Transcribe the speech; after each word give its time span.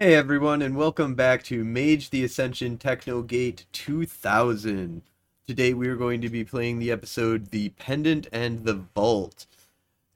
Hey 0.00 0.14
everyone, 0.14 0.62
and 0.62 0.76
welcome 0.76 1.16
back 1.16 1.42
to 1.44 1.64
Mage 1.64 2.10
the 2.10 2.22
Ascension 2.22 2.78
Technogate 2.78 3.66
2000. 3.72 5.02
Today 5.48 5.74
we 5.74 5.88
are 5.88 5.96
going 5.96 6.20
to 6.20 6.28
be 6.28 6.44
playing 6.44 6.78
the 6.78 6.92
episode 6.92 7.50
The 7.50 7.70
Pendant 7.70 8.28
and 8.30 8.64
the 8.64 8.74
Vault. 8.94 9.46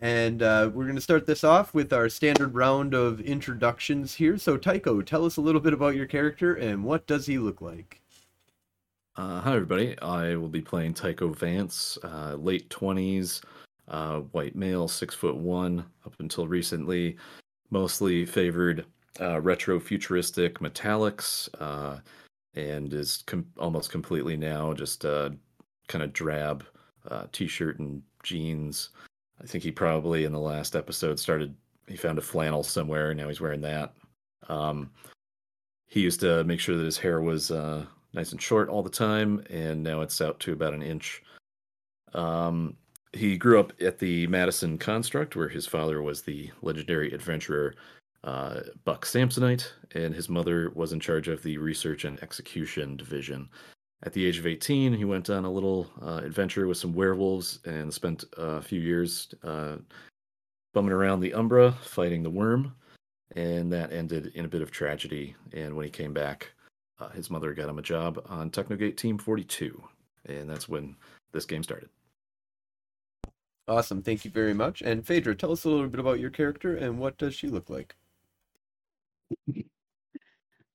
And 0.01 0.41
uh, 0.41 0.71
we're 0.73 0.85
going 0.85 0.95
to 0.95 1.01
start 1.01 1.27
this 1.27 1.43
off 1.43 1.75
with 1.75 1.93
our 1.93 2.09
standard 2.09 2.55
round 2.55 2.95
of 2.95 3.21
introductions 3.23 4.15
here. 4.15 4.39
So, 4.39 4.57
Tycho, 4.57 5.03
tell 5.03 5.25
us 5.25 5.37
a 5.37 5.41
little 5.41 5.61
bit 5.61 5.73
about 5.73 5.97
your 5.97 6.07
character 6.07 6.55
and 6.55 6.85
what 6.85 7.09
does 7.09 7.27
he 7.27 7.39
look 7.39 7.61
like? 7.61 8.01
Uh, 9.17 9.41
hi, 9.41 9.57
everybody. 9.57 9.99
I 10.01 10.37
will 10.37 10.49
be 10.49 10.63
playing 10.63 10.95
Tycho 10.95 11.31
Vance, 11.31 11.99
uh, 12.05 12.37
late 12.37 12.69
20s, 12.69 13.43
uh, 13.89 14.21
white 14.21 14.55
male, 14.55 14.87
six 14.87 15.13
foot 15.13 15.35
one, 15.35 15.85
up 16.07 16.15
until 16.21 16.47
recently. 16.47 17.17
Mostly 17.73 18.25
favored 18.25 18.87
uh, 19.21 19.41
retro 19.41 19.79
futuristic 19.79 20.59
metallics, 20.61 21.49
uh, 21.61 21.99
and 22.55 22.93
is 22.93 23.23
com- 23.27 23.47
almost 23.59 23.91
completely 23.91 24.37
now 24.37 24.73
just 24.73 25.05
uh, 25.05 25.31
kind 25.89 26.05
of 26.05 26.13
drab 26.13 26.65
uh, 27.11 27.27
t-shirt 27.33 27.79
and 27.79 28.03
jeans. 28.23 28.91
I 29.43 29.47
think 29.47 29.65
he 29.65 29.71
probably 29.71 30.25
in 30.25 30.33
the 30.33 30.39
last 30.39 30.77
episode 30.77 31.19
started. 31.19 31.55
He 31.89 31.97
found 31.97 32.19
a 32.19 32.23
flannel 32.23 32.63
somewhere, 32.63 33.11
and 33.11 33.19
now 33.19 33.29
he's 33.29 33.41
wearing 33.41 33.61
that. 33.63 33.93
Um, 34.49 34.91
he 35.89 36.01
used 36.01 36.21
to 36.21 36.45
make 36.45 36.61
sure 36.61 36.77
that 36.77 36.85
his 36.85 36.99
hair 36.99 37.21
was 37.21 37.51
uh, 37.51 37.85
nice 38.13 38.33
and 38.33 38.41
short 38.41 38.69
all 38.69 38.83
the 38.83 38.91
time, 38.91 39.45
and 39.51 39.83
now 39.83 40.01
it's 40.01 40.21
out 40.21 40.39
to 40.41 40.53
about 40.53 40.75
an 40.75 40.83
inch. 40.83 41.23
Um, 42.15 42.77
he 43.13 43.37
grew 43.37 43.61
up 43.61 43.73
at 43.81 43.99
the 43.99 44.27
Madison 44.29 44.79
Construct, 44.79 45.37
where 45.37 45.49
his 45.49 45.67
father 45.67 46.01
was 46.01 46.23
the 46.23 46.51
legendary 46.63 47.13
adventurer 47.13 47.75
uh, 48.25 48.61
Buck 48.85 49.05
Samsonite, 49.05 49.67
and 49.95 50.15
his 50.15 50.29
mother 50.29 50.71
was 50.75 50.93
in 50.93 51.01
charge 51.01 51.29
of 51.29 51.43
the 51.43 51.59
research 51.59 52.05
and 52.05 52.23
execution 52.23 52.97
division. 52.97 53.49
At 54.05 54.13
the 54.13 54.25
age 54.25 54.39
of 54.39 54.47
18, 54.47 54.93
he 54.93 55.05
went 55.05 55.31
on 55.31 55.45
a 55.45 55.51
little 55.51 55.89
uh, 56.01 56.21
adventure 56.25 56.67
with 56.67 56.77
some 56.77 56.93
werewolves 56.93 57.61
and 57.65 57.93
spent 57.93 58.25
a 58.37 58.61
few 58.61 58.81
years 58.81 59.33
uh, 59.45 59.77
bumming 60.75 60.93
around 60.93 61.21
the 61.21 61.35
Umbra 61.35 61.73
fighting 61.73 62.23
the 62.23 62.31
Wyrm. 62.31 62.73
And 63.37 63.73
that 63.73 63.93
ended 63.93 64.33
in 64.35 64.45
a 64.45 64.49
bit 64.49 64.61
of 64.61 64.71
tragedy. 64.71 65.35
And 65.53 65.75
when 65.75 65.85
he 65.85 65.91
came 65.91 66.13
back, 66.13 66.51
uh, 67.01 67.09
his 67.11 67.31
mother 67.31 67.55
got 67.55 67.69
him 67.69 67.79
a 67.79 67.83
job 67.83 68.23
on 68.29 68.51
Technogate 68.51 68.97
Team 68.97 69.19
42. 69.19 69.83
And 70.27 70.51
that's 70.51 70.69
when 70.69 70.97
this 71.33 71.47
game 71.47 71.63
started. 71.63 71.89
Awesome, 73.69 74.03
thank 74.03 74.25
you 74.25 74.31
very 74.31 74.53
much. 74.53 74.83
And 74.83 75.07
Phaedra, 75.07 75.37
tell 75.37 75.53
us 75.53 75.65
a 75.65 75.69
little 75.69 75.89
bit 75.89 76.01
about 76.01 76.19
your 76.19 76.31
character 76.31 76.77
and 76.77 76.99
what 76.99 77.17
does 77.17 77.35
she 77.35 77.49
look 77.49 77.71
like? 77.71 77.95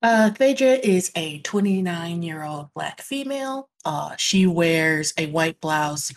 Uh, 0.01 0.31
is 0.39 1.11
a 1.15 1.39
29 1.39 2.21
year 2.23 2.43
old 2.43 2.69
black 2.75 3.01
female. 3.01 3.69
Uh, 3.83 4.15
she 4.17 4.45
wears 4.45 5.13
a 5.17 5.25
white 5.27 5.59
blouse, 5.59 6.13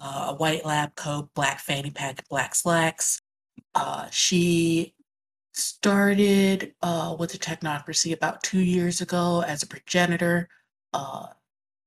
uh, 0.00 0.26
a 0.30 0.34
white 0.34 0.64
lab 0.64 0.94
coat, 0.94 1.28
black 1.34 1.58
fanny 1.58 1.90
pack, 1.90 2.26
black 2.28 2.54
slacks. 2.54 3.20
Uh, 3.74 4.06
she 4.10 4.94
started 5.52 6.74
uh, 6.82 7.16
with 7.18 7.32
the 7.32 7.38
technocracy 7.38 8.12
about 8.12 8.42
two 8.42 8.60
years 8.60 9.00
ago 9.00 9.42
as 9.46 9.62
a 9.62 9.66
progenitor, 9.66 10.48
uh, 10.92 11.26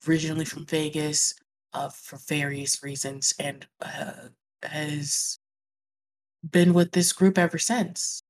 originally 0.07 0.45
from 0.45 0.65
Vegas 0.65 1.33
uh, 1.73 1.89
for 1.89 2.19
various 2.27 2.83
reasons, 2.83 3.33
and 3.39 3.65
has 4.63 5.39
been 6.49 6.73
with 6.73 6.91
this 6.91 7.13
group 7.13 7.37
ever 7.37 7.57
since. 7.57 8.21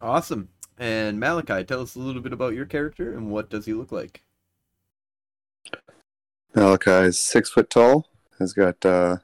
Awesome. 0.00 0.48
And 0.78 1.18
Malachi, 1.18 1.64
tell 1.64 1.80
us 1.80 1.94
a 1.94 2.00
little 2.00 2.20
bit 2.20 2.32
about 2.32 2.54
your 2.54 2.66
character 2.66 3.12
and 3.12 3.30
what 3.30 3.48
does 3.48 3.66
he 3.66 3.72
look 3.72 3.92
like? 3.92 4.22
Malachi 6.54 7.08
is 7.08 7.18
six 7.18 7.50
foot 7.50 7.70
tall, 7.70 8.08
has 8.38 8.52
got 8.52 8.84
uh, 8.84 9.18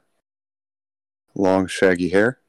long, 1.35 1.67
shaggy 1.67 2.09
hair, 2.09 2.39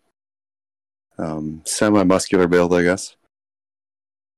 um, 1.18 1.62
semi 1.64 2.02
muscular 2.02 2.46
build, 2.46 2.74
I 2.74 2.82
guess. 2.82 3.16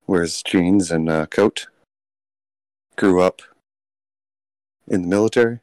Wears 0.07 0.43
jeans 0.43 0.91
and 0.91 1.09
a 1.09 1.27
coat. 1.27 1.67
Grew 2.97 3.21
up 3.21 3.43
in 4.87 5.03
the 5.03 5.09
military. 5.09 5.61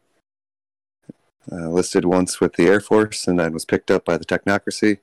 Uh, 1.51 1.69
listed 1.69 2.06
once 2.06 2.39
with 2.39 2.53
the 2.53 2.67
Air 2.67 2.79
Force 2.79 3.28
and 3.28 3.39
then 3.39 3.51
was 3.51 3.66
picked 3.66 3.91
up 3.91 4.06
by 4.06 4.17
the 4.17 4.25
technocracy 4.25 5.00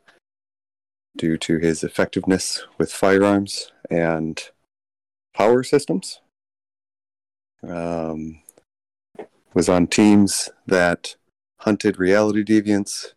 due 1.20 1.36
to 1.36 1.58
his 1.58 1.84
effectiveness 1.84 2.64
with 2.78 2.90
firearms 2.90 3.70
and 3.90 4.40
power 5.34 5.62
systems. 5.62 6.22
Um, 7.62 8.40
was 9.52 9.68
on 9.68 9.86
teams 9.86 10.48
that 10.66 11.16
hunted 11.58 11.98
reality 11.98 12.42
deviants, 12.42 13.12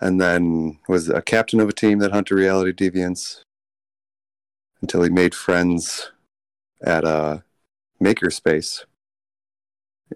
and 0.00 0.20
then 0.20 0.78
was 0.86 1.08
a 1.08 1.20
captain 1.20 1.58
of 1.58 1.68
a 1.68 1.72
team 1.72 1.98
that 1.98 2.12
hunted 2.12 2.36
reality 2.36 2.72
deviants 2.72 3.40
until 4.80 5.02
he 5.02 5.10
made 5.10 5.34
friends 5.34 6.12
at 6.84 7.02
a 7.02 7.42
makerspace 8.00 8.84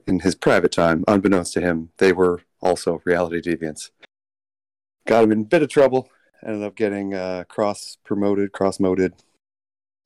in 0.06 0.20
his 0.20 0.36
private 0.36 0.70
time. 0.70 1.02
Unbeknownst 1.08 1.54
to 1.54 1.60
him, 1.60 1.91
they 1.98 2.12
were 2.12 2.42
also 2.60 3.02
reality 3.04 3.41
deviants. 3.41 3.91
Got 5.04 5.25
him 5.25 5.32
in 5.32 5.41
a 5.41 5.44
bit 5.44 5.62
of 5.62 5.69
trouble 5.69 6.08
ended 6.46 6.62
up 6.62 6.76
getting 6.76 7.12
uh, 7.12 7.44
cross 7.48 7.98
promoted, 8.04 8.52
cross 8.52 8.78
moted, 8.78 9.14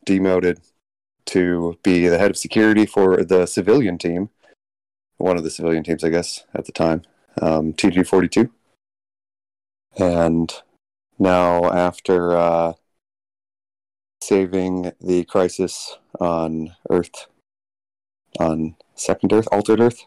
demoted 0.07 0.61
to 1.27 1.79
be 1.83 2.09
the 2.09 2.19
head 2.19 2.31
of 2.31 2.37
security 2.37 2.87
for 2.87 3.23
the 3.23 3.47
civilian 3.47 3.99
team, 3.99 4.31
one 5.19 5.37
of 5.37 5.45
the 5.45 5.51
civilian 5.51 5.85
teams, 5.85 6.03
I 6.03 6.09
guess, 6.09 6.45
at 6.55 6.65
the 6.65 6.73
time, 6.73 7.03
um, 7.41 7.75
TG42. 7.75 8.51
And 9.99 10.53
now, 11.19 11.71
after 11.71 12.35
uh, 12.35 12.73
saving 14.23 14.93
the 15.01 15.25
crisis 15.25 15.99
on 16.19 16.75
Earth, 16.89 17.27
on 18.39 18.77
Second 18.95 19.33
Earth, 19.33 19.49
Altered 19.53 19.81
Earth, 19.81 20.07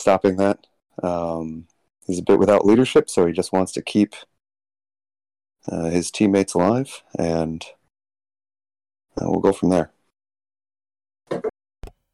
stopping 0.00 0.36
that, 0.36 0.66
um, 1.02 1.68
he's 2.06 2.18
a 2.18 2.22
bit 2.22 2.40
without 2.40 2.66
leadership, 2.66 3.08
so 3.08 3.26
he 3.26 3.32
just 3.32 3.52
wants 3.52 3.70
to 3.72 3.82
keep 3.82 4.16
uh, 5.70 5.90
his 5.90 6.10
teammates 6.10 6.54
alive, 6.54 7.02
and 7.18 7.64
uh, 9.20 9.30
we'll 9.30 9.40
go 9.40 9.52
from 9.52 9.70
there. 9.70 9.90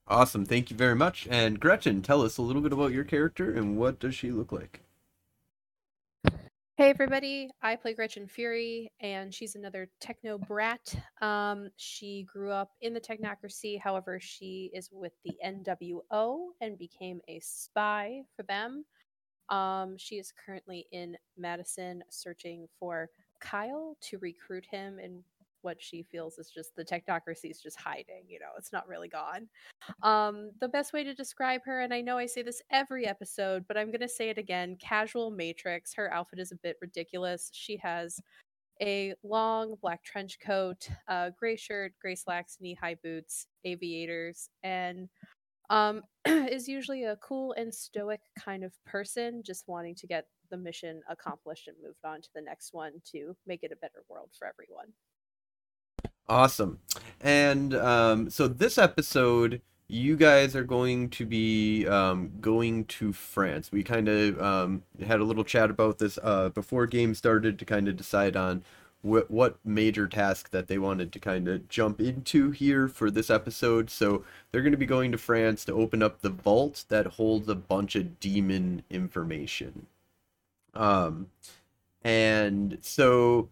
Awesome, 0.07 0.45
thank 0.45 0.71
you 0.71 0.77
very 0.77 0.95
much. 0.95 1.27
And 1.31 1.59
Gretchen, 1.59 2.03
tell 2.03 2.23
us 2.23 2.37
a 2.37 2.43
little 2.43 2.61
bit 2.61 2.73
about 2.73 2.93
your 2.93 3.05
character 3.05 3.55
and 3.55 3.79
what 3.79 3.99
does 3.99 4.15
she 4.15 4.31
look 4.31 4.53
like? 4.53 4.81
Hey 6.77 6.91
everybody, 6.91 7.51
I 7.63 7.77
play 7.77 7.95
Gretchen 7.95 8.27
Fury, 8.27 8.91
and 8.99 9.33
she's 9.33 9.55
another 9.55 9.89
techno 10.01 10.39
brat. 10.39 10.93
Um, 11.23 11.69
she 11.77 12.27
grew 12.31 12.51
up 12.51 12.73
in 12.81 12.93
the 12.93 13.01
technocracy, 13.01 13.79
however, 13.81 14.19
she 14.21 14.73
is 14.75 14.91
with 14.93 15.13
the 15.25 15.37
NWO 15.47 16.49
and 16.61 16.77
became 16.77 17.21
a 17.29 17.39
spy 17.39 18.23
for 18.35 18.43
them. 18.43 18.85
Um, 19.51 19.97
she 19.97 20.17
is 20.17 20.33
currently 20.45 20.87
in 20.91 21.17
Madison 21.39 22.03
searching 22.11 22.67
for 22.81 23.09
Kyle 23.45 23.97
to 24.01 24.19
recruit 24.19 24.65
him 24.71 24.99
and 24.99 25.23
what 25.61 25.81
she 25.81 26.03
feels 26.03 26.39
is 26.39 26.51
just 26.51 26.77
the 26.77 26.85
technocracy 26.85 27.51
is 27.51 27.59
just 27.59 27.81
hiding 27.81 28.23
you 28.29 28.39
know 28.39 28.51
it's 28.59 28.73
not 28.73 28.87
really 28.89 29.09
gone. 29.09 29.49
Um 30.03 30.51
the 30.61 30.69
best 30.69 30.93
way 30.93 31.05
to 31.05 31.15
describe 31.15 31.63
her 31.65 31.81
and 31.81 31.93
i 31.93 32.01
know 32.01 32.19
i 32.19 32.27
say 32.27 32.43
this 32.43 32.63
every 32.71 33.07
episode 33.07 33.65
but 33.67 33.77
i'm 33.77 33.89
going 33.89 34.01
to 34.01 34.09
say 34.09 34.29
it 34.31 34.39
again 34.39 34.77
casual 34.81 35.31
matrix. 35.31 35.95
Her 35.95 36.13
outfit 36.13 36.39
is 36.39 36.53
a 36.53 36.57
bit 36.57 36.77
ridiculous. 36.81 37.51
She 37.53 37.77
has 37.79 38.21
a 38.83 39.15
long 39.23 39.77
black 39.81 40.03
trench 40.05 40.39
coat 40.41 40.89
gray 41.39 41.57
shirt 41.57 41.93
gray 42.01 42.15
slacks 42.15 42.59
knee 42.61 42.77
high 42.81 42.97
boots 43.03 43.47
aviators 43.65 44.49
and 44.63 45.09
um 45.71 46.03
is 46.27 46.69
usually 46.69 47.05
a 47.05 47.17
cool 47.17 47.53
and 47.57 47.73
stoic 47.73 48.21
kind 48.39 48.65
of 48.65 48.73
person 48.85 49.43
just 49.45 49.65
wanting 49.69 49.95
to 49.95 50.07
get 50.07 50.27
the 50.55 50.63
mission 50.63 51.03
accomplished 51.09 51.67
and 51.67 51.77
moved 51.83 52.05
on 52.05 52.23
to 52.23 52.29
the 52.33 52.41
next 52.41 52.73
one 52.73 52.93
to 53.13 53.37
make 53.45 53.65
it 53.65 53.73
a 53.73 53.77
better 53.77 54.05
world 54.09 54.31
for 54.39 54.47
everyone. 54.47 54.87
Awesome. 56.29 56.79
And 57.21 57.75
um, 57.75 58.31
so 58.31 58.47
this 58.47 58.79
episode, 58.79 59.61
you 59.89 60.17
guys 60.17 60.55
are 60.55 60.63
going 60.63 61.11
to 61.11 61.27
be 61.27 61.89
um, 61.89 62.31
going 62.41 62.85
to 62.85 63.13
France. 63.13 63.73
We 63.73 63.83
kind 63.83 64.09
of 64.09 64.41
um, 64.41 64.85
had 65.05 65.19
a 65.19 65.25
little 65.25 65.43
chat 65.43 65.71
about 65.71 65.99
this 65.99 66.21
uh, 66.23 66.51
before 66.51 66.87
game 66.87 67.17
started 67.17 67.59
to 67.59 67.65
kind 67.65 67.89
of 67.89 67.97
decide 67.97 68.37
on 68.37 68.63
wh- 69.03 69.29
what 69.29 69.59
major 69.65 70.07
task 70.07 70.51
that 70.51 70.69
they 70.69 70.79
wanted 70.79 71.13
to 71.13 71.19
kind 71.19 71.49
of 71.49 71.69
jump 71.69 72.01
into 72.01 72.53
here 72.53 72.87
for 72.87 73.11
this 73.11 73.29
episode. 73.29 73.91
So 73.91 74.25
they're 74.53 74.63
going 74.63 74.71
to 74.71 74.79
be 74.79 74.87
going 74.87 75.11
to 75.11 75.19
France 75.19 75.65
to 75.65 75.73
open 75.73 76.01
up 76.01 76.21
the 76.21 76.31
vault 76.31 76.85
that 76.91 77.07
holds 77.07 77.49
a 77.49 77.57
bunch 77.57 77.97
of 77.97 78.21
demon 78.21 78.85
information. 78.89 79.87
Um, 80.75 81.29
and 82.03 82.79
so 82.83 83.49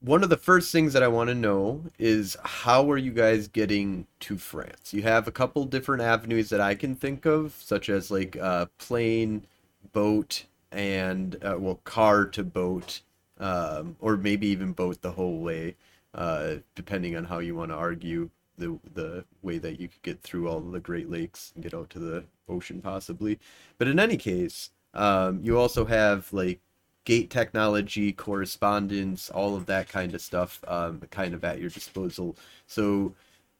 one 0.00 0.22
of 0.22 0.30
the 0.30 0.36
first 0.36 0.70
things 0.70 0.92
that 0.92 1.02
I 1.02 1.08
want 1.08 1.28
to 1.28 1.34
know 1.34 1.84
is 1.98 2.36
how 2.44 2.90
are 2.90 2.96
you 2.96 3.10
guys 3.10 3.48
getting 3.48 4.06
to 4.20 4.38
France? 4.38 4.94
You 4.94 5.02
have 5.02 5.26
a 5.26 5.32
couple 5.32 5.64
different 5.64 6.02
avenues 6.02 6.50
that 6.50 6.60
I 6.60 6.74
can 6.74 6.94
think 6.94 7.26
of, 7.26 7.54
such 7.58 7.88
as 7.88 8.10
like 8.10 8.36
uh, 8.36 8.66
plane, 8.78 9.44
boat, 9.92 10.44
and 10.70 11.36
uh, 11.42 11.56
well, 11.58 11.80
car 11.84 12.26
to 12.26 12.44
boat, 12.44 13.00
um, 13.38 13.96
or 13.98 14.16
maybe 14.16 14.46
even 14.48 14.72
boat 14.72 15.02
the 15.02 15.12
whole 15.12 15.40
way, 15.40 15.74
uh, 16.14 16.56
depending 16.76 17.16
on 17.16 17.24
how 17.24 17.40
you 17.40 17.56
want 17.56 17.70
to 17.72 17.76
argue 17.76 18.30
the 18.56 18.78
the 18.94 19.24
way 19.42 19.58
that 19.58 19.80
you 19.80 19.88
could 19.88 20.02
get 20.02 20.22
through 20.22 20.48
all 20.48 20.60
the 20.60 20.80
Great 20.80 21.10
Lakes 21.10 21.52
and 21.54 21.64
get 21.64 21.74
out 21.74 21.90
to 21.90 21.98
the 21.98 22.24
ocean 22.48 22.80
possibly. 22.80 23.38
But 23.78 23.88
in 23.88 23.98
any 23.98 24.16
case, 24.16 24.70
um, 24.98 25.40
you 25.42 25.58
also 25.58 25.84
have 25.84 26.32
like 26.32 26.60
gate 27.04 27.30
technology, 27.30 28.12
correspondence, 28.12 29.30
all 29.30 29.56
of 29.56 29.64
that 29.66 29.88
kind 29.88 30.14
of 30.14 30.20
stuff, 30.20 30.60
um, 30.68 31.00
kind 31.10 31.32
of 31.34 31.44
at 31.44 31.60
your 31.60 31.70
disposal. 31.70 32.36
So 32.66 33.14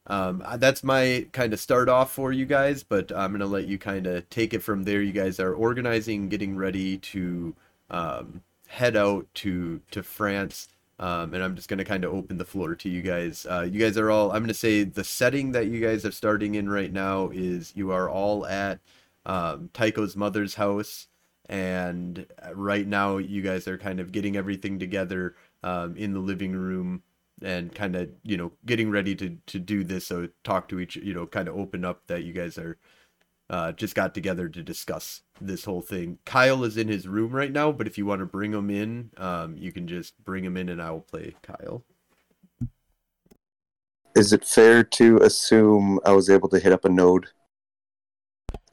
um, 0.07 0.43
that's 0.57 0.83
my 0.83 1.27
kind 1.31 1.53
of 1.53 1.59
start 1.59 1.89
off 1.89 2.11
for 2.11 2.31
you 2.31 2.45
guys, 2.45 2.83
but 2.83 3.11
I'm 3.11 3.31
gonna 3.31 3.45
let 3.47 3.67
you 3.67 3.77
kind 3.77 4.05
of 4.07 4.29
take 4.29 4.53
it 4.53 4.61
from 4.63 4.83
there. 4.83 5.01
You 5.01 5.13
guys 5.13 5.39
are 5.39 5.53
organizing, 5.53 6.29
getting 6.29 6.55
ready 6.57 6.97
to 6.97 7.55
um, 7.89 8.41
head 8.67 8.95
out 8.95 9.27
to 9.35 9.81
to 9.91 10.03
France. 10.03 10.67
Um, 10.99 11.33
and 11.33 11.41
I'm 11.43 11.55
just 11.55 11.69
gonna 11.69 11.85
kind 11.85 12.03
of 12.03 12.13
open 12.13 12.37
the 12.37 12.45
floor 12.45 12.75
to 12.75 12.89
you 12.89 13.01
guys. 13.01 13.47
Uh, 13.49 13.67
you 13.69 13.79
guys 13.79 13.97
are 13.97 14.11
all. 14.11 14.31
I'm 14.31 14.43
gonna 14.43 14.53
say 14.53 14.83
the 14.83 15.03
setting 15.03 15.53
that 15.53 15.67
you 15.67 15.79
guys 15.81 16.05
are 16.05 16.11
starting 16.11 16.55
in 16.55 16.69
right 16.69 16.91
now 16.91 17.29
is 17.33 17.73
you 17.75 17.91
are 17.91 18.09
all 18.09 18.45
at 18.45 18.79
um, 19.25 19.69
Tycho's 19.73 20.15
mother's 20.15 20.55
house 20.55 21.07
and 21.49 22.27
right 22.53 22.87
now 22.87 23.17
you 23.17 23.41
guys 23.41 23.67
are 23.67 23.77
kind 23.77 23.99
of 23.99 24.11
getting 24.11 24.37
everything 24.37 24.77
together 24.77 25.35
um, 25.63 25.97
in 25.97 26.13
the 26.13 26.19
living 26.19 26.53
room 26.53 27.01
and 27.41 27.73
kind 27.73 27.95
of 27.95 28.09
you 28.23 28.37
know 28.37 28.51
getting 28.65 28.91
ready 28.91 29.15
to 29.15 29.37
to 29.47 29.59
do 29.59 29.83
this 29.83 30.07
so 30.07 30.29
talk 30.43 30.69
to 30.69 30.79
each 30.79 30.95
you 30.97 31.13
know 31.13 31.25
kind 31.25 31.47
of 31.47 31.57
open 31.57 31.83
up 31.83 32.05
that 32.07 32.23
you 32.23 32.33
guys 32.33 32.57
are 32.57 32.77
uh, 33.49 33.71
just 33.71 33.95
got 33.95 34.13
together 34.13 34.47
to 34.47 34.61
discuss 34.61 35.23
this 35.41 35.65
whole 35.65 35.81
thing 35.81 36.19
kyle 36.23 36.63
is 36.63 36.77
in 36.77 36.87
his 36.87 37.07
room 37.07 37.31
right 37.31 37.51
now 37.51 37.71
but 37.71 37.87
if 37.87 37.97
you 37.97 38.05
want 38.05 38.19
to 38.19 38.25
bring 38.25 38.53
him 38.53 38.69
in 38.69 39.09
um, 39.17 39.57
you 39.57 39.71
can 39.71 39.87
just 39.87 40.23
bring 40.23 40.43
him 40.43 40.55
in 40.55 40.69
and 40.69 40.81
i 40.81 40.91
will 40.91 41.01
play 41.01 41.35
kyle 41.41 41.83
Is 44.15 44.33
it 44.33 44.43
fair 44.43 44.83
to 44.83 45.17
assume 45.17 45.99
I 46.05 46.11
was 46.11 46.29
able 46.29 46.49
to 46.49 46.59
hit 46.59 46.73
up 46.73 46.83
a 46.83 46.89
node 46.89 47.27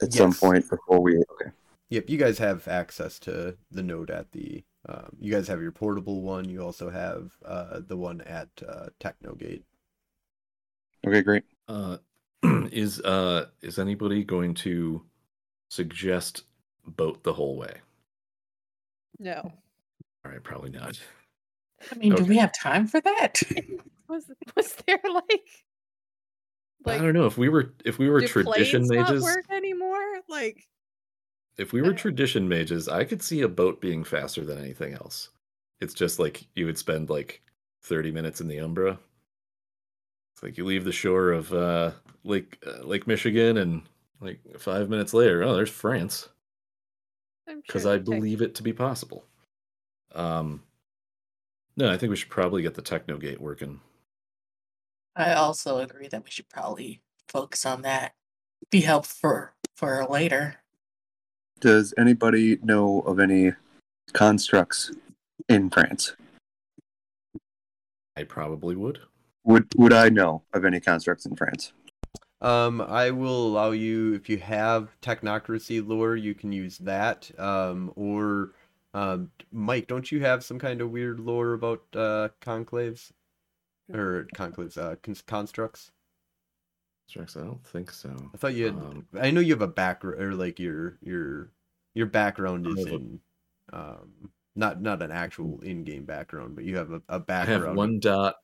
at 0.01 0.11
some 0.11 0.33
point 0.33 0.69
before 0.69 0.99
we? 0.99 1.17
Okay. 1.17 1.51
Yep, 1.89 2.09
you 2.09 2.17
guys 2.17 2.37
have 2.39 2.67
access 2.67 3.17
to 3.19 3.57
the 3.71 3.83
node 3.83 4.09
at 4.09 4.31
the. 4.31 4.63
Um, 4.89 5.15
you 5.19 5.31
guys 5.31 5.47
have 5.47 5.61
your 5.61 5.71
portable 5.71 6.21
one. 6.21 6.47
You 6.47 6.63
also 6.63 6.89
have 6.89 7.31
uh, 7.45 7.81
the 7.85 7.97
one 7.97 8.21
at 8.21 8.49
uh, 8.67 8.87
Technogate. 8.99 9.63
Okay, 11.05 11.21
great. 11.21 11.43
Uh, 11.67 11.97
is 12.71 13.01
uh 13.01 13.47
is 13.61 13.79
anybody 13.79 14.23
going 14.23 14.53
to 14.53 15.03
suggest 15.69 16.43
boat 16.85 17.23
the 17.23 17.33
whole 17.33 17.57
way? 17.57 17.77
No. 19.19 19.51
All 20.25 20.31
right, 20.31 20.43
probably 20.43 20.69
not. 20.69 20.99
I 21.91 21.95
mean, 21.95 22.15
do 22.15 22.25
we 22.25 22.37
have 22.37 22.51
time 22.53 22.87
for 22.87 23.01
that? 23.01 23.41
Was 24.09 24.23
was 24.55 24.73
there 24.85 25.01
like 25.03 25.41
I 26.85 26.97
don't 26.97 27.11
know 27.11 27.25
if 27.25 27.37
we 27.37 27.49
were 27.49 27.73
if 27.83 27.99
we 27.99 28.09
were 28.09 28.21
do 28.21 28.27
tradition 28.27 28.87
planes 28.87 28.89
not 28.89 29.09
mages. 29.09 29.23
work 29.23 29.51
anymore? 29.51 30.21
Like 30.29 30.65
If 31.57 31.73
we 31.73 31.81
were 31.81 31.93
tradition 31.93 32.47
mages, 32.47 32.87
I 32.87 33.03
could 33.03 33.21
see 33.21 33.41
a 33.41 33.47
boat 33.47 33.81
being 33.81 34.03
faster 34.03 34.45
than 34.45 34.59
anything 34.59 34.93
else. 34.93 35.29
It's 35.81 35.93
just 35.93 36.19
like 36.19 36.45
you 36.55 36.65
would 36.65 36.77
spend 36.77 37.09
like 37.09 37.41
30 37.83 38.11
minutes 38.11 38.41
in 38.41 38.47
the 38.47 38.59
Umbra. 38.59 38.99
It's 40.33 40.43
like 40.43 40.57
you 40.57 40.65
leave 40.65 40.85
the 40.85 40.91
shore 40.91 41.31
of 41.31 41.51
uh, 41.51 41.91
Lake 42.23 42.59
uh, 42.65 42.83
Lake 42.83 43.07
Michigan, 43.07 43.57
and 43.57 43.81
like 44.21 44.39
five 44.59 44.87
minutes 44.87 45.13
later, 45.13 45.41
oh, 45.41 45.55
there's 45.55 45.69
France, 45.69 46.29
because 47.47 47.83
sure 47.83 47.91
I 47.91 47.95
it 47.95 47.97
would 47.97 48.05
believe 48.05 48.41
it 48.43 48.53
to 48.55 48.63
be 48.63 48.73
possible. 48.73 49.25
Um, 50.13 50.61
no, 51.75 51.91
I 51.91 51.97
think 51.97 52.11
we 52.11 52.15
should 52.15 52.29
probably 52.29 52.61
get 52.61 52.75
the 52.75 52.83
techno 52.83 53.17
gate 53.17 53.41
working. 53.41 53.79
I 55.15 55.33
also 55.33 55.79
agree 55.79 56.07
that 56.07 56.23
we 56.23 56.29
should 56.29 56.49
probably 56.49 57.01
focus 57.27 57.65
on 57.65 57.81
that. 57.81 58.13
Be 58.69 58.81
helpful 58.81 59.15
for 59.19 59.55
for 59.75 60.05
later. 60.07 60.57
Does 61.59 61.93
anybody 61.97 62.57
know 62.63 63.01
of 63.01 63.19
any 63.19 63.53
constructs 64.13 64.91
in 65.49 65.69
France? 65.69 66.15
I 68.15 68.23
probably 68.23 68.75
would. 68.75 68.99
Would 69.43 69.67
Would 69.75 69.93
I 69.93 70.09
know 70.09 70.43
of 70.53 70.65
any 70.65 70.79
constructs 70.79 71.25
in 71.25 71.35
France? 71.35 71.73
Um, 72.41 72.81
I 72.81 73.09
will 73.09 73.47
allow 73.47 73.71
you 73.71 74.13
if 74.13 74.29
you 74.29 74.37
have 74.37 74.95
technocracy 75.01 75.85
lore, 75.85 76.15
you 76.15 76.35
can 76.35 76.51
use 76.51 76.77
that. 76.79 77.31
Um, 77.39 77.91
or 77.95 78.53
um, 78.93 79.31
Mike, 79.51 79.87
don't 79.87 80.11
you 80.11 80.21
have 80.21 80.43
some 80.43 80.59
kind 80.59 80.81
of 80.81 80.91
weird 80.91 81.19
lore 81.19 81.53
about 81.53 81.83
uh, 81.95 82.29
conclaves 82.41 83.11
or 83.91 84.27
conclaves, 84.35 84.77
uh, 84.77 84.95
cons- 85.01 85.23
constructs? 85.23 85.91
Strax, 87.09 87.37
I 87.37 87.45
don't 87.45 87.65
think 87.65 87.91
so. 87.91 88.15
I 88.33 88.37
thought 88.37 88.53
you 88.53 88.65
had. 88.65 88.75
Um, 88.75 89.07
I 89.19 89.31
know 89.31 89.39
you 89.39 89.53
have 89.53 89.61
a 89.61 89.67
background, 89.67 90.21
or 90.21 90.33
like 90.33 90.59
your 90.59 90.97
your 91.01 91.51
your 91.93 92.05
background 92.05 92.67
is 92.67 92.85
in, 92.85 93.19
um, 93.71 94.31
not 94.55 94.81
not 94.81 95.01
an 95.01 95.11
actual 95.11 95.59
in-game 95.61 96.03
background, 96.03 96.55
but 96.55 96.65
you 96.65 96.75
have 96.75 96.91
a, 96.91 97.01
a 97.07 97.19
background. 97.19 97.63
I 97.63 97.67
have 97.67 97.77
one 97.77 97.99
dot 97.99 98.35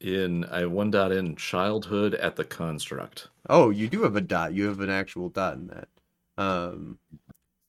in. 0.00 0.44
I 0.44 0.60
have 0.60 0.70
one 0.70 0.90
dot 0.90 1.12
in 1.12 1.34
childhood 1.36 2.14
at 2.14 2.36
the 2.36 2.44
construct. 2.44 3.28
Oh, 3.48 3.70
you 3.70 3.88
do 3.88 4.02
have 4.02 4.16
a 4.16 4.20
dot. 4.20 4.52
You 4.52 4.68
have 4.68 4.80
an 4.80 4.90
actual 4.90 5.30
dot 5.30 5.54
in 5.54 5.68
that. 5.68 5.88
Um, 6.36 6.98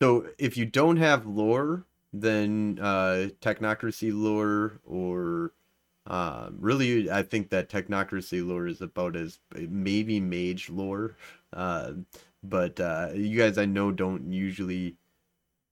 so 0.02 0.28
if 0.38 0.58
you 0.58 0.66
don't 0.66 0.98
have 0.98 1.26
lore, 1.26 1.86
then 2.12 2.78
uh, 2.82 3.30
technocracy 3.42 4.12
lore 4.14 4.82
or 4.84 5.54
um, 6.08 6.58
really, 6.60 7.10
I 7.10 7.24
think 7.24 7.50
that 7.50 7.70
technocracy 7.70 8.46
lore 8.46 8.68
is 8.68 8.82
about 8.82 9.16
as 9.16 9.40
maybe 9.56 10.20
mage 10.20 10.70
lore. 10.70 11.16
Uh, 11.52 11.94
but 12.44 12.80
uh, 12.80 13.10
you 13.14 13.38
guys, 13.38 13.58
I 13.58 13.66
know, 13.66 13.92
don't 13.92 14.32
usually. 14.32 14.98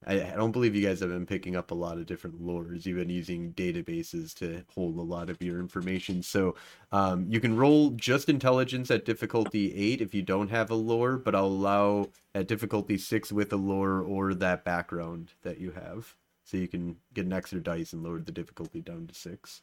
I, 0.05 0.21
I 0.21 0.35
don't 0.35 0.51
believe 0.51 0.75
you 0.75 0.85
guys 0.85 0.99
have 0.99 1.11
been 1.11 1.25
picking 1.25 1.55
up 1.55 1.71
a 1.71 1.75
lot 1.75 1.97
of 1.97 2.05
different 2.05 2.41
lores. 2.43 2.85
You've 2.85 2.97
been 2.97 3.09
using 3.09 3.53
databases 3.53 4.33
to 4.39 4.65
hold 4.75 4.97
a 4.97 5.01
lot 5.01 5.29
of 5.29 5.41
your 5.41 5.59
information. 5.59 6.21
So 6.21 6.55
um, 6.91 7.25
you 7.29 7.39
can 7.39 7.55
roll 7.55 7.91
just 7.91 8.27
intelligence 8.27 8.91
at 8.91 9.05
difficulty 9.05 9.73
eight 9.73 10.01
if 10.01 10.13
you 10.13 10.21
don't 10.21 10.49
have 10.49 10.71
a 10.71 10.75
lore, 10.75 11.15
but 11.15 11.35
I'll 11.35 11.45
allow 11.45 12.09
at 12.35 12.49
difficulty 12.49 12.97
six 12.97 13.31
with 13.31 13.53
a 13.53 13.55
lore 13.57 14.01
or 14.01 14.33
that 14.33 14.65
background 14.65 15.35
that 15.43 15.59
you 15.59 15.71
have. 15.71 16.15
So 16.43 16.57
you 16.57 16.67
can 16.67 16.97
get 17.13 17.25
an 17.25 17.31
extra 17.31 17.61
dice 17.61 17.93
and 17.93 18.03
lower 18.03 18.19
the 18.19 18.33
difficulty 18.33 18.81
down 18.81 19.07
to 19.07 19.15
six. 19.15 19.61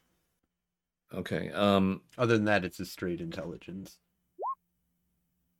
Okay. 1.14 1.50
Um, 1.50 2.02
Other 2.16 2.36
than 2.36 2.44
that, 2.46 2.64
it's 2.64 2.80
a 2.80 2.86
straight 2.86 3.20
intelligence. 3.20 3.98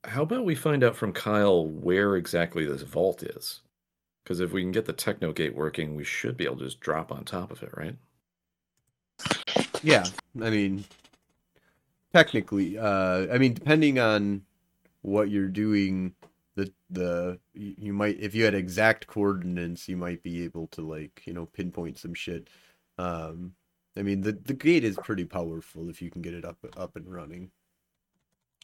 how 0.05 0.23
about 0.23 0.45
we 0.45 0.55
find 0.55 0.83
out 0.83 0.95
from 0.95 1.13
Kyle 1.13 1.67
where 1.67 2.15
exactly 2.15 2.65
this 2.65 2.81
vault 2.81 3.21
is? 3.23 3.61
Because 4.23 4.39
if 4.39 4.51
we 4.51 4.61
can 4.61 4.71
get 4.71 4.85
the 4.85 4.93
techno 4.93 5.33
gate 5.33 5.55
working, 5.55 5.95
we 5.95 6.03
should 6.03 6.37
be 6.37 6.45
able 6.45 6.57
to 6.57 6.65
just 6.65 6.79
drop 6.79 7.11
on 7.11 7.25
top 7.25 7.51
of 7.51 7.63
it, 7.63 7.71
right? 7.75 7.95
Yeah, 9.83 10.05
I 10.41 10.49
mean, 10.49 10.85
technically, 12.13 12.77
uh, 12.77 13.27
I 13.33 13.37
mean, 13.37 13.53
depending 13.53 13.99
on 13.99 14.43
what 15.01 15.29
you're 15.29 15.47
doing, 15.47 16.13
the 16.55 16.71
the 16.89 17.39
you 17.53 17.75
you 17.77 17.93
might 17.93 18.19
if 18.19 18.35
you 18.35 18.45
had 18.45 18.53
exact 18.53 19.07
coordinates, 19.07 19.89
you 19.89 19.97
might 19.97 20.21
be 20.21 20.43
able 20.43 20.67
to 20.67 20.81
like 20.81 21.23
you 21.25 21.33
know 21.33 21.47
pinpoint 21.47 21.97
some 21.97 22.13
shit. 22.13 22.47
Um, 22.97 23.53
I 23.97 24.03
mean, 24.03 24.21
the 24.21 24.31
the 24.33 24.53
gate 24.53 24.83
is 24.83 24.97
pretty 25.03 25.25
powerful 25.25 25.89
if 25.89 26.01
you 26.01 26.09
can 26.09 26.21
get 26.21 26.33
it 26.33 26.45
up 26.45 26.57
up 26.77 26.95
and 26.95 27.11
running. 27.11 27.51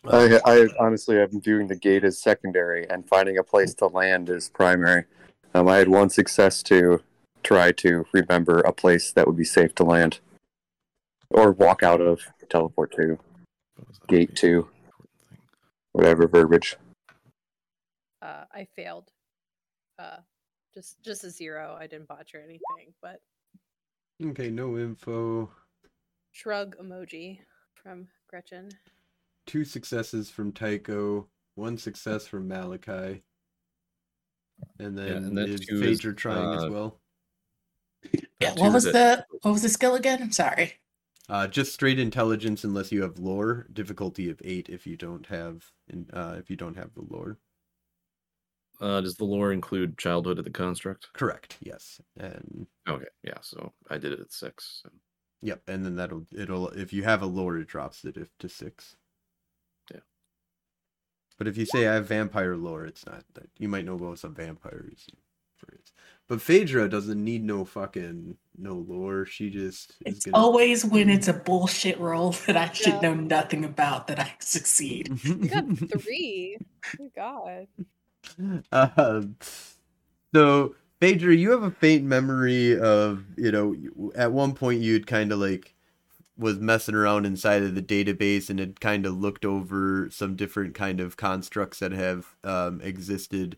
I, 0.06 0.40
I 0.46 0.68
honestly 0.80 1.20
I'm 1.22 1.42
viewing 1.42 1.68
the 1.68 1.76
gate 1.76 2.04
as 2.04 2.20
secondary 2.22 2.88
and 2.90 3.08
finding 3.08 3.38
a 3.38 3.44
place 3.44 3.74
to 3.76 3.88
land 3.88 4.30
as 4.30 4.48
primary. 4.50 5.06
Um, 5.54 5.68
I 5.68 5.78
had 5.78 5.90
one 5.90 6.10
success 6.10 6.62
to 6.64 7.02
try 7.44 7.72
to 7.74 8.06
remember 8.14 8.60
a 8.60 8.72
place 8.72 9.12
that 9.14 9.26
would 9.28 9.36
be 9.38 9.44
safe 9.44 9.74
to 9.76 9.84
land 9.84 10.20
or 11.30 11.52
walk 11.52 11.84
out 11.84 12.00
of, 12.00 12.22
teleport 12.50 12.92
to, 12.94 13.18
What 13.76 13.88
was 13.88 14.00
that? 14.00 14.08
Gate 14.08 14.36
two. 14.36 14.70
whatever 15.92 16.28
verbiage. 16.28 16.78
uh, 18.22 18.46
I 18.54 18.68
failed. 18.76 19.12
Uh, 20.00 20.18
just 20.74 21.02
just 21.04 21.24
a 21.24 21.30
zero. 21.30 21.76
I 21.78 21.88
didn't 21.88 22.08
botch 22.08 22.34
or 22.36 22.40
anything, 22.40 22.94
but 23.02 23.20
Okay, 24.24 24.50
no 24.50 24.78
info. 24.78 25.52
shrug 26.32 26.76
emoji 26.78 27.40
from 27.76 28.08
Gretchen. 28.28 28.70
Two 29.46 29.64
successes 29.64 30.30
from 30.30 30.52
Tycho, 30.52 31.28
one 31.56 31.78
success 31.78 32.28
from 32.28 32.48
Malachi, 32.48 33.24
and 34.80 34.98
then, 34.98 35.18
and 35.18 35.38
then 35.38 35.50
is 35.50 35.62
two 35.62 35.76
is, 35.76 36.00
Phaedra 36.00 36.16
trying 36.16 36.54
as 36.54 36.64
uh, 36.64 36.70
well. 36.72 37.00
Yeah, 38.40 38.54
what 38.56 38.74
was 38.74 38.86
that- 38.86 38.94
the 39.30 39.38
what 39.42 39.52
was 39.52 39.62
the 39.62 39.70
skill 39.70 39.96
again? 39.96 40.22
I'm 40.22 40.32
sorry. 40.32 40.74
Uh, 41.30 41.46
just 41.46 41.74
straight 41.74 42.00
intelligence 42.00 42.64
unless 42.64 42.92
you 42.92 43.02
have 43.02 43.20
lore. 43.20 43.68
Difficulty 43.74 44.30
of 44.30 44.42
eight 44.46 44.70
if 44.70 44.88
you 44.88 44.96
don't 44.96 45.26
have 45.28 45.66
in, 45.90 46.10
uh, 46.14 46.36
if 46.40 46.50
you 46.50 46.56
don't 46.56 46.78
have 46.78 46.94
the 46.94 47.06
lore. 47.10 47.38
Uh, 48.80 49.02
does 49.02 49.16
the 49.16 49.26
lore 49.26 49.52
include 49.52 49.98
childhood 49.98 50.38
of 50.38 50.46
the 50.46 50.52
construct? 50.52 51.08
Correct. 51.14 51.58
Yes. 51.62 52.00
And 52.20 52.68
Okay, 52.88 53.06
yeah. 53.24 53.40
So 53.42 53.74
I 53.90 53.98
did 53.98 54.12
it 54.14 54.20
at 54.20 54.32
six. 54.32 54.82
So. 54.84 54.90
yep. 55.42 55.62
And 55.68 55.84
then 55.86 55.96
that'll 55.96 56.26
it'll 56.36 56.68
if 56.70 56.94
you 56.94 57.04
have 57.04 57.22
a 57.22 57.26
lore, 57.26 57.58
it 57.58 57.68
drops 57.68 58.06
it 58.06 58.18
if 58.18 58.30
to 58.40 58.48
six. 58.50 58.96
Yeah. 59.92 60.02
But 61.38 61.48
if 61.48 61.58
you 61.58 61.66
say 61.66 61.88
I 61.88 61.96
have 61.96 62.08
vampire 62.08 62.56
lore, 62.56 62.86
it's 62.86 63.06
not 63.06 63.24
that 63.34 63.50
you 63.58 63.68
might 63.68 63.86
know 63.86 63.96
about 63.96 64.20
some 64.20 64.36
vampires. 64.36 65.08
But 66.30 66.40
Phaedra 66.42 66.88
doesn't 66.88 67.24
need 67.24 67.44
no 67.44 67.66
fucking 67.66 68.38
no 68.60 68.76
lore. 68.76 69.26
She 69.26 69.50
just 69.50 69.96
is 70.06 70.18
It's 70.18 70.26
gonna. 70.26 70.38
always 70.38 70.86
when 70.86 71.10
it's 71.10 71.28
a 71.30 71.34
bullshit 71.46 72.00
role 72.00 72.32
that 72.46 72.56
I 72.56 72.72
should 72.74 72.94
Yeah. 72.94 73.00
know 73.02 73.14
nothing 73.16 73.66
about 73.66 74.06
that 74.08 74.20
I 74.20 74.34
succeed. 74.40 75.10
You 75.24 75.36
got 75.48 75.66
three. 76.02 76.58
Oh 77.02 77.10
God. 77.16 77.68
Um, 78.72 79.36
so 80.34 80.76
Phaedra, 81.00 81.36
you 81.36 81.52
have 81.52 81.64
a 81.64 81.72
faint 81.72 82.04
memory 82.04 82.78
of 82.78 83.26
you 83.38 83.52
know 83.52 84.12
at 84.16 84.32
one 84.32 84.54
point 84.54 84.82
you'd 84.82 85.08
kind 85.08 85.32
of 85.32 85.40
like 85.40 85.76
was 86.38 86.60
messing 86.60 86.96
around 86.96 87.26
inside 87.26 87.64
of 87.64 87.74
the 87.74 87.82
database 87.82 88.50
and 88.50 88.60
had 88.60 88.80
kind 88.80 89.06
of 89.06 89.18
looked 89.18 89.44
over 89.44 90.08
some 90.12 90.36
different 90.36 90.76
kind 90.76 91.00
of 91.00 91.18
constructs 91.18 91.80
that 91.80 91.92
have 91.92 92.36
um, 92.44 92.80
existed. 92.82 93.58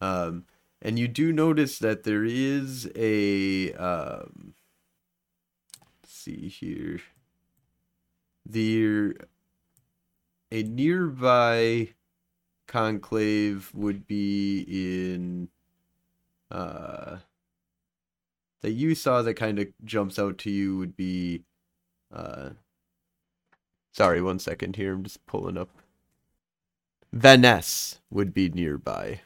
Um, 0.00 0.44
and 0.82 0.98
you 0.98 1.08
do 1.08 1.32
notice 1.32 1.78
that 1.78 2.02
there 2.02 2.24
is 2.24 2.90
a 2.96 3.72
um, 3.74 4.54
let's 6.02 6.12
see 6.14 6.48
here. 6.48 7.00
There 8.44 9.14
a 10.52 10.62
nearby 10.62 11.90
conclave 12.66 13.70
would 13.74 14.06
be 14.06 14.64
in 14.68 15.48
uh 16.50 17.18
that 18.62 18.72
you 18.72 18.94
saw 18.94 19.22
that 19.22 19.34
kind 19.34 19.58
of 19.58 19.68
jumps 19.84 20.18
out 20.18 20.38
to 20.38 20.50
you 20.50 20.76
would 20.76 20.96
be 20.96 21.42
uh 22.12 22.50
sorry 23.92 24.20
one 24.20 24.38
second 24.38 24.76
here 24.76 24.94
i'm 24.94 25.02
just 25.04 25.24
pulling 25.26 25.56
up. 25.56 25.68
Vanness 27.14 27.98
would 28.10 28.34
be 28.34 28.48
nearby. 28.48 29.20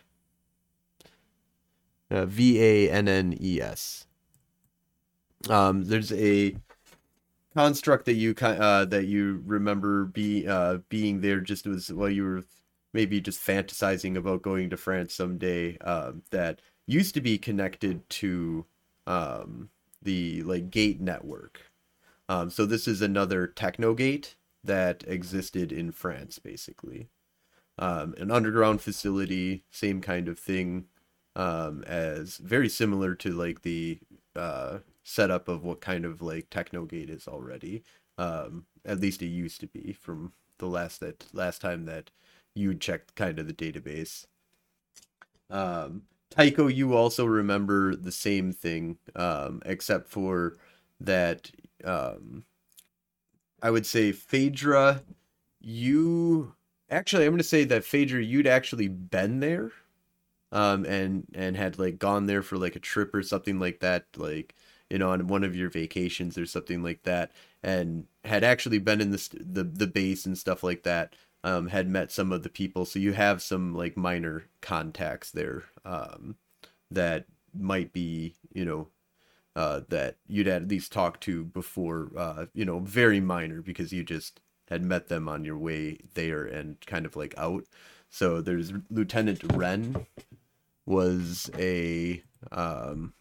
Uh, 2.10 2.26
v-a-n-n-e-s 2.26 4.06
um 5.48 5.84
there's 5.84 6.12
a 6.12 6.54
construct 7.54 8.04
that 8.04 8.14
you 8.14 8.34
uh 8.42 8.84
that 8.84 9.06
you 9.06 9.42
remember 9.46 10.04
be 10.04 10.46
uh 10.46 10.78
being 10.88 11.20
there 11.20 11.40
just 11.40 11.66
was 11.66 11.92
while 11.92 12.10
you 12.10 12.24
were 12.24 12.44
maybe 12.92 13.20
just 13.20 13.44
fantasizing 13.44 14.16
about 14.16 14.42
going 14.42 14.70
to 14.70 14.76
France 14.76 15.14
someday 15.14 15.78
um, 15.78 16.22
that 16.30 16.60
used 16.86 17.14
to 17.14 17.20
be 17.20 17.38
connected 17.38 18.08
to 18.10 18.66
um, 19.06 19.70
the 20.02 20.42
like 20.42 20.70
gate 20.70 21.00
network. 21.00 21.70
Um, 22.28 22.50
so 22.50 22.66
this 22.66 22.86
is 22.86 23.02
another 23.02 23.46
techno 23.46 23.94
gate 23.94 24.36
that 24.62 25.04
existed 25.06 25.72
in 25.72 25.92
France, 25.92 26.38
basically. 26.38 27.08
Um, 27.78 28.14
an 28.18 28.30
underground 28.30 28.80
facility, 28.80 29.64
same 29.70 30.00
kind 30.00 30.28
of 30.28 30.38
thing, 30.38 30.86
um, 31.34 31.82
as 31.84 32.36
very 32.36 32.68
similar 32.68 33.14
to 33.16 33.30
like 33.32 33.62
the 33.62 33.98
uh, 34.36 34.78
setup 35.02 35.48
of 35.48 35.64
what 35.64 35.80
kind 35.80 36.04
of 36.04 36.20
like 36.20 36.50
techno 36.50 36.84
gate 36.84 37.10
is 37.10 37.26
already. 37.26 37.82
Um, 38.18 38.66
at 38.84 39.00
least 39.00 39.22
it 39.22 39.26
used 39.26 39.60
to 39.60 39.66
be 39.66 39.92
from 39.92 40.32
the 40.58 40.66
last 40.66 41.00
that 41.00 41.26
last 41.32 41.60
time 41.60 41.86
that 41.86 42.10
you 42.54 42.74
checked 42.74 43.14
kind 43.14 43.38
of 43.38 43.46
the 43.46 43.52
database. 43.52 44.26
Um, 45.48 46.02
Tycho, 46.30 46.68
you 46.68 46.94
also 46.94 47.26
remember 47.26 47.96
the 47.96 48.12
same 48.12 48.52
thing, 48.52 48.98
um, 49.16 49.62
except 49.66 50.08
for 50.08 50.56
that. 51.00 51.50
Um, 51.84 52.44
I 53.62 53.70
would 53.70 53.86
say 53.86 54.12
Phaedra, 54.12 55.02
you 55.60 56.54
actually, 56.90 57.24
I'm 57.26 57.32
going 57.32 57.38
to 57.38 57.44
say 57.44 57.64
that 57.64 57.84
Phaedra, 57.84 58.22
you'd 58.22 58.46
actually 58.46 58.88
been 58.88 59.40
there, 59.40 59.72
um, 60.52 60.84
and 60.86 61.26
and 61.34 61.56
had 61.56 61.78
like 61.78 61.98
gone 61.98 62.26
there 62.26 62.42
for 62.42 62.56
like 62.58 62.76
a 62.76 62.80
trip 62.80 63.14
or 63.14 63.22
something 63.22 63.58
like 63.58 63.80
that, 63.80 64.06
like 64.16 64.54
you 64.90 64.98
know, 64.98 65.10
on 65.10 65.26
one 65.28 65.44
of 65.44 65.56
your 65.56 65.70
vacations 65.70 66.38
or 66.38 66.46
something 66.46 66.82
like 66.82 67.02
that, 67.04 67.32
and 67.62 68.06
had 68.24 68.44
actually 68.44 68.78
been 68.78 69.00
in 69.00 69.10
the 69.10 69.28
the 69.40 69.64
the 69.64 69.86
base 69.86 70.26
and 70.26 70.38
stuff 70.38 70.62
like 70.62 70.82
that 70.84 71.14
um, 71.44 71.68
had 71.68 71.88
met 71.88 72.12
some 72.12 72.32
of 72.32 72.42
the 72.42 72.48
people, 72.48 72.84
so 72.84 72.98
you 72.98 73.12
have 73.12 73.42
some 73.42 73.74
like 73.74 73.96
minor 73.96 74.44
contacts 74.60 75.30
there 75.30 75.64
um, 75.84 76.36
that 76.90 77.26
might 77.54 77.92
be, 77.92 78.34
you 78.52 78.64
know, 78.64 78.88
uh, 79.56 79.80
that 79.88 80.16
you'd 80.28 80.48
at 80.48 80.68
least 80.68 80.92
talk 80.92 81.20
to 81.20 81.44
before, 81.44 82.10
uh, 82.16 82.46
you 82.54 82.64
know, 82.64 82.78
very 82.78 83.20
minor 83.20 83.62
because 83.62 83.92
you 83.92 84.04
just 84.04 84.40
had 84.68 84.82
met 84.82 85.08
them 85.08 85.28
on 85.28 85.44
your 85.44 85.58
way 85.58 85.98
there 86.14 86.44
and 86.44 86.80
kind 86.86 87.04
of 87.04 87.16
like 87.16 87.34
out. 87.36 87.64
So 88.08 88.40
there's 88.40 88.72
Lieutenant 88.90 89.42
Wren 89.54 90.06
was 90.86 91.50
a 91.58 92.22
um, 92.52 93.12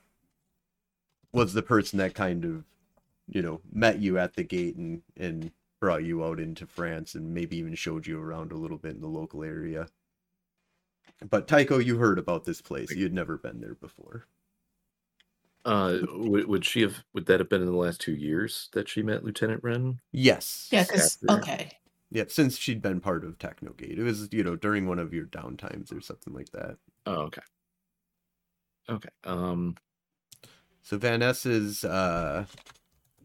was 1.31 1.53
the 1.53 1.61
person 1.61 1.99
that 1.99 2.13
kind 2.13 2.45
of 2.45 2.63
you 3.27 3.41
know 3.41 3.61
met 3.71 3.99
you 3.99 4.17
at 4.17 4.35
the 4.35 4.43
gate 4.43 4.75
and 4.75 5.01
and 5.17 5.51
brought 5.79 6.03
you 6.03 6.23
out 6.23 6.39
into 6.39 6.65
France 6.67 7.15
and 7.15 7.33
maybe 7.33 7.57
even 7.57 7.75
showed 7.75 8.05
you 8.07 8.19
around 8.21 8.51
a 8.51 8.57
little 8.57 8.77
bit 8.77 8.95
in 8.95 9.01
the 9.01 9.07
local 9.07 9.43
area. 9.43 9.87
But 11.29 11.47
Tycho, 11.47 11.79
you 11.79 11.97
heard 11.97 12.19
about 12.19 12.45
this 12.45 12.61
place. 12.61 12.91
You 12.91 13.03
had 13.03 13.13
never 13.13 13.37
been 13.37 13.59
there 13.59 13.75
before. 13.75 14.25
Uh, 15.65 15.99
would, 16.13 16.47
would 16.47 16.65
she 16.65 16.81
have? 16.81 17.03
Would 17.13 17.25
that 17.25 17.39
have 17.39 17.49
been 17.49 17.61
in 17.61 17.67
the 17.67 17.77
last 17.77 17.99
two 17.99 18.13
years 18.13 18.69
that 18.73 18.87
she 18.87 19.01
met 19.03 19.23
Lieutenant 19.25 19.61
Wren? 19.63 19.99
Yes. 20.11 20.69
Yeah, 20.71 20.83
because 20.83 21.17
After- 21.27 21.41
okay, 21.41 21.71
Yeah, 22.11 22.23
since 22.29 22.57
she'd 22.57 22.81
been 22.81 23.01
part 23.01 23.25
of 23.25 23.37
Technogate. 23.37 23.99
It 23.99 24.03
was, 24.03 24.29
you 24.31 24.43
know, 24.43 24.55
during 24.55 24.87
one 24.87 24.99
of 24.99 25.13
your 25.13 25.25
downtimes 25.25 25.95
or 25.95 25.99
something 25.99 26.33
like 26.33 26.49
that. 26.51 26.77
Oh, 27.05 27.23
okay. 27.23 27.41
Okay. 28.89 29.09
Um. 29.25 29.75
So 30.81 30.97
Van 30.97 31.19
Ness 31.19 31.45
is 31.45 31.83
uh 31.83 32.45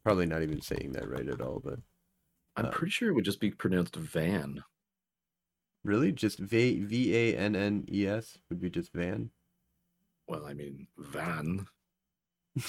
probably 0.02 0.26
not 0.26 0.42
even 0.42 0.60
saying 0.60 0.92
that 0.92 1.08
right 1.08 1.28
at 1.28 1.40
all, 1.40 1.62
but 1.64 1.78
I'm 2.56 2.66
Uh, 2.66 2.70
pretty 2.70 2.90
sure 2.92 3.08
it 3.10 3.14
would 3.14 3.24
just 3.24 3.40
be 3.40 3.50
pronounced 3.50 3.96
Van. 3.96 4.62
really 5.82 6.12
just 6.12 6.38
V 6.38 6.84
V 6.84 7.14
A 7.16 7.36
N 7.36 7.54
N 7.56 7.84
E 7.90 8.06
S 8.06 8.38
would 8.48 8.60
be 8.60 8.70
just 8.70 8.92
Van. 8.92 9.30
Well, 10.28 10.46
I 10.46 10.54
mean 10.54 10.86
Van. 10.98 11.66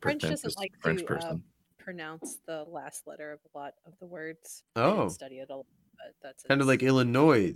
French 0.00 0.22
doesn't 0.22 0.56
like 0.56 0.72
French 0.80 1.00
to 1.00 1.06
person. 1.06 1.30
um, 1.30 1.44
pronounce 1.78 2.38
the 2.46 2.64
last 2.64 3.06
letter 3.06 3.32
of 3.32 3.40
a 3.54 3.58
lot 3.58 3.74
of 3.84 3.92
the 4.00 4.06
words. 4.06 4.62
Oh. 4.76 5.08
study 5.08 5.38
it 5.40 5.50
a 5.50 5.56
lot, 5.56 5.66
but 5.98 6.14
that's 6.22 6.42
kind 6.44 6.60
of 6.60 6.66
like 6.66 6.82
Illinois. 6.82 7.54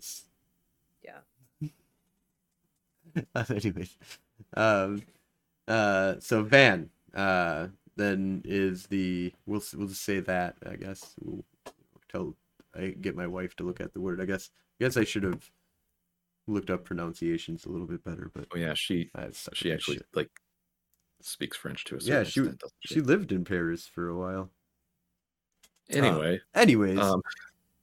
yeah. 1.02 1.20
Anyways, 3.48 3.96
um, 4.56 5.02
uh, 5.66 6.14
so 6.20 6.42
Van, 6.44 6.90
uh, 7.14 7.68
then 8.00 8.42
is 8.44 8.86
the 8.86 9.32
we'll 9.46 9.62
we'll 9.76 9.88
just 9.88 10.02
say 10.02 10.20
that 10.20 10.56
I 10.68 10.76
guess 10.76 11.14
we'll 11.20 11.44
tell 12.10 12.34
I 12.74 12.88
get 13.00 13.16
my 13.16 13.26
wife 13.26 13.54
to 13.56 13.64
look 13.64 13.80
at 13.80 13.92
the 13.92 14.00
word. 14.00 14.20
I 14.20 14.24
guess 14.24 14.50
I 14.80 14.84
guess 14.84 14.96
I 14.96 15.04
should 15.04 15.24
have 15.24 15.50
looked 16.46 16.70
up 16.70 16.84
pronunciations 16.84 17.64
a 17.64 17.68
little 17.68 17.86
bit 17.86 18.02
better, 18.04 18.30
but 18.34 18.46
Oh 18.52 18.58
yeah, 18.58 18.74
she 18.74 19.10
I 19.14 19.22
have 19.22 19.36
such 19.36 19.58
she 19.58 19.72
actually 19.72 19.98
shit. 19.98 20.06
like 20.14 20.30
speaks 21.20 21.56
French 21.56 21.84
to 21.86 21.96
us. 21.96 22.06
Yeah, 22.06 22.22
she 22.24 22.40
extent. 22.40 22.62
she 22.80 23.00
lived 23.00 23.30
in 23.32 23.44
Paris 23.44 23.86
for 23.86 24.08
a 24.08 24.16
while. 24.18 24.50
Anyway, 25.90 26.40
Anyways, 26.54 26.98
um, 27.00 27.20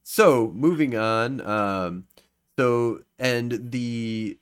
so 0.02 0.50
moving 0.54 0.96
on 0.96 1.40
um 1.42 2.04
so 2.58 3.02
and 3.18 3.70
the 3.70 4.38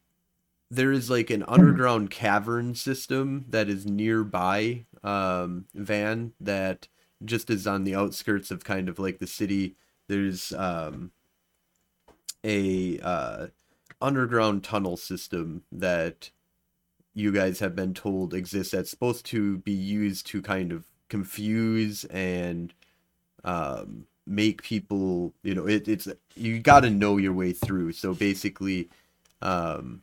there 0.70 0.92
is 0.92 1.08
like 1.08 1.30
an 1.30 1.44
underground 1.44 2.11
cavern 2.11 2.75
system 2.75 3.44
that 3.49 3.68
is 3.68 3.87
nearby 3.87 4.85
um 5.04 5.64
van 5.75 6.32
that 6.40 6.88
just 7.25 7.49
is 7.50 7.66
on 7.66 7.85
the 7.85 7.94
outskirts 7.94 8.50
of 8.50 8.64
kind 8.64 8.88
of 8.88 8.99
like 8.99 9.18
the 9.18 9.26
city. 9.26 9.76
There's 10.08 10.52
um 10.52 11.12
a 12.44 12.99
uh 13.00 13.46
underground 14.00 14.62
tunnel 14.62 14.96
system 14.96 15.62
that 15.73 16.30
you 17.14 17.32
guys 17.32 17.61
have 17.61 17.75
been 17.75 17.94
told 17.94 18.35
exists 18.35 18.73
that's 18.73 18.90
supposed 18.90 19.25
to 19.26 19.58
be 19.58 19.73
used 19.73 20.26
to 20.26 20.42
kind 20.42 20.70
of 20.73 20.85
confuse 21.08 22.04
and 22.06 22.75
um 23.44 24.06
make 24.26 24.62
people 24.62 25.32
you 25.42 25.54
know 25.54 25.66
it, 25.66 25.87
it's 25.88 26.08
you 26.35 26.58
got 26.58 26.80
to 26.80 26.90
know 26.90 27.16
your 27.16 27.32
way 27.32 27.52
through. 27.52 27.92
So 27.92 28.12
basically 28.14 28.90
um 29.40 30.02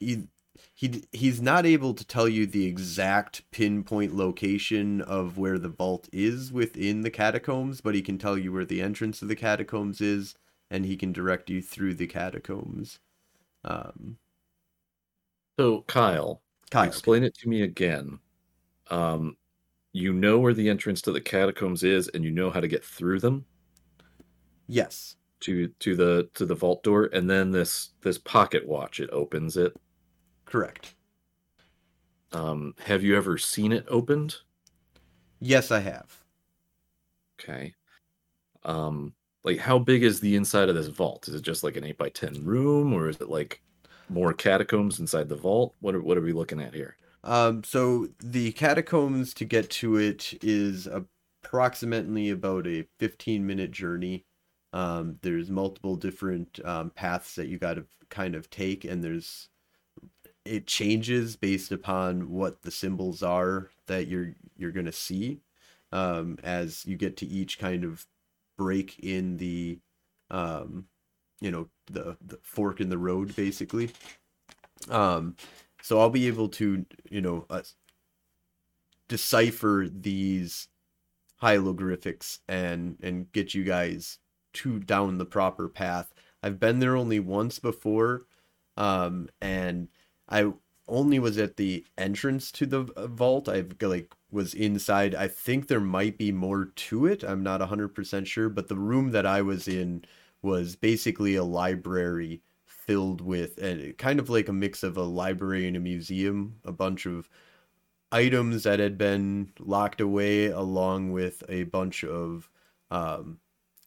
you, 0.00 0.28
he 0.74 1.04
he's 1.12 1.40
not 1.40 1.66
able 1.66 1.94
to 1.94 2.04
tell 2.06 2.28
you 2.28 2.46
the 2.46 2.66
exact 2.66 3.50
pinpoint 3.50 4.14
location 4.14 5.00
of 5.02 5.38
where 5.38 5.58
the 5.58 5.68
vault 5.68 6.08
is 6.12 6.52
within 6.52 7.02
the 7.02 7.10
catacombs, 7.10 7.80
but 7.80 7.94
he 7.94 8.02
can 8.02 8.18
tell 8.18 8.38
you 8.38 8.52
where 8.52 8.64
the 8.64 8.82
entrance 8.82 9.22
of 9.22 9.28
the 9.28 9.36
catacombs 9.36 10.00
is, 10.00 10.34
and 10.70 10.84
he 10.86 10.96
can 10.96 11.12
direct 11.12 11.50
you 11.50 11.62
through 11.62 11.94
the 11.94 12.06
catacombs. 12.06 13.00
Um, 13.64 14.18
So 15.58 15.82
Kyle, 15.82 16.42
Kyle, 16.70 16.84
explain 16.88 17.22
it 17.24 17.34
to 17.38 17.48
me 17.48 17.62
again. 17.62 18.20
Um, 18.90 19.38
you 19.92 20.12
know 20.12 20.38
where 20.40 20.54
the 20.54 20.68
entrance 20.70 21.02
to 21.02 21.12
the 21.12 21.20
catacombs 21.22 21.84
is, 21.84 22.08
and 22.08 22.24
you 22.24 22.30
know 22.32 22.50
how 22.50 22.60
to 22.60 22.68
get 22.68 22.84
through 22.84 23.20
them 23.20 23.46
yes, 24.68 25.16
to 25.40 25.68
to 25.80 25.96
the 25.96 26.28
to 26.34 26.46
the 26.46 26.54
vault 26.54 26.82
door, 26.82 27.04
and 27.12 27.28
then 27.28 27.50
this 27.50 27.90
this 28.02 28.18
pocket 28.18 28.66
watch 28.66 29.00
it 29.00 29.10
opens 29.10 29.56
it. 29.56 29.76
Correct. 30.46 30.94
Um, 32.32 32.74
have 32.84 33.02
you 33.02 33.16
ever 33.16 33.38
seen 33.38 33.72
it 33.72 33.84
opened? 33.88 34.36
Yes, 35.40 35.70
I 35.70 35.80
have. 35.80 36.24
Okay. 37.40 37.74
Um, 38.64 39.14
like 39.44 39.58
how 39.58 39.78
big 39.78 40.02
is 40.02 40.20
the 40.20 40.34
inside 40.36 40.68
of 40.68 40.74
this 40.74 40.88
vault? 40.88 41.28
Is 41.28 41.34
it 41.34 41.42
just 41.42 41.62
like 41.62 41.76
an 41.76 41.84
eight 41.84 41.98
by 41.98 42.08
ten 42.08 42.44
room, 42.44 42.92
or 42.92 43.08
is 43.08 43.20
it 43.20 43.28
like 43.28 43.62
more 44.08 44.32
catacombs 44.32 44.98
inside 44.98 45.28
the 45.28 45.36
vault? 45.36 45.74
What 45.80 45.94
are 45.94 46.00
what 46.00 46.18
are 46.18 46.22
we 46.22 46.32
looking 46.32 46.60
at 46.60 46.74
here? 46.74 46.96
Um, 47.22 47.64
so 47.64 48.08
the 48.20 48.52
catacombs 48.52 49.34
to 49.34 49.44
get 49.44 49.68
to 49.70 49.96
it 49.96 50.34
is 50.42 50.86
approximately 50.86 52.30
about 52.30 52.66
a 52.66 52.86
15 52.98 53.44
minute 53.44 53.72
journey. 53.72 54.24
Um, 54.72 55.18
there's 55.22 55.50
multiple 55.50 55.96
different 55.96 56.60
um, 56.64 56.90
paths 56.90 57.34
that 57.34 57.48
you 57.48 57.58
got 57.58 57.74
to 57.74 57.86
kind 58.10 58.34
of 58.34 58.48
take, 58.50 58.84
and 58.84 59.02
there's 59.02 59.48
it 60.46 60.66
changes 60.66 61.36
based 61.36 61.72
upon 61.72 62.30
what 62.30 62.62
the 62.62 62.70
symbols 62.70 63.22
are 63.22 63.70
that 63.86 64.06
you're 64.06 64.34
you're 64.56 64.72
gonna 64.72 64.92
see 64.92 65.40
um, 65.92 66.38
as 66.42 66.84
you 66.86 66.96
get 66.96 67.16
to 67.18 67.26
each 67.26 67.58
kind 67.58 67.84
of 67.84 68.06
break 68.56 68.98
in 69.00 69.36
the 69.36 69.78
um, 70.30 70.86
you 71.40 71.50
know 71.50 71.68
the, 71.86 72.16
the 72.24 72.38
fork 72.42 72.80
in 72.80 72.88
the 72.88 72.98
road 72.98 73.34
basically. 73.36 73.90
Um, 74.90 75.36
so 75.82 76.00
I'll 76.00 76.10
be 76.10 76.26
able 76.26 76.48
to, 76.48 76.84
you 77.08 77.20
know, 77.20 77.46
uh, 77.48 77.62
decipher 79.08 79.86
these 79.88 80.68
hieroglyphics 81.36 82.40
and 82.48 82.96
and 83.02 83.30
get 83.32 83.54
you 83.54 83.62
guys 83.62 84.18
to 84.54 84.80
down 84.80 85.18
the 85.18 85.26
proper 85.26 85.68
path. 85.68 86.12
I've 86.42 86.58
been 86.58 86.80
there 86.80 86.96
only 86.96 87.20
once 87.20 87.58
before, 87.58 88.26
um, 88.76 89.28
and 89.40 89.88
I 90.28 90.52
only 90.88 91.18
was 91.18 91.38
at 91.38 91.56
the 91.56 91.84
entrance 91.98 92.52
to 92.52 92.66
the 92.66 92.82
vault. 93.08 93.48
I've 93.48 93.74
like 93.80 94.14
was 94.30 94.54
inside. 94.54 95.14
I 95.14 95.28
think 95.28 95.68
there 95.68 95.80
might 95.80 96.18
be 96.18 96.32
more 96.32 96.66
to 96.66 97.06
it. 97.06 97.22
I'm 97.24 97.42
not 97.42 97.60
100% 97.60 98.26
sure, 98.26 98.48
but 98.48 98.68
the 98.68 98.76
room 98.76 99.10
that 99.12 99.26
I 99.26 99.42
was 99.42 99.68
in 99.68 100.04
was 100.42 100.76
basically 100.76 101.34
a 101.34 101.44
library 101.44 102.42
filled 102.66 103.20
with 103.20 103.58
and 103.58 103.96
kind 103.98 104.20
of 104.20 104.30
like 104.30 104.48
a 104.48 104.52
mix 104.52 104.82
of 104.82 104.96
a 104.96 105.02
library 105.02 105.66
and 105.66 105.76
a 105.76 105.80
museum, 105.80 106.56
a 106.64 106.72
bunch 106.72 107.06
of 107.06 107.28
items 108.12 108.62
that 108.64 108.78
had 108.78 108.96
been 108.98 109.52
locked 109.58 110.00
away 110.00 110.46
along 110.46 111.12
with 111.12 111.42
a 111.48 111.64
bunch 111.64 112.04
of 112.04 112.50
um, 112.90 113.38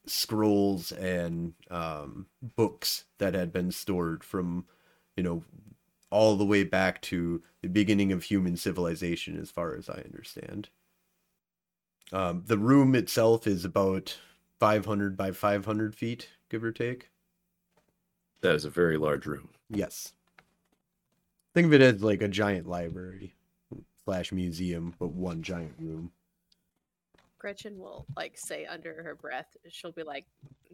scrolls 0.05 0.91
and 0.91 1.53
um, 1.69 2.27
books 2.55 3.05
that 3.19 3.33
had 3.33 3.53
been 3.53 3.71
stored 3.71 4.23
from 4.23 4.65
you 5.15 5.23
know 5.23 5.43
all 6.11 6.35
the 6.35 6.45
way 6.45 6.63
back 6.63 7.01
to 7.01 7.41
the 7.61 7.67
beginning 7.67 8.11
of 8.11 8.23
human 8.23 8.57
civilization 8.57 9.39
as 9.39 9.51
far 9.51 9.75
as 9.75 9.89
i 9.89 10.01
understand 10.05 10.69
um, 12.11 12.43
the 12.47 12.57
room 12.57 12.95
itself 12.95 13.45
is 13.45 13.63
about 13.63 14.17
500 14.59 15.15
by 15.15 15.31
500 15.31 15.95
feet 15.95 16.29
give 16.49 16.63
or 16.63 16.71
take 16.71 17.09
That 18.41 18.55
is 18.55 18.65
a 18.65 18.69
very 18.69 18.97
large 18.97 19.25
room. 19.25 19.49
Yes. 19.69 20.13
Think 21.53 21.67
of 21.67 21.73
it 21.73 21.81
as 21.81 22.03
like 22.03 22.21
a 22.21 22.27
giant 22.27 22.67
library 22.67 23.33
slash 24.03 24.31
museum, 24.31 24.93
but 24.99 25.11
one 25.11 25.41
giant 25.41 25.75
room. 25.79 26.11
Gretchen 27.37 27.77
will 27.77 28.05
like 28.17 28.37
say 28.37 28.65
under 28.65 29.01
her 29.03 29.15
breath, 29.15 29.55
she'll 29.69 29.91
be 29.91 30.03
like, 30.03 30.25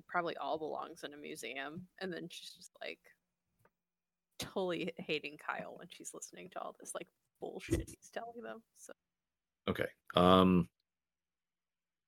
probably 0.08 0.36
all 0.38 0.58
belongs 0.58 1.04
in 1.04 1.14
a 1.14 1.18
museum. 1.18 1.86
And 2.00 2.12
then 2.12 2.28
she's 2.30 2.52
just 2.52 2.72
like 2.82 3.00
totally 4.40 4.94
hating 4.98 5.38
Kyle 5.38 5.76
when 5.78 5.88
she's 5.90 6.12
listening 6.14 6.50
to 6.52 6.60
all 6.62 6.76
this 6.80 6.94
like 6.94 7.08
bullshit 7.40 7.88
he's 7.88 8.10
telling 8.14 8.42
them. 8.44 8.62
So 8.78 8.94
Okay. 9.68 9.88
Um 10.16 10.68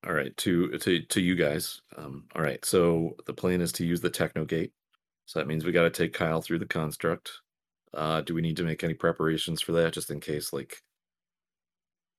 all 0.06 0.14
right, 0.14 0.36
to 0.38 0.78
to 0.78 1.02
to 1.02 1.22
you 1.22 1.36
guys. 1.36 1.82
Um 1.98 2.26
all 2.36 2.42
right. 2.42 2.64
So 2.64 3.16
the 3.26 3.34
plan 3.34 3.62
is 3.62 3.72
to 3.74 3.86
use 3.86 4.02
the 4.02 4.10
techno 4.10 4.46
gate. 4.46 4.72
So 5.26 5.40
that 5.40 5.48
means 5.48 5.66
we 5.66 5.72
got 5.74 5.84
to 5.84 5.90
take 5.90 6.14
Kyle 6.14 6.42
through 6.42 6.60
the 6.60 6.66
construct. 6.66 7.32
Uh 7.94 8.22
do 8.22 8.34
we 8.34 8.42
need 8.42 8.58
to 8.58 8.64
make 8.64 8.84
any 8.84 8.94
preparations 8.94 9.62
for 9.62 9.72
that 9.74 9.94
just 9.94 10.12
in 10.12 10.20
case 10.20 10.54
like 10.54 10.82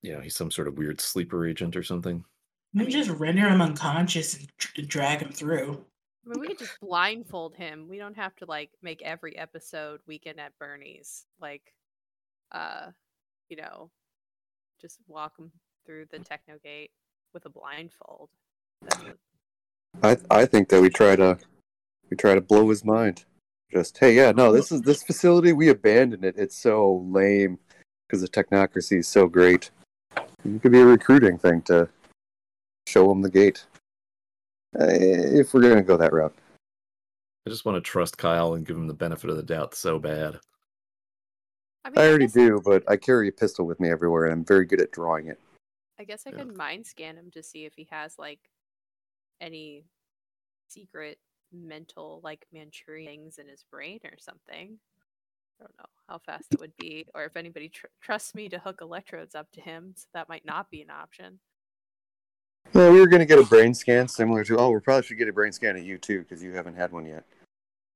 you 0.01 0.13
know, 0.13 0.21
he's 0.21 0.35
some 0.35 0.49
sort 0.51 0.67
of 0.69 0.77
weird 0.77 1.01
sleeper 1.01 1.45
agent 1.45 1.75
or 1.75 1.83
something? 1.83 2.23
We 2.73 2.85
just 2.85 3.09
render 3.09 3.49
him 3.49 3.61
unconscious 3.61 4.37
and 4.37 4.47
dr- 4.57 4.87
drag 4.87 5.19
him 5.21 5.31
through. 5.31 5.83
I 6.25 6.29
mean, 6.29 6.41
we 6.41 6.47
could 6.47 6.59
just 6.59 6.79
blindfold 6.81 7.55
him. 7.55 7.87
We 7.87 7.97
don't 7.97 8.15
have 8.15 8.35
to 8.37 8.45
like 8.45 8.71
make 8.81 9.01
every 9.01 9.37
episode 9.37 10.01
weekend 10.07 10.39
at 10.39 10.57
Bernie's. 10.59 11.25
Like, 11.41 11.73
uh, 12.51 12.87
you 13.49 13.57
know, 13.57 13.89
just 14.81 14.99
walk 15.07 15.37
him 15.37 15.51
through 15.85 16.05
the 16.11 16.19
techno 16.19 16.55
gate 16.63 16.91
with 17.33 17.45
a 17.45 17.49
blindfold. 17.49 18.29
I 20.03 20.17
I 20.29 20.45
think 20.45 20.69
that 20.69 20.81
we 20.81 20.89
try 20.89 21.15
to 21.15 21.37
we 22.09 22.17
try 22.17 22.35
to 22.35 22.41
blow 22.41 22.69
his 22.69 22.83
mind. 22.83 23.25
Just 23.71 23.97
hey, 23.97 24.15
yeah, 24.15 24.31
no, 24.31 24.51
this 24.51 24.71
is 24.71 24.81
this 24.81 25.03
facility 25.03 25.53
we 25.53 25.69
abandoned 25.69 26.25
it. 26.25 26.35
It's 26.37 26.57
so 26.57 27.05
lame 27.07 27.59
because 28.07 28.21
the 28.21 28.27
technocracy 28.27 28.99
is 28.99 29.07
so 29.07 29.27
great. 29.27 29.69
It 30.17 30.61
could 30.61 30.71
be 30.71 30.79
a 30.79 30.85
recruiting 30.85 31.37
thing 31.37 31.61
to 31.63 31.87
show 32.87 33.11
him 33.11 33.21
the 33.21 33.29
gate. 33.29 33.65
Uh, 34.77 34.85
if 34.87 35.53
we're 35.53 35.61
gonna 35.61 35.81
go 35.81 35.97
that 35.97 36.13
route, 36.13 36.35
I 37.45 37.49
just 37.49 37.65
want 37.65 37.75
to 37.75 37.81
trust 37.81 38.17
Kyle 38.17 38.53
and 38.53 38.65
give 38.65 38.77
him 38.77 38.87
the 38.87 38.93
benefit 38.93 39.29
of 39.29 39.37
the 39.37 39.43
doubt 39.43 39.73
so 39.73 39.97
bad. 39.97 40.39
I, 41.83 41.89
mean, 41.89 41.99
I 41.99 42.07
already 42.07 42.25
guess 42.25 42.33
do, 42.33 42.61
but 42.63 42.83
I 42.87 42.97
carry 42.97 43.29
a 43.29 43.31
pistol 43.31 43.65
with 43.65 43.79
me 43.79 43.89
everywhere, 43.89 44.25
and 44.25 44.33
I'm 44.33 44.45
very 44.45 44.65
good 44.65 44.81
at 44.81 44.91
drawing 44.91 45.27
it. 45.27 45.39
I 45.97 46.03
guess 46.03 46.27
I 46.27 46.29
Yeah. 46.29 46.37
could 46.37 46.55
mind 46.55 46.85
scan 46.85 47.17
him 47.17 47.31
to 47.31 47.41
see 47.41 47.65
if 47.65 47.73
he 47.73 47.87
has 47.89 48.19
like 48.19 48.39
any 49.41 49.85
secret 50.67 51.19
mental 51.51 52.21
like 52.23 52.45
Manchurian 52.51 53.07
things 53.07 53.39
in 53.39 53.47
his 53.47 53.63
brain 53.63 53.99
or 54.03 54.17
something. 54.19 54.79
I 55.59 55.63
don't 55.63 55.77
know 55.79 55.85
how 56.07 56.19
fast 56.19 56.53
it 56.53 56.59
would 56.59 56.77
be, 56.77 57.07
or 57.15 57.25
if 57.25 57.35
anybody 57.35 57.69
tr- 57.69 57.87
trusts 58.01 58.35
me 58.35 58.49
to 58.49 58.59
hook 58.59 58.81
electrodes 58.81 59.35
up 59.35 59.51
to 59.53 59.61
him. 59.61 59.93
So 59.95 60.05
that 60.13 60.29
might 60.29 60.45
not 60.45 60.69
be 60.69 60.81
an 60.81 60.91
option. 60.91 61.39
Well, 62.73 62.91
we 62.91 62.99
were 62.99 63.07
gonna 63.07 63.25
get 63.25 63.39
a 63.39 63.43
brain 63.43 63.73
scan 63.73 64.07
similar 64.07 64.43
to. 64.43 64.57
Oh, 64.57 64.69
we 64.71 64.79
probably 64.79 65.03
should 65.03 65.17
get 65.17 65.27
a 65.27 65.33
brain 65.33 65.51
scan 65.51 65.75
at 65.75 65.83
you 65.83 65.97
too 65.97 66.19
because 66.19 66.43
you 66.43 66.51
haven't 66.51 66.75
had 66.75 66.91
one 66.91 67.05
yet. 67.05 67.25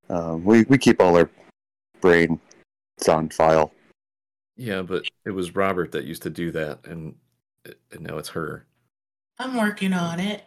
Um, 0.09 0.43
we 0.43 0.63
we 0.63 0.77
keep 0.77 1.01
all 1.01 1.15
our 1.15 1.29
brains 2.01 2.39
on 3.07 3.29
file. 3.29 3.71
Yeah, 4.55 4.81
but 4.81 5.05
it 5.25 5.31
was 5.31 5.55
Robert 5.55 5.91
that 5.93 6.05
used 6.05 6.23
to 6.23 6.29
do 6.29 6.51
that 6.51 6.85
and 6.85 7.15
and 7.65 8.01
now 8.01 8.17
it's 8.17 8.29
her. 8.29 8.65
I'm 9.39 9.57
working 9.57 9.93
on 9.93 10.19
it. 10.19 10.43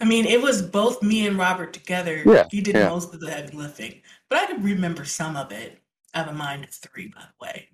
I 0.00 0.04
mean, 0.04 0.26
it 0.26 0.42
was 0.42 0.62
both 0.62 1.00
me 1.02 1.26
and 1.26 1.38
Robert 1.38 1.72
together. 1.72 2.22
Yeah, 2.26 2.46
He 2.50 2.60
did 2.60 2.74
yeah. 2.74 2.88
most 2.88 3.14
of 3.14 3.20
the 3.20 3.30
heavy 3.30 3.56
lifting, 3.56 4.02
but 4.28 4.38
I 4.38 4.46
can 4.46 4.62
remember 4.62 5.04
some 5.04 5.36
of 5.36 5.52
it. 5.52 5.78
I 6.12 6.18
have 6.18 6.28
a 6.28 6.32
mind 6.32 6.64
of 6.64 6.70
three, 6.70 7.06
by 7.08 7.20
the 7.20 7.46
way. 7.46 7.68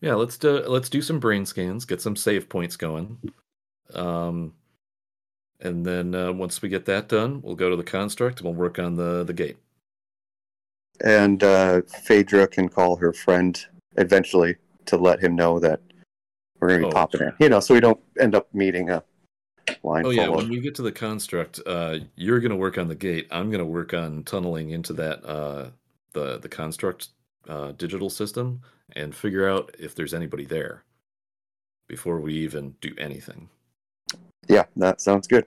Yeah, 0.00 0.14
let's 0.14 0.38
do 0.38 0.60
let's 0.66 0.88
do 0.88 1.02
some 1.02 1.20
brain 1.20 1.44
scans, 1.44 1.84
get 1.84 2.00
some 2.00 2.16
save 2.16 2.48
points 2.48 2.76
going. 2.76 3.18
Um 3.94 4.54
and 5.60 5.86
then 5.86 6.14
uh, 6.14 6.32
once 6.32 6.60
we 6.60 6.68
get 6.68 6.84
that 6.84 7.08
done, 7.08 7.40
we'll 7.42 7.54
go 7.54 7.70
to 7.70 7.76
the 7.76 7.82
construct 7.82 8.40
and 8.40 8.44
we'll 8.44 8.54
work 8.54 8.78
on 8.78 8.96
the 8.96 9.24
the 9.24 9.32
gate. 9.32 9.56
And 11.04 11.42
uh, 11.42 11.82
Phaedra 11.82 12.48
can 12.48 12.68
call 12.68 12.96
her 12.96 13.12
friend 13.12 13.62
eventually 13.96 14.56
to 14.86 14.96
let 14.96 15.20
him 15.20 15.34
know 15.34 15.58
that 15.60 15.80
we're 16.58 16.68
going 16.68 16.80
to 16.80 16.86
be 16.86 16.90
Oh. 16.90 16.94
popping 16.94 17.20
in. 17.22 17.32
You 17.38 17.48
know, 17.48 17.60
so 17.60 17.74
we 17.74 17.80
don't 17.80 18.00
end 18.18 18.34
up 18.34 18.52
meeting 18.54 18.90
a 18.90 19.02
line 19.82 20.06
Oh 20.06 20.10
yeah, 20.10 20.28
when 20.28 20.48
we 20.48 20.60
get 20.60 20.74
to 20.76 20.82
the 20.82 20.92
construct, 20.92 21.60
uh, 21.66 21.98
you're 22.16 22.40
gonna 22.40 22.56
work 22.56 22.78
on 22.78 22.88
the 22.88 22.94
gate. 22.94 23.26
I'm 23.30 23.50
gonna 23.50 23.64
work 23.64 23.94
on 23.94 24.22
tunneling 24.24 24.70
into 24.70 24.92
that 24.94 25.24
uh, 25.24 25.70
the 26.12 26.38
the 26.38 26.48
construct 26.48 27.08
uh, 27.48 27.72
digital 27.72 28.10
system 28.10 28.62
and 28.94 29.14
figure 29.14 29.48
out 29.48 29.74
if 29.78 29.94
there's 29.94 30.14
anybody 30.14 30.44
there 30.44 30.84
before 31.88 32.20
we 32.20 32.34
even 32.34 32.74
do 32.80 32.94
anything. 32.98 33.48
Yeah, 34.48 34.64
that 34.76 35.00
sounds 35.00 35.26
good. 35.26 35.46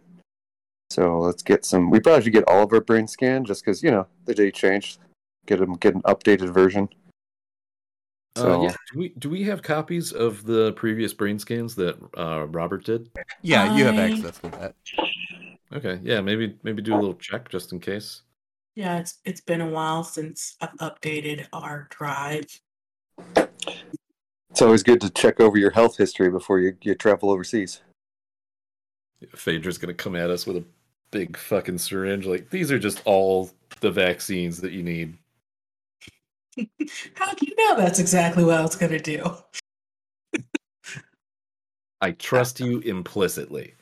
So 0.90 1.20
let's 1.20 1.44
get 1.44 1.66
some. 1.66 1.90
We 1.90 2.00
probably 2.00 2.24
should 2.24 2.34
get 2.34 2.48
all 2.48 2.64
of 2.64 2.74
our 2.74 2.82
brain 2.82 3.08
scanned 3.08 3.46
just 3.46 3.64
because, 3.64 3.84
you 3.84 3.92
know, 3.92 4.08
the 4.26 4.34
day 4.34 4.52
changed. 4.52 5.00
Get 5.46 5.60
them, 5.60 5.74
get 5.74 5.96
an 5.96 6.02
updated 6.04 6.54
version. 6.54 6.90
So 8.36 8.54
uh, 8.54 8.64
yeah, 8.64 8.74
do 8.94 9.00
we 9.00 9.10
do 9.10 9.30
we 9.30 9.44
have 9.44 9.62
copies 9.62 10.14
of 10.14 10.46
the 10.46 10.74
previous 10.74 11.14
brain 11.14 11.40
scans 11.40 11.76
that 11.76 11.98
uh, 12.18 12.48
Robert 12.48 12.86
did? 12.86 13.10
Yeah, 13.42 13.76
you 13.76 13.86
have 13.86 13.98
access 13.98 14.38
to 14.40 14.50
that. 14.50 14.76
Okay, 15.74 16.00
yeah, 16.04 16.22
maybe 16.22 16.56
maybe 16.64 16.82
do 16.82 16.94
a 16.94 17.00
little 17.00 17.16
check 17.16 17.50
just 17.50 17.74
in 17.74 17.80
case. 17.80 18.22
Yeah, 18.76 19.00
it's 19.00 19.18
it's 19.26 19.42
been 19.42 19.62
a 19.62 19.70
while 19.70 20.04
since 20.04 20.56
I've 20.62 20.76
updated 20.78 21.48
our 21.52 21.88
drive. 21.90 22.46
it's 24.52 24.62
always 24.62 24.84
good 24.84 25.02
to 25.02 25.10
check 25.10 25.40
over 25.40 25.58
your 25.58 25.72
health 25.72 25.98
history 25.98 26.30
before 26.30 26.60
you, 26.60 26.78
you 26.82 26.96
travel 26.96 27.30
overseas. 27.30 27.82
Phaedra's 29.36 29.78
gonna 29.78 29.94
come 29.94 30.16
at 30.16 30.30
us 30.30 30.46
with 30.46 30.58
a 30.58 30.66
big 31.12 31.38
fucking 31.38 31.78
syringe. 31.78 32.26
Like 32.26 32.50
these 32.50 32.72
are 32.72 32.80
just 32.80 33.02
all 33.06 33.52
the 33.82 33.92
vaccines 33.92 34.62
that 34.62 34.72
you 34.72 34.84
need. 34.84 35.18
How 37.16 37.34
do 37.34 37.46
you 37.46 37.56
know 37.58 37.78
that's 37.78 38.00
exactly 38.00 38.44
what 38.44 38.58
I 38.58 38.62
was 38.62 38.76
gonna 38.76 39.00
do? 39.00 39.24
I 42.02 42.12
trust 42.12 42.60
you 42.60 42.80
implicitly. 42.80 43.74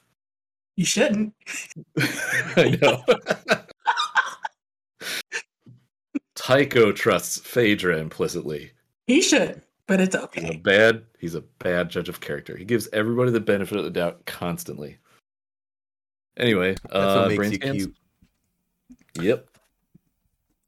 You 0.76 0.86
shouldn't. 0.86 1.34
I 1.98 2.78
know. 2.82 3.04
Tycho 6.36 6.92
trusts 6.92 7.40
Phaedra 7.40 7.98
implicitly. 7.98 8.72
He 9.08 9.22
should, 9.22 9.62
but 9.88 10.00
it's 10.00 10.16
okay. 10.16 10.42
He's 10.42 10.56
a 10.56 10.60
bad 10.60 11.04
he's 11.20 11.36
a 11.36 11.42
bad 11.42 11.90
judge 11.90 12.10
of 12.10 12.22
character. 12.22 12.56
He 12.56 12.66
gives 12.66 12.88
everybody 12.94 13.32
the 13.32 13.40
benefit 13.40 13.78
of 13.78 13.84
the 13.84 13.90
doubt 13.90 14.26
constantly. 14.26 14.98
Anyway, 16.38 16.76
That's 16.98 17.14
uh 17.14 17.16
what 17.16 17.28
makes 17.30 17.36
brain 17.38 17.52
you 17.52 17.56
scans? 17.56 17.84
cute. 17.84 17.96
Yep. 19.20 19.48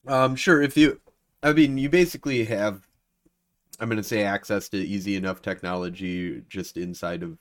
Um, 0.08 0.36
sure. 0.36 0.62
If 0.62 0.75
you, 0.77 0.99
I 1.43 1.53
mean, 1.53 1.77
you 1.77 1.89
basically 1.89 2.45
have, 2.45 2.88
I'm 3.79 3.89
gonna 3.89 4.03
say, 4.03 4.23
access 4.23 4.69
to 4.69 4.77
easy 4.77 5.15
enough 5.15 5.41
technology 5.41 6.43
just 6.49 6.77
inside 6.77 7.23
of 7.23 7.38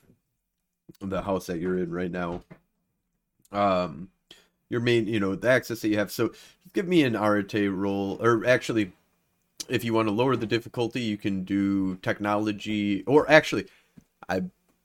the 1.01 1.23
house 1.23 1.47
that 1.47 1.61
you're 1.61 1.79
in 1.79 1.91
right 1.91 2.11
now. 2.11 2.43
Um, 3.53 4.11
your 4.69 4.81
main, 4.81 5.07
you 5.07 5.21
know, 5.21 5.35
the 5.35 5.49
access 5.49 5.81
that 5.81 5.88
you 5.88 5.99
have. 5.99 6.12
So, 6.12 6.33
give 6.75 6.87
me 6.87 7.03
an 7.05 7.17
Arete 7.17 7.73
roll, 7.73 8.19
or 8.23 8.45
actually, 8.47 8.93
if 9.69 9.85
you 9.85 9.95
want 9.95 10.09
to 10.09 10.12
lower 10.12 10.37
the 10.37 10.47
difficulty, 10.47 11.01
you 11.01 11.17
can 11.17 11.45
do 11.45 11.97
technology, 11.97 13.05
or 13.07 13.31
actually, 13.31 13.67
I 14.29 14.43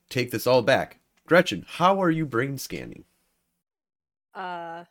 take 0.10 0.32
this 0.32 0.48
all 0.48 0.62
back. 0.62 1.00
Gretchen, 1.26 1.66
how 1.68 2.02
are 2.02 2.12
you 2.12 2.26
brain 2.26 2.58
scanning? 2.58 3.04
Uh, 4.34 4.84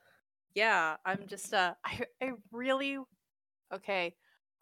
yeah, 0.54 0.96
I'm 1.04 1.26
just 1.28 1.54
uh, 1.54 1.74
I 1.84 2.00
I 2.22 2.32
really 2.52 2.98
okay. 3.72 4.14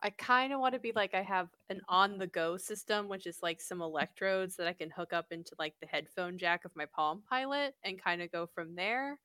I 0.03 0.11
kind 0.11 0.53
of 0.53 0.61
want 0.61 0.75
to 0.75 0.81
be 0.81 0.93
like 0.95 1.15
I 1.15 1.23
have 1.23 1.49
an 1.71 1.81
on-the-go 1.89 2.59
system, 2.59 3.09
which 3.09 3.27
is 3.27 3.39
like 3.43 3.61
some 3.61 3.83
electrodes 3.83 4.57
that 4.57 4.67
I 4.69 4.75
can 4.75 4.91
hook 4.91 5.13
up 5.13 5.27
into 5.33 5.55
like 5.59 5.75
the 5.81 5.89
headphone 5.89 6.39
jack 6.39 6.65
of 6.65 6.73
my 6.77 6.87
Palm 6.87 7.23
Pilot 7.31 7.75
and 7.85 8.03
kind 8.03 8.23
of 8.23 8.33
go 8.33 8.47
from 8.55 8.77
there. 8.77 9.19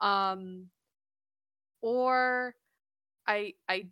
Um, 0.00 0.66
or 1.82 2.54
I 3.26 3.54
I 3.68 3.88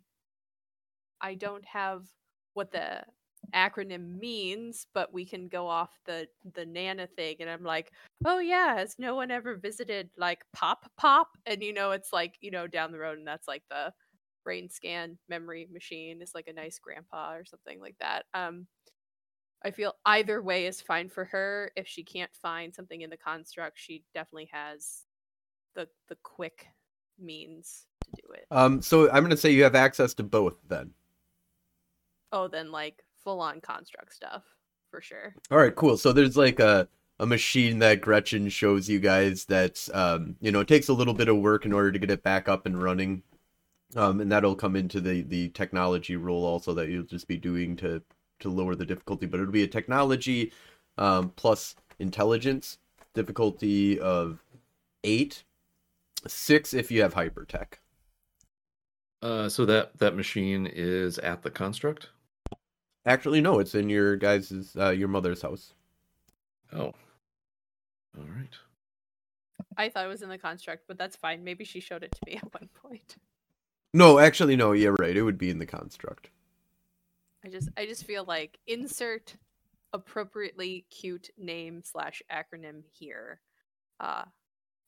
I 1.21 1.35
don't 1.35 1.65
have 1.65 2.07
what 2.53 2.71
the 2.71 3.03
acronym 3.53 4.19
means, 4.19 4.87
but 4.93 5.13
we 5.13 5.25
can 5.25 5.47
go 5.47 5.67
off 5.67 5.99
the 6.05 6.27
the 6.53 6.65
Nana 6.65 7.07
thing, 7.07 7.37
and 7.39 7.49
I'm 7.49 7.63
like, 7.63 7.91
oh 8.25 8.39
yeah, 8.39 8.77
has 8.77 8.95
no 8.97 9.15
one 9.15 9.31
ever 9.31 9.55
visited 9.55 10.09
like 10.17 10.43
Pop 10.53 10.89
Pop? 10.97 11.37
And 11.45 11.61
you 11.61 11.73
know, 11.73 11.91
it's 11.91 12.13
like 12.13 12.35
you 12.41 12.51
know 12.51 12.67
down 12.67 12.91
the 12.91 12.99
road, 12.99 13.17
and 13.17 13.27
that's 13.27 13.47
like 13.47 13.63
the 13.69 13.93
brain 14.43 14.69
scan 14.69 15.17
memory 15.27 15.67
machine 15.71 16.21
is 16.21 16.33
like 16.33 16.47
a 16.47 16.53
nice 16.53 16.79
grandpa 16.79 17.33
or 17.33 17.45
something 17.45 17.79
like 17.81 17.95
that. 17.99 18.25
Um, 18.33 18.67
I 19.63 19.71
feel 19.71 19.93
either 20.05 20.41
way 20.41 20.67
is 20.67 20.81
fine 20.81 21.09
for 21.09 21.25
her. 21.25 21.71
If 21.75 21.87
she 21.87 22.03
can't 22.03 22.33
find 22.33 22.73
something 22.73 23.01
in 23.01 23.09
the 23.09 23.17
construct, 23.17 23.77
she 23.77 24.03
definitely 24.13 24.49
has 24.51 25.03
the 25.75 25.87
the 26.07 26.17
quick 26.23 26.67
means 27.19 27.85
to 28.03 28.21
do 28.21 28.33
it. 28.33 28.45
Um, 28.51 28.81
so 28.81 29.09
I'm 29.09 29.23
gonna 29.23 29.37
say 29.37 29.51
you 29.51 29.63
have 29.63 29.75
access 29.75 30.13
to 30.15 30.23
both 30.23 30.55
then. 30.67 30.91
Oh, 32.31 32.47
then 32.47 32.71
like 32.71 33.03
full 33.27 33.41
on 33.41 33.59
construct 33.59 34.13
stuff 34.13 34.43
for 34.89 35.01
sure. 35.01 35.35
All 35.51 35.57
right, 35.57 35.75
cool. 35.75 35.97
So 35.97 36.13
there's 36.13 36.37
like 36.37 36.61
a 36.61 36.87
a 37.19 37.25
machine 37.25 37.79
that 37.79 37.99
Gretchen 37.99 38.47
shows 38.47 38.87
you 38.87 38.99
guys 38.99 39.43
that's 39.43 39.93
um, 39.93 40.37
you 40.39 40.49
know, 40.49 40.61
it 40.61 40.69
takes 40.69 40.87
a 40.87 40.93
little 40.93 41.13
bit 41.13 41.27
of 41.27 41.35
work 41.35 41.65
in 41.65 41.73
order 41.73 41.91
to 41.91 41.99
get 41.99 42.09
it 42.09 42.23
back 42.23 42.47
up 42.47 42.65
and 42.65 42.81
running. 42.81 43.23
Um, 43.97 44.21
and 44.21 44.31
that'll 44.31 44.55
come 44.55 44.77
into 44.77 45.01
the 45.01 45.23
the 45.23 45.49
technology 45.49 46.15
role 46.15 46.45
also 46.45 46.73
that 46.75 46.87
you'll 46.87 47.03
just 47.03 47.27
be 47.27 47.35
doing 47.35 47.75
to 47.77 48.01
to 48.39 48.49
lower 48.49 48.75
the 48.75 48.85
difficulty, 48.85 49.25
but 49.25 49.41
it'll 49.41 49.51
be 49.51 49.63
a 49.63 49.67
technology 49.67 50.53
um, 50.97 51.33
plus 51.35 51.75
intelligence 51.99 52.77
difficulty 53.13 53.99
of 53.99 54.41
8 55.03 55.43
6 56.25 56.73
if 56.73 56.91
you 56.91 57.01
have 57.01 57.15
hypertech. 57.15 57.79
Uh 59.21 59.49
so 59.49 59.65
that 59.65 59.97
that 59.97 60.15
machine 60.15 60.65
is 60.65 61.17
at 61.19 61.41
the 61.41 61.51
construct? 61.51 62.09
Actually 63.07 63.39
no, 63.39 63.59
it's 63.59 63.73
in 63.73 63.89
your 63.89 64.17
guys' 64.17 64.75
uh, 64.77 64.89
your 64.89 65.07
mother's 65.07 65.41
house. 65.41 65.73
Oh. 66.73 66.93
All 68.17 68.25
right. 68.35 68.53
I 69.77 69.87
thought 69.87 70.03
it 70.03 70.09
was 70.09 70.23
in 70.23 70.29
the 70.29 70.37
construct, 70.37 70.83
but 70.89 70.97
that's 70.97 71.15
fine. 71.15 71.43
Maybe 71.43 71.63
she 71.63 71.79
showed 71.79 72.03
it 72.03 72.11
to 72.11 72.19
me 72.25 72.35
at 72.43 72.53
one 72.53 72.69
point. 72.73 73.15
No, 73.93 74.19
actually 74.19 74.57
no, 74.57 74.73
you're 74.73 74.95
right. 74.99 75.15
It 75.15 75.23
would 75.23 75.37
be 75.37 75.49
in 75.49 75.57
the 75.57 75.65
construct. 75.65 76.29
I 77.45 77.49
just 77.49 77.69
I 77.77 77.85
just 77.85 78.03
feel 78.03 78.25
like 78.25 78.59
insert 78.67 79.37
appropriately 79.93 80.85
cute 80.89 81.29
name 81.37 81.81
slash 81.83 82.21
acronym 82.29 82.81
here. 82.91 83.39
Uh 84.01 84.25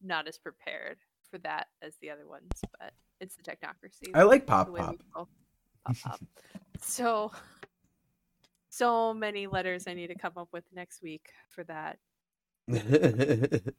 not 0.01 0.27
as 0.27 0.37
prepared 0.37 0.97
for 1.31 1.37
that 1.39 1.67
as 1.81 1.95
the 2.01 2.09
other 2.09 2.27
ones, 2.27 2.51
but 2.79 2.91
it's 3.21 3.37
the 3.37 3.43
technocracy. 3.43 4.11
I 4.13 4.23
like 4.23 4.45
Pop 4.45 4.75
Pop. 4.75 4.97
Pop 5.13 5.29
pop. 6.03 6.19
So 6.81 7.31
so 8.79 9.13
many 9.13 9.47
letters 9.47 9.85
I 9.87 9.93
need 9.93 10.07
to 10.07 10.15
come 10.15 10.33
up 10.37 10.49
with 10.51 10.63
next 10.73 11.01
week 11.03 11.29
for 11.49 11.63
that. 11.65 11.99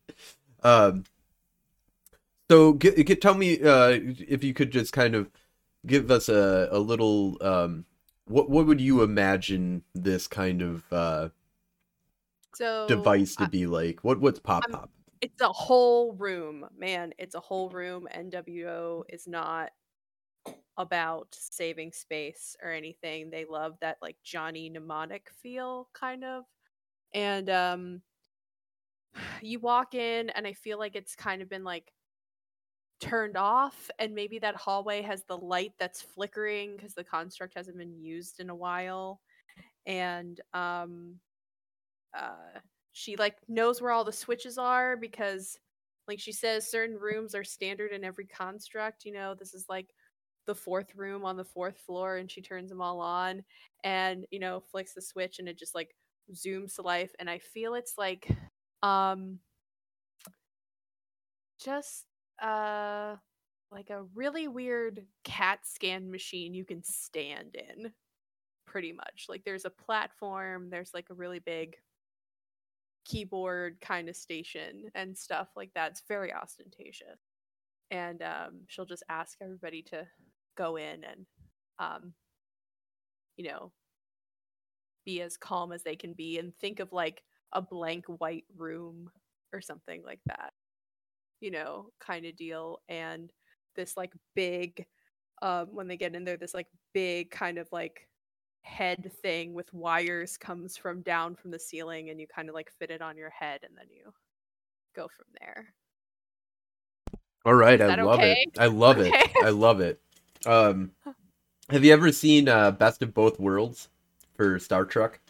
um 0.62 1.04
so 2.50 2.72
get, 2.72 3.06
get 3.06 3.20
tell 3.20 3.34
me 3.34 3.62
uh 3.62 3.98
if 4.28 4.42
you 4.44 4.52
could 4.54 4.70
just 4.70 4.92
kind 4.92 5.14
of 5.14 5.30
give 5.86 6.10
us 6.10 6.28
a 6.28 6.68
a 6.70 6.78
little 6.78 7.36
um 7.40 7.84
what 8.26 8.50
what 8.50 8.66
would 8.66 8.80
you 8.80 9.02
imagine 9.02 9.82
this 9.94 10.26
kind 10.28 10.62
of 10.62 10.84
uh 10.92 11.28
So 12.54 12.86
device 12.88 13.36
to 13.36 13.44
I- 13.44 13.48
be 13.48 13.66
like? 13.66 14.04
What 14.04 14.20
what's 14.20 14.40
pop 14.40 14.70
pop? 14.70 14.90
It's 15.20 15.40
a 15.42 15.48
whole 15.52 16.14
room 16.14 16.66
man. 16.78 17.12
It's 17.18 17.34
a 17.34 17.40
whole 17.40 17.68
room. 17.70 18.08
Nwo 18.14 19.02
is 19.08 19.26
not 19.28 19.70
about 20.76 21.28
saving 21.32 21.92
space 21.92 22.56
or 22.62 22.70
anything 22.70 23.30
they 23.30 23.44
love 23.44 23.76
that 23.80 23.98
like 24.00 24.16
johnny 24.24 24.70
mnemonic 24.70 25.28
feel 25.42 25.88
kind 25.92 26.24
of 26.24 26.44
and 27.12 27.50
um 27.50 28.00
you 29.42 29.58
walk 29.58 29.94
in 29.94 30.30
and 30.30 30.46
i 30.46 30.52
feel 30.52 30.78
like 30.78 30.96
it's 30.96 31.14
kind 31.14 31.42
of 31.42 31.48
been 31.48 31.64
like 31.64 31.92
turned 33.00 33.36
off 33.36 33.90
and 33.98 34.14
maybe 34.14 34.38
that 34.38 34.54
hallway 34.54 35.00
has 35.00 35.22
the 35.24 35.36
light 35.36 35.72
that's 35.78 36.02
flickering 36.02 36.76
because 36.76 36.94
the 36.94 37.04
construct 37.04 37.54
hasn't 37.56 37.78
been 37.78 37.98
used 37.98 38.40
in 38.40 38.50
a 38.50 38.54
while 38.54 39.20
and 39.86 40.40
um 40.52 41.14
uh 42.16 42.58
she 42.92 43.16
like 43.16 43.36
knows 43.48 43.80
where 43.80 43.90
all 43.90 44.04
the 44.04 44.12
switches 44.12 44.58
are 44.58 44.96
because 44.96 45.58
like 46.08 46.20
she 46.20 46.32
says 46.32 46.70
certain 46.70 46.96
rooms 46.96 47.34
are 47.34 47.44
standard 47.44 47.92
in 47.92 48.04
every 48.04 48.26
construct 48.26 49.06
you 49.06 49.12
know 49.12 49.34
this 49.34 49.54
is 49.54 49.64
like 49.68 49.88
the 50.46 50.54
fourth 50.54 50.94
room 50.94 51.24
on 51.24 51.36
the 51.36 51.44
fourth 51.44 51.78
floor 51.78 52.16
and 52.16 52.30
she 52.30 52.40
turns 52.40 52.70
them 52.70 52.80
all 52.80 53.00
on 53.00 53.42
and 53.84 54.26
you 54.30 54.38
know 54.38 54.60
flicks 54.60 54.94
the 54.94 55.02
switch 55.02 55.38
and 55.38 55.48
it 55.48 55.58
just 55.58 55.74
like 55.74 55.94
zooms 56.34 56.74
to 56.74 56.82
life 56.82 57.12
and 57.18 57.28
i 57.28 57.38
feel 57.38 57.74
it's 57.74 57.94
like 57.98 58.28
um 58.82 59.38
just 61.62 62.06
uh 62.42 63.16
like 63.70 63.90
a 63.90 64.02
really 64.14 64.48
weird 64.48 65.04
cat 65.24 65.60
scan 65.64 66.10
machine 66.10 66.54
you 66.54 66.64
can 66.64 66.82
stand 66.82 67.54
in 67.54 67.92
pretty 68.66 68.92
much 68.92 69.26
like 69.28 69.44
there's 69.44 69.64
a 69.64 69.70
platform 69.70 70.70
there's 70.70 70.92
like 70.94 71.10
a 71.10 71.14
really 71.14 71.40
big 71.40 71.76
keyboard 73.04 73.80
kind 73.80 74.08
of 74.08 74.16
station 74.16 74.84
and 74.94 75.16
stuff 75.16 75.48
like 75.56 75.72
that. 75.74 75.92
It's 75.92 76.02
very 76.06 76.32
ostentatious. 76.32 77.20
And 77.90 78.22
um, 78.22 78.60
she'll 78.68 78.84
just 78.86 79.02
ask 79.08 79.38
everybody 79.42 79.82
to 79.90 80.06
go 80.56 80.76
in 80.76 81.04
and, 81.04 81.26
um, 81.78 82.14
you 83.36 83.48
know, 83.48 83.72
be 85.04 85.22
as 85.22 85.36
calm 85.36 85.72
as 85.72 85.82
they 85.82 85.96
can 85.96 86.12
be 86.12 86.38
and 86.38 86.54
think 86.56 86.80
of 86.80 86.92
like 86.92 87.22
a 87.52 87.62
blank 87.62 88.04
white 88.06 88.44
room 88.56 89.10
or 89.52 89.60
something 89.60 90.02
like 90.04 90.20
that, 90.26 90.52
you 91.40 91.50
know, 91.50 91.90
kind 92.00 92.26
of 92.26 92.36
deal. 92.36 92.80
And 92.88 93.32
this 93.76 93.96
like 93.96 94.12
big, 94.34 94.86
um, 95.42 95.68
when 95.74 95.88
they 95.88 95.96
get 95.96 96.14
in 96.14 96.24
there, 96.24 96.36
this 96.36 96.54
like 96.54 96.68
big 96.92 97.30
kind 97.30 97.58
of 97.58 97.68
like 97.72 98.08
head 98.62 99.10
thing 99.22 99.54
with 99.54 99.72
wires 99.72 100.36
comes 100.36 100.76
from 100.76 101.02
down 101.02 101.34
from 101.34 101.50
the 101.50 101.58
ceiling, 101.58 102.10
and 102.10 102.20
you 102.20 102.26
kind 102.28 102.48
of 102.48 102.54
like 102.54 102.70
fit 102.78 102.90
it 102.90 103.02
on 103.02 103.16
your 103.16 103.30
head, 103.30 103.60
and 103.64 103.76
then 103.76 103.86
you 103.90 104.12
go 104.94 105.08
from 105.08 105.26
there. 105.40 105.74
All 107.44 107.54
right, 107.54 107.80
I 107.80 107.88
love 107.88 108.20
okay? 108.20 108.32
it. 108.32 108.58
I 108.58 108.66
love 108.66 108.98
Okay. 108.98 109.10
it. 109.10 109.14
I 109.40 109.50
love 109.50 109.80
it. 109.80 110.00
Um, 110.46 110.92
have 111.68 111.84
you 111.84 111.92
ever 111.92 112.12
seen 112.12 112.48
uh, 112.48 112.70
Best 112.70 113.02
of 113.02 113.14
Both 113.14 113.38
Worlds 113.38 113.88
for 114.34 114.58
Star 114.58 114.84
Trek? 114.84 115.20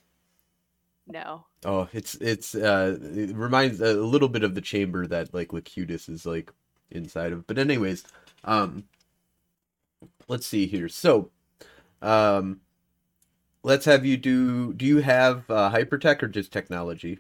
No. 1.07 1.44
Oh, 1.64 1.88
it's 1.92 2.14
it's 2.16 2.55
uh 2.55 2.96
it 3.03 3.35
reminds 3.35 3.81
a 3.81 3.94
little 3.94 4.29
bit 4.29 4.44
of 4.44 4.55
the 4.55 4.61
chamber 4.61 5.07
that 5.09 5.35
like 5.35 5.53
Locutus 5.53 6.09
is 6.09 6.25
like 6.25 6.53
inside 6.90 7.33
of. 7.33 7.46
But 7.46 7.59
anyways, 7.59 8.05
um 8.44 8.85
let's 10.29 10.46
see 10.46 10.66
here. 10.66 10.88
So, 10.88 11.31
um 12.01 12.61
let's 13.64 13.85
have 13.87 14.07
you 14.07 14.16
do 14.16 14.73
do 14.73 14.87
you 14.87 14.99
have 14.99 15.51
uh 15.51 15.70
hypertech 15.73 16.23
or 16.23 16.29
just 16.29 16.53
technology? 16.53 17.18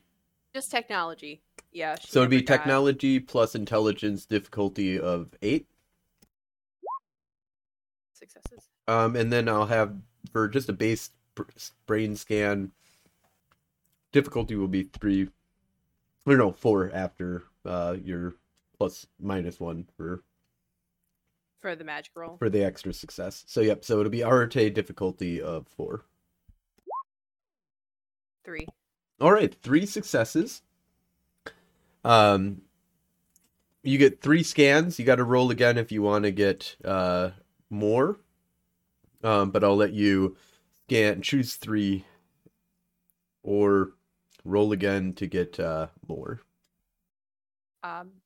Just 0.54 0.70
technology. 0.70 1.42
Yeah. 1.72 1.96
So 2.00 2.20
it'd 2.20 2.30
be 2.30 2.42
got- 2.42 2.58
technology 2.58 3.18
plus 3.20 3.54
intelligence 3.54 4.24
difficulty 4.24 4.98
of 4.98 5.28
8. 5.42 5.66
Successes. 8.20 8.68
Um 8.86 9.16
and 9.16 9.32
then 9.32 9.48
I'll 9.48 9.66
have 9.66 9.94
for 10.32 10.48
just 10.48 10.68
a 10.68 10.72
base 10.72 11.10
brain 11.86 12.16
scan 12.16 12.72
difficulty 14.12 14.54
will 14.56 14.68
be 14.68 14.84
3 14.84 15.28
or 16.26 16.36
no, 16.36 16.52
4 16.52 16.90
after 16.92 17.44
uh 17.64 17.96
your 18.02 18.34
plus 18.76 19.06
minus 19.18 19.58
1 19.58 19.86
for 19.96 20.22
for 21.60 21.76
the 21.76 21.84
magic 21.84 22.12
roll. 22.16 22.36
for 22.38 22.48
the 22.48 22.64
extra 22.64 22.92
success. 22.92 23.44
So 23.46 23.60
yep, 23.60 23.84
so 23.84 24.00
it'll 24.00 24.10
be 24.10 24.22
Arete 24.24 24.74
difficulty 24.74 25.40
of 25.40 25.68
four. 25.68 26.04
Three. 28.44 28.66
All 29.20 29.32
right, 29.32 29.54
three 29.62 29.84
successes. 29.84 30.62
Um, 32.02 32.62
you 33.82 33.98
get 33.98 34.22
three 34.22 34.42
scans. 34.42 34.98
You 34.98 35.04
got 35.04 35.16
to 35.16 35.24
roll 35.24 35.50
again 35.50 35.76
if 35.76 35.92
you 35.92 36.00
want 36.02 36.24
to 36.24 36.30
get 36.30 36.76
uh 36.84 37.30
more. 37.70 38.20
Um, 39.22 39.50
but 39.50 39.64
I'll 39.64 39.76
let 39.76 39.92
you 39.92 40.36
scan 40.86 41.22
choose 41.22 41.54
three, 41.56 42.04
or 43.42 43.92
roll 44.44 44.72
again 44.72 45.12
to 45.14 45.26
get 45.26 45.60
uh 45.60 45.88
more. 46.08 46.40
Um, 47.82 48.22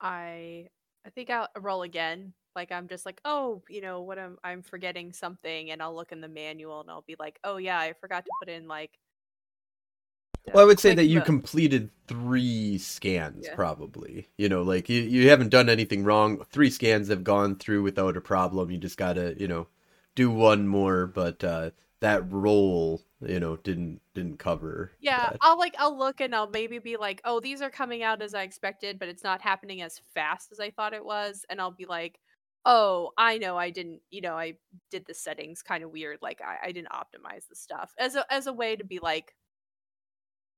I 0.00 0.68
I 1.06 1.10
think 1.10 1.30
I'll 1.30 1.48
roll 1.58 1.82
again. 1.82 2.34
Like 2.54 2.70
I'm 2.72 2.88
just 2.88 3.06
like, 3.06 3.20
oh, 3.24 3.62
you 3.68 3.80
know, 3.80 4.02
what 4.02 4.18
I'm 4.18 4.38
I'm 4.44 4.62
forgetting 4.62 5.12
something, 5.12 5.70
and 5.70 5.82
I'll 5.82 5.94
look 5.94 6.12
in 6.12 6.20
the 6.20 6.28
manual 6.28 6.80
and 6.80 6.90
I'll 6.90 7.02
be 7.02 7.16
like, 7.18 7.38
oh 7.44 7.56
yeah, 7.56 7.78
I 7.78 7.94
forgot 7.94 8.24
to 8.24 8.30
put 8.40 8.48
in 8.48 8.68
like. 8.68 8.98
Well, 10.46 10.62
I 10.62 10.66
would 10.66 10.80
say 10.80 10.94
that 10.94 11.06
you 11.06 11.20
completed 11.22 11.90
three 12.08 12.78
scans, 12.78 13.46
Yeah. 13.46 13.54
probably. 13.54 14.28
You 14.36 14.48
know, 14.48 14.62
like 14.62 14.88
you, 14.88 15.00
you 15.02 15.28
haven't 15.28 15.50
done 15.50 15.68
anything 15.68 16.04
wrong. 16.04 16.44
Three 16.50 16.70
scans 16.70 17.08
have 17.08 17.24
gone 17.24 17.56
through 17.56 17.82
without 17.82 18.16
a 18.16 18.20
problem. 18.20 18.70
You 18.70 18.78
just 18.78 18.98
gotta, 18.98 19.34
you 19.38 19.48
know, 19.48 19.68
do 20.14 20.30
one 20.30 20.66
more. 20.66 21.06
But 21.06 21.42
uh, 21.44 21.70
that 22.00 22.30
roll, 22.30 23.02
you 23.20 23.40
know, 23.40 23.56
didn't 23.56 24.00
didn't 24.14 24.38
cover. 24.38 24.92
Yeah, 25.00 25.30
that. 25.30 25.38
I'll 25.40 25.58
like 25.58 25.74
I'll 25.78 25.96
look 25.96 26.20
and 26.20 26.34
I'll 26.34 26.48
maybe 26.50 26.78
be 26.78 26.96
like, 26.96 27.20
oh, 27.24 27.40
these 27.40 27.62
are 27.62 27.70
coming 27.70 28.02
out 28.02 28.22
as 28.22 28.34
I 28.34 28.42
expected, 28.42 28.98
but 28.98 29.08
it's 29.08 29.24
not 29.24 29.40
happening 29.40 29.82
as 29.82 30.00
fast 30.14 30.52
as 30.52 30.60
I 30.60 30.70
thought 30.70 30.94
it 30.94 31.04
was, 31.04 31.44
and 31.50 31.60
I'll 31.60 31.70
be 31.70 31.86
like, 31.86 32.18
oh, 32.64 33.10
I 33.18 33.38
know 33.38 33.56
I 33.56 33.70
didn't, 33.70 34.00
you 34.10 34.20
know, 34.20 34.36
I 34.36 34.54
did 34.90 35.04
the 35.06 35.14
settings 35.14 35.62
kind 35.62 35.82
of 35.82 35.90
weird, 35.90 36.18
like 36.22 36.40
I, 36.40 36.68
I 36.68 36.72
didn't 36.72 36.90
optimize 36.90 37.48
the 37.48 37.56
stuff 37.56 37.92
as 37.98 38.14
a 38.16 38.24
as 38.32 38.46
a 38.46 38.52
way 38.52 38.76
to 38.76 38.84
be 38.84 38.98
like, 39.00 39.34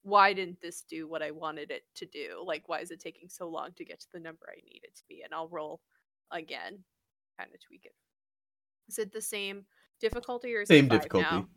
why 0.05 0.35
didn't 0.35 0.61
this 0.61 0.83
do 0.83 1.09
what 1.09 1.23
I 1.23 1.31
wanted 1.31 1.71
it 1.71 1.85
to 1.97 2.07
do? 2.07 2.45
Like, 2.45 2.69
why 2.69 2.81
is 2.81 2.91
it 2.91 3.01
taking 3.01 3.29
so 3.29 3.49
long 3.49 3.71
to 3.77 3.85
get 3.85 4.01
to 4.01 4.07
the 4.13 4.21
number 4.21 4.47
I 4.49 4.61
need 4.71 4.83
it 4.85 4.95
to 4.97 5.03
be? 5.09 5.23
And 5.25 5.33
I'll 5.35 5.49
roll 5.49 5.81
again, 6.31 6.79
kind 7.39 7.51
of 7.53 7.61
tweak 7.67 7.87
it. 7.87 7.95
Is 8.87 8.99
it 8.99 9.13
the 9.13 9.23
same 9.23 9.65
difficulty 10.01 10.55
or 10.55 10.61
is 10.61 10.69
Same 10.69 10.89
difficulty. 10.89 11.27
now? 11.31 11.49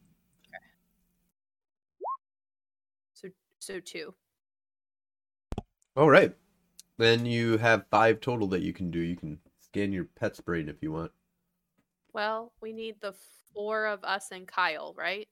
So 3.14 3.28
so 3.60 3.82
two. 3.82 4.14
All 5.98 6.10
right. 6.10 6.34
Then 6.98 7.26
you 7.26 7.58
have 7.58 7.86
five 7.92 8.22
total 8.22 8.48
that 8.48 8.62
you 8.62 8.72
can 8.72 8.90
do. 8.90 9.00
You 9.00 9.18
can 9.18 9.40
scan 9.60 9.92
your 9.92 10.06
pet's 10.06 10.40
brain 10.40 10.70
if 10.70 10.78
you 10.82 10.94
want. 10.94 11.12
Well, 12.14 12.54
we 12.62 12.72
need 12.72 12.96
the 13.02 13.14
four 13.54 13.88
of 13.88 14.04
us 14.06 14.30
and 14.32 14.48
Kyle, 14.48 14.96
right? 14.98 15.28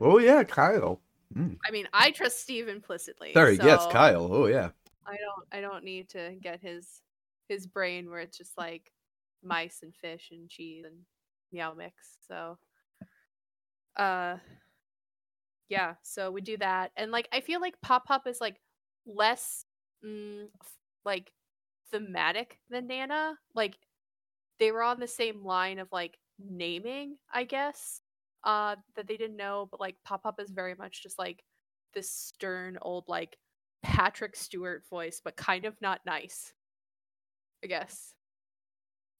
Oh 0.00 0.18
yeah, 0.18 0.44
Kyle. 0.44 1.00
Mm. 1.34 1.58
I 1.66 1.70
mean, 1.70 1.88
I 1.92 2.10
trust 2.10 2.40
Steve 2.40 2.68
implicitly. 2.68 3.32
Sorry, 3.32 3.56
yes, 3.56 3.86
Kyle. 3.90 4.28
Oh 4.32 4.46
yeah. 4.46 4.70
I 5.06 5.16
don't. 5.16 5.46
I 5.52 5.60
don't 5.60 5.84
need 5.84 6.08
to 6.10 6.34
get 6.40 6.60
his 6.60 7.02
his 7.48 7.66
brain 7.66 8.10
where 8.10 8.20
it's 8.20 8.36
just 8.36 8.56
like 8.58 8.92
mice 9.42 9.80
and 9.82 9.94
fish 9.94 10.30
and 10.32 10.48
cheese 10.48 10.84
and 10.84 10.96
meow 11.52 11.74
mix. 11.74 11.94
So, 12.26 12.58
uh, 13.96 14.36
yeah. 15.68 15.94
So 16.02 16.30
we 16.30 16.40
do 16.40 16.56
that, 16.58 16.92
and 16.96 17.10
like 17.10 17.28
I 17.32 17.40
feel 17.40 17.60
like 17.60 17.80
Pop 17.80 18.06
Pop 18.06 18.26
is 18.26 18.40
like 18.40 18.60
less 19.06 19.64
mm, 20.04 20.46
like 21.04 21.32
thematic 21.90 22.58
than 22.70 22.86
Nana. 22.86 23.38
Like 23.54 23.76
they 24.58 24.72
were 24.72 24.82
on 24.82 25.00
the 25.00 25.06
same 25.06 25.44
line 25.44 25.78
of 25.78 25.88
like 25.92 26.18
naming, 26.38 27.16
I 27.32 27.44
guess. 27.44 28.00
Uh, 28.44 28.76
that 28.94 29.08
they 29.08 29.16
didn't 29.16 29.36
know, 29.36 29.66
but 29.70 29.80
like 29.80 29.96
Pop 30.04 30.22
Pop 30.22 30.40
is 30.40 30.50
very 30.50 30.74
much 30.74 31.02
just 31.02 31.18
like 31.18 31.42
this 31.94 32.10
stern 32.10 32.78
old 32.82 33.04
like 33.08 33.36
Patrick 33.82 34.36
Stewart 34.36 34.84
voice, 34.88 35.20
but 35.24 35.36
kind 35.36 35.64
of 35.64 35.74
not 35.80 36.00
nice. 36.06 36.52
I 37.64 37.66
guess. 37.66 38.14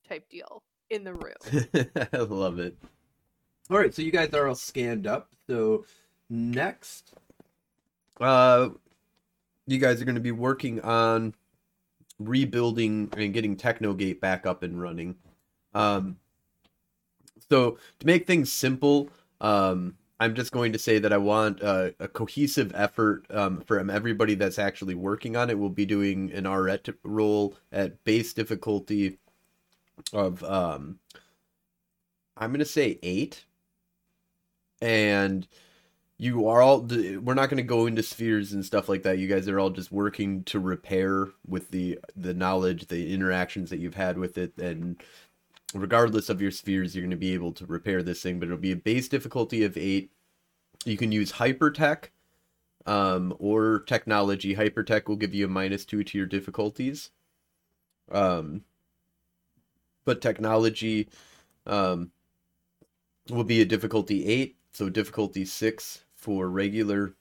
Type 0.07 0.29
deal 0.29 0.63
in 0.89 1.03
the 1.03 1.13
room. 1.13 1.89
I 2.13 2.17
love 2.17 2.59
it. 2.59 2.77
All 3.69 3.77
right, 3.77 3.93
so 3.93 4.01
you 4.01 4.11
guys 4.11 4.33
are 4.33 4.47
all 4.47 4.55
scanned 4.55 5.05
up. 5.05 5.29
So 5.47 5.85
next, 6.29 7.13
uh, 8.21 8.69
you 9.65 9.77
guys 9.77 10.01
are 10.01 10.05
going 10.05 10.15
to 10.15 10.21
be 10.21 10.31
working 10.31 10.79
on 10.81 11.33
rebuilding 12.19 13.09
and 13.17 13.33
getting 13.33 13.57
Technogate 13.57 14.21
back 14.21 14.45
up 14.45 14.63
and 14.63 14.81
running. 14.81 15.15
Um, 15.73 16.17
so 17.49 17.77
to 17.99 18.05
make 18.05 18.27
things 18.27 18.51
simple, 18.51 19.09
um, 19.41 19.95
I'm 20.19 20.33
just 20.33 20.51
going 20.51 20.73
to 20.73 20.79
say 20.79 20.97
that 20.99 21.13
I 21.13 21.17
want 21.17 21.61
uh, 21.61 21.91
a 21.99 22.07
cohesive 22.07 22.71
effort 22.73 23.25
um, 23.29 23.61
from 23.61 23.89
everybody 23.89 24.33
that's 24.35 24.57
actually 24.57 24.95
working 24.95 25.35
on 25.35 25.49
it. 25.49 25.59
We'll 25.59 25.69
be 25.69 25.85
doing 25.85 26.31
an 26.33 26.47
Arete 26.47 26.89
roll 27.03 27.55
at 27.71 28.03
base 28.03 28.33
difficulty 28.33 29.19
of 30.13 30.43
um, 30.43 30.99
I'm 32.35 32.51
gonna 32.51 32.65
say 32.65 32.99
eight, 33.03 33.45
and 34.81 35.47
you 36.17 36.47
are 36.47 36.61
all. 36.61 36.81
We're 36.81 37.33
not 37.33 37.49
gonna 37.49 37.63
go 37.63 37.85
into 37.87 38.03
spheres 38.03 38.53
and 38.53 38.65
stuff 38.65 38.89
like 38.89 39.03
that. 39.03 39.17
You 39.19 39.27
guys 39.27 39.47
are 39.47 39.59
all 39.59 39.69
just 39.69 39.91
working 39.91 40.43
to 40.45 40.59
repair 40.59 41.29
with 41.47 41.71
the 41.71 41.99
the 42.15 42.33
knowledge, 42.33 42.87
the 42.87 43.13
interactions 43.13 43.69
that 43.69 43.79
you've 43.79 43.95
had 43.95 44.17
with 44.17 44.37
it, 44.37 44.57
and 44.57 45.01
regardless 45.73 46.29
of 46.29 46.41
your 46.41 46.51
spheres, 46.51 46.95
you're 46.95 47.05
gonna 47.05 47.15
be 47.15 47.33
able 47.33 47.51
to 47.53 47.65
repair 47.65 48.03
this 48.03 48.21
thing. 48.21 48.39
But 48.39 48.47
it'll 48.47 48.57
be 48.57 48.71
a 48.71 48.77
base 48.77 49.07
difficulty 49.07 49.63
of 49.63 49.77
eight. 49.77 50.11
You 50.85 50.97
can 50.97 51.11
use 51.11 51.33
hypertech. 51.33 52.05
Um, 52.85 53.35
or 53.39 53.81
technology. 53.81 54.55
Hypertech 54.55 55.09
will 55.09 55.17
give 55.17 55.33
you 55.33 55.43
a 55.43 55.49
minus 55.49 55.83
two 55.83 56.05
to 56.05 56.17
your 56.17 56.25
difficulties. 56.25 57.11
Um, 58.09 58.63
but 60.07 60.21
technology 60.21 61.09
um, 61.65 62.11
will 63.29 63.43
be 63.43 63.61
a 63.61 63.65
difficulty 63.65 64.25
8 64.25 64.55
so 64.71 64.89
difficulty 64.89 65.43
6 65.43 66.05
for 66.15 66.49
regular 66.49 67.13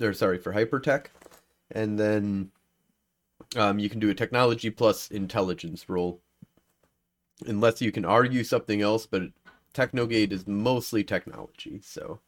or 0.00 0.12
sorry 0.12 0.38
for 0.38 0.52
hypertech 0.52 1.06
and 1.70 1.98
then 1.98 2.50
um, 3.56 3.78
you 3.78 3.88
can 3.88 4.00
do 4.00 4.10
a 4.10 4.14
technology 4.14 4.70
plus 4.70 5.08
intelligence 5.10 5.88
roll 5.88 6.20
unless 7.46 7.80
you 7.80 7.92
can 7.92 8.04
argue 8.04 8.44
something 8.44 8.82
else 8.82 9.06
but 9.06 9.22
technogate 9.72 10.32
is 10.32 10.46
mostly 10.46 11.02
technology 11.04 11.80
so 11.82 12.20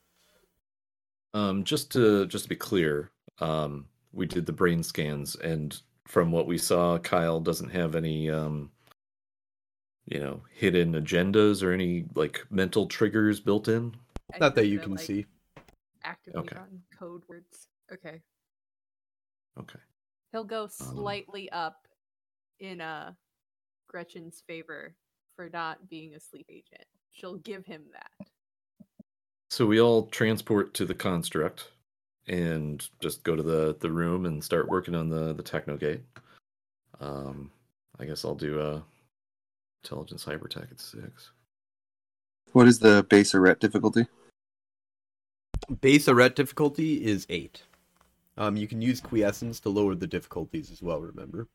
Um, 1.35 1.65
just 1.65 1.91
to 1.93 2.27
just 2.27 2.45
to 2.45 2.49
be 2.49 2.57
clear, 2.57 3.11
um, 3.41 3.87
we 4.13 4.27
did 4.27 4.47
the 4.47 4.53
brain 4.53 4.83
scans, 4.83 5.35
and 5.37 5.81
from 6.07 6.31
what 6.31 6.47
we 6.47 6.59
saw, 6.59 6.99
Kyle 6.99 7.41
doesn't 7.41 7.71
have 7.71 7.97
any, 7.97 8.31
um, 8.31 8.71
you 10.07 10.21
know, 10.21 10.43
hidden 10.53 10.93
agendas 10.93 11.63
or 11.63 11.73
any 11.73 12.05
like 12.15 12.45
mental 12.51 12.87
triggers 12.87 13.41
built 13.41 13.69
in. 13.69 13.95
I 14.35 14.39
not 14.39 14.55
that 14.55 14.67
you 14.67 14.79
can 14.79 14.93
like, 14.93 15.01
see 15.01 15.27
Activate 16.05 16.39
Okay. 16.39 16.57
on 16.57 16.83
code 16.99 17.23
words. 17.29 17.69
Okay. 17.93 18.21
Okay. 19.59 19.79
He'll 20.33 20.45
go 20.45 20.67
Um, 20.81 20.95
slightly 20.95 21.51
up 21.51 21.87
in 22.61 22.81
uh 22.81 23.13
Gretchen's 23.89 24.43
favor 24.47 24.95
for 25.37 25.49
not 25.53 25.89
being 25.89 26.15
a 26.15 26.21
sleep 26.21 26.47
agent. 26.51 26.87
she'll 27.11 27.37
give 27.37 27.65
him 27.65 27.83
that. 27.93 28.29
So 29.51 29.67
we 29.67 29.81
all 29.81 30.07
transport 30.07 30.75
to 30.75 30.85
the 30.85 30.95
construct 30.95 31.69
and 32.27 32.89
just 33.01 33.23
go 33.23 33.37
to 33.37 33.43
the 33.43 33.77
the 33.81 33.91
room 33.91 34.27
and 34.27 34.43
start 34.43 34.69
working 34.69 34.95
on 34.95 35.09
the 35.09 35.33
the 35.35 35.43
techno 35.43 35.77
gate. 35.77 36.03
Um, 37.01 37.51
I 37.99 38.05
guess 38.05 38.25
I'll 38.25 38.35
do 38.35 38.61
a 38.61 38.83
intelligence 39.85 40.25
hypertech 40.25 40.71
at 40.71 40.81
six. 40.81 41.31
What 42.53 42.67
is 42.67 42.79
the 42.79 43.05
base 43.11 43.35
Arete 43.35 43.61
difficulty? 43.61 44.07
Base 45.81 46.09
Arete 46.09 46.37
difficulty 46.37 47.05
is 47.05 47.27
eight. 47.29 47.63
Um, 48.37 48.57
you 48.57 48.67
can 48.67 48.83
use 48.83 49.01
quintessence 49.01 49.61
to 49.61 49.69
lower 49.69 49.95
the 49.95 50.07
difficulties 50.07 50.71
as 50.71 50.83
well. 50.83 51.01
Remember. 51.01 51.47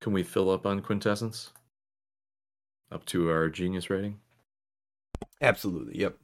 Can 0.00 0.12
we 0.12 0.22
fill 0.22 0.50
up 0.50 0.66
on 0.66 0.80
quintessence? 0.80 1.50
Up 2.90 3.04
to 3.06 3.30
our 3.30 3.48
genius 3.48 3.90
rating? 3.90 4.20
Absolutely. 5.40 5.98
Yep. 6.00 6.16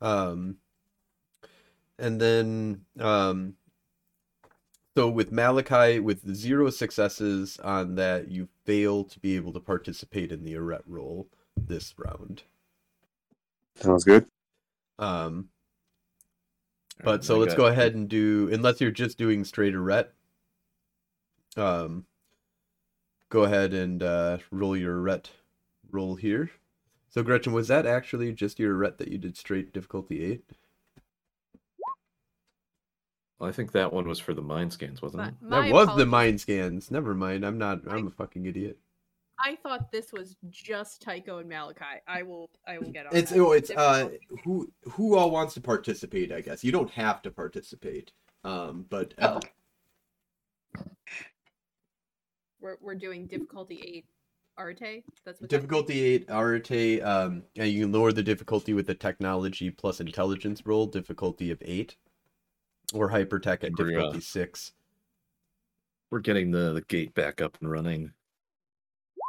Um, 0.00 0.56
and 1.98 2.20
then 2.20 2.82
um, 2.98 3.54
so 4.96 5.08
with 5.08 5.30
Malachi, 5.30 6.00
with 6.00 6.34
zero 6.34 6.70
successes 6.70 7.58
on 7.62 7.94
that, 7.94 8.28
you 8.28 8.48
fail 8.64 9.04
to 9.04 9.20
be 9.20 9.36
able 9.36 9.52
to 9.52 9.60
participate 9.60 10.32
in 10.32 10.44
the 10.44 10.56
Arete 10.56 10.82
roll 10.86 11.28
this 11.56 11.94
round. 11.96 12.42
Sounds 13.76 14.04
good. 14.04 14.26
Um, 14.98 15.48
Alright, 17.00 17.04
but 17.04 17.24
so 17.24 17.38
let's 17.38 17.54
go 17.54 17.66
ahead 17.66 17.94
and 17.94 18.08
do 18.08 18.50
unless 18.52 18.80
you're 18.80 18.90
just 18.90 19.16
doing 19.16 19.44
straight 19.44 19.74
Arete. 19.74 20.10
Um, 21.56 22.04
go 23.28 23.44
ahead 23.44 23.72
and 23.72 24.02
uh, 24.02 24.38
roll 24.50 24.76
your 24.76 25.00
Arete 25.00 25.30
roll 25.92 26.14
here. 26.16 26.50
So 27.08 27.22
Gretchen, 27.22 27.52
was 27.52 27.68
that 27.68 27.86
actually 27.86 28.32
just 28.32 28.58
your 28.58 28.74
Arete 28.76 28.98
that 28.98 29.08
you 29.08 29.18
did 29.18 29.36
straight 29.36 29.72
difficulty 29.72 30.24
eight? 30.24 30.44
I 33.40 33.52
think 33.52 33.72
that 33.72 33.92
one 33.92 34.06
was 34.06 34.18
for 34.18 34.34
the 34.34 34.42
mind 34.42 34.72
scans, 34.72 35.00
wasn't 35.00 35.22
My, 35.22 35.28
it? 35.28 35.34
my 35.40 35.62
that 35.62 35.72
was 35.72 35.96
the 35.96 36.06
mind 36.06 36.40
scans. 36.40 36.90
Never 36.90 37.14
mind. 37.14 37.44
I'm 37.44 37.56
not. 37.58 37.80
I'm 37.88 38.06
a 38.06 38.10
fucking 38.10 38.44
idiot. 38.44 38.78
I 39.42 39.56
thought 39.56 39.90
this 39.90 40.12
was 40.12 40.36
just 40.50 41.00
Tycho 41.00 41.38
and 41.38 41.48
Malachi. 41.48 41.84
I 42.06 42.22
will. 42.22 42.50
I 42.68 42.78
will 42.78 42.90
get 42.90 43.06
on. 43.06 43.16
It's 43.16 43.30
that. 43.30 43.40
oh, 43.40 43.52
it's 43.52 43.70
uh, 43.70 44.10
who 44.44 44.70
who 44.82 45.16
all 45.16 45.30
wants 45.30 45.54
to 45.54 45.60
participate? 45.62 46.30
I 46.32 46.42
guess 46.42 46.62
you 46.62 46.70
don't 46.70 46.90
have 46.90 47.22
to 47.22 47.30
participate. 47.30 48.12
Um, 48.44 48.84
but 48.90 49.14
uh, 49.18 49.40
We're 52.60 52.76
we're 52.82 52.94
doing 52.94 53.26
difficulty 53.26 53.82
eight. 53.82 54.04
Arete. 54.60 55.04
That's 55.24 55.40
what. 55.40 55.50
difficulty 55.50 56.02
eight 56.02 56.26
Arete. 56.28 57.02
Um, 57.02 57.42
and 57.56 57.68
you 57.68 57.84
can 57.84 57.92
lower 57.92 58.12
the 58.12 58.22
difficulty 58.22 58.74
with 58.74 58.86
the 58.86 58.94
technology 58.94 59.70
plus 59.70 60.00
intelligence 60.00 60.62
roll. 60.66 60.86
Difficulty 60.86 61.50
of 61.50 61.58
eight, 61.64 61.96
or 62.92 63.10
hypertech 63.10 63.64
at 63.64 63.72
We're, 63.78 63.86
uh, 63.86 63.88
difficulty 63.88 64.20
six. 64.20 64.72
We're 66.10 66.20
getting 66.20 66.50
the, 66.50 66.72
the 66.72 66.82
gate 66.82 67.14
back 67.14 67.40
up 67.40 67.56
and 67.60 67.70
running. 67.70 68.12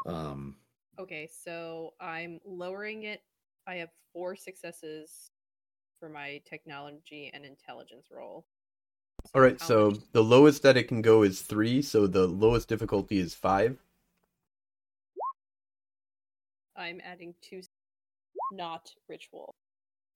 Um, 0.05 0.55
Okay, 0.99 1.27
so 1.31 1.93
I'm 1.99 2.39
lowering 2.45 3.03
it. 3.03 3.23
I 3.65 3.75
have 3.75 3.89
four 4.13 4.35
successes 4.35 5.31
for 5.99 6.09
my 6.09 6.41
technology 6.45 7.31
and 7.33 7.43
intelligence 7.43 8.07
roll. 8.11 8.45
All 9.33 9.41
right, 9.41 9.59
so 9.59 9.91
much- 9.91 9.99
the 10.11 10.23
lowest 10.23 10.61
that 10.63 10.77
it 10.77 10.87
can 10.87 11.01
go 11.01 11.23
is 11.23 11.41
three. 11.41 11.81
So 11.81 12.05
the 12.07 12.27
lowest 12.27 12.67
difficulty 12.67 13.17
is 13.19 13.33
five. 13.33 13.77
I'm 16.81 16.99
adding 17.05 17.35
two, 17.41 17.61
not 18.51 18.89
ritual, 19.07 19.53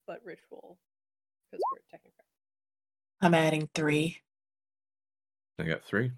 but 0.08 0.20
ritual 0.26 0.80
because 1.52 1.64
we're 1.72 1.80
technical. 1.92 2.26
I'm 3.22 3.36
adding 3.36 3.70
three. 3.76 4.18
I 5.60 5.64
got 5.64 5.84
three. 5.84 6.12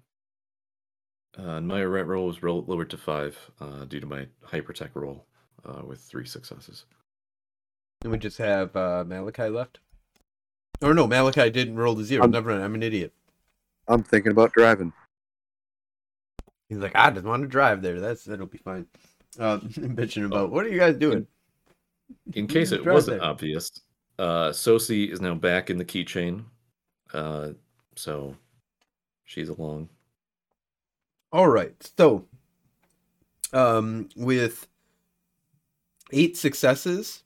Uh, 1.38 1.56
and 1.56 1.68
my 1.68 1.80
Arete 1.80 2.06
roll 2.06 2.26
was 2.26 2.42
roll, 2.42 2.64
lowered 2.66 2.90
to 2.90 2.96
five 2.96 3.38
uh, 3.60 3.84
due 3.84 4.00
to 4.00 4.06
my 4.06 4.26
hypertech 4.46 4.90
roll 4.94 5.26
uh, 5.66 5.82
with 5.84 6.00
three 6.00 6.26
successes. 6.26 6.86
And 8.02 8.10
we 8.10 8.18
just 8.18 8.38
have 8.38 8.74
uh, 8.74 9.04
Malachi 9.06 9.48
left. 9.50 9.80
Or 10.80 10.94
no, 10.94 11.06
Malachi 11.06 11.50
didn't 11.50 11.76
roll 11.76 11.94
the 11.94 12.04
zero. 12.04 12.24
Um, 12.24 12.30
Never 12.30 12.50
mind. 12.50 12.64
I'm 12.64 12.74
an 12.74 12.82
idiot. 12.82 13.12
I'm 13.86 14.02
thinking 14.02 14.32
about 14.32 14.52
driving. 14.52 14.92
He's 16.68 16.78
like, 16.78 16.92
I 16.94 17.10
just 17.10 17.26
want 17.26 17.42
to 17.42 17.48
drive 17.48 17.82
there. 17.82 18.00
That's 18.00 18.24
that'll 18.24 18.46
be 18.46 18.58
fine. 18.58 18.86
Uh, 19.38 19.58
bitching 19.60 20.24
about 20.24 20.50
what 20.50 20.64
are 20.64 20.68
you 20.68 20.78
guys 20.78 20.96
doing? 20.96 21.26
In 22.34 22.46
case 22.46 22.72
it 22.72 22.84
wasn't 22.84 23.20
there. 23.20 23.28
obvious, 23.28 23.70
uh, 24.18 24.50
Sosi 24.50 25.10
is 25.10 25.20
now 25.20 25.34
back 25.34 25.70
in 25.70 25.78
the 25.78 25.84
keychain, 25.84 26.44
uh, 27.12 27.50
so 27.94 28.36
she's 29.24 29.48
along. 29.48 29.88
All 31.30 31.48
right. 31.48 31.74
So, 31.98 32.24
um, 33.52 34.08
with 34.16 34.66
eight 36.12 36.36
successes, 36.36 37.22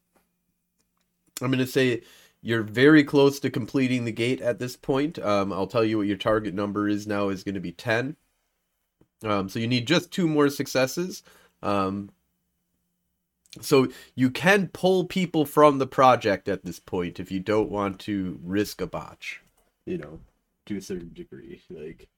I'm 1.41 1.51
going 1.51 1.59
to 1.59 1.67
say 1.67 2.03
you're 2.43 2.65
very 2.65 3.05
close 3.05 3.39
to 3.41 3.51
completing 3.51 4.05
the 4.05 4.13
gate 4.13 4.41
at 4.41 4.59
this 4.59 4.77
point. 4.77 5.19
Um, 5.21 5.53
I'll 5.53 5.69
tell 5.69 5.85
you 5.85 5.99
what 5.99 6.09
your 6.09 6.17
target 6.17 6.55
number 6.55 6.89
is 6.89 7.07
now 7.07 7.29
is 7.29 7.45
going 7.45 7.55
to 7.55 7.61
be 7.61 7.73
10. 7.73 8.17
Um, 9.25 9.49
so 9.49 9.61
you 9.61 9.69
need 9.69 9.87
just 9.87 10.11
two 10.11 10.27
more 10.27 10.49
successes. 10.49 11.23
Um, 11.63 12.11
so 13.61 13.89
you 14.15 14.31
can 14.31 14.69
pull 14.69 15.05
people 15.05 15.45
from 15.45 15.79
the 15.79 15.87
project 15.87 16.49
at 16.49 16.65
this 16.65 16.81
point 16.81 17.21
if 17.21 17.31
you 17.31 17.41
don't 17.41 17.71
want 17.71 17.99
to 18.01 18.41
risk 18.43 18.81
a 18.81 18.87
botch, 18.87 19.43
you 19.85 19.99
know, 19.99 20.21
to 20.67 20.77
a 20.77 20.81
certain 20.81 21.13
degree. 21.13 21.61
Like, 21.69 22.09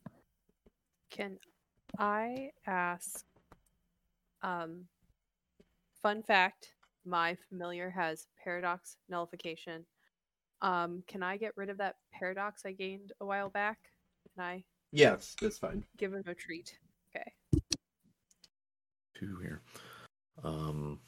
Can 1.11 1.39
I 1.99 2.51
ask? 2.67 3.25
Um, 4.43 4.85
fun 6.03 6.23
fact: 6.23 6.75
my 7.05 7.37
familiar 7.49 7.91
has 7.91 8.27
paradox 8.43 8.97
nullification. 9.09 9.85
Um, 10.63 11.03
can 11.07 11.23
I 11.23 11.37
get 11.37 11.53
rid 11.57 11.69
of 11.69 11.79
that 11.79 11.97
paradox 12.13 12.63
I 12.65 12.73
gained 12.73 13.13
a 13.21 13.27
while 13.27 13.49
back? 13.51 13.79
Can 14.35 14.45
I 14.45 14.65
yes, 14.93 15.35
that's 15.41 15.59
fine. 15.59 15.85
give 15.99 16.15
him 16.15 16.23
a 16.27 16.35
treat? 16.35 16.79
Two 19.19 19.39
here. 19.41 19.61
Um, 20.43 20.99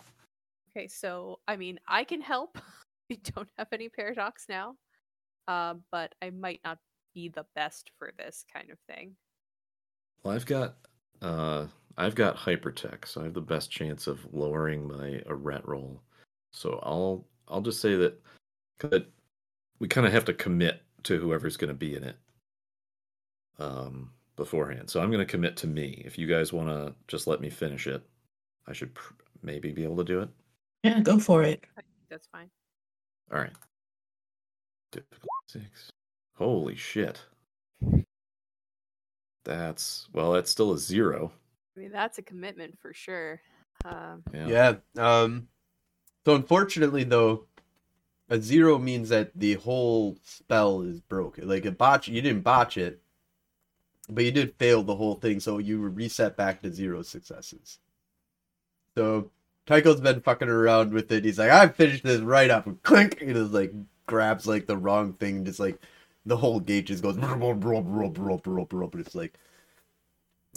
Okay, 0.77 0.89
so 0.89 1.41
I 1.49 1.57
mean, 1.57 1.81
I 1.89 2.05
can 2.05 2.21
help. 2.21 2.59
we 3.11 3.17
don't 3.17 3.49
have 3.57 3.69
any 3.73 3.89
paradox 3.89 4.45
now, 4.49 4.77
uh, 5.49 5.75
but 5.91 6.15
I 6.21 6.31
might 6.31 6.61
not 6.65 6.79
be 7.15 7.29
the 7.29 7.47
best 7.55 7.91
for 7.99 8.13
this 8.19 8.45
kind 8.53 8.71
of 8.71 8.79
thing. 8.87 9.17
well, 10.23 10.35
I've 10.35 10.45
got 10.45 10.77
uh, 11.23 11.67
I've 11.97 12.15
got 12.15 12.37
hypertech, 12.37 13.07
so 13.07 13.23
I 13.23 13.25
have 13.25 13.35
the 13.35 13.41
best 13.41 13.71
chance 13.71 14.07
of 14.07 14.27
lowering 14.35 14.87
my 14.87 15.23
Arete 15.27 15.67
roll. 15.67 16.03
So 16.53 16.79
I'll 16.83 17.27
I'll 17.49 17.63
just 17.63 17.81
say 17.81 17.97
that, 17.97 18.21
that 18.81 19.07
we 19.79 19.89
kind 19.89 20.07
of 20.07 20.13
have 20.13 20.27
to 20.27 20.35
commit 20.35 20.83
to 21.05 21.19
whoever's 21.19 21.57
going 21.57 21.69
to 21.69 21.75
be 21.75 21.95
in 21.97 22.05
it 22.05 22.17
um, 23.59 24.11
beforehand. 24.37 24.89
So 24.91 25.01
I'm 25.01 25.11
going 25.11 25.25
to 25.25 25.31
commit 25.31 25.57
to 25.59 25.67
me. 25.67 26.03
If 26.05 26.19
you 26.19 26.27
guys 26.27 26.53
want 26.53 26.69
to 26.69 26.95
just 27.09 27.27
let 27.27 27.41
me 27.41 27.51
finish 27.51 27.87
it, 27.87 28.03
I 28.67 28.73
should 28.73 28.95
pr- 28.95 29.15
maybe 29.43 29.73
be 29.73 29.83
able 29.85 29.97
to 29.97 30.05
do 30.05 30.21
it. 30.21 30.29
Yeah, 30.83 31.01
go 31.01 31.19
for 31.19 31.43
it. 31.43 31.65
That's 32.11 32.29
fine. 32.29 32.49
All 33.33 33.39
right. 33.41 33.53
Difficult 34.93 35.31
six. 35.49 35.91
Holy 36.37 36.77
shit. 36.77 37.21
That's 39.45 40.09
well, 40.13 40.33
that's 40.33 40.51
still 40.51 40.73
a 40.73 40.79
zero. 40.79 41.33
I 41.77 41.81
mean, 41.81 41.93
that's 41.93 42.19
a 42.19 42.23
commitment 42.23 42.79
for 42.79 42.93
sure. 42.93 43.41
Um, 43.85 44.23
Yeah. 44.33 44.49
Yeah. 44.49 44.75
Um 45.23 45.49
so 46.25 46.35
unfortunately 46.35 47.05
though, 47.05 47.47
a 48.29 48.41
zero 48.41 48.79
means 48.79 49.09
that 49.11 49.31
the 49.35 49.55
whole 49.55 50.17
spell 50.25 50.83
is 50.83 51.01
broken. 51.01 51.49
Like 51.49 51.65
a 51.65 51.71
botch 51.73 52.09
you 52.09 52.21
didn't 52.21 52.43
botch 52.43 52.77
it, 52.77 53.01
but 54.09 54.25
you 54.25 54.31
did 54.31 54.55
fail 54.55 54.83
the 54.83 54.95
whole 54.97 55.15
thing, 55.17 55.41
so 55.41 55.59
you 55.59 55.81
were 55.81 55.91
reset 55.91 56.37
back 56.37 56.63
to 56.63 56.73
zero 56.73 57.03
successes. 57.03 57.79
So 58.97 59.31
Tycho's 59.67 60.01
been 60.01 60.21
fucking 60.21 60.49
around 60.49 60.93
with 60.93 61.11
it. 61.13 61.25
He's 61.25 61.39
like, 61.39 61.51
I 61.51 61.69
finished 61.69 62.05
this 62.05 62.21
right 62.21 62.51
up 62.51 62.67
and 62.67 62.83
clink 62.83 63.21
he 63.21 63.33
just 63.33 63.53
like 63.53 63.73
grabs 64.07 64.47
like 64.47 64.67
the 64.67 64.77
wrong 64.77 65.13
thing, 65.15 65.45
just 65.45 65.61
like 65.61 65.79
the 66.25 66.37
whole 66.37 66.61
gate 66.61 66.87
just 66.87 67.03
goes 67.03 67.17
and 67.17 67.25
it's 69.01 69.15
like 69.15 69.39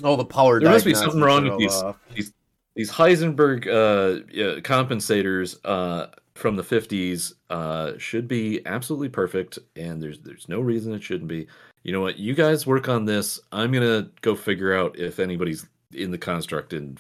all 0.04 0.18
the 0.18 0.26
power 0.26 0.60
There 0.60 0.70
must 0.72 0.86
be 0.86 0.94
something 0.96 1.22
wrong 1.22 1.44
with 1.44 1.52
all 1.52 1.98
these- 2.16 2.34
These 2.76 2.92
Heisenberg 2.92 3.68
uh, 3.68 4.24
yeah, 4.32 4.60
compensators 4.62 5.58
uh, 5.66 6.08
from 6.36 6.56
the 6.56 6.64
50s 6.64 7.34
uh, 7.50 7.94
should 7.98 8.28
be 8.28 8.66
absolutely 8.66 9.10
perfect, 9.10 9.60
and 9.76 10.02
there's 10.02 10.20
there's 10.20 10.48
no 10.48 10.62
reason 10.62 10.94
it 10.94 11.04
shouldn't 11.04 11.28
be. 11.28 11.48
You 11.84 11.94
know 11.94 12.02
what? 12.02 12.20
You 12.20 12.34
guys 12.36 12.68
work 12.68 12.90
on 12.90 13.06
this. 13.06 13.40
I'm 13.52 13.72
gonna 13.72 14.10
go 14.22 14.36
figure 14.36 14.74
out 14.74 14.98
if 14.98 15.20
anybody's 15.20 15.68
in 15.94 16.12
the 16.12 16.18
construct 16.18 16.74
in 16.74 16.98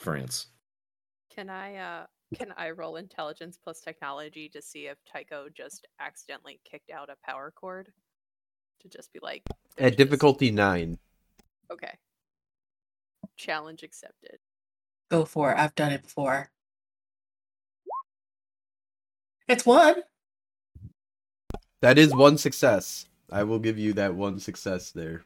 France. 0.00 0.46
can 1.34 1.50
I 1.50 1.76
uh, 1.76 2.06
Can 2.36 2.52
I 2.56 2.70
roll 2.70 2.96
intelligence 2.96 3.58
plus 3.62 3.80
technology 3.80 4.48
to 4.50 4.60
see 4.62 4.86
if 4.86 4.98
Tycho 5.10 5.46
just 5.54 5.86
accidentally 6.00 6.60
kicked 6.68 6.90
out 6.90 7.10
a 7.10 7.16
power 7.24 7.52
cord? 7.54 7.92
To 8.80 8.88
just 8.88 9.12
be 9.12 9.20
like, 9.22 9.42
At 9.78 9.92
"Bitches." 9.92 9.96
difficulty 9.96 10.50
nine. 10.50 10.98
Okay. 11.70 11.92
Challenge 13.36 13.82
accepted. 13.82 14.38
Go 15.10 15.24
for 15.24 15.52
it. 15.52 15.58
I've 15.58 15.74
done 15.74 15.92
it 15.92 16.02
before. 16.02 16.50
It's 19.48 19.66
one. 19.66 20.02
That 21.82 21.98
is 21.98 22.14
one 22.14 22.38
success. 22.38 23.06
I 23.34 23.42
will 23.42 23.58
give 23.58 23.78
you 23.78 23.92
that 23.94 24.14
one 24.14 24.38
success 24.38 24.92
there. 24.92 25.24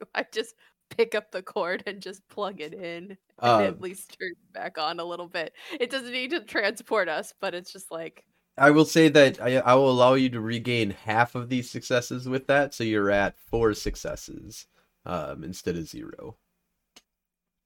I 0.14 0.24
just 0.32 0.54
pick 0.90 1.14
up 1.14 1.30
the 1.30 1.42
cord 1.42 1.82
and 1.86 2.00
just 2.02 2.26
plug 2.28 2.60
it 2.60 2.74
in 2.74 3.16
and 3.42 3.62
Uh, 3.62 3.62
at 3.62 3.80
least 3.80 4.16
turn 4.20 4.34
back 4.52 4.76
on 4.76 5.00
a 5.00 5.04
little 5.04 5.28
bit. 5.28 5.54
It 5.78 5.88
doesn't 5.90 6.12
need 6.12 6.30
to 6.30 6.40
transport 6.44 7.08
us, 7.08 7.32
but 7.40 7.54
it's 7.54 7.72
just 7.72 7.90
like 7.90 8.24
I 8.58 8.70
will 8.70 8.84
say 8.84 9.08
that 9.08 9.40
I, 9.40 9.56
I 9.58 9.74
will 9.74 9.90
allow 9.90 10.14
you 10.14 10.28
to 10.30 10.40
regain 10.40 10.90
half 10.90 11.34
of 11.34 11.48
these 11.48 11.70
successes 11.70 12.28
with 12.28 12.46
that, 12.48 12.74
so 12.74 12.84
you're 12.84 13.10
at 13.10 13.38
four 13.38 13.72
successes 13.72 14.66
um, 15.06 15.42
instead 15.44 15.76
of 15.76 15.88
zero. 15.88 16.36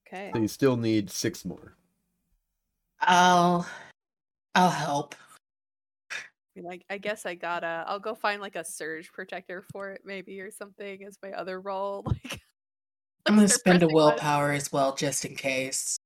okay. 0.06 0.30
So 0.32 0.40
you 0.40 0.48
still 0.48 0.76
need 0.76 1.10
six 1.10 1.44
more. 1.44 1.76
I'll 3.00 3.66
I'll 4.54 4.70
help. 4.70 5.16
I 6.56 6.60
mean, 6.60 6.66
Like 6.66 6.84
I 6.88 6.98
guess 6.98 7.26
I 7.26 7.34
gotta 7.34 7.84
I'll 7.86 7.98
go 7.98 8.14
find 8.14 8.40
like 8.40 8.56
a 8.56 8.64
surge 8.64 9.12
protector 9.12 9.62
for 9.72 9.90
it 9.90 10.02
maybe 10.04 10.40
or 10.40 10.50
something 10.50 11.04
as 11.04 11.18
my 11.22 11.32
other 11.32 11.60
role. 11.60 12.04
Like 13.26 13.32
I'm 13.32 13.36
gonna 13.36 13.48
spend 13.48 13.82
a 13.82 13.86
pressing 13.86 13.96
buttons. 13.96 14.20
willpower 14.20 14.52
as 14.52 14.70
well, 14.70 14.94
just 14.94 15.24
in 15.24 15.34
case. 15.34 15.96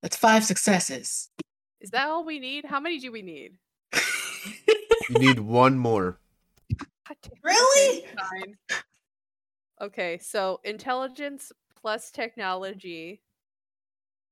That's 0.00 0.16
five 0.16 0.44
successes. 0.44 1.28
Is 1.82 1.90
that 1.90 2.08
all 2.08 2.24
we 2.24 2.38
need? 2.38 2.64
How 2.64 2.80
many 2.80 2.98
do 2.98 3.12
we 3.12 3.20
need? 3.20 3.58
You 5.10 5.18
need 5.18 5.38
one 5.38 5.76
more. 5.76 6.18
God 7.06 7.16
damn 7.22 7.32
it, 7.32 7.38
Really? 7.42 8.04
Okay, 9.82 10.18
so 10.18 10.60
intelligence 10.64 11.52
plus 11.78 12.10
technology 12.10 13.20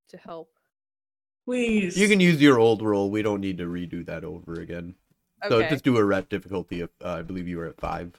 to 0.09 0.17
help. 0.17 0.52
Please. 1.45 1.97
You 1.97 2.09
can 2.09 2.21
use 2.21 2.41
your 2.41 2.59
old 2.59 2.83
roll. 2.83 3.11
We 3.11 3.23
don't 3.23 3.41
need 3.41 3.59
to 3.59 3.65
redo 3.67 4.05
that 4.07 4.25
over 4.25 4.55
again. 4.55 4.95
Okay. 5.45 5.49
So 5.55 5.69
just 5.69 5.85
do 5.85 5.97
Arete 5.97 6.29
difficulty 6.29 6.81
of, 6.83 6.91
uh, 7.05 7.15
I 7.15 7.23
believe 7.23 7.49
you 7.49 7.59
were 7.59 7.67
at 7.67 7.81
five. 7.81 8.13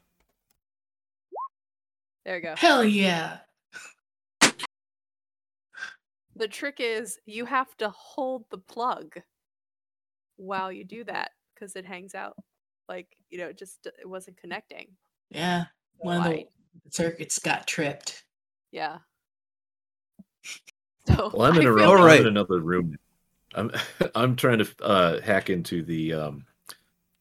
there 2.26 2.36
you 2.36 2.42
go. 2.44 2.56
Hell 2.58 2.84
yeah. 2.84 3.38
The 6.36 6.48
trick 6.48 6.78
is 6.80 7.20
you 7.26 7.46
have 7.46 7.78
to 7.78 7.90
hold 7.90 8.46
the 8.50 8.58
plug 8.58 9.16
while 10.36 10.72
you 10.72 10.84
do 10.84 11.04
that 11.06 11.32
because 11.54 11.76
it 11.76 11.86
hangs 11.86 12.16
out. 12.16 12.36
Like, 12.90 13.08
you 13.30 13.38
know, 13.38 13.48
it 13.48 13.58
just 13.58 13.86
it 13.86 14.10
wasn't 14.10 14.38
connecting. 14.38 14.88
Yeah. 15.30 15.66
One 15.98 16.18
of 16.18 16.24
Why? 16.26 16.46
the 16.84 16.92
circuits 16.92 17.40
got 17.40 17.68
tripped. 17.68 18.24
Yeah. 18.72 18.98
So 21.06 21.32
Well, 21.34 21.52
I'm 21.52 21.58
in, 21.60 21.68
I 21.68 21.70
a, 21.70 21.74
feel 21.76 21.92
room, 21.92 22.02
All 22.02 22.08
I'm 22.10 22.22
in 22.22 22.28
another 22.28 22.62
room. 22.62 22.96
I'm 23.56 23.72
I'm 24.16 24.36
trying 24.36 24.60
to 24.60 24.68
uh, 24.82 25.22
hack 25.22 25.50
into 25.50 25.84
the 25.84 26.14
um, 26.14 26.46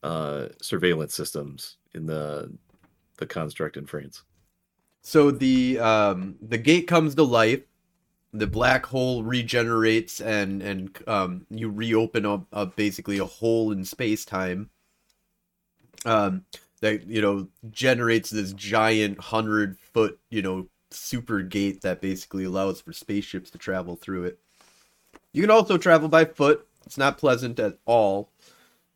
uh, 0.03 0.49
surveillance 0.61 1.15
systems 1.15 1.77
in 1.95 2.07
the 2.07 2.53
the 3.19 3.27
construct 3.27 3.77
in 3.77 3.87
France. 3.87 4.23
So 5.03 5.31
the 5.31 5.79
um, 5.79 6.37
the 6.41 6.59
gate 6.59 6.87
comes 6.87 7.15
to 7.17 7.23
life. 7.23 7.63
The 8.35 8.47
black 8.47 8.87
hole 8.87 9.23
regenerates, 9.23 10.21
and 10.21 10.63
and 10.63 10.99
um, 11.07 11.47
you 11.51 11.69
reopen 11.69 12.25
up, 12.25 12.77
basically 12.77 13.19
a 13.19 13.27
hole 13.27 13.73
in 13.73 13.85
space 13.85 14.25
time. 14.25 14.71
Um, 16.05 16.45
that 16.81 17.07
you 17.07 17.21
know 17.21 17.49
generates 17.71 18.31
this 18.31 18.53
giant 18.55 19.21
hundred 19.21 19.79
foot 19.79 20.19
you 20.31 20.43
know 20.43 20.69
super 20.91 21.43
gate 21.43 21.83
that 21.83 22.01
basically 22.01 22.45
allows 22.45 22.81
for 22.81 22.93
spaceships 22.93 23.51
to 23.51 23.59
travel 23.59 23.97
through 23.97 24.25
it. 24.25 24.39
You 25.33 25.43
can 25.43 25.51
also 25.51 25.79
travel 25.79 26.09
by 26.09 26.25
foot. 26.25 26.67
It's 26.85 26.99
not 26.99 27.19
pleasant 27.19 27.59
at 27.59 27.79
all. 27.87 28.31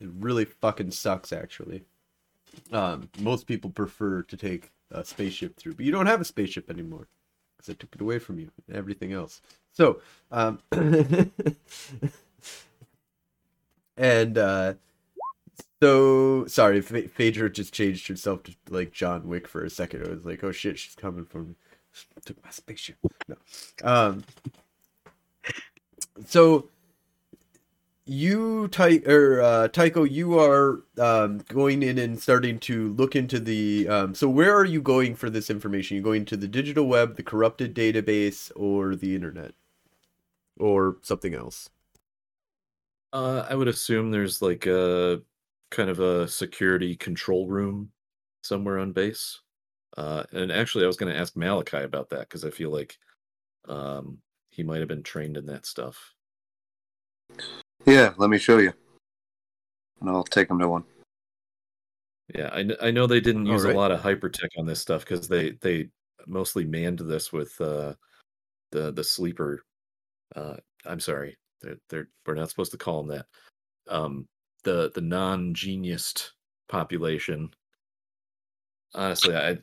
It 0.00 0.08
really 0.18 0.44
fucking 0.44 0.90
sucks, 0.90 1.32
actually. 1.32 1.84
Um, 2.72 3.08
most 3.20 3.46
people 3.46 3.70
prefer 3.70 4.22
to 4.22 4.36
take 4.36 4.70
a 4.90 5.04
spaceship 5.04 5.56
through, 5.56 5.74
but 5.74 5.84
you 5.84 5.92
don't 5.92 6.06
have 6.06 6.20
a 6.20 6.24
spaceship 6.24 6.70
anymore 6.70 7.08
because 7.56 7.70
I 7.70 7.74
took 7.74 7.94
it 7.94 8.00
away 8.00 8.18
from 8.18 8.38
you 8.38 8.50
and 8.68 8.76
everything 8.76 9.12
else. 9.12 9.40
So, 9.72 10.00
um, 10.30 10.60
and 13.96 14.38
uh, 14.38 14.74
so 15.82 16.46
sorry, 16.46 16.82
Ph- 16.82 17.10
Phaedra 17.10 17.50
just 17.50 17.74
changed 17.74 18.08
herself 18.08 18.42
to 18.44 18.54
like 18.70 18.92
John 18.92 19.28
Wick 19.28 19.46
for 19.48 19.64
a 19.64 19.70
second. 19.70 20.06
I 20.06 20.10
was 20.10 20.24
like, 20.24 20.42
oh 20.44 20.52
shit, 20.52 20.78
she's 20.78 20.94
coming 20.94 21.24
for 21.24 21.42
me. 21.42 21.54
Took 22.24 22.42
my 22.44 22.50
spaceship. 22.50 22.96
No. 23.28 23.36
Um. 23.82 24.24
So 26.24 26.68
you 28.06 28.68
Ty 28.68 29.02
or 29.06 29.42
uh, 29.42 29.68
Tycho, 29.68 30.04
you 30.04 30.38
are 30.38 30.84
um, 30.98 31.38
going 31.48 31.82
in 31.82 31.98
and 31.98 32.20
starting 32.20 32.58
to 32.60 32.92
look 32.94 33.16
into 33.16 33.40
the. 33.40 33.88
Um, 33.88 34.14
so 34.14 34.28
where 34.28 34.54
are 34.56 34.64
you 34.64 34.80
going 34.80 35.16
for 35.16 35.28
this 35.28 35.50
information? 35.50 35.96
You're 35.96 36.04
going 36.04 36.24
to 36.26 36.36
the 36.36 36.48
digital 36.48 36.86
web, 36.86 37.16
the 37.16 37.24
corrupted 37.24 37.74
database, 37.74 38.52
or 38.54 38.94
the 38.94 39.14
internet, 39.14 39.52
or 40.58 40.98
something 41.02 41.34
else? 41.34 41.68
Uh, 43.12 43.44
I 43.48 43.54
would 43.54 43.68
assume 43.68 44.10
there's 44.10 44.40
like 44.40 44.66
a 44.66 45.20
kind 45.70 45.90
of 45.90 45.98
a 45.98 46.28
security 46.28 46.94
control 46.94 47.48
room 47.48 47.90
somewhere 48.42 48.78
on 48.78 48.92
base. 48.92 49.40
Uh, 49.96 50.22
and 50.32 50.52
actually, 50.52 50.84
I 50.84 50.86
was 50.86 50.96
going 50.96 51.12
to 51.12 51.18
ask 51.18 51.36
Malachi 51.36 51.78
about 51.78 52.10
that 52.10 52.20
because 52.20 52.44
I 52.44 52.50
feel 52.50 52.70
like 52.70 52.98
um, 53.68 54.18
he 54.56 54.62
might 54.62 54.78
have 54.78 54.88
been 54.88 55.02
trained 55.02 55.36
in 55.36 55.44
that 55.46 55.66
stuff. 55.66 56.14
Yeah, 57.84 58.14
let 58.16 58.30
me 58.30 58.38
show 58.38 58.56
you. 58.56 58.72
And 60.00 60.08
I'll 60.08 60.24
take 60.24 60.48
them 60.48 60.58
to 60.60 60.68
one. 60.68 60.84
Yeah, 62.34 62.48
I, 62.52 62.88
I 62.88 62.90
know 62.90 63.06
they 63.06 63.20
didn't 63.20 63.46
use 63.46 63.62
Alright. 63.62 63.76
a 63.76 63.78
lot 63.78 63.92
of 63.92 64.00
hypertech 64.00 64.48
on 64.56 64.64
this 64.64 64.80
stuff 64.80 65.02
because 65.02 65.28
they 65.28 65.52
they 65.60 65.90
mostly 66.26 66.64
manned 66.64 66.98
this 67.00 67.32
with 67.32 67.60
uh, 67.60 67.94
the 68.72 68.92
the 68.92 69.04
sleeper. 69.04 69.62
Uh, 70.34 70.56
I'm 70.86 71.00
sorry, 71.00 71.36
they're, 71.60 71.76
they're 71.90 72.08
we're 72.26 72.34
not 72.34 72.48
supposed 72.48 72.72
to 72.72 72.78
call 72.78 73.02
them 73.02 73.18
that. 73.18 73.94
Um, 73.94 74.26
the 74.64 74.90
the 74.94 75.02
non-geniused 75.02 76.30
population. 76.68 77.50
Honestly, 78.94 79.36
I 79.36 79.58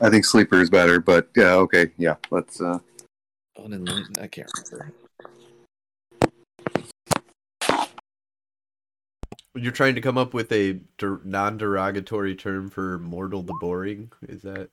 I 0.00 0.10
think 0.10 0.24
sleeper 0.24 0.60
is 0.60 0.70
better, 0.70 1.00
but 1.00 1.28
yeah, 1.36 1.54
okay, 1.54 1.92
yeah. 1.96 2.16
Let's. 2.30 2.60
uh 2.60 2.80
no, 3.66 4.04
I 4.20 4.26
can't 4.26 4.48
remember. 4.70 4.92
You're 9.54 9.72
trying 9.72 9.96
to 9.96 10.00
come 10.00 10.16
up 10.16 10.34
with 10.34 10.52
a 10.52 10.80
der- 10.98 11.20
non-derogatory 11.24 12.36
term 12.36 12.70
for 12.70 12.98
mortal 12.98 13.42
the 13.42 13.54
boring. 13.60 14.12
Is 14.28 14.42
that? 14.42 14.70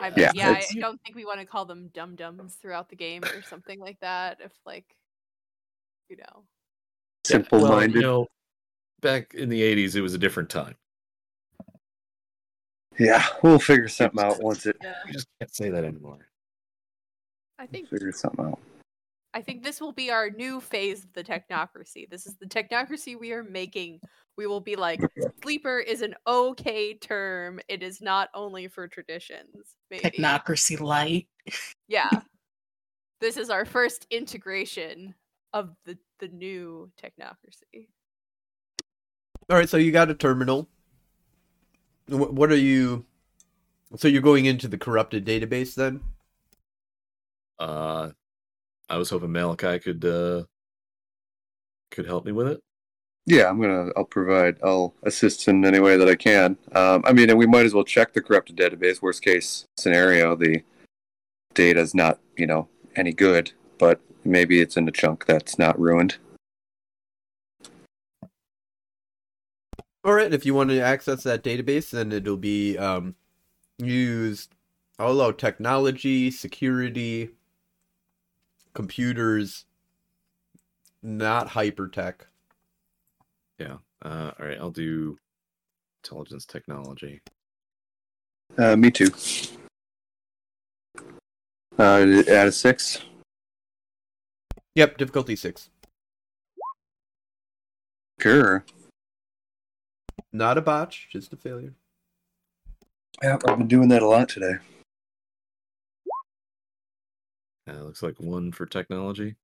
I 0.00 0.08
Yeah, 0.16 0.32
yeah, 0.34 0.50
I, 0.50 0.64
I 0.76 0.80
don't 0.80 1.00
think 1.02 1.16
we 1.16 1.24
want 1.24 1.40
to 1.40 1.46
call 1.46 1.64
them 1.64 1.90
dum 1.94 2.16
dums 2.16 2.54
throughout 2.54 2.88
the 2.88 2.96
game 2.96 3.22
or 3.24 3.42
something 3.42 3.78
like 3.78 4.00
that. 4.00 4.38
If 4.44 4.52
like, 4.66 4.96
you 6.08 6.16
know, 6.16 6.44
Yeah, 7.28 7.32
Simple 7.38 7.60
well, 7.60 7.72
minded. 7.72 7.94
you 7.96 8.02
know, 8.02 8.26
back 9.00 9.34
in 9.34 9.48
the 9.48 9.62
'80s, 9.62 9.94
it 9.94 10.00
was 10.00 10.14
a 10.14 10.18
different 10.18 10.50
time. 10.50 10.74
yeah, 12.98 13.24
we'll 13.42 13.58
figure 13.58 13.88
something 13.88 14.22
out 14.22 14.42
once 14.42 14.66
it 14.66 14.76
yeah. 14.82 14.94
We 15.06 15.12
just 15.12 15.28
can't 15.40 15.54
say 15.54 15.70
that 15.70 15.84
anymore. 15.84 16.28
I 17.58 17.66
think 17.66 17.90
we 17.90 17.98
figure 17.98 18.12
something 18.12 18.44
out. 18.44 18.58
I 19.34 19.42
think 19.42 19.62
this 19.62 19.82
will 19.82 19.92
be 19.92 20.10
our 20.10 20.30
new 20.30 20.60
phase 20.60 21.04
of 21.04 21.12
the 21.12 21.22
technocracy. 21.22 22.08
This 22.08 22.26
is 22.26 22.36
the 22.36 22.46
technocracy 22.46 23.20
we 23.20 23.32
are 23.32 23.44
making. 23.44 24.00
We 24.38 24.46
will 24.46 24.60
be 24.60 24.76
like, 24.76 25.00
sleeper 25.42 25.78
is 25.78 26.00
an 26.00 26.14
okay 26.26 26.94
term. 26.94 27.60
It 27.68 27.82
is 27.82 28.00
not 28.00 28.30
only 28.34 28.66
for 28.68 28.88
traditions. 28.88 29.76
Maybe. 29.90 30.08
Technocracy 30.08 30.80
light. 30.80 31.28
Yeah. 31.86 32.08
this 33.20 33.36
is 33.36 33.50
our 33.50 33.66
first 33.66 34.06
integration 34.10 35.14
of 35.52 35.74
the 35.84 35.98
the 36.18 36.28
new 36.28 36.90
technocracy. 37.02 37.88
All 39.50 39.56
right, 39.56 39.68
so 39.68 39.76
you 39.76 39.92
got 39.92 40.10
a 40.10 40.14
terminal. 40.14 40.68
What 42.08 42.50
are 42.50 42.56
you? 42.56 43.04
So 43.96 44.08
you're 44.08 44.22
going 44.22 44.46
into 44.46 44.66
the 44.66 44.78
corrupted 44.78 45.26
database 45.26 45.74
then? 45.74 46.00
Uh, 47.58 48.10
I 48.88 48.96
was 48.96 49.10
hoping 49.10 49.32
Malachi 49.32 49.78
could 49.78 50.04
uh, 50.04 50.44
could 51.90 52.06
help 52.06 52.24
me 52.24 52.32
with 52.32 52.48
it. 52.48 52.60
Yeah, 53.26 53.48
I'm 53.48 53.60
gonna. 53.60 53.90
I'll 53.96 54.04
provide. 54.04 54.58
I'll 54.62 54.94
assist 55.02 55.48
in 55.48 55.64
any 55.64 55.80
way 55.80 55.96
that 55.96 56.08
I 56.08 56.14
can. 56.14 56.56
Um, 56.74 57.02
I 57.04 57.12
mean, 57.12 57.28
and 57.28 57.38
we 57.38 57.46
might 57.46 57.66
as 57.66 57.74
well 57.74 57.84
check 57.84 58.12
the 58.12 58.20
corrupted 58.20 58.56
database. 58.56 59.02
Worst 59.02 59.22
case 59.22 59.64
scenario, 59.76 60.36
the 60.36 60.62
data 61.54 61.80
is 61.80 61.94
not, 61.94 62.20
you 62.36 62.46
know, 62.46 62.68
any 62.94 63.12
good. 63.12 63.52
but 63.78 64.00
maybe 64.24 64.60
it's 64.60 64.76
in 64.76 64.88
a 64.88 64.92
chunk 64.92 65.26
that's 65.26 65.58
not 65.58 65.78
ruined. 65.78 66.16
All 70.04 70.12
right, 70.12 70.32
if 70.32 70.46
you 70.46 70.54
want 70.54 70.70
to 70.70 70.80
access 70.80 71.24
that 71.24 71.42
database, 71.42 71.90
then 71.90 72.12
it'll 72.12 72.36
be 72.36 72.78
um, 72.78 73.16
used. 73.78 74.54
I'll 74.98 75.12
allow 75.12 75.32
technology, 75.32 76.30
security, 76.30 77.30
computers, 78.76 79.64
not 81.02 81.48
hypertech. 81.48 82.14
Yeah. 83.58 83.78
Uh, 84.04 84.32
all 84.38 84.46
right. 84.46 84.58
I'll 84.60 84.70
do 84.70 85.16
intelligence 86.04 86.44
technology. 86.44 87.22
Uh, 88.58 88.76
me 88.76 88.90
too. 88.90 89.08
Uh, 91.78 92.22
add 92.28 92.48
a 92.48 92.52
six. 92.52 93.02
Yep, 94.74 94.98
difficulty 94.98 95.36
six. 95.36 95.70
Sure. 98.20 98.62
Not 100.32 100.58
a 100.58 100.60
botch, 100.60 101.08
just 101.10 101.32
a 101.32 101.36
failure. 101.36 101.72
Yeah, 103.22 103.38
I've 103.48 103.58
been 103.58 103.68
doing 103.68 103.88
that 103.88 104.02
a 104.02 104.06
lot 104.06 104.28
today. 104.28 104.56
Uh, 107.68 107.82
looks 107.82 108.02
like 108.02 108.18
one 108.20 108.52
for 108.52 108.66
technology. 108.66 109.34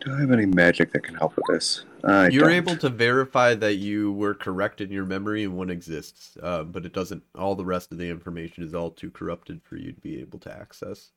Do 0.00 0.14
I 0.14 0.20
have 0.20 0.30
any 0.30 0.46
magic 0.46 0.92
that 0.92 1.02
can 1.02 1.16
help 1.16 1.36
with 1.36 1.44
this? 1.48 1.84
I 2.04 2.28
You're 2.28 2.44
don't. 2.44 2.52
able 2.52 2.76
to 2.76 2.88
verify 2.88 3.54
that 3.56 3.76
you 3.76 4.12
were 4.12 4.34
correct 4.34 4.80
in 4.80 4.90
your 4.90 5.04
memory 5.04 5.42
and 5.42 5.56
one 5.56 5.70
exists, 5.70 6.36
uh, 6.42 6.62
but 6.62 6.86
it 6.86 6.92
doesn't. 6.92 7.22
All 7.36 7.56
the 7.56 7.64
rest 7.64 7.90
of 7.90 7.98
the 7.98 8.08
information 8.08 8.62
is 8.62 8.74
all 8.74 8.90
too 8.90 9.10
corrupted 9.10 9.60
for 9.62 9.76
you 9.76 9.92
to 9.92 10.00
be 10.00 10.20
able 10.20 10.38
to 10.40 10.52
access. 10.52 10.98
Is 10.98 11.10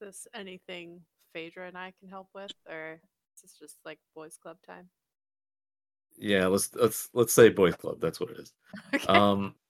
this 0.00 0.28
anything 0.34 1.00
Phaedra 1.34 1.66
and 1.66 1.76
I 1.76 1.92
can 1.98 2.08
help 2.08 2.28
with, 2.32 2.52
or 2.68 3.00
is 3.34 3.42
this 3.42 3.58
just 3.58 3.76
like 3.84 3.98
boys' 4.14 4.38
club 4.40 4.58
time? 4.64 4.88
Yeah. 6.16 6.46
Let's 6.46 6.72
let's 6.74 7.08
let's 7.12 7.32
say 7.32 7.48
boys 7.48 7.74
club. 7.74 8.00
That's 8.00 8.20
what 8.20 8.30
it 8.30 8.38
is. 8.38 8.52
Okay. 8.94 9.06
Um. 9.06 9.54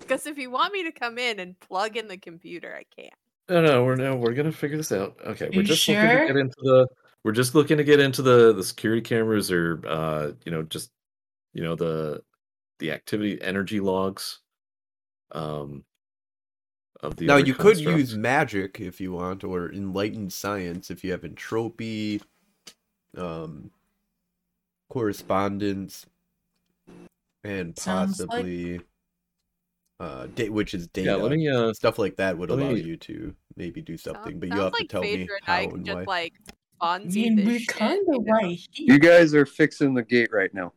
Because 0.00 0.26
if 0.26 0.38
you 0.38 0.50
want 0.50 0.72
me 0.72 0.84
to 0.84 0.92
come 0.92 1.18
in 1.18 1.38
and 1.38 1.60
plug 1.60 1.94
in 1.94 2.08
the 2.08 2.16
computer, 2.16 2.74
I 2.74 2.84
can't. 2.98 3.12
No, 3.50 3.60
no, 3.60 3.84
we're 3.84 3.96
no, 3.96 4.16
we're 4.16 4.32
gonna 4.32 4.52
figure 4.52 4.76
this 4.76 4.92
out. 4.92 5.18
Okay, 5.26 5.50
we're 5.52 5.62
You 5.62 5.62
just 5.64 5.86
looking 5.88 6.02
to 6.08 6.26
get 6.28 6.36
into 6.36 6.56
the. 6.62 6.86
We're 7.24 7.32
just 7.32 7.54
looking 7.54 7.76
to 7.78 7.84
get 7.84 8.00
into 8.00 8.22
the 8.22 8.52
the 8.54 8.62
security 8.64 9.02
cameras, 9.02 9.50
or 9.50 9.82
uh, 9.86 10.30
you 10.46 10.52
know, 10.52 10.62
just 10.62 10.90
you 11.52 11.62
know 11.62 11.74
the 11.74 12.22
the 12.78 12.92
activity 12.92 13.40
energy 13.42 13.80
logs. 13.80 14.38
Um. 15.32 15.84
Of 17.02 17.16
the 17.16 17.26
now 17.26 17.36
other 17.36 17.46
you 17.46 17.54
could 17.54 17.78
use 17.78 18.14
magic 18.14 18.78
if 18.78 19.00
you 19.00 19.12
want, 19.12 19.42
or 19.42 19.72
enlightened 19.72 20.32
science 20.34 20.90
if 20.90 21.02
you 21.02 21.12
have 21.12 21.24
entropy, 21.24 22.20
um, 23.16 23.70
correspondence, 24.90 26.04
and 27.42 27.74
possibly, 27.74 28.82
uh, 29.98 30.26
da- 30.34 30.50
which 30.50 30.74
is 30.74 30.88
data. 30.88 31.12
Yeah, 31.12 31.16
let 31.16 31.32
me. 31.32 31.48
Uh, 31.48 31.72
Stuff 31.72 31.98
like 31.98 32.16
that 32.16 32.36
would 32.36 32.50
allow 32.50 32.70
me- 32.72 32.80
you 32.82 32.98
to 32.98 33.34
maybe 33.56 33.82
do 33.82 33.96
Sound- 33.96 34.16
something, 34.16 34.38
but 34.40 34.48
you 34.48 34.60
have 34.60 34.72
like 34.72 34.82
to 34.82 34.88
tell 34.88 35.02
me 35.02 35.14
and 35.22 35.30
how 35.42 35.52
I 35.54 35.60
and 35.62 35.70
can 35.72 35.80
why. 35.82 35.84
just 35.94 36.06
like 36.06 36.32
I 36.82 36.98
mean, 36.98 37.44
we're 37.44 37.60
kind 37.68 38.00
you 38.08 38.14
of 38.16 38.24
know? 38.26 38.32
right 38.32 38.58
You 38.72 38.98
guys 38.98 39.34
are 39.34 39.44
fixing 39.46 39.92
the 39.94 40.02
gate 40.02 40.30
right 40.32 40.52
now. 40.54 40.72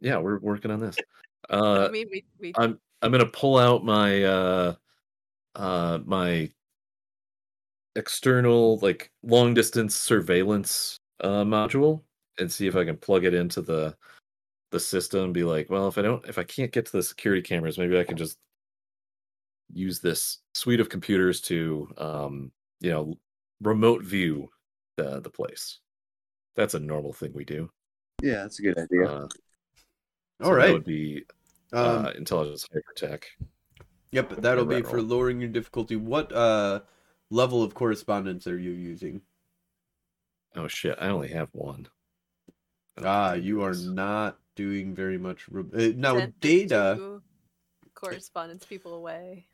yeah, 0.00 0.18
we're 0.18 0.38
working 0.40 0.70
on 0.70 0.80
this. 0.80 0.96
I 1.50 1.56
Uh, 1.56 1.88
mean, 1.90 2.08
we, 2.10 2.24
we 2.38 2.52
I'm 2.56 2.78
I'm 3.02 3.10
gonna 3.10 3.26
pull 3.26 3.58
out 3.58 3.84
my 3.84 4.22
uh 4.24 4.74
uh 5.56 5.98
my 6.04 6.50
external 7.96 8.78
like 8.78 9.10
long 9.22 9.52
distance 9.54 9.94
surveillance 9.94 10.96
uh 11.20 11.44
module 11.44 12.02
and 12.38 12.50
see 12.50 12.66
if 12.66 12.74
I 12.76 12.84
can 12.84 12.96
plug 12.96 13.24
it 13.24 13.34
into 13.34 13.60
the 13.60 13.94
the 14.70 14.80
system 14.80 15.32
be 15.34 15.44
like, 15.44 15.68
well, 15.68 15.88
if 15.88 15.98
I 15.98 16.02
don't 16.02 16.24
if 16.26 16.38
I 16.38 16.44
can't 16.44 16.72
get 16.72 16.86
to 16.86 16.92
the 16.92 17.02
security 17.02 17.42
cameras, 17.42 17.76
maybe 17.78 17.98
I 17.98 18.04
can 18.04 18.16
just 18.16 18.38
use 19.72 20.00
this 20.00 20.38
suite 20.54 20.80
of 20.80 20.88
computers 20.88 21.40
to 21.40 21.88
um 21.98 22.52
you 22.80 22.90
know 22.90 23.18
remote 23.60 24.02
view 24.04 24.50
the 24.96 25.20
the 25.20 25.30
place. 25.30 25.78
That's 26.56 26.74
a 26.74 26.80
normal 26.80 27.12
thing 27.12 27.32
we 27.34 27.44
do. 27.44 27.70
Yeah, 28.22 28.42
that's 28.42 28.58
a 28.58 28.62
good 28.62 28.78
idea. 28.78 29.08
Uh, 29.08 29.28
All 30.42 30.50
so 30.52 30.56
that 30.56 30.72
would 30.72 30.84
be 30.84 31.24
Um, 31.72 32.06
uh, 32.06 32.10
intelligence 32.10 32.66
hypertech. 32.68 33.24
Yep, 34.10 34.36
that'll 34.42 34.66
be 34.66 34.82
for 34.82 35.00
lowering 35.00 35.40
your 35.40 35.48
difficulty. 35.48 35.96
What 35.96 36.32
uh 36.32 36.80
level 37.30 37.62
of 37.62 37.74
correspondence 37.74 38.46
are 38.46 38.58
you 38.58 38.72
using? 38.72 39.22
Oh 40.54 40.68
shit! 40.68 40.98
I 41.00 41.08
only 41.08 41.28
have 41.28 41.48
one. 41.52 41.88
Ah, 43.02 43.32
you 43.32 43.62
are 43.62 43.72
goodness. 43.72 43.88
not 43.88 44.38
doing 44.54 44.94
very 44.94 45.16
much. 45.16 45.48
Re- 45.48 45.92
uh, 45.92 45.92
now 45.96 46.18
sent 46.18 46.40
the 46.40 46.66
data. 46.66 47.20
correspondence 47.94 48.66
people 48.66 48.94
away. 48.94 49.46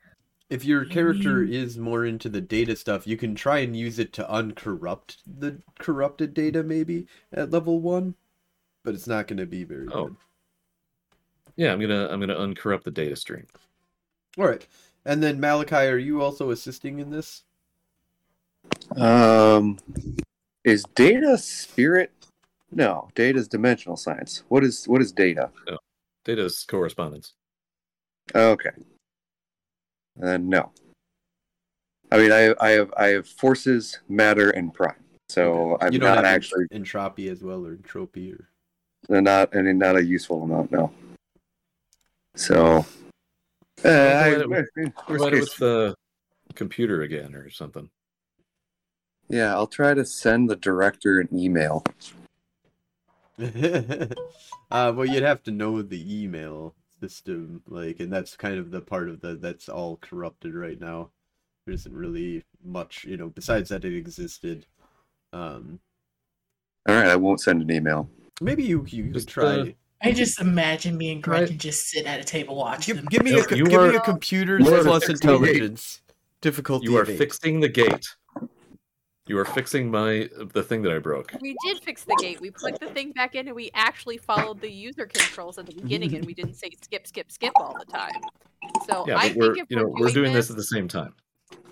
If 0.49 0.65
your 0.65 0.83
character 0.85 1.45
Mm. 1.45 1.51
is 1.51 1.77
more 1.77 2.05
into 2.05 2.27
the 2.27 2.41
data 2.41 2.75
stuff, 2.75 3.05
you 3.05 3.17
can 3.17 3.35
try 3.35 3.59
and 3.59 3.75
use 3.77 3.99
it 3.99 4.11
to 4.13 4.27
uncorrupt 4.31 5.17
the 5.27 5.61
corrupted 5.77 6.33
data, 6.33 6.63
maybe 6.63 7.07
at 7.31 7.51
level 7.51 7.79
one, 7.79 8.15
but 8.83 8.95
it's 8.95 9.05
not 9.07 9.27
going 9.27 9.37
to 9.37 9.45
be 9.45 9.63
very 9.63 9.87
Oh. 9.91 10.07
good. 10.07 10.15
Yeah, 11.55 11.73
I'm 11.73 11.79
gonna 11.81 12.07
I'm 12.09 12.19
gonna 12.21 12.37
uncorrupt 12.37 12.85
the 12.85 12.91
data 12.91 13.15
stream. 13.17 13.45
All 14.37 14.47
right, 14.47 14.65
and 15.03 15.21
then 15.21 15.41
Malachi, 15.41 15.75
are 15.75 15.97
you 15.97 16.21
also 16.21 16.51
assisting 16.51 16.99
in 16.99 17.09
this? 17.09 17.43
Um, 18.95 19.77
is 20.63 20.83
data 20.95 21.37
spirit? 21.37 22.11
No, 22.71 23.09
data 23.13 23.37
is 23.37 23.49
dimensional 23.49 23.97
science. 23.97 24.43
What 24.47 24.63
is 24.63 24.87
what 24.87 25.01
is 25.01 25.11
data? 25.11 25.51
Data 26.23 26.45
is 26.45 26.63
correspondence. 26.65 27.33
Okay. 28.33 28.71
Then 30.19 30.49
no. 30.49 30.71
I 32.11 32.17
mean, 32.17 32.31
I 32.31 32.53
I 32.59 32.69
have 32.71 32.93
I 32.97 33.07
have 33.07 33.27
forces, 33.27 33.99
matter, 34.09 34.49
and 34.51 34.73
prime. 34.73 34.95
So 35.29 35.73
Okay. 35.73 35.85
I'm 35.87 35.93
you 35.93 35.99
don't 35.99 36.09
not 36.09 36.17
have 36.25 36.35
actually 36.35 36.65
entropy 36.71 37.29
as 37.29 37.43
well, 37.43 37.65
or 37.65 37.71
entropy, 37.71 38.35
or 39.09 39.21
not 39.21 39.55
I 39.55 39.61
mean 39.61 39.77
not 39.77 39.95
a 39.95 40.03
useful 40.03 40.43
amount. 40.43 40.71
No. 40.71 40.91
So. 42.35 42.85
Uh, 43.85 43.87
I, 43.89 44.37
Well, 44.45 44.65
provide 44.67 44.99
worst 45.07 45.27
it 45.27 45.31
case- 45.31 45.39
with 45.41 45.57
the 45.57 45.95
computer 46.55 47.01
again 47.03 47.33
or 47.33 47.49
something. 47.49 47.89
yeah, 49.29 49.53
I'll 49.53 49.67
try 49.67 49.93
to 49.93 50.03
send 50.03 50.49
the 50.49 50.57
director 50.57 51.19
an 51.21 51.29
email. 51.33 51.85
uh, 53.39 54.91
well, 54.93 55.05
you'd 55.05 55.23
have 55.23 55.43
to 55.43 55.51
know 55.51 55.81
the 55.81 56.23
email 56.23 56.75
system, 57.01 57.61
like, 57.67 57.99
and 57.99 58.11
that's 58.11 58.35
kind 58.35 58.57
of 58.57 58.71
the 58.71 58.81
part 58.81 59.09
of 59.09 59.21
the 59.21 59.35
that's 59.35 59.69
all 59.69 59.97
corrupted 60.01 60.53
right 60.55 60.79
now. 60.79 61.09
There 61.65 61.73
isn't 61.75 61.93
really 61.93 62.43
much, 62.63 63.05
you 63.05 63.15
know, 63.17 63.29
besides 63.29 63.69
that 63.69 63.85
it 63.85 63.95
existed. 63.95 64.65
Um, 65.31 65.79
All 66.87 66.95
right, 66.95 67.07
I 67.07 67.15
won't 67.15 67.39
send 67.41 67.61
an 67.61 67.71
email. 67.71 68.09
maybe 68.41 68.63
you 68.63 68.83
you 68.87 69.11
Just, 69.11 69.29
try. 69.29 69.45
uh, 69.45 69.65
I 70.01 70.11
just 70.11 70.39
imagine 70.39 70.97
me 70.97 71.11
and 71.11 71.25
Right. 71.27 71.39
Gretchen 71.41 71.57
just 71.57 71.87
sit 71.87 72.05
at 72.05 72.19
a 72.19 72.23
table 72.23 72.55
watching 72.55 72.95
give, 72.95 73.09
give 73.09 73.23
me 73.23 73.31
No, 73.31 73.37
a 73.39 73.55
you 73.55 73.65
give 73.65 73.81
me 73.81 73.95
a 73.95 73.99
computer 73.99 74.57
you 74.57 74.65
plus 74.65 75.05
fixing 75.05 75.29
the 75.29 75.37
gate. 75.39 75.47
intelligence 75.55 76.01
difficulty. 76.41 76.85
You 76.85 76.97
are 76.97 77.05
eight. 77.09 77.17
fixing 77.17 77.59
the 77.59 77.69
gate. 77.69 78.07
You 79.29 79.37
are 79.37 79.45
fixing 79.45 79.91
my 79.91 80.27
the 80.55 80.63
thing 80.63 80.81
that 80.81 80.91
I 80.91 80.97
broke. 80.97 81.31
We 81.39 81.55
did 81.63 81.83
fix 81.83 82.03
the 82.03 82.17
gate. 82.19 82.41
We 82.41 82.49
put 82.49 82.79
the 82.79 82.87
thing 82.87 83.11
back 83.11 83.35
in, 83.35 83.45
and 83.45 83.55
we 83.55 83.69
actually 83.75 84.17
followed 84.17 84.59
the 84.59 84.71
user 84.71 85.05
controls 85.05 85.59
at 85.59 85.67
the 85.67 85.75
beginning, 85.75 86.15
and 86.15 86.25
we 86.25 86.33
didn't 86.33 86.55
say 86.55 86.71
skip, 86.81 87.05
skip, 87.05 87.31
skip 87.31 87.53
all 87.57 87.77
the 87.77 87.85
time. 87.85 88.23
So 88.87 89.05
Yeah, 89.07 89.17
I 89.17 89.29
but 89.29 89.37
we're 89.37 89.53
think 89.53 89.65
if 89.65 89.69
you 89.69 89.77
know 89.77 89.83
we're, 89.85 90.07
we're 90.07 90.13
doing 90.13 90.33
this 90.33 90.49
at 90.49 90.55
the 90.55 90.63
same 90.63 90.87
time. 90.87 91.13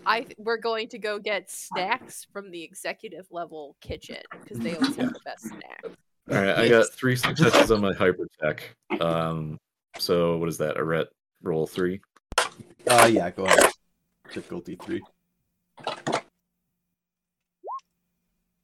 I 0.05 0.21
th- 0.21 0.35
we're 0.37 0.57
going 0.57 0.87
to 0.89 0.99
go 0.99 1.17
get 1.17 1.49
snacks 1.49 2.27
from 2.31 2.51
the 2.51 2.63
executive 2.63 3.25
level 3.31 3.75
kitchen 3.81 4.21
because 4.39 4.59
they 4.59 4.75
always 4.75 4.95
have 4.95 5.13
the 5.13 5.19
best 5.25 5.47
snacks. 5.47 5.97
All 6.29 6.37
right, 6.37 6.59
I 6.59 6.69
got 6.69 6.93
three 6.93 7.15
successes 7.15 7.71
on 7.71 7.81
my 7.81 7.93
hypertech. 7.93 8.59
Um, 9.01 9.57
so 9.97 10.37
what 10.37 10.47
is 10.47 10.59
that? 10.59 10.77
Arete 10.77 11.07
roll 11.41 11.65
three. 11.65 12.01
Uh, 12.37 13.09
yeah, 13.11 13.31
go 13.31 13.45
ahead. 13.45 13.71
Difficulty 14.31 14.77
three. 14.79 15.01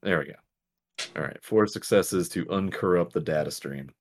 There 0.03 0.19
we 0.19 0.25
go. 0.25 0.33
All 1.15 1.23
right, 1.23 1.41
four 1.41 1.65
successes 1.65 2.29
to 2.29 2.45
uncorrupt 2.49 3.13
the 3.13 3.21
data 3.21 3.49
stream. 3.51 3.91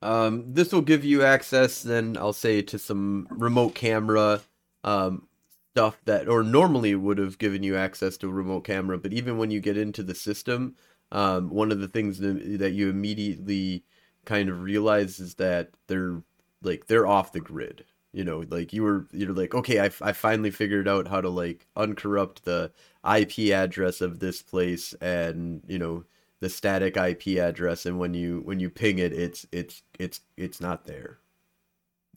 Um, 0.00 0.52
this 0.52 0.72
will 0.72 0.82
give 0.82 1.04
you 1.04 1.22
access, 1.22 1.82
then 1.82 2.16
I'll 2.18 2.32
say, 2.32 2.62
to 2.62 2.78
some 2.78 3.28
remote 3.30 3.74
camera 3.74 4.40
um, 4.84 5.28
stuff 5.74 6.00
that, 6.06 6.28
or 6.28 6.42
normally 6.42 6.94
would 6.94 7.18
have 7.18 7.38
given 7.38 7.62
you 7.62 7.76
access 7.76 8.16
to 8.18 8.28
a 8.28 8.32
remote 8.32 8.62
camera, 8.62 8.98
but 8.98 9.12
even 9.12 9.36
when 9.36 9.50
you 9.50 9.60
get 9.60 9.76
into 9.76 10.02
the 10.02 10.14
system, 10.14 10.76
um, 11.12 11.50
one 11.50 11.70
of 11.70 11.80
the 11.80 11.88
things 11.88 12.18
that 12.18 12.72
you 12.72 12.88
immediately 12.88 13.84
kind 14.24 14.48
of 14.48 14.62
realize 14.62 15.20
is 15.20 15.34
that 15.34 15.70
they're 15.86 16.22
like 16.62 16.86
they're 16.86 17.06
off 17.06 17.32
the 17.32 17.40
grid. 17.40 17.84
You 18.12 18.24
know, 18.24 18.44
like 18.50 18.72
you 18.72 18.82
were 18.82 19.06
you're 19.12 19.32
like, 19.32 19.54
okay, 19.54 19.80
I, 19.80 19.90
I 20.02 20.12
finally 20.12 20.50
figured 20.50 20.86
out 20.86 21.08
how 21.08 21.20
to 21.22 21.30
like 21.30 21.66
uncorrupt 21.76 22.44
the 22.44 22.70
IP 23.04 23.52
address 23.52 24.00
of 24.02 24.18
this 24.18 24.42
place 24.42 24.92
and 25.00 25.62
you 25.66 25.78
know 25.78 26.04
the 26.40 26.50
static 26.50 26.96
IP 26.96 27.38
address, 27.38 27.86
and 27.86 27.98
when 27.98 28.14
you 28.14 28.42
when 28.44 28.60
you 28.60 28.68
ping 28.68 28.98
it, 28.98 29.12
it's 29.12 29.46
it's 29.52 29.82
it's 29.98 30.20
it's 30.36 30.60
not 30.60 30.84
there. 30.84 31.20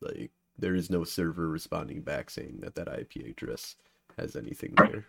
Like 0.01 0.31
there 0.57 0.75
is 0.75 0.89
no 0.89 1.03
server 1.03 1.47
responding 1.47 2.01
back 2.01 2.29
saying 2.29 2.59
that 2.61 2.75
that 2.75 2.87
IP 2.87 3.27
address 3.27 3.75
has 4.17 4.35
anything 4.35 4.73
there. 4.77 5.05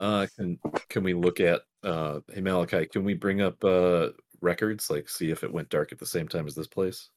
Uh, 0.00 0.26
can 0.36 0.58
can 0.88 1.04
we 1.04 1.14
look 1.14 1.40
at 1.40 1.62
uh, 1.84 2.20
hey 2.32 2.40
Malachi? 2.40 2.86
Can 2.86 3.04
we 3.04 3.14
bring 3.14 3.40
up 3.40 3.62
uh 3.64 4.08
records 4.40 4.90
like 4.90 5.08
see 5.08 5.30
if 5.30 5.44
it 5.44 5.52
went 5.52 5.70
dark 5.70 5.92
at 5.92 5.98
the 5.98 6.04
same 6.04 6.28
time 6.28 6.46
as 6.46 6.54
this 6.54 6.66
place? 6.66 7.08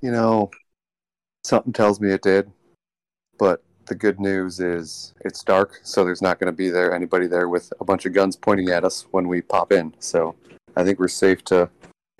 You 0.00 0.10
know, 0.10 0.50
something 1.44 1.72
tells 1.72 2.00
me 2.00 2.10
it 2.10 2.22
did, 2.22 2.50
but 3.38 3.62
the 3.86 3.94
good 3.94 4.20
news 4.20 4.60
is 4.60 5.14
it's 5.20 5.42
dark, 5.44 5.80
so 5.82 6.04
there's 6.04 6.22
not 6.22 6.38
going 6.38 6.52
to 6.52 6.56
be 6.56 6.70
there 6.70 6.94
anybody 6.94 7.26
there 7.26 7.48
with 7.48 7.72
a 7.80 7.84
bunch 7.84 8.06
of 8.06 8.12
guns 8.12 8.36
pointing 8.36 8.70
at 8.70 8.84
us 8.84 9.06
when 9.10 9.28
we 9.28 9.42
pop 9.42 9.72
in. 9.72 9.94
So 9.98 10.34
I 10.76 10.84
think 10.84 10.98
we're 10.98 11.08
safe 11.08 11.44
to 11.44 11.68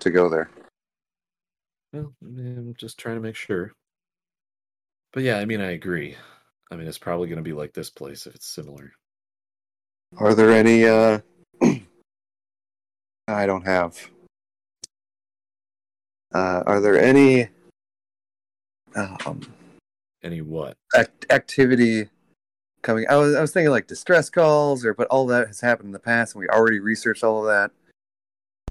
to 0.01 0.11
go 0.11 0.29
there. 0.29 0.51
Well, 1.93 2.13
I'm 2.23 2.75
just 2.77 2.99
trying 2.99 3.17
to 3.17 3.23
make 3.23 3.37
sure. 3.37 3.73
But 5.13 5.23
yeah, 5.23 5.39
I 5.39 5.45
mean, 5.45 5.61
I 5.61 5.73
agree. 5.73 6.17
I 6.71 6.77
mean, 6.77 6.87
it's 6.87 6.99
probably 6.99 7.29
going 7.29 7.37
to 7.37 7.43
be 7.43 7.53
like 7.53 7.75
this 7.75 7.91
place 7.91 8.27
if 8.27 8.35
it's 8.35 8.47
similar. 8.47 8.93
Are 10.17 10.35
there 10.35 10.51
any? 10.53 10.85
uh 10.85 11.21
I 13.29 13.47
don't 13.47 13.65
have. 13.67 13.99
Uh, 16.35 16.63
are 16.67 16.81
there 16.81 16.99
any 16.99 17.49
um, 18.97 19.41
Any 20.23 20.41
what? 20.41 20.77
act- 20.95 21.27
activity 21.31 22.09
coming? 22.83 23.07
I 23.09 23.17
was 23.17 23.35
I 23.35 23.41
was 23.41 23.53
thinking 23.53 23.71
like 23.71 23.87
distress 23.87 24.31
calls, 24.31 24.85
or 24.85 24.95
but 24.95 25.09
all 25.09 25.27
that 25.27 25.47
has 25.49 25.61
happened 25.61 25.89
in 25.89 25.93
the 25.93 25.99
past, 25.99 26.35
and 26.35 26.41
we 26.41 26.49
already 26.49 26.81
researched 26.81 27.25
all 27.25 27.41
of 27.41 27.47
that. 27.47 27.71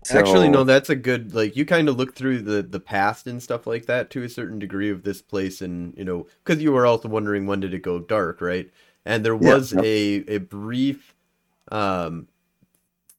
Actually, 0.09 0.49
no, 0.49 0.63
that's 0.63 0.89
a 0.89 0.95
good 0.95 1.36
like 1.36 1.55
you 1.55 1.63
kind 1.63 1.88
of 1.88 1.95
look 1.95 2.15
through 2.15 2.41
the 2.41 2.63
the 2.63 2.80
past 2.80 3.28
and 3.28 3.41
stuff 3.41 3.67
like 3.67 3.86
that 3.86 4.09
to 4.09 4.24
a 4.24 4.30
certain 4.30 4.57
degree 4.57 4.89
of 4.89 5.03
this 5.03 5.22
place, 5.22 5.61
and 5.61 5.95
you 5.95 6.03
know, 6.03 6.26
because 6.43 6.61
you 6.61 6.72
were 6.72 6.88
also 6.88 7.07
wondering 7.07 7.45
when 7.45 7.59
did 7.59 7.74
it 7.74 7.84
go 7.84 7.99
dark, 7.99 8.41
right? 8.41 8.69
And 9.05 9.24
there 9.24 9.36
Yeah, 9.36 9.53
was 9.53 9.74
yep. 9.74 9.84
a 9.84 10.24
a 10.28 10.38
brief 10.39 11.13
um 11.72 12.28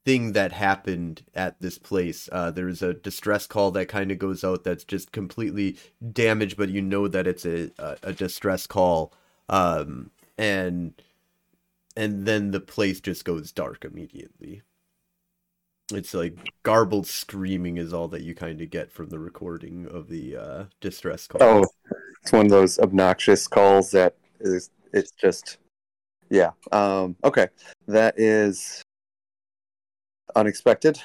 thing 0.05 0.33
that 0.33 0.53
happened 0.53 1.23
at 1.35 1.61
this 1.61 1.79
place. 1.79 2.29
Uh, 2.33 2.51
there's 2.51 2.83
a 2.83 2.95
distress 2.95 3.47
call 3.47 3.71
that 3.73 3.89
kind 3.89 4.11
of 4.11 4.19
goes 4.19 4.43
out 4.43 4.65
that's 4.65 4.85
just 4.85 5.13
completely 5.13 5.77
damaged, 6.13 6.57
but 6.57 6.69
you 6.69 6.83
know 6.83 7.09
that 7.09 7.27
it's 7.27 7.47
a 7.47 7.71
a, 7.79 7.97
a 8.03 8.13
distress 8.13 8.67
call, 8.67 9.13
um, 9.49 10.11
and 10.37 10.95
and 11.97 12.27
then 12.27 12.51
the 12.51 12.61
place 12.61 13.01
just 13.01 13.25
goes 13.25 13.53
dark 13.53 13.85
immediately. 13.85 14.63
It's 15.93 16.15
like 16.15 16.39
garbled 16.63 17.07
screaming 17.07 17.77
is 17.77 17.93
all 17.93 18.09
that 18.09 18.23
you 18.23 18.35
kind 18.35 18.61
of 18.61 18.71
get 18.71 18.91
from 18.91 19.09
the 19.11 19.19
recording 19.19 19.87
of 19.87 20.09
the 20.09 20.37
uh, 20.37 20.65
distress 20.81 21.27
call. 21.27 21.43
Oh, 21.43 21.65
it's 22.23 22.33
one 22.33 22.47
of 22.47 22.51
those 22.51 22.79
obnoxious 22.79 23.47
calls 23.47 23.91
that 23.91 24.17
is. 24.41 24.71
It's 24.95 25.11
just, 25.13 25.57
yeah. 26.29 26.51
Um, 26.71 27.17
okay, 27.25 27.49
that 27.89 28.15
is 28.19 28.83
unexpected. 30.37 31.01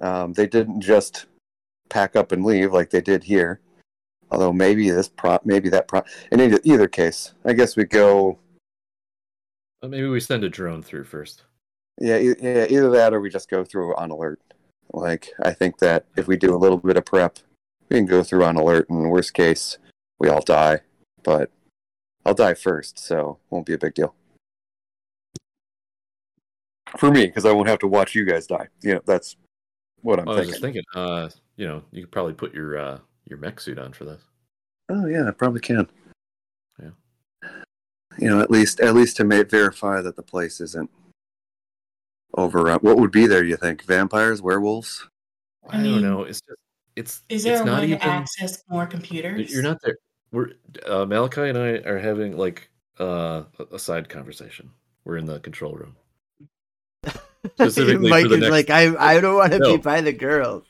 Um, 0.00 0.32
they 0.32 0.46
didn't 0.46 0.80
just 0.80 1.26
pack 1.88 2.16
up 2.16 2.32
and 2.32 2.44
leave 2.44 2.72
like 2.72 2.90
they 2.90 3.00
did 3.00 3.24
here. 3.24 3.60
Although 4.30 4.52
maybe 4.52 4.88
this 4.90 5.08
prop, 5.08 5.44
maybe 5.44 5.68
that 5.68 5.88
prop. 5.88 6.06
In 6.30 6.40
either, 6.40 6.58
either 6.64 6.88
case, 6.88 7.34
I 7.44 7.52
guess 7.52 7.76
we 7.76 7.84
go. 7.84 8.38
Maybe 9.82 10.06
we 10.06 10.20
send 10.20 10.44
a 10.44 10.48
drone 10.48 10.82
through 10.82 11.04
first. 11.04 11.42
Yeah, 12.00 12.18
e- 12.18 12.34
yeah, 12.40 12.66
either 12.70 12.90
that 12.90 13.12
or 13.12 13.20
we 13.20 13.28
just 13.28 13.50
go 13.50 13.64
through 13.64 13.94
on 13.96 14.10
alert. 14.10 14.40
Like 14.92 15.30
I 15.42 15.52
think 15.52 15.78
that 15.78 16.06
if 16.16 16.26
we 16.26 16.36
do 16.36 16.54
a 16.54 16.58
little 16.58 16.78
bit 16.78 16.96
of 16.96 17.04
prep, 17.04 17.38
we 17.88 17.96
can 17.96 18.06
go 18.06 18.22
through 18.22 18.44
on 18.44 18.56
alert. 18.56 18.88
And 18.88 19.10
worst 19.10 19.34
case, 19.34 19.76
we 20.18 20.28
all 20.28 20.40
die. 20.40 20.80
But 21.22 21.50
I'll 22.24 22.34
die 22.34 22.54
first, 22.54 22.98
so 22.98 23.38
won't 23.50 23.66
be 23.66 23.74
a 23.74 23.78
big 23.78 23.94
deal 23.94 24.14
for 26.98 27.10
me 27.10 27.26
because 27.26 27.44
I 27.44 27.52
won't 27.52 27.68
have 27.68 27.78
to 27.80 27.88
watch 27.88 28.14
you 28.14 28.24
guys 28.24 28.46
die. 28.46 28.68
You 28.82 28.94
know, 28.94 29.00
that's 29.06 29.36
what 30.02 30.18
I'm 30.20 30.28
I 30.28 30.32
was 30.32 30.38
thinking. 30.38 30.50
just 30.52 30.62
thinking, 30.62 30.82
uh, 30.94 31.28
you 31.56 31.66
know, 31.66 31.82
you 31.90 32.02
could 32.02 32.12
probably 32.12 32.34
put 32.34 32.54
your 32.54 32.78
uh 32.78 32.98
your 33.28 33.38
mech 33.38 33.60
suit 33.60 33.78
on 33.78 33.92
for 33.92 34.04
this. 34.04 34.20
Oh 34.88 35.06
yeah, 35.06 35.28
I 35.28 35.30
probably 35.30 35.60
can. 35.60 35.88
Yeah. 36.80 36.90
You 38.18 38.28
know, 38.30 38.40
at 38.40 38.50
least 38.50 38.80
at 38.80 38.94
least 38.94 39.16
to 39.18 39.24
make 39.24 39.50
verify 39.50 40.00
that 40.00 40.16
the 40.16 40.22
place 40.22 40.60
isn't 40.60 40.90
overrun. 42.36 42.78
What 42.80 42.98
would 42.98 43.10
be 43.12 43.26
there? 43.26 43.44
You 43.44 43.56
think 43.56 43.82
vampires, 43.84 44.42
werewolves? 44.42 45.06
I 45.68 45.78
I, 45.78 45.82
mean, 45.82 45.92
don't 45.92 46.02
know. 46.02 46.22
It's 46.24 46.40
just 46.40 46.58
it's 46.96 47.22
Is 47.28 47.42
there 47.44 47.54
it's 47.54 47.62
a 47.62 47.64
not 47.64 47.80
way 47.80 47.86
even 47.88 48.00
to 48.00 48.06
access 48.06 48.62
more 48.68 48.86
computers? 48.86 49.52
you're 49.52 49.62
not 49.62 49.78
there. 49.82 49.96
We're 50.30 50.52
uh, 50.86 51.04
Malachi 51.06 51.48
and 51.48 51.58
I 51.58 51.68
are 51.88 51.98
having 51.98 52.36
like 52.36 52.70
uh, 53.00 53.44
a- 53.58 53.74
a 53.76 53.78
side 53.78 54.08
conversation. 54.08 54.70
We're 55.04 55.16
in 55.18 55.26
the 55.26 55.40
control 55.40 55.74
room. 55.74 55.96
specifically 57.54 58.08
Mike 58.10 58.22
for 58.24 58.28
the 58.30 58.34
is 58.36 58.40
next- 58.42 58.50
like, 58.52 58.70
I 58.70 59.16
I 59.16 59.20
don't 59.20 59.36
want 59.36 59.52
to 59.52 59.58
No. 59.58 59.76
be 59.76 59.82
by 59.82 60.00
the 60.00 60.12
girls. 60.12 60.64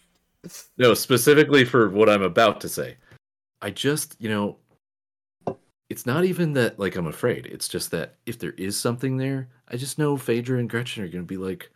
No, 0.76 0.94
specifically 0.94 1.64
for 1.64 1.88
what 1.90 2.08
I'm 2.08 2.22
about 2.22 2.60
to 2.62 2.68
say. 2.68 2.96
I 3.60 3.70
just, 3.70 4.16
you 4.18 4.28
know, 4.28 4.56
it's 5.88 6.04
not 6.06 6.24
even 6.24 6.54
that 6.54 6.78
like 6.78 6.96
I'm 6.96 7.06
afraid. 7.06 7.46
It's 7.46 7.68
just 7.68 7.90
that 7.92 8.14
if 8.26 8.38
there 8.38 8.52
is 8.52 8.76
something 8.78 9.16
there, 9.18 9.48
I 9.68 9.76
just 9.76 9.98
know 9.98 10.16
Phaedra 10.16 10.58
and 10.58 10.68
Gretchen 10.68 11.04
are 11.04 11.08
going 11.08 11.22
to 11.22 11.26
be 11.28 11.36
like, 11.36 11.70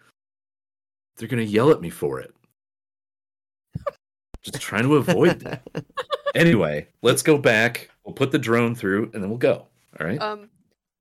they're 1.16 1.28
going 1.28 1.44
to 1.44 1.50
yell 1.50 1.70
at 1.70 1.80
me 1.80 1.90
for 1.90 2.18
it. 2.20 2.34
just 4.42 4.60
trying 4.60 4.82
to 4.84 4.96
avoid 4.96 5.40
that. 5.40 5.62
Anyway, 6.34 6.86
let's 7.00 7.22
go 7.22 7.38
back. 7.38 7.88
We'll 8.04 8.12
put 8.12 8.30
the 8.30 8.38
drone 8.38 8.74
through 8.74 9.04
and 9.14 9.22
then 9.22 9.30
we'll 9.30 9.38
go. 9.38 9.64
All 9.98 10.06
right. 10.06 10.20
Um, 10.20 10.50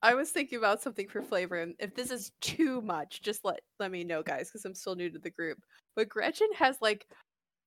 I 0.02 0.14
was 0.14 0.30
thinking 0.32 0.58
about 0.58 0.82
something 0.82 1.08
for 1.08 1.22
flavor, 1.22 1.56
and 1.58 1.76
if 1.80 1.96
this 1.96 2.12
is 2.12 2.32
too 2.42 2.82
much, 2.82 3.22
just 3.22 3.44
let 3.44 3.62
let 3.80 3.92
me 3.92 4.04
know, 4.04 4.22
guys, 4.24 4.50
because 4.50 4.66
I'm 4.66 4.76
still 4.76 4.96
new 4.96 5.10
to 5.10 5.20
the 5.20 5.30
group. 5.32 5.60
But 5.96 6.10
Gretchen 6.10 6.50
has 6.56 6.78
like 6.82 7.08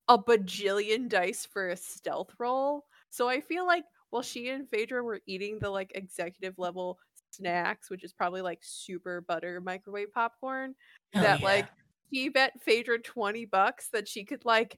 a 0.07 0.17
bajillion 0.17 1.09
dice 1.09 1.45
for 1.45 1.69
a 1.69 1.75
stealth 1.77 2.31
roll, 2.39 2.85
so 3.09 3.27
I 3.29 3.41
feel 3.41 3.65
like 3.65 3.83
while 4.09 4.21
she 4.23 4.49
and 4.49 4.69
Phaedra 4.69 5.03
were 5.03 5.21
eating 5.27 5.59
the 5.59 5.69
like 5.69 5.91
executive 5.95 6.55
level 6.57 6.97
snacks, 7.31 7.89
which 7.89 8.03
is 8.03 8.13
probably 8.13 8.41
like 8.41 8.59
super 8.61 9.21
butter 9.21 9.61
microwave 9.61 10.11
popcorn, 10.13 10.75
Oh, 11.15 11.21
that 11.21 11.39
yeah. 11.41 11.45
like 11.45 11.67
she 12.13 12.29
bet 12.29 12.53
Phaedra 12.61 12.99
20 12.99 13.45
bucks 13.45 13.89
that 13.93 14.07
she 14.07 14.23
could 14.25 14.45
like 14.45 14.77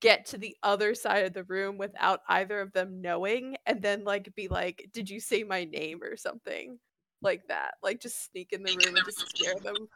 get 0.00 0.26
to 0.26 0.38
the 0.38 0.56
other 0.62 0.94
side 0.94 1.24
of 1.24 1.32
the 1.32 1.44
room 1.44 1.78
without 1.78 2.20
either 2.28 2.60
of 2.60 2.72
them 2.72 3.00
knowing 3.00 3.56
and 3.66 3.80
then 3.82 4.04
like 4.04 4.34
be 4.34 4.48
like, 4.48 4.88
Did 4.92 5.08
you 5.08 5.20
say 5.20 5.42
my 5.44 5.64
name 5.64 6.02
or 6.02 6.16
something? 6.16 6.78
Like 7.26 7.48
that. 7.48 7.74
Like 7.82 8.00
just 8.00 8.30
sneak 8.30 8.52
in 8.52 8.62
the 8.62 8.70
room 8.70 8.94
and 8.94 9.04
just 9.04 9.28
scare 9.36 9.56
them. 9.60 9.88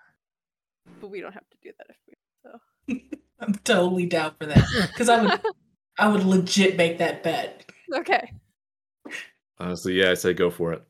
But 1.00 1.10
we 1.10 1.20
don't 1.20 1.32
have 1.32 1.48
to 1.48 1.56
do 1.62 1.70
that 1.78 1.86
if 1.88 1.96
we 2.08 2.14
so 2.42 2.98
I'm 3.40 3.54
totally 3.62 4.06
down 4.06 4.34
for 4.36 4.46
that 4.46 4.66
because 4.88 5.08
I 5.08 5.22
would, 5.22 5.40
I 5.98 6.08
would 6.08 6.24
legit 6.24 6.76
make 6.76 6.98
that 6.98 7.22
bet. 7.22 7.70
Okay. 7.94 8.32
Honestly, 9.60 9.92
yeah, 9.94 10.10
I 10.10 10.14
say 10.14 10.34
go 10.34 10.50
for 10.50 10.72
it. 10.72 10.82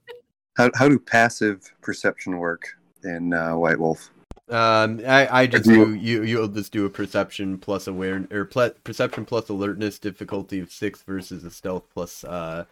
How 0.56 0.70
how 0.74 0.88
do 0.88 0.98
passive 0.98 1.70
perception 1.82 2.38
work 2.38 2.68
in 3.04 3.34
uh, 3.34 3.54
White 3.56 3.78
Wolf? 3.78 4.10
Um, 4.48 5.02
I, 5.06 5.42
I 5.42 5.46
just 5.46 5.66
you- 5.66 5.84
do 5.84 5.94
you 5.94 6.22
you'll 6.22 6.48
just 6.48 6.72
do 6.72 6.86
a 6.86 6.90
perception 6.90 7.58
plus 7.58 7.86
awareness 7.86 8.32
or 8.32 8.46
ple- 8.46 8.74
perception 8.82 9.26
plus 9.26 9.50
alertness 9.50 9.98
difficulty 9.98 10.58
of 10.60 10.72
six 10.72 11.02
versus 11.02 11.44
a 11.44 11.50
stealth 11.50 11.84
plus 11.92 12.24
uh 12.24 12.64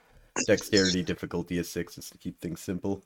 dexterity 0.46 1.02
difficulty 1.02 1.58
of 1.58 1.66
six 1.66 1.96
just 1.96 2.12
to 2.12 2.18
keep 2.18 2.40
things 2.40 2.60
simple. 2.60 3.02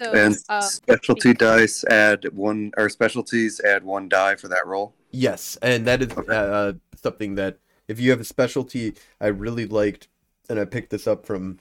So 0.00 0.12
and 0.12 0.36
um, 0.48 0.62
specialty 0.62 1.32
dice 1.32 1.84
add 1.84 2.26
one 2.32 2.72
or 2.76 2.88
specialties 2.88 3.60
add 3.60 3.82
one 3.84 4.08
die 4.08 4.36
for 4.36 4.48
that 4.48 4.66
roll. 4.66 4.94
Yes, 5.10 5.56
and 5.62 5.86
that 5.86 6.02
is 6.02 6.12
Okay. 6.16 6.34
uh, 6.34 6.74
something 6.94 7.34
that 7.36 7.58
if 7.88 7.98
you 7.98 8.10
have 8.10 8.20
a 8.20 8.24
specialty, 8.24 8.94
I 9.20 9.28
really 9.28 9.64
liked, 9.66 10.08
and 10.50 10.58
I 10.58 10.64
picked 10.64 10.90
this 10.90 11.06
up 11.06 11.24
from 11.24 11.58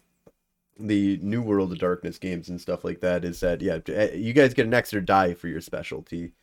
the 0.78 1.18
New 1.22 1.42
World 1.42 1.72
of 1.72 1.80
Darkness 1.80 2.18
games 2.18 2.50
and 2.50 2.60
stuff 2.60 2.84
like 2.84 3.00
that. 3.00 3.24
Is 3.24 3.40
that 3.40 3.62
yeah, 3.62 3.80
uh, 3.88 4.14
you 4.14 4.34
guys 4.34 4.54
get 4.54 4.66
an 4.66 4.74
extra 4.74 5.04
die 5.04 5.34
for 5.34 5.48
your 5.48 5.62
specialty, 5.62 6.34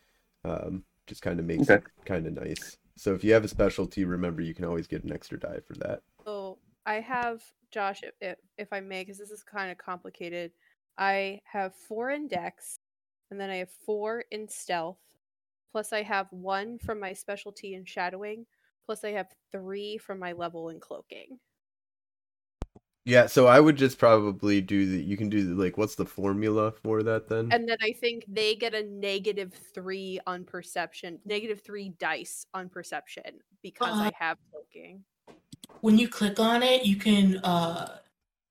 um, 0.43 0.83
just 1.05 1.21
kind 1.21 1.39
of 1.39 1.45
makes 1.45 1.69
Okay. 1.69 1.75
it 1.75 1.83
kind 2.05 2.25
of 2.25 2.33
nice. 2.33 2.77
So 2.95 3.13
if 3.13 3.23
you 3.23 3.33
have 3.33 3.43
a 3.43 3.47
specialty, 3.47 4.05
remember 4.05 4.41
you 4.41 4.55
can 4.55 4.65
always 4.65 4.87
get 4.87 5.03
an 5.03 5.13
extra 5.13 5.39
die 5.39 5.59
for 5.67 5.73
that. 5.75 6.01
So 6.25 6.57
I 6.85 6.95
have 6.95 7.43
Josh, 7.71 8.01
if 8.03 8.13
if, 8.21 8.37
if 8.57 8.73
I 8.73 8.79
may, 8.79 9.01
because 9.01 9.17
this 9.19 9.31
is 9.31 9.43
kind 9.43 9.71
of 9.71 9.77
complicated. 9.77 10.51
I 10.97 11.41
have 11.51 11.73
four 11.75 12.11
in 12.11 12.27
Dex, 12.27 12.79
and 13.31 13.39
then 13.39 13.49
I 13.49 13.57
have 13.57 13.71
four 13.85 14.23
in 14.31 14.47
Stealth. 14.47 14.97
Plus, 15.71 15.91
I 15.91 16.03
have 16.03 16.27
one 16.31 16.77
from 16.77 16.99
my 16.99 17.13
specialty 17.13 17.73
in 17.73 17.85
Shadowing. 17.85 18.45
Plus, 18.85 19.03
I 19.03 19.11
have 19.11 19.27
three 19.51 19.97
from 19.97 20.19
my 20.19 20.33
level 20.33 20.69
in 20.69 20.79
Cloaking. 20.79 21.39
Yeah, 23.05 23.25
so 23.25 23.47
I 23.47 23.59
would 23.59 23.75
just 23.75 23.97
probably 23.97 24.61
do 24.61 24.89
the. 24.89 25.03
You 25.03 25.17
can 25.17 25.29
do 25.29 25.49
the, 25.49 25.61
like, 25.61 25.77
what's 25.77 25.95
the 25.95 26.05
formula 26.05 26.71
for 26.83 27.03
that 27.03 27.27
then? 27.27 27.49
And 27.51 27.67
then 27.67 27.77
I 27.81 27.91
think 27.91 28.23
they 28.27 28.55
get 28.55 28.73
a 28.73 28.83
negative 28.83 29.53
three 29.73 30.19
on 30.25 30.45
perception, 30.45 31.19
negative 31.25 31.61
three 31.61 31.89
dice 31.99 32.45
on 32.53 32.69
perception 32.69 33.39
because 33.61 33.99
Uh, 33.99 34.03
I 34.03 34.11
have 34.17 34.37
cloaking. 34.51 35.03
When 35.81 35.97
you 35.97 36.07
click 36.07 36.39
on 36.39 36.63
it, 36.63 36.85
you 36.85 36.95
can 36.95 37.37
uh, 37.37 37.97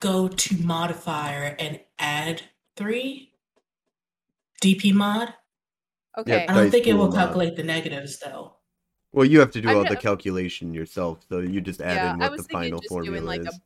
go 0.03 0.27
to 0.27 0.57
modifier 0.63 1.55
and 1.59 1.81
add 1.99 2.43
three 2.77 3.33
DP 4.61 4.93
mod. 4.93 5.33
Okay. 6.19 6.45
I 6.47 6.55
don't 6.55 6.71
think 6.71 6.87
it 6.87 6.95
will 6.95 7.07
mod. 7.07 7.15
calculate 7.15 7.57
the 7.57 7.63
negatives 7.63 8.19
though. 8.19 8.57
Well, 9.13 9.25
you 9.25 9.39
have 9.41 9.53
to 9.53 9.61
do 9.61 9.69
I'm 9.69 9.77
all 9.77 9.85
ju- 9.85 9.91
the 9.91 9.97
calculation 9.97 10.75
yourself, 10.75 11.25
so 11.29 11.39
you 11.39 11.61
just 11.61 11.81
add 11.81 11.97
yeah, 11.97 12.15
in 12.15 12.23
I 12.23 12.25
what 12.25 12.33
was 12.33 12.41
the 12.43 12.49
thinking 12.49 12.63
final 12.65 12.81
just 12.81 12.89
formula 12.89 13.17
doing 13.17 13.27
like 13.27 13.41
is, 13.41 13.55
a 13.55 13.61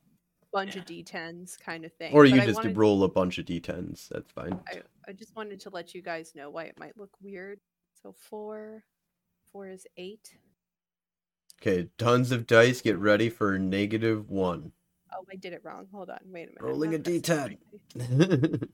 bunch 0.52 0.76
of 0.76 0.84
d10s 0.84 1.58
kind 1.58 1.84
of 1.84 1.92
thing. 1.94 2.12
or 2.12 2.24
you 2.24 2.36
but 2.36 2.46
just 2.46 2.56
wanted, 2.56 2.76
roll 2.76 3.02
a 3.04 3.08
bunch 3.08 3.38
of 3.38 3.46
d10s. 3.46 4.08
That's 4.08 4.30
fine. 4.30 4.60
I, 4.68 4.82
I 5.08 5.12
just 5.12 5.34
wanted 5.34 5.60
to 5.60 5.70
let 5.70 5.94
you 5.94 6.02
guys 6.02 6.34
know 6.34 6.50
why 6.50 6.64
it 6.64 6.78
might 6.78 6.98
look 6.98 7.10
weird. 7.22 7.60
So 8.02 8.12
four, 8.12 8.84
four 9.50 9.68
is 9.68 9.86
eight. 9.96 10.36
Okay, 11.62 11.88
tons 11.96 12.30
of 12.30 12.46
dice. 12.46 12.82
Get 12.82 12.98
ready 12.98 13.30
for 13.30 13.58
negative 13.58 14.28
one. 14.28 14.72
Oh, 15.12 15.24
I 15.30 15.36
did 15.36 15.52
it 15.52 15.60
wrong. 15.64 15.86
Hold 15.92 16.10
on, 16.10 16.18
wait 16.26 16.44
a 16.44 16.46
minute. 16.48 16.62
Rolling 16.62 16.94
I'm 16.94 17.00
a 17.00 17.02
pressing 17.02 17.58
the 17.94 18.06
D10. 18.58 18.68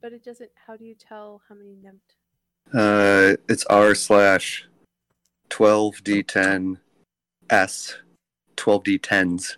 But 0.00 0.12
it 0.12 0.22
doesn't. 0.24 0.50
How 0.66 0.76
do 0.76 0.84
you 0.84 0.94
tell 0.94 1.40
how 1.48 1.54
many 1.54 1.76
num? 1.82 2.00
Uh, 2.72 3.36
it's 3.48 3.64
R 3.66 3.94
slash 3.94 4.66
12D10 5.50 6.78
S 7.50 7.96
12D10s 8.56 9.56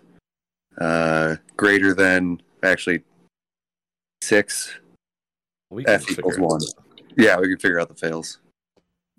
uh, 0.79 1.35
greater 1.55 1.93
than 1.93 2.41
actually 2.63 3.03
six 4.21 4.75
We 5.69 5.83
can 5.83 5.95
F 5.95 6.11
equals 6.11 6.37
one. 6.39 6.61
out. 6.61 7.01
Yeah, 7.17 7.37
we 7.39 7.47
can 7.49 7.57
figure 7.57 7.79
out 7.79 7.89
the 7.89 7.95
fails. 7.95 8.39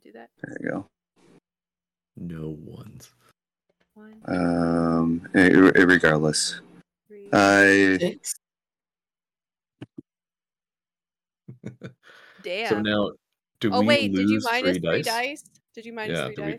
Do 0.03 0.12
that. 0.12 0.30
There 0.43 0.57
you 0.61 0.70
go. 0.70 0.86
No 2.16 2.57
ones. 2.64 3.11
One, 3.95 4.20
Um, 4.26 5.28
eh, 5.34 5.49
regardless, 5.51 6.55
three. 6.55 6.67
I 7.33 7.99
Six. 8.01 8.35
Damn. 12.43 12.68
So 12.68 12.81
now, 12.81 13.11
do 13.61 13.70
oh 13.72 13.81
we 13.81 13.87
wait, 13.87 14.12
lose 14.12 14.20
did 14.20 14.31
you 14.31 14.41
minus 14.43 14.61
three 14.62 14.72
three 14.81 15.03
dice? 15.03 15.05
dice? 15.05 15.45
Did 15.74 15.87
you 15.87 15.93
minus 15.93 16.18
Yeah, 16.18 16.26
three 16.26 16.35
do 16.35 16.43
we- 16.45 16.53
I 16.55 16.59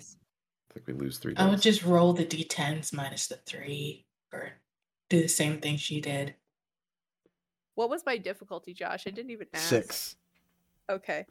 think 0.73 0.85
we 0.87 0.93
lose 0.93 1.17
three 1.17 1.33
I 1.35 1.47
would 1.49 1.61
just 1.61 1.83
roll 1.83 2.13
the 2.13 2.25
d10s 2.25 2.93
minus 2.93 3.27
the 3.27 3.37
three, 3.37 4.05
or 4.31 4.51
do 5.09 5.21
the 5.21 5.27
same 5.27 5.59
thing 5.59 5.77
she 5.77 5.99
did. 5.99 6.35
What 7.75 7.89
was 7.89 8.05
my 8.05 8.17
difficulty, 8.17 8.73
Josh? 8.73 9.03
I 9.07 9.09
didn't 9.09 9.31
even 9.31 9.47
ask. 9.53 9.67
Six. 9.69 10.15
Okay. 10.89 11.25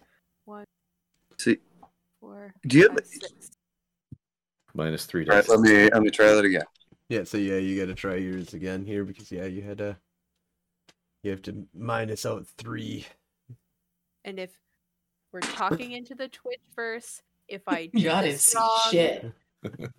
One, 0.44 0.64
see. 1.38 1.58
four, 2.20 2.54
Do 2.66 2.78
you 2.78 2.88
have? 2.88 2.96
five, 2.96 3.06
six. 3.06 3.50
Minus 4.74 5.06
three 5.06 5.24
All 5.28 5.36
right, 5.36 5.44
dice. 5.44 5.48
let 5.48 5.60
me 5.60 5.88
let 5.90 6.02
me 6.02 6.10
try 6.10 6.32
that 6.32 6.44
again. 6.44 6.64
Yeah, 7.08 7.24
so 7.24 7.38
yeah, 7.38 7.56
you 7.56 7.78
got 7.80 7.86
to 7.86 7.94
try 7.94 8.16
yours 8.16 8.52
again 8.54 8.84
here 8.84 9.04
because 9.04 9.30
yeah, 9.32 9.46
you 9.46 9.62
had 9.62 9.78
to. 9.78 9.96
You 11.24 11.32
have 11.32 11.42
to 11.42 11.66
minus 11.74 12.24
out 12.24 12.46
three. 12.46 13.06
And 14.24 14.38
if 14.38 14.50
we're 15.32 15.40
talking 15.40 15.92
into 15.92 16.14
the 16.14 16.28
Twitch 16.28 16.60
verse, 16.76 17.20
if 17.48 17.62
I 17.66 17.86
do 17.94 18.00
Y'all 18.00 18.22
this 18.22 18.54
wrong, 18.56 18.78
shit. 18.90 19.32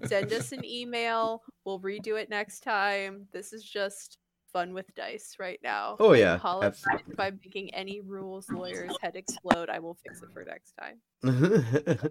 send 0.05 0.31
us 0.31 0.51
an 0.53 0.63
email. 0.63 1.41
We'll 1.65 1.79
redo 1.81 2.19
it 2.19 2.29
next 2.29 2.61
time. 2.61 3.27
This 3.33 3.51
is 3.51 3.63
just 3.63 4.17
fun 4.53 4.73
with 4.73 4.93
dice 4.95 5.35
right 5.39 5.59
now. 5.61 5.97
Oh 5.99 6.13
yeah, 6.13 6.35
apologize 6.35 6.83
absolutely. 6.85 7.13
if 7.13 7.19
I'm 7.19 7.39
making 7.43 7.73
any 7.73 8.01
rules 8.01 8.49
lawyer's 8.49 8.95
head 9.01 9.15
explode. 9.15 9.69
I 9.69 9.79
will 9.79 9.97
fix 10.05 10.21
it 10.21 10.29
for 10.33 10.45
next 10.45 10.73
time. 10.79 11.01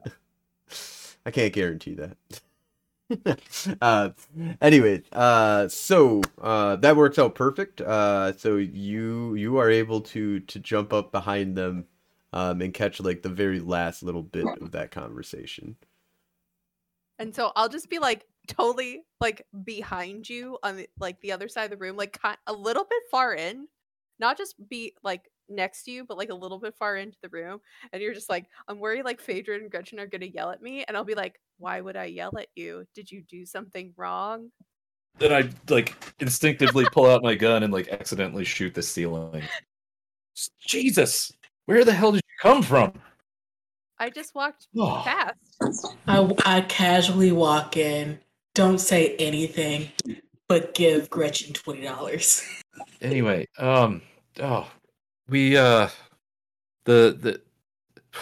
I 1.26 1.30
can't 1.30 1.52
guarantee 1.52 1.94
that. 1.94 2.16
uh 3.80 4.10
anyway, 4.60 5.02
uh 5.12 5.68
so 5.68 6.20
uh 6.40 6.76
that 6.76 6.96
works 6.96 7.18
out 7.18 7.34
perfect. 7.34 7.80
Uh 7.80 8.32
so 8.36 8.56
you 8.56 9.34
you 9.34 9.58
are 9.58 9.70
able 9.70 10.00
to 10.02 10.40
to 10.40 10.58
jump 10.58 10.92
up 10.92 11.12
behind 11.12 11.56
them 11.56 11.86
um 12.32 12.60
and 12.60 12.74
catch 12.74 13.00
like 13.00 13.22
the 13.22 13.28
very 13.28 13.60
last 13.60 14.02
little 14.02 14.22
bit 14.22 14.46
of 14.60 14.72
that 14.72 14.90
conversation. 14.90 15.76
And 17.18 17.34
so 17.34 17.52
I'll 17.56 17.68
just 17.68 17.90
be 17.90 17.98
like 17.98 18.26
totally 18.46 19.02
like 19.20 19.46
behind 19.64 20.28
you 20.28 20.58
on 20.62 20.76
the, 20.76 20.88
like 20.98 21.20
the 21.20 21.32
other 21.32 21.48
side 21.48 21.64
of 21.64 21.70
the 21.70 21.76
room, 21.76 21.96
like 21.96 22.18
a 22.46 22.52
little 22.52 22.84
bit 22.84 23.02
far 23.10 23.34
in, 23.34 23.68
not 24.18 24.38
just 24.38 24.56
be 24.68 24.94
like 25.02 25.28
next 25.48 25.84
to 25.84 25.90
you, 25.90 26.04
but 26.04 26.16
like 26.16 26.30
a 26.30 26.34
little 26.34 26.58
bit 26.58 26.74
far 26.74 26.96
into 26.96 27.16
the 27.22 27.28
room. 27.28 27.60
And 27.92 28.02
you're 28.02 28.14
just 28.14 28.28
like, 28.30 28.46
I'm 28.66 28.78
worried 28.78 29.04
like 29.04 29.20
Phaedra 29.20 29.56
and 29.56 29.70
Gretchen 29.70 29.98
are 30.00 30.06
gonna 30.06 30.26
yell 30.26 30.50
at 30.50 30.62
me, 30.62 30.84
and 30.86 30.96
I'll 30.96 31.04
be 31.04 31.14
like, 31.14 31.40
Why 31.58 31.80
would 31.80 31.96
I 31.96 32.04
yell 32.06 32.36
at 32.38 32.48
you? 32.54 32.84
Did 32.94 33.10
you 33.10 33.22
do 33.22 33.44
something 33.46 33.92
wrong? 33.96 34.50
Then 35.18 35.32
I 35.32 35.50
like 35.72 35.96
instinctively 36.20 36.86
pull 36.92 37.06
out 37.06 37.22
my 37.22 37.34
gun 37.34 37.62
and 37.64 37.72
like 37.72 37.88
accidentally 37.88 38.44
shoot 38.44 38.74
the 38.74 38.82
ceiling. 38.82 39.42
Jesus, 40.60 41.32
where 41.66 41.84
the 41.84 41.92
hell 41.92 42.12
did 42.12 42.22
you 42.24 42.50
come 42.50 42.62
from? 42.62 42.92
I 43.98 44.10
just 44.10 44.34
walked 44.34 44.68
Oh. 44.78 45.02
past. 45.04 45.94
I, 46.06 46.32
I 46.44 46.60
casually 46.60 47.32
walk 47.32 47.76
in, 47.76 48.20
don't 48.54 48.78
say 48.78 49.16
anything, 49.16 49.88
but 50.46 50.74
give 50.74 51.10
Gretchen 51.10 51.52
twenty 51.52 51.82
dollars. 51.82 52.42
Anyway, 53.00 53.44
um, 53.58 54.02
oh, 54.40 54.70
we 55.28 55.56
uh, 55.56 55.88
the 56.84 57.16
the, 57.20 57.40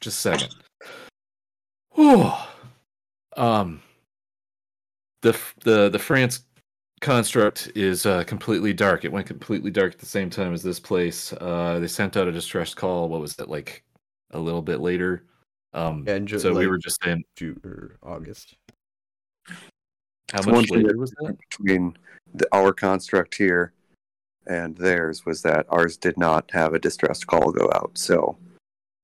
just 0.00 0.18
a 0.18 0.20
second. 0.20 0.54
Whew. 1.94 2.30
Um, 3.36 3.82
the 5.22 5.38
the 5.64 5.88
the 5.88 5.98
France 5.98 6.42
construct 7.00 7.72
is 7.74 8.04
uh, 8.06 8.24
completely 8.24 8.72
dark. 8.72 9.04
It 9.04 9.12
went 9.12 9.26
completely 9.26 9.70
dark 9.70 9.92
at 9.94 9.98
the 9.98 10.06
same 10.06 10.30
time 10.30 10.52
as 10.52 10.62
this 10.62 10.80
place. 10.80 11.32
Uh, 11.32 11.78
they 11.80 11.86
sent 11.88 12.16
out 12.16 12.28
a 12.28 12.32
distress 12.32 12.74
call. 12.74 13.08
What 13.08 13.20
was 13.20 13.38
it 13.38 13.48
like? 13.48 13.82
A 14.32 14.38
little 14.38 14.62
bit 14.62 14.80
later. 14.80 15.24
Um, 15.72 16.04
Yeah, 16.06 16.14
and 16.16 16.28
ju- 16.28 16.38
so 16.38 16.54
we 16.54 16.66
were 16.66 16.78
just 16.78 17.02
saying, 17.02 17.24
June 17.36 17.60
or 17.64 17.96
August. 18.02 18.56
how 19.46 20.38
It's 20.38 20.46
much 20.46 20.70
later 20.70 20.96
was 20.96 21.10
that? 21.20 21.36
between 21.50 21.96
the, 22.34 22.46
our 22.52 22.72
construct 22.72 23.34
here 23.34 23.72
and 24.46 24.76
theirs 24.76 25.24
was 25.26 25.42
that 25.42 25.66
ours 25.68 25.96
did 25.96 26.16
not 26.18 26.50
have 26.52 26.74
a 26.74 26.78
distressed 26.78 27.26
call 27.26 27.52
go 27.52 27.70
out, 27.74 27.92
so 27.94 28.36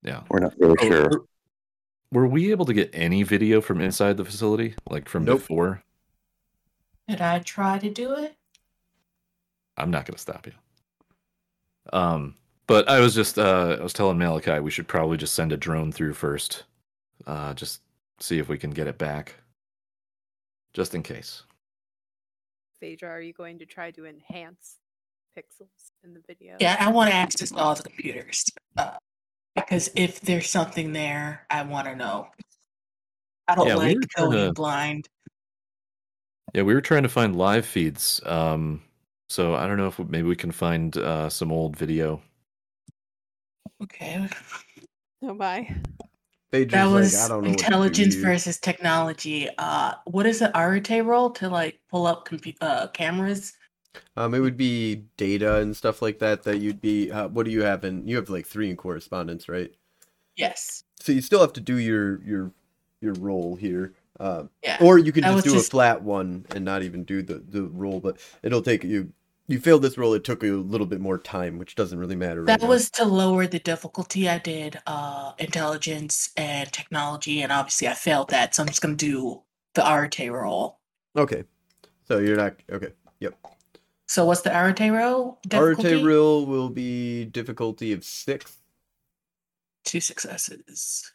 Yeah. 0.03 0.23
we're 0.29 0.41
not 0.41 0.59
really 0.59 0.77
Oh, 0.81 0.89
sure. 0.89 1.09
were- 1.11 1.27
Were 2.13 2.29
we 2.29 2.53
able 2.53 2.65
to 2.67 2.73
get 2.73 2.91
any 2.93 3.25
video 3.25 3.61
from 3.61 3.81
inside 3.81 4.17
the 4.17 4.25
facility, 4.25 4.75
like 4.89 5.09
from 5.09 5.25
Nope. 5.25 5.41
before? 5.41 5.83
Did 7.09 7.21
I 7.21 7.41
try 7.41 7.79
to 7.81 7.91
do 7.91 8.15
it? 8.15 8.37
I'm 9.77 9.91
not 9.91 10.07
going 10.07 10.15
to 10.15 10.21
stop 10.21 10.47
you. 10.47 10.53
Um, 11.93 12.37
but 12.69 12.89
I 12.89 13.01
was 13.01 13.15
just 13.15 13.39
uh, 13.39 13.77
I 13.79 13.83
was 13.83 13.93
telling 13.93 14.19
Malachi 14.19 14.61
we 14.61 14.71
should 14.71 14.89
probably 14.89 15.17
just 15.17 15.35
send 15.35 15.53
a 15.53 15.57
drone 15.57 15.93
through 15.93 16.15
first, 16.15 16.65
uh, 17.27 17.55
just 17.55 17.83
see 18.19 18.39
if 18.39 18.49
we 18.49 18.57
can 18.57 18.71
get 18.71 18.87
it 18.87 18.99
back, 18.99 19.35
just 20.73 20.95
in 20.95 21.03
case. 21.03 21.43
Phaedra, 22.81 23.09
are 23.11 23.21
you 23.21 23.33
going 23.33 23.59
to 23.59 23.67
try 23.67 23.91
to 23.91 24.07
enhance 24.07 24.77
pixels 25.37 25.91
in 26.05 26.15
the 26.15 26.21
video? 26.27 26.57
Yeah, 26.61 26.77
I 26.81 26.91
want 26.91 27.11
to 27.11 27.17
access 27.17 27.53
all 27.53 27.75
the 27.75 27.83
computers 27.83 28.45
uh, 28.77 28.97
because 29.55 29.91
if 29.95 30.21
there's 30.21 30.51
something 30.51 30.93
there, 30.93 31.47
I 31.51 31.63
want 31.63 31.87
to 31.89 31.97
know. 31.97 32.29
I 33.49 33.55
don't 33.55 33.67
Yeah, 33.67 33.77
we 33.77 33.85
like 33.85 33.97
were 33.97 34.03
trying 34.17 34.31
going 34.31 34.47
to- 34.49 34.53
blind. 34.53 35.09
Yeah, 36.55 36.63
we 36.63 36.75
were 36.75 36.81
trying 36.81 37.03
to 37.03 37.09
find 37.09 37.37
live 37.37 37.67
feeds. 37.67 38.21
Um, 38.25 38.83
so 39.29 39.55
I 39.55 39.67
don't 39.67 39.77
know 39.77 39.89
if 39.89 39.99
we, 39.99 40.05
maybe 40.07 40.29
we 40.29 40.37
can 40.37 40.53
find 40.53 40.97
uh, 40.97 41.29
some 41.29 41.53
old 41.53 41.77
video. 41.77 42.23
Okay, 43.83 44.27
Oh 45.23 45.35
my. 45.35 45.69
Phaedra's 46.53 46.71
that 46.73 46.87
was 46.87 47.15
like, 47.15 47.25
I 47.25 47.29
don't 47.29 47.43
know 47.43 47.51
what 47.51 47.59
to 47.59 47.65
do 47.65 47.67
intelligence 47.67 48.15
versus 48.15 48.59
technology. 48.59 49.49
Uh, 49.59 49.95
what 50.05 50.25
is 50.27 50.39
the 50.39 50.57
Arete 50.59 51.05
role 51.05 51.31
to 51.33 51.49
like 51.49 51.81
pull 51.91 52.07
up 52.07 52.27
compu- 52.27 52.57
uh, 52.61 52.87
cameras? 52.89 53.53
Um, 54.17 54.35
it 54.35 54.41
would 54.41 54.57
be 54.57 55.05
data 55.17 55.57
and 55.57 55.77
stuff 55.77 56.03
like 56.03 56.19
that 56.21 56.43
that 56.45 56.59
you'd 56.59 56.81
be. 56.81 57.11
Uh, 57.11 57.29
what 57.29 57.45
do 57.47 57.51
you 57.53 57.63
have 57.63 57.85
And 57.85 58.09
You 58.09 58.17
have 58.17 58.29
like 58.31 58.47
three 58.47 58.71
in 58.71 58.77
correspondence, 58.77 59.49
right? 59.49 59.73
Yes. 60.37 60.85
So 61.01 61.13
you 61.13 61.21
still 61.21 61.41
have 61.41 61.53
to 61.55 61.61
do 61.61 61.77
your 61.79 62.23
your 62.23 62.53
your 63.01 63.15
roll 63.15 63.57
here. 63.57 63.93
Um, 64.19 64.49
Yeah. 64.63 64.79
or 64.81 64.99
you 64.99 65.13
can 65.13 65.23
just 65.25 65.45
do 65.45 65.53
just- 65.53 65.69
a 65.69 65.71
flat 65.71 66.03
one 66.03 66.47
and 66.55 66.65
not 66.65 66.83
even 66.83 67.05
do 67.05 67.23
the 67.23 67.35
the 67.35 67.63
roll, 67.65 68.01
but 68.01 68.19
it'll 68.43 68.63
take 68.63 68.85
you. 68.85 69.13
You 69.49 69.61
failed 69.61 69.83
this 69.83 69.97
roll. 69.97 70.13
It 70.15 70.25
took 70.25 70.43
you 70.43 70.59
a 70.59 70.61
little 70.61 70.89
bit 70.89 71.01
more 71.01 71.19
time, 71.19 71.57
which 71.59 71.77
doesn't 71.77 71.99
really 72.01 72.17
matter. 72.17 72.41
Right 72.41 72.47
That 72.47 72.63
now. 72.63 72.69
was 72.69 72.91
to 72.93 73.05
lower 73.05 73.47
the 73.47 73.61
difficulty. 73.61 74.29
I 74.29 74.39
did 74.39 74.81
uh, 74.89 75.35
intelligence 75.39 76.31
and 76.37 76.73
technology, 76.73 77.43
and 77.43 77.53
obviously 77.53 77.87
I 77.87 77.95
failed 77.95 78.31
that. 78.31 78.55
So 78.57 78.63
I'm 78.65 78.69
just 78.69 78.83
gonna 78.83 78.97
do 78.97 79.43
the 79.75 79.83
Arete 79.89 80.33
roll. 80.33 80.79
okay. 81.17 81.45
So 82.09 82.19
you're 82.19 82.37
not 82.37 82.55
okay. 82.71 82.93
Yep. 83.21 83.35
So 84.17 84.25
what's 84.25 84.41
the 84.41 84.59
Arete 84.59 84.91
roll? 84.91 85.39
Difficulty? 85.47 86.03
Rill 86.03 86.47
will 86.47 86.71
be 86.71 87.27
difficulty 87.27 87.93
of 87.93 88.03
six. 88.03 88.57
Two 89.85 90.01
successes. 90.01 91.13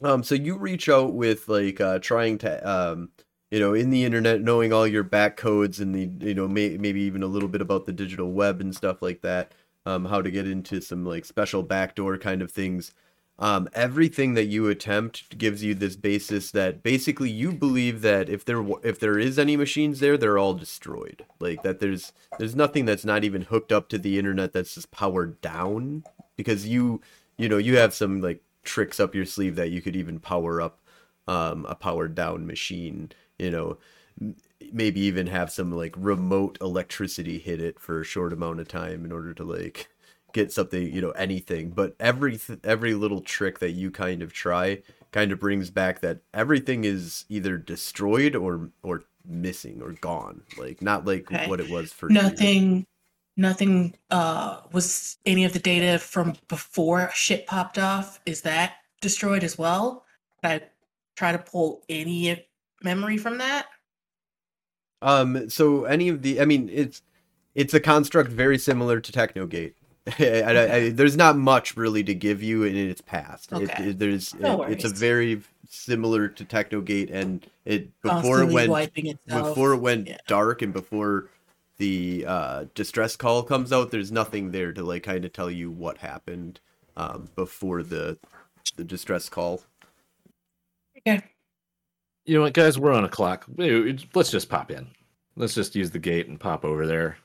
Um, 0.00 0.22
so 0.22 0.36
you 0.36 0.56
reach 0.56 0.88
out 0.88 1.12
with 1.12 1.48
like 1.48 1.80
uh, 1.80 1.98
trying 1.98 2.38
to, 2.38 2.70
um, 2.70 3.08
you 3.50 3.58
know, 3.58 3.74
in 3.74 3.90
the 3.90 4.04
internet, 4.04 4.42
knowing 4.42 4.72
all 4.72 4.86
your 4.86 5.02
back 5.02 5.36
codes 5.36 5.80
and 5.80 5.92
the, 5.92 6.24
you 6.24 6.34
know, 6.34 6.46
may- 6.46 6.76
maybe 6.76 7.00
even 7.00 7.24
a 7.24 7.26
little 7.26 7.48
bit 7.48 7.60
about 7.60 7.84
the 7.84 7.92
digital 7.92 8.30
web 8.30 8.60
and 8.60 8.76
stuff 8.76 9.02
like 9.02 9.22
that. 9.22 9.50
Um, 9.84 10.04
how 10.04 10.22
to 10.22 10.30
get 10.30 10.46
into 10.46 10.80
some 10.80 11.04
like 11.04 11.24
special 11.24 11.64
backdoor 11.64 12.16
kind 12.16 12.42
of 12.42 12.52
things. 12.52 12.92
Um, 13.38 13.68
everything 13.72 14.34
that 14.34 14.44
you 14.44 14.68
attempt 14.68 15.36
gives 15.36 15.64
you 15.64 15.74
this 15.74 15.96
basis 15.96 16.50
that 16.52 16.82
basically 16.82 17.30
you 17.30 17.52
believe 17.52 18.02
that 18.02 18.28
if 18.28 18.44
there 18.44 18.64
if 18.84 19.00
there 19.00 19.18
is 19.18 19.38
any 19.38 19.56
machines 19.56 20.00
there, 20.00 20.16
they're 20.16 20.38
all 20.38 20.54
destroyed. 20.54 21.24
Like 21.40 21.62
that 21.62 21.80
there's 21.80 22.12
there's 22.38 22.54
nothing 22.54 22.84
that's 22.84 23.04
not 23.04 23.24
even 23.24 23.42
hooked 23.42 23.72
up 23.72 23.88
to 23.88 23.98
the 23.98 24.18
internet 24.18 24.52
that's 24.52 24.74
just 24.74 24.90
powered 24.90 25.40
down 25.40 26.04
because 26.36 26.68
you 26.68 27.00
you 27.36 27.48
know 27.48 27.58
you 27.58 27.76
have 27.78 27.94
some 27.94 28.20
like 28.20 28.42
tricks 28.62 29.00
up 29.00 29.14
your 29.14 29.26
sleeve 29.26 29.56
that 29.56 29.70
you 29.70 29.82
could 29.82 29.96
even 29.96 30.20
power 30.20 30.60
up 30.60 30.80
um, 31.26 31.66
a 31.68 31.74
powered 31.74 32.14
down 32.14 32.46
machine. 32.46 33.10
You 33.38 33.50
know, 33.50 33.78
maybe 34.72 35.00
even 35.00 35.26
have 35.26 35.50
some 35.50 35.72
like 35.72 35.94
remote 35.96 36.58
electricity 36.60 37.38
hit 37.38 37.60
it 37.60 37.80
for 37.80 38.00
a 38.00 38.04
short 38.04 38.32
amount 38.32 38.60
of 38.60 38.68
time 38.68 39.04
in 39.04 39.12
order 39.12 39.34
to 39.34 39.44
like 39.44 39.88
get 40.32 40.52
something 40.52 40.92
you 40.92 41.00
know 41.00 41.10
anything 41.12 41.70
but 41.70 41.94
every 42.00 42.38
every 42.64 42.94
little 42.94 43.20
trick 43.20 43.58
that 43.58 43.70
you 43.72 43.90
kind 43.90 44.22
of 44.22 44.32
try 44.32 44.80
kind 45.10 45.30
of 45.32 45.38
brings 45.38 45.70
back 45.70 46.00
that 46.00 46.20
everything 46.32 46.84
is 46.84 47.24
either 47.28 47.58
destroyed 47.58 48.34
or 48.34 48.70
or 48.82 49.04
missing 49.26 49.80
or 49.82 49.92
gone 49.92 50.42
like 50.58 50.80
not 50.82 51.04
like 51.04 51.30
Okay. 51.30 51.48
what 51.48 51.60
it 51.60 51.70
was 51.70 51.92
for 51.92 52.08
you. 52.08 52.14
Nothing. 52.14 52.86
Nothing. 53.36 53.94
Uh, 54.10 54.60
was 54.72 55.16
any 55.24 55.44
of 55.44 55.52
the 55.54 55.58
data 55.58 55.98
from 55.98 56.34
before 56.48 57.10
shit 57.14 57.46
popped 57.46 57.78
off? 57.78 58.20
Is 58.26 58.42
that 58.42 58.74
destroyed 59.00 59.42
as 59.42 59.56
well? 59.56 60.04
I 60.42 60.60
try 61.16 61.32
to 61.32 61.38
pull 61.38 61.82
any 61.88 62.46
memory 62.82 63.16
from 63.16 63.38
that? 63.38 63.68
Um, 65.00 65.48
so 65.48 65.84
any 65.84 66.08
of 66.08 66.22
the, 66.22 66.40
I 66.40 66.44
mean, 66.44 66.68
it's 66.72 67.02
it's 67.54 67.74
a 67.74 67.80
construct 67.80 68.30
very 68.30 68.58
similar 68.58 69.00
to 69.00 69.12
Technogate. 69.12 69.76
I, 70.18 70.42
I, 70.42 70.74
I, 70.74 70.90
there's 70.90 71.16
not 71.16 71.36
much 71.36 71.76
really 71.76 72.02
to 72.04 72.14
give 72.14 72.42
you 72.42 72.64
in 72.64 72.76
its 72.76 73.00
past. 73.00 73.52
Okay. 73.52 73.90
it- 73.90 73.98
there's 73.98 74.34
No 74.34 74.62
it- 74.64 74.72
it's 74.72 74.84
a 74.84 74.88
very 74.88 75.42
similar 75.68 76.28
to 76.28 76.44
Technogate, 76.44 77.10
and 77.10 77.46
it 77.64 78.00
before 78.02 78.42
it 78.42 78.50
went 78.52 78.70
before 79.26 79.72
it 79.72 79.78
went 79.78 80.08
Yeah. 80.08 80.16
dark 80.26 80.60
and 80.62 80.72
before 80.72 81.28
the 81.78 82.24
uh, 82.26 82.64
distress 82.74 83.16
call 83.16 83.42
comes 83.42 83.72
out. 83.72 83.90
There's 83.90 84.12
nothing 84.12 84.50
there 84.50 84.72
to 84.72 84.82
like 84.82 85.04
kind 85.04 85.24
of 85.24 85.32
tell 85.32 85.50
you 85.50 85.70
what 85.70 85.98
happened 85.98 86.60
um, 86.96 87.28
before 87.36 87.82
the 87.82 88.18
the 88.76 88.84
distress 88.84 89.28
call. 89.28 89.62
Okay. 90.98 91.22
You 92.24 92.36
know 92.36 92.42
what, 92.42 92.52
guys? 92.54 92.78
We're 92.78 92.92
on 92.92 93.04
a 93.04 93.08
clock. 93.08 93.46
Let's 93.56 94.30
just 94.30 94.48
pop 94.48 94.70
in. 94.70 94.88
Let's 95.36 95.54
just 95.54 95.74
use 95.74 95.90
the 95.90 95.98
gate 95.98 96.28
and 96.28 96.38
pop 96.38 96.64
over 96.64 96.86
there. 96.86 97.16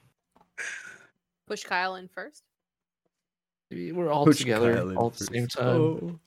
Push 1.47 1.63
Kyle 1.63 1.95
in 1.95 2.07
first. 2.07 2.43
We're 3.69 4.09
all 4.09 4.25
Push 4.25 4.39
together 4.39 4.75
Kyle 4.75 4.97
all 4.97 5.07
at 5.07 5.13
the 5.15 5.25
same 5.25 5.47
time. 5.47 5.65
Oh, 5.67 6.19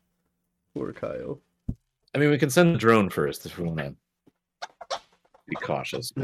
poor 0.74 0.92
Kyle. 0.92 1.40
I 2.14 2.18
mean, 2.18 2.30
we 2.30 2.38
can 2.38 2.50
send 2.50 2.74
the 2.74 2.78
drone 2.78 3.08
first 3.08 3.46
if 3.46 3.58
we 3.58 3.64
want 3.64 3.78
to 3.78 3.94
be 5.48 5.56
cautious. 5.56 6.12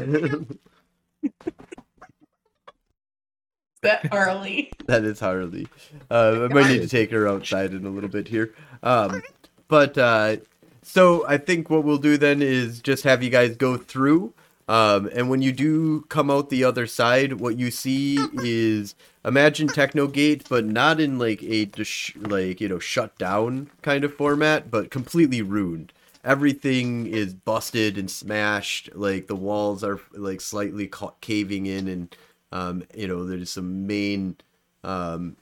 That 3.81 4.05
Harley. 4.07 4.71
That 4.87 5.03
is 5.03 5.19
Harley. 5.19 5.67
Uh, 6.09 6.47
I 6.49 6.53
might 6.53 6.67
need 6.67 6.81
to 6.81 6.87
take 6.87 7.11
her 7.11 7.27
outside 7.27 7.73
in 7.73 7.85
a 7.85 7.89
little 7.89 8.09
bit 8.09 8.27
here. 8.27 8.53
Um, 8.81 9.21
but 9.67 9.97
uh, 9.97 10.37
so 10.81 11.27
I 11.27 11.37
think 11.37 11.69
what 11.69 11.83
we'll 11.83 11.97
do 11.97 12.17
then 12.17 12.41
is 12.41 12.81
just 12.81 13.03
have 13.03 13.21
you 13.21 13.29
guys 13.29 13.55
go 13.55 13.77
through. 13.77 14.33
Um, 14.67 15.09
and 15.13 15.29
when 15.29 15.41
you 15.41 15.51
do 15.51 16.01
come 16.09 16.29
out 16.29 16.49
the 16.49 16.63
other 16.63 16.87
side, 16.87 17.33
what 17.33 17.57
you 17.57 17.71
see 17.71 18.17
is 18.43 18.95
imagine 19.27 19.67
Technogate, 19.67 20.47
but 20.49 20.65
not 20.65 20.99
in 20.99 21.19
like 21.19 21.43
a 21.43 21.65
dis- 21.65 22.15
like 22.15 22.61
you 22.61 22.69
know 22.69 22.79
shut 22.79 23.17
down 23.17 23.69
kind 23.81 24.03
of 24.03 24.13
format, 24.15 24.71
but 24.71 24.89
completely 24.89 25.41
ruined. 25.41 25.91
Everything 26.23 27.07
is 27.07 27.33
busted 27.33 27.97
and 27.97 28.09
smashed. 28.09 28.89
Like 28.95 29.27
the 29.27 29.35
walls 29.35 29.83
are 29.83 29.99
like 30.13 30.41
slightly 30.41 30.87
ca- 30.87 31.13
caving 31.21 31.65
in, 31.65 31.87
and 31.87 32.15
um, 32.51 32.83
you 32.95 33.07
know 33.07 33.25
there's 33.25 33.51
some 33.51 33.85
main 33.85 34.37
um, 34.83 35.35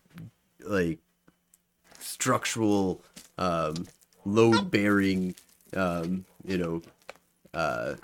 like 0.60 1.00
structural 2.00 3.02
um, 3.38 3.88
load 4.26 4.72
bearing 4.72 5.36
um, 5.76 6.26
you 6.44 6.58
know 6.58 6.82
uh, 7.54 7.96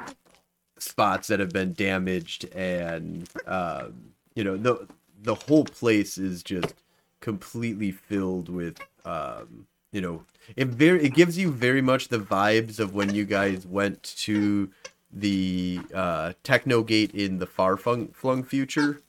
spots 0.77 1.27
that 1.27 1.39
have 1.39 1.51
been 1.51 1.73
damaged 1.73 2.45
and 2.53 3.29
um, 3.47 4.13
you 4.35 4.43
know 4.43 4.57
the 4.57 4.87
the 5.21 5.35
whole 5.35 5.65
place 5.65 6.17
is 6.17 6.43
just 6.43 6.73
completely 7.19 7.91
filled 7.91 8.49
with 8.49 8.79
um, 9.05 9.67
you 9.91 10.01
know 10.01 10.23
it 10.55 10.67
very 10.67 11.03
it 11.03 11.13
gives 11.13 11.37
you 11.37 11.51
very 11.51 11.81
much 11.81 12.07
the 12.07 12.19
vibes 12.19 12.79
of 12.79 12.93
when 12.93 13.13
you 13.13 13.25
guys 13.25 13.65
went 13.65 14.01
to 14.03 14.69
the 15.13 15.79
uh, 15.93 16.33
techno 16.43 16.83
gate 16.83 17.11
in 17.13 17.39
the 17.39 17.45
far 17.45 17.77
flung, 17.77 18.07
flung 18.09 18.43
future. 18.43 19.01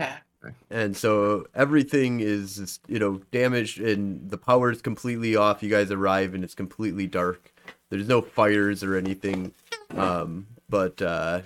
Okay. 0.00 0.54
and 0.70 0.96
so 0.96 1.46
everything 1.54 2.20
is 2.20 2.78
you 2.86 2.98
know 2.98 3.20
damaged 3.30 3.80
and 3.80 4.30
the 4.30 4.38
power 4.38 4.70
is 4.70 4.82
completely 4.82 5.36
off. 5.36 5.62
You 5.62 5.70
guys 5.70 5.90
arrive 5.90 6.34
and 6.34 6.44
it's 6.44 6.54
completely 6.54 7.06
dark. 7.06 7.52
There's 7.90 8.08
no 8.08 8.20
fires 8.20 8.82
or 8.82 8.96
anything. 8.96 9.52
Um 9.96 10.46
but 10.68 11.00
uh 11.00 11.42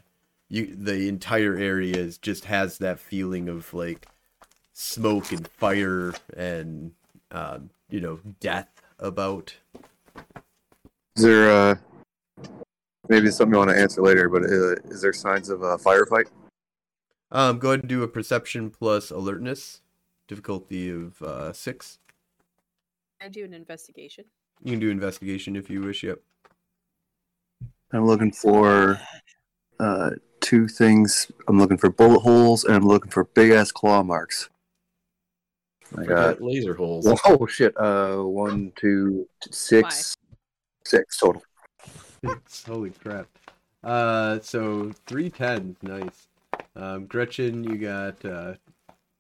you 0.51 0.75
the 0.77 1.09
entire 1.09 1.57
area 1.57 1.97
is 1.97 2.19
just 2.19 2.45
has 2.45 2.79
that 2.79 2.99
feeling 2.99 3.49
of 3.49 3.73
like 3.73 4.07
smoke 4.73 5.33
and 5.33 5.47
fire 5.49 6.13
and 6.37 6.93
um 7.31 7.71
you 7.89 8.01
know 8.01 8.19
death 8.41 8.69
about 8.99 9.55
Is 11.17 11.23
there 11.23 11.51
uh, 11.51 11.75
maybe 13.09 13.29
it's 13.29 13.37
something 13.37 13.55
you 13.55 13.59
want 13.59 13.71
to 13.71 13.79
answer 13.79 14.03
later? 14.03 14.29
But 14.29 14.43
uh, 14.43 14.75
is 14.93 15.01
there 15.01 15.13
signs 15.13 15.49
of 15.49 15.63
a 15.63 15.79
firefight? 15.79 16.27
um 17.33 17.59
go 17.61 17.69
ahead 17.71 17.81
and 17.81 17.89
do 17.89 18.03
a 18.03 18.09
perception 18.09 18.71
plus 18.71 19.11
alertness 19.13 19.83
difficulty 20.27 20.91
of 20.91 21.23
uh 21.23 21.53
six 21.53 21.99
I 23.23 23.29
do 23.29 23.45
an 23.45 23.55
investigation. 23.55 24.25
you 24.65 24.73
can 24.73 24.81
do 24.81 24.91
investigation 24.91 25.55
if 25.55 25.71
you 25.71 25.81
wish 25.81 26.03
yep 26.03 26.19
I'm 27.93 28.05
looking 28.07 28.33
for 28.33 29.01
uh, 29.79 30.11
two 30.41 30.69
things. 30.69 31.31
I'm 31.49 31.59
looking 31.59 31.77
for 31.77 31.91
bullet 31.91 32.21
holes, 32.21 32.65
and 32.65 32.75
I'm 32.75 32.87
looking 32.87 33.11
for 33.11 33.25
big 33.25 33.51
ass 33.51 33.73
claw 33.73 34.03
marks. 34.03 34.49
I 35.97 36.05
got 36.05 36.41
laser 36.41 36.75
holes. 36.75 37.07
oh 37.25 37.47
shit. 37.47 37.75
Uh, 37.77 38.19
one, 38.19 38.73
two, 38.77 39.29
six, 39.51 40.17
six 40.85 41.19
total. 41.19 41.43
Holy 42.67 42.91
crap. 42.91 43.27
Uh, 43.83 44.39
so 44.41 44.93
three 45.07 45.31
tens, 45.31 45.77
nice. 45.83 46.29
Um, 46.77 47.07
Gretchen, 47.07 47.65
you 47.65 47.77
got 47.79 48.25
uh, 48.25 48.55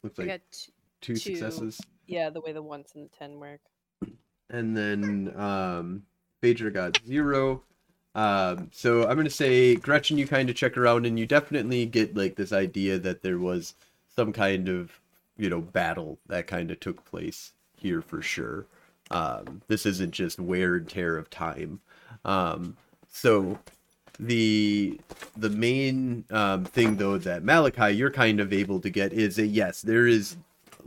looks 0.02 0.18
I 0.18 0.22
like 0.22 0.42
t- 0.52 0.72
two, 1.00 1.14
two. 1.14 1.18
successes, 1.36 1.80
yeah, 2.06 2.30
the 2.30 2.40
way 2.40 2.52
the 2.52 2.62
ones 2.62 2.90
and 2.94 3.06
the 3.06 3.16
ten 3.16 3.40
work. 3.40 3.60
and 4.50 4.76
then 4.76 5.32
um, 5.36 6.02
Phaedra 6.42 6.70
got 6.70 7.00
zero. 7.06 7.62
Um, 8.14 8.70
so 8.72 9.08
I'm 9.08 9.16
gonna 9.16 9.30
say 9.30 9.76
Gretchen, 9.76 10.18
you 10.18 10.26
kind 10.26 10.50
of 10.50 10.56
check 10.56 10.76
around, 10.76 11.06
and 11.06 11.18
you 11.18 11.26
definitely 11.26 11.86
get 11.86 12.16
like 12.16 12.36
this 12.36 12.52
idea 12.52 12.98
that 12.98 13.22
there 13.22 13.38
was 13.38 13.74
some 14.14 14.32
kind 14.32 14.68
of 14.68 15.00
you 15.36 15.48
know 15.48 15.60
battle 15.60 16.18
that 16.26 16.46
kind 16.46 16.70
of 16.70 16.80
took 16.80 17.04
place 17.04 17.52
here 17.76 18.02
for 18.02 18.22
sure. 18.22 18.66
Um, 19.10 19.62
this 19.68 19.86
isn't 19.86 20.12
just 20.12 20.38
wear 20.38 20.76
and 20.76 20.88
tear 20.88 21.16
of 21.16 21.30
time. 21.30 21.80
Um, 22.24 22.76
so 23.08 23.58
the 24.18 25.00
the 25.36 25.50
main 25.50 26.24
um, 26.30 26.64
thing 26.64 26.96
though 26.96 27.18
that 27.18 27.42
Malachi 27.42 27.92
you're 27.92 28.10
kind 28.10 28.38
of 28.40 28.52
able 28.52 28.80
to 28.80 28.90
get 28.90 29.12
is 29.12 29.36
that 29.36 29.46
yes 29.46 29.80
there 29.82 30.06
is 30.06 30.36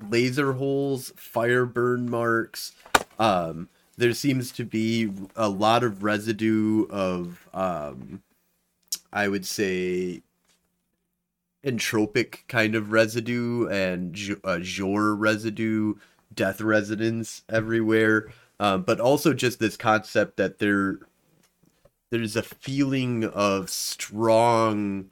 laser 0.09 0.53
holes, 0.53 1.13
fire 1.15 1.65
burn 1.65 2.09
marks. 2.09 2.73
Um, 3.19 3.69
there 3.97 4.13
seems 4.13 4.51
to 4.53 4.65
be 4.65 5.11
a 5.35 5.49
lot 5.49 5.83
of 5.83 6.03
residue 6.03 6.87
of 6.89 7.47
um, 7.53 8.21
I 9.11 9.27
would 9.27 9.45
say 9.45 10.21
entropic 11.63 12.39
kind 12.47 12.75
of 12.75 12.91
residue 12.91 13.67
and 13.67 14.17
uh, 14.43 14.59
residue, 15.15 15.95
death 16.33 16.61
resonance 16.61 17.43
everywhere. 17.49 18.31
Um, 18.59 18.83
but 18.83 18.99
also 18.99 19.33
just 19.33 19.59
this 19.59 19.77
concept 19.77 20.37
that 20.37 20.59
there 20.59 20.99
there's 22.11 22.35
a 22.35 22.43
feeling 22.43 23.23
of 23.25 23.69
strong 23.69 25.11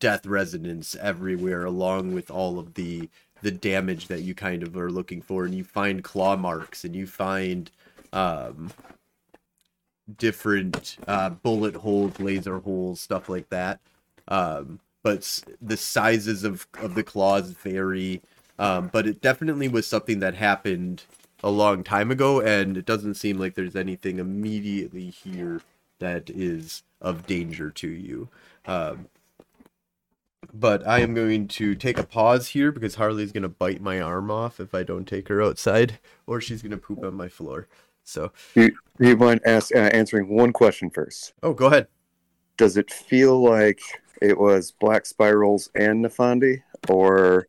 death 0.00 0.26
resonance 0.26 0.94
everywhere 1.00 1.64
along 1.64 2.14
with 2.14 2.30
all 2.30 2.58
of 2.58 2.74
the 2.74 3.08
the 3.40 3.50
damage 3.50 4.08
that 4.08 4.22
you 4.22 4.34
kind 4.34 4.62
of 4.62 4.76
are 4.76 4.90
looking 4.90 5.22
for 5.22 5.44
and 5.44 5.54
you 5.54 5.64
find 5.64 6.04
claw 6.04 6.36
marks 6.36 6.84
and 6.84 6.94
you 6.94 7.06
find 7.06 7.70
um 8.12 8.70
different 10.16 10.96
uh 11.06 11.30
bullet 11.30 11.76
holes 11.76 12.18
laser 12.18 12.58
holes 12.58 13.00
stuff 13.00 13.28
like 13.28 13.48
that. 13.50 13.80
Um 14.28 14.80
but 15.02 15.42
the 15.60 15.76
sizes 15.76 16.44
of 16.44 16.66
of 16.80 16.94
the 16.94 17.02
claws 17.02 17.50
vary. 17.50 18.22
Um 18.58 18.88
but 18.92 19.06
it 19.06 19.20
definitely 19.20 19.68
was 19.68 19.86
something 19.86 20.20
that 20.20 20.34
happened 20.34 21.04
a 21.42 21.50
long 21.50 21.84
time 21.84 22.10
ago 22.10 22.40
and 22.40 22.76
it 22.76 22.86
doesn't 22.86 23.14
seem 23.14 23.38
like 23.38 23.54
there's 23.54 23.76
anything 23.76 24.18
immediately 24.18 25.10
here 25.10 25.60
that 25.98 26.30
is 26.30 26.82
of 27.00 27.26
danger 27.26 27.70
to 27.70 27.88
you. 27.88 28.28
Um 28.66 29.08
but 30.52 30.86
I 30.86 31.00
am 31.00 31.14
going 31.14 31.48
to 31.48 31.74
take 31.74 31.98
a 31.98 32.04
pause 32.04 32.48
here 32.48 32.72
because 32.72 32.94
Harley's 32.94 33.32
going 33.32 33.42
to 33.42 33.48
bite 33.48 33.80
my 33.80 34.00
arm 34.00 34.30
off 34.30 34.60
if 34.60 34.74
I 34.74 34.82
don't 34.82 35.06
take 35.06 35.28
her 35.28 35.42
outside, 35.42 35.98
or 36.26 36.40
she's 36.40 36.62
going 36.62 36.70
to 36.70 36.76
poop 36.78 37.04
on 37.04 37.14
my 37.14 37.28
floor. 37.28 37.66
So, 38.08 38.32
Do 38.54 38.70
you 38.98 39.16
mind 39.16 39.40
ask, 39.46 39.74
uh, 39.74 39.78
answering 39.78 40.28
one 40.28 40.52
question 40.52 40.90
first? 40.90 41.32
oh, 41.42 41.52
go 41.54 41.66
ahead. 41.66 41.88
Does 42.58 42.76
it 42.76 42.90
feel 42.90 43.42
like 43.42 43.80
it 44.20 44.38
was 44.38 44.72
Black 44.72 45.06
Spirals 45.06 45.70
and 45.74 46.04
Nefandi, 46.04 46.62
or 46.86 47.48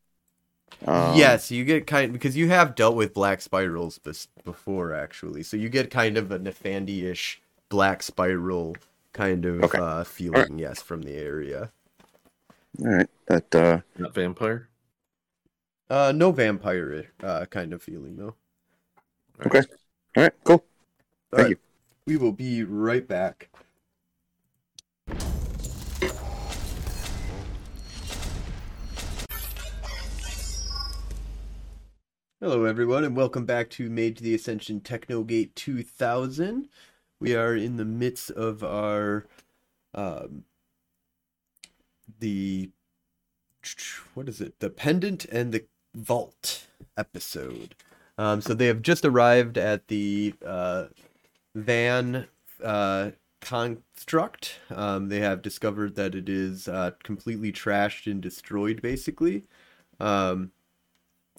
um, 0.88 1.22
yes, 1.22 1.51
you 1.51 1.66
get 1.66 1.88
kind 1.88 2.14
because 2.14 2.38
you 2.38 2.49
have 2.49 2.76
dealt 2.76 2.95
with 2.95 3.14
black 3.14 3.41
spirals 3.41 3.97
bes- 3.99 4.28
before, 4.43 4.93
actually. 4.93 5.43
So 5.43 5.57
you 5.57 5.70
get 5.70 5.91
kind 5.91 6.18
of 6.18 6.32
a 6.32 6.39
Nefandi-ish 6.39 7.41
black 7.70 8.03
spiral 8.03 8.82
kind 9.14 9.45
of 9.45 9.64
Okay. 9.64 9.80
uh, 9.80 10.03
feeling, 10.03 10.60
yes, 10.60 10.82
from 10.82 11.01
the 11.03 11.14
area. 11.16 11.72
All 12.80 12.88
right, 12.88 13.10
that 13.28 13.55
uh, 13.55 13.82
Not 13.99 14.16
vampire. 14.16 14.68
Uh, 15.89 16.12
no 16.16 16.32
vampire 16.32 17.12
uh, 17.22 17.45
kind 17.47 17.74
of 17.74 17.82
feeling 17.84 18.16
though. 18.16 18.36
Okay. 19.45 19.62
All 20.18 20.24
right, 20.24 20.34
cool. 20.43 20.55
All 20.55 20.64
Thank 21.32 21.41
right, 21.41 21.49
you. 21.51 21.57
We 22.05 22.18
will 22.18 22.32
be 22.32 22.64
right 22.64 23.07
back. 23.07 23.49
Hello, 32.39 32.64
everyone, 32.64 33.03
and 33.03 33.16
welcome 33.16 33.45
back 33.45 33.70
to 33.72 33.89
Made 33.89 34.18
to 34.18 34.24
the 34.24 34.34
Ascension 34.34 34.80
Technogate 34.80 35.55
2000. 35.55 36.70
We 37.20 37.36
are 37.36 37.55
in 37.55 37.78
the 37.78 37.86
midst 37.86 38.32
of 38.32 38.64
our 38.64 39.28
um, 39.93 40.45
the 42.20 42.72
what 44.16 44.28
is 44.28 44.41
it? 44.41 44.60
The 44.60 44.72
pendant 44.72 45.26
and 45.26 45.51
the 45.51 45.66
vault 45.93 46.66
episode. 46.97 47.76
Um, 48.20 48.41
so 48.41 48.53
they 48.53 48.65
have 48.65 48.82
just 48.82 49.05
arrived 49.05 49.57
at 49.57 49.88
the 49.88 50.34
uh, 50.45 50.88
Vannes 51.55 52.26
uh, 52.61 53.11
construct. 53.39 54.59
Um, 54.70 55.07
they 55.07 55.22
have 55.22 55.41
discovered 55.41 55.95
that 55.95 56.15
it 56.15 56.28
is 56.28 56.67
uh, 56.67 56.91
completely 57.01 57.53
trashed 57.53 58.11
and 58.11 58.22
destroyed, 58.22 58.82
basically. 58.82 59.45
Um, 60.01 60.51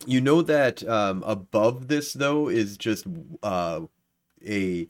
you 0.07 0.23
know 0.23 0.41
that 0.41 0.83
um, 0.89 1.23
above 1.27 1.89
this 1.89 2.15
though 2.15 2.49
is 2.49 2.79
just 2.79 3.07
uh, 3.43 3.83
a 4.47 4.89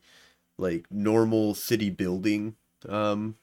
like 0.59 0.87
normal 0.93 1.57
city 1.57 1.91
building 1.91 2.55
um, 2.89 3.35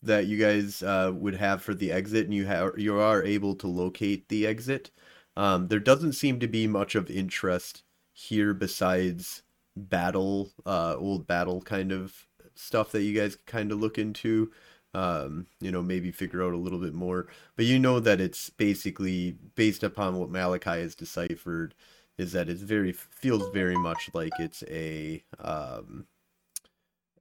that 0.00 0.26
you 0.26 0.38
guys 0.38 0.80
uh, 0.84 1.10
would 1.12 1.34
have 1.34 1.60
for 1.60 1.74
the 1.74 1.90
exit, 1.90 2.26
and 2.26 2.34
you 2.34 2.46
have 2.46 2.78
you 2.78 3.00
are 3.00 3.24
able 3.24 3.56
to 3.56 3.66
locate 3.66 4.28
the 4.28 4.46
exit. 4.46 4.92
Um, 5.40 5.68
there 5.68 5.80
doesn't 5.80 6.12
seem 6.12 6.38
to 6.40 6.46
be 6.46 6.66
much 6.66 6.94
of 6.94 7.10
interest 7.10 7.82
here 8.12 8.52
besides 8.52 9.42
battle, 9.74 10.50
uh, 10.66 10.96
old 10.98 11.26
battle 11.26 11.62
kind 11.62 11.92
of 11.92 12.26
stuff 12.54 12.92
that 12.92 13.04
you 13.04 13.18
guys 13.18 13.38
kind 13.46 13.72
of 13.72 13.80
look 13.80 13.96
into. 13.96 14.52
Um, 14.92 15.46
you 15.58 15.72
know, 15.72 15.82
maybe 15.82 16.10
figure 16.12 16.44
out 16.44 16.52
a 16.52 16.58
little 16.58 16.78
bit 16.78 16.92
more. 16.92 17.26
But 17.56 17.64
you 17.64 17.78
know 17.78 18.00
that 18.00 18.20
it's 18.20 18.50
basically 18.50 19.38
based 19.54 19.82
upon 19.82 20.18
what 20.18 20.28
Malachi 20.28 20.82
has 20.82 20.94
deciphered, 20.94 21.74
is 22.18 22.32
that 22.32 22.50
it's 22.50 22.60
very 22.60 22.92
feels 22.92 23.48
very 23.54 23.76
much 23.76 24.10
like 24.12 24.34
it's 24.38 24.62
a 24.68 25.24
um, 25.38 26.04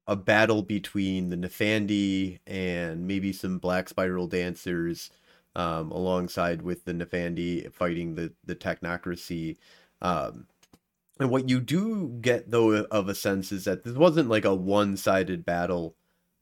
a 0.08 0.18
battle 0.18 0.62
between 0.62 1.30
the 1.30 1.38
Nefandi 1.38 2.40
and 2.46 3.08
maybe 3.08 3.32
some 3.32 3.60
Black 3.60 3.88
Spiral 3.88 4.28
dancers, 4.28 5.10
um, 5.60 5.92
alongside 5.92 6.62
with 6.62 6.86
the 6.86 6.94
Nefandi 6.94 7.72
fighting 7.74 8.16
the 8.16 8.34
the 8.46 8.56
Technocracy. 8.56 9.58
Um, 10.02 10.48
and 11.20 11.30
what 11.30 11.50
you 11.50 11.60
do 11.60 12.18
get 12.22 12.50
though 12.50 12.72
of 12.86 13.10
a 13.10 13.16
sense 13.16 13.52
is 13.52 13.66
that 13.66 13.84
this 13.84 13.96
wasn't 13.96 14.30
like 14.30 14.46
a 14.46 14.56
one-sided 14.56 15.46
battle. 15.46 15.96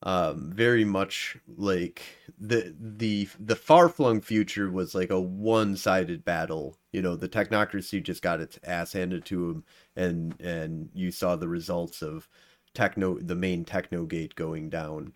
Um, 0.03 0.51
very 0.53 0.85
much 0.85 1.37
like 1.57 2.03
the 2.39 2.75
the 2.79 3.27
the 3.39 3.55
far-flung 3.55 4.21
future 4.21 4.69
was 4.69 4.93
like 4.93 5.09
a 5.09 5.19
one-sided 5.19 6.23
battle. 6.23 6.77
You 6.91 7.01
know, 7.01 7.15
the 7.15 7.29
Technocracy 7.29 8.03
just 8.03 8.21
got 8.21 8.39
its 8.39 8.59
ass 8.63 8.93
handed 8.93 9.25
to 9.25 9.49
him, 9.49 9.63
and 9.95 10.39
and 10.39 10.89
you 10.93 11.09
saw 11.11 11.35
the 11.35 11.47
results 11.47 12.03
of 12.03 12.29
techno 12.75 13.17
the 13.17 13.35
main 13.35 13.65
techno 13.65 14.05
gate 14.05 14.35
going 14.35 14.69
down 14.69 15.13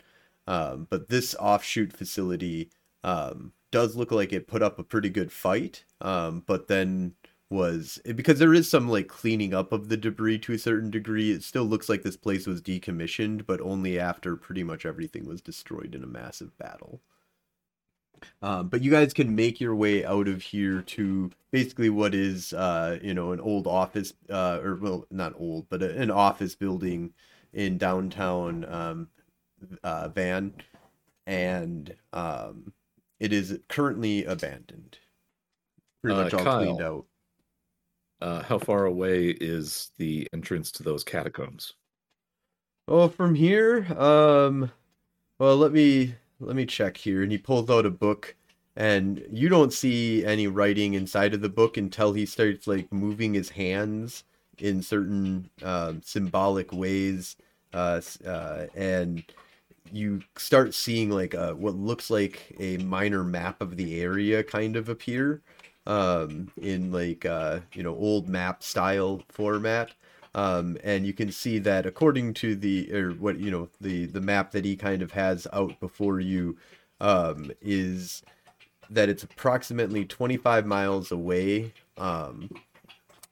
um, 0.47 0.87
but 0.89 1.09
this 1.09 1.35
offshoot 1.35 1.93
facility 1.93 2.71
um, 3.03 3.53
does 3.71 3.95
look 3.95 4.11
like 4.11 4.33
it 4.33 4.47
put 4.47 4.61
up 4.61 4.79
a 4.79 4.83
pretty 4.83 5.09
good 5.09 5.31
fight 5.31 5.83
um, 6.01 6.43
but 6.45 6.67
then 6.67 7.13
was 7.49 7.99
because 8.15 8.39
there 8.39 8.53
is 8.53 8.69
some 8.69 8.87
like 8.87 9.09
cleaning 9.09 9.53
up 9.53 9.73
of 9.73 9.89
the 9.89 9.97
debris 9.97 10.39
to 10.39 10.53
a 10.53 10.57
certain 10.57 10.89
degree 10.89 11.31
it 11.31 11.43
still 11.43 11.65
looks 11.65 11.89
like 11.89 12.01
this 12.01 12.15
place 12.15 12.47
was 12.47 12.61
decommissioned 12.61 13.45
but 13.45 13.59
only 13.59 13.99
after 13.99 14.37
pretty 14.37 14.63
much 14.63 14.85
everything 14.85 15.25
was 15.27 15.41
destroyed 15.41 15.93
in 15.93 16.03
a 16.03 16.07
massive 16.07 16.57
battle. 16.57 17.01
Um, 18.41 18.69
but 18.69 18.81
you 18.81 18.91
guys 18.91 19.13
can 19.13 19.35
make 19.35 19.59
your 19.59 19.75
way 19.75 20.05
out 20.05 20.27
of 20.27 20.41
here 20.41 20.81
to 20.81 21.31
basically 21.51 21.89
what 21.89 22.13
is 22.13 22.53
uh, 22.53 22.99
you 23.01 23.13
know 23.13 23.31
an 23.31 23.39
old 23.39 23.67
office 23.67 24.13
uh, 24.29 24.59
or 24.63 24.75
well 24.75 25.05
not 25.11 25.33
old 25.37 25.67
but 25.69 25.81
a, 25.81 25.99
an 25.99 26.11
office 26.11 26.55
building 26.55 27.13
in 27.53 27.77
downtown 27.77 28.65
um, 28.65 29.07
uh, 29.83 30.07
Vannes, 30.09 30.53
and 31.25 31.95
um, 32.13 32.73
it 33.21 33.31
is 33.31 33.59
currently 33.69 34.25
abandoned. 34.25 34.97
Pretty 36.01 36.17
Uh, 36.19 36.23
much 36.23 36.33
all 36.33 36.43
Kyle. 36.43 36.63
cleaned 36.63 36.81
out. 36.81 37.05
Uh, 38.19 38.41
how 38.43 38.57
far 38.57 38.85
away 38.85 39.29
is 39.29 39.91
the 39.97 40.27
entrance 40.33 40.71
to 40.71 40.83
those 40.83 41.03
catacombs? 41.03 41.73
Oh, 42.87 43.07
from 43.07 43.35
here, 43.35 43.85
um, 43.97 44.71
well, 45.39 45.55
let 45.55 45.71
me 45.71 46.15
let 46.39 46.55
me 46.55 46.65
check 46.65 46.97
here. 46.97 47.21
And 47.21 47.31
he 47.31 47.37
pulls 47.37 47.69
out 47.69 47.85
a 47.85 47.91
book, 47.91 48.35
and 48.75 49.23
you 49.31 49.49
don't 49.49 49.71
see 49.71 50.25
any 50.25 50.47
writing 50.47 50.95
inside 50.95 51.35
of 51.35 51.41
the 51.41 51.49
book 51.49 51.77
until 51.77 52.13
he 52.13 52.25
starts 52.25 52.65
like 52.65 52.91
moving 52.91 53.35
his 53.35 53.49
hands 53.49 54.23
in 54.57 54.81
certain 54.81 55.49
um, 55.61 56.01
symbolic 56.03 56.71
ways, 56.73 57.35
uh, 57.73 58.01
uh, 58.25 58.65
and 58.75 59.23
you 59.91 60.21
start 60.37 60.73
seeing 60.73 61.09
like 61.09 61.33
a, 61.33 61.55
what 61.55 61.75
looks 61.75 62.09
like 62.09 62.55
a 62.59 62.77
minor 62.77 63.23
map 63.23 63.61
of 63.61 63.77
the 63.77 64.01
area 64.01 64.43
kind 64.43 64.75
of 64.75 64.89
appear 64.89 65.41
um, 65.87 66.51
in 66.61 66.91
like 66.91 67.25
uh, 67.25 67.59
you 67.73 67.83
know 67.83 67.95
old 67.95 68.27
map 68.27 68.63
style 68.63 69.21
format. 69.29 69.91
Um, 70.33 70.77
and 70.83 71.05
you 71.05 71.11
can 71.11 71.31
see 71.31 71.59
that 71.59 71.85
according 71.85 72.35
to 72.35 72.55
the 72.55 72.93
or 72.93 73.11
what 73.11 73.39
you 73.39 73.51
know 73.51 73.69
the 73.81 74.05
the 74.05 74.21
map 74.21 74.51
that 74.51 74.63
he 74.65 74.75
kind 74.75 75.01
of 75.01 75.11
has 75.11 75.47
out 75.51 75.79
before 75.79 76.19
you 76.19 76.57
um, 77.01 77.51
is 77.61 78.23
that 78.89 79.09
it's 79.09 79.23
approximately 79.23 80.05
25 80.05 80.65
miles 80.65 81.11
away 81.11 81.73
um, 81.97 82.49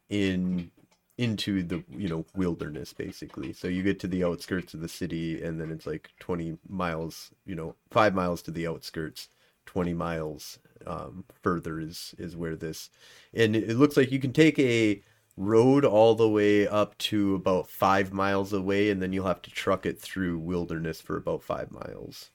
in 0.09 0.71
into 1.19 1.61
the 1.63 1.83
you 1.89 2.07
know 2.07 2.25
wilderness 2.35 2.93
basically 2.93 3.51
so 3.51 3.67
you 3.67 3.83
get 3.83 3.99
to 3.99 4.07
the 4.07 4.23
outskirts 4.23 4.73
of 4.73 4.79
the 4.79 4.87
city 4.87 5.43
and 5.43 5.59
then 5.59 5.69
it's 5.69 5.85
like 5.85 6.09
20 6.19 6.57
miles 6.67 7.31
you 7.45 7.55
know 7.55 7.75
5 7.91 8.15
miles 8.15 8.41
to 8.41 8.51
the 8.51 8.65
outskirts 8.65 9.27
20 9.65 9.93
miles 9.93 10.59
um, 10.87 11.25
further 11.43 11.79
is 11.79 12.15
is 12.17 12.37
where 12.37 12.55
this 12.55 12.89
and 13.33 13.55
it 13.55 13.69
it 13.69 13.77
looks 13.77 13.97
like 13.97 14.11
you 14.11 14.19
can 14.19 14.31
take 14.31 14.57
a 14.59 15.01
road 15.39 15.85
all 15.85 16.15
the 16.15 16.29
way 16.29 16.67
up 16.67 16.97
to 16.97 17.33
about 17.33 17.69
five 17.69 18.11
miles 18.11 18.51
away, 18.51 18.89
and 18.89 19.01
then 19.01 19.13
you'll 19.13 19.25
have 19.25 19.41
to 19.41 19.49
truck 19.49 19.85
it 19.85 19.97
through 19.97 20.37
wilderness 20.37 20.99
for 21.01 21.17
about 21.17 21.41
five 21.41 21.71
miles. 21.71 22.29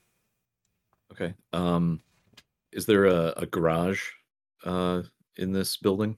Okay. 1.12 1.34
Um, 1.52 2.00
is 2.72 2.86
there 2.86 3.04
a, 3.04 3.34
a 3.36 3.46
garage 3.46 4.02
uh, 4.64 5.02
in 5.36 5.52
this 5.52 5.76
building? 5.76 6.16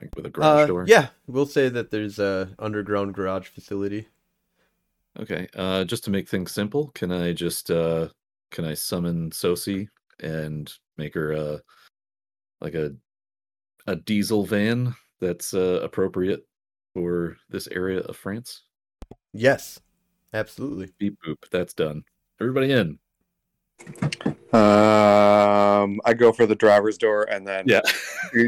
Like 0.00 0.14
with 0.16 0.26
a 0.26 0.30
garage 0.30 0.64
Uh, 0.64 0.66
door? 0.66 0.84
yeah, 0.86 1.08
we'll 1.26 1.46
say 1.46 1.68
that 1.68 1.90
there's 1.90 2.18
a 2.18 2.48
underground 2.58 3.14
garage 3.14 3.48
facility. 3.48 4.08
Okay. 5.18 5.48
Uh, 5.54 5.84
just 5.84 6.04
to 6.04 6.10
make 6.10 6.28
things 6.28 6.52
simple, 6.52 6.88
can 6.94 7.10
I 7.12 7.32
just 7.32 7.70
uh, 7.70 8.08
can 8.50 8.64
I 8.64 8.74
summon 8.74 9.30
Sosi 9.30 9.88
and 10.20 10.72
make 10.96 11.14
her 11.14 11.32
uh, 11.32 11.58
like 12.60 12.74
a 12.74 12.94
a 13.86 13.96
diesel 13.96 14.44
van 14.44 14.94
that's 15.20 15.54
uh, 15.54 15.80
appropriate 15.82 16.46
for 16.94 17.36
this 17.50 17.66
area 17.68 18.00
of 18.00 18.16
France? 18.16 18.62
Yes, 19.32 19.80
absolutely. 20.32 20.90
Beep 20.98 21.16
boop. 21.26 21.36
That's 21.50 21.74
done. 21.74 22.02
Everybody 22.40 22.72
in. 22.72 22.98
Um, 24.52 26.00
I 26.04 26.14
go 26.14 26.32
for 26.32 26.46
the 26.46 26.54
driver's 26.54 26.98
door, 26.98 27.24
and 27.24 27.46
then 27.46 27.64
Yeah. 27.66 27.82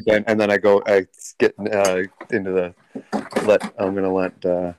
then 0.07 0.25
and 0.27 0.41
then 0.41 0.51
I 0.51 0.57
go. 0.59 0.83
I 0.87 1.07
get 1.39 1.55
uh, 1.59 2.03
into 2.31 2.53
the. 2.53 2.75
Let 3.45 3.63
I'm 3.79 3.95
gonna 3.95 4.13
let. 4.13 4.45
Uh, 4.45 4.73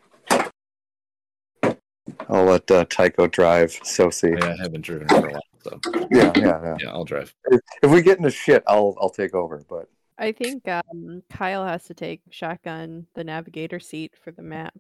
I'll 2.30 2.46
let 2.46 2.70
uh, 2.72 2.86
Tycho 2.86 3.28
drive. 3.28 3.72
Sosi. 3.84 4.40
Yeah, 4.40 4.54
I 4.54 4.62
haven't 4.62 4.82
driven 4.82 5.08
for 5.08 5.28
a 5.28 5.32
while, 5.32 5.42
so 5.62 5.80
Yeah, 6.12 6.32
yeah, 6.36 6.62
yeah. 6.64 6.78
yeah, 6.80 6.90
I'll 6.90 7.06
drive. 7.06 7.34
If, 7.46 7.62
if 7.84 7.92
we 7.92 8.02
get 8.02 8.18
into 8.18 8.32
shit, 8.32 8.64
I'll 8.68 8.96
I'll 9.00 9.10
take 9.10 9.34
over. 9.36 9.64
But 9.70 9.88
I 10.18 10.32
think 10.32 10.68
um, 10.68 11.24
Kyle 11.30 11.66
has 11.66 11.84
to 11.86 11.94
take 11.94 12.22
shotgun 12.30 13.08
the 13.14 13.24
navigator 13.24 13.80
seat 13.80 14.14
for 14.22 14.32
the 14.32 14.42
map. 14.42 14.74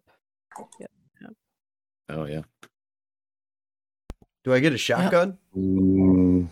Oh 2.09 2.25
yeah. 2.25 2.41
Do 4.43 4.53
I 4.53 4.59
get 4.59 4.73
a 4.73 4.77
shotgun? 4.77 5.37
mm, 5.55 6.47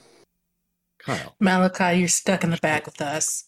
Kyle. 0.99 1.35
Malachi, 1.39 1.99
you're 1.99 2.07
stuck 2.07 2.43
in 2.43 2.51
the 2.51 2.57
back 2.57 2.85
with 2.85 3.01
us. 3.01 3.45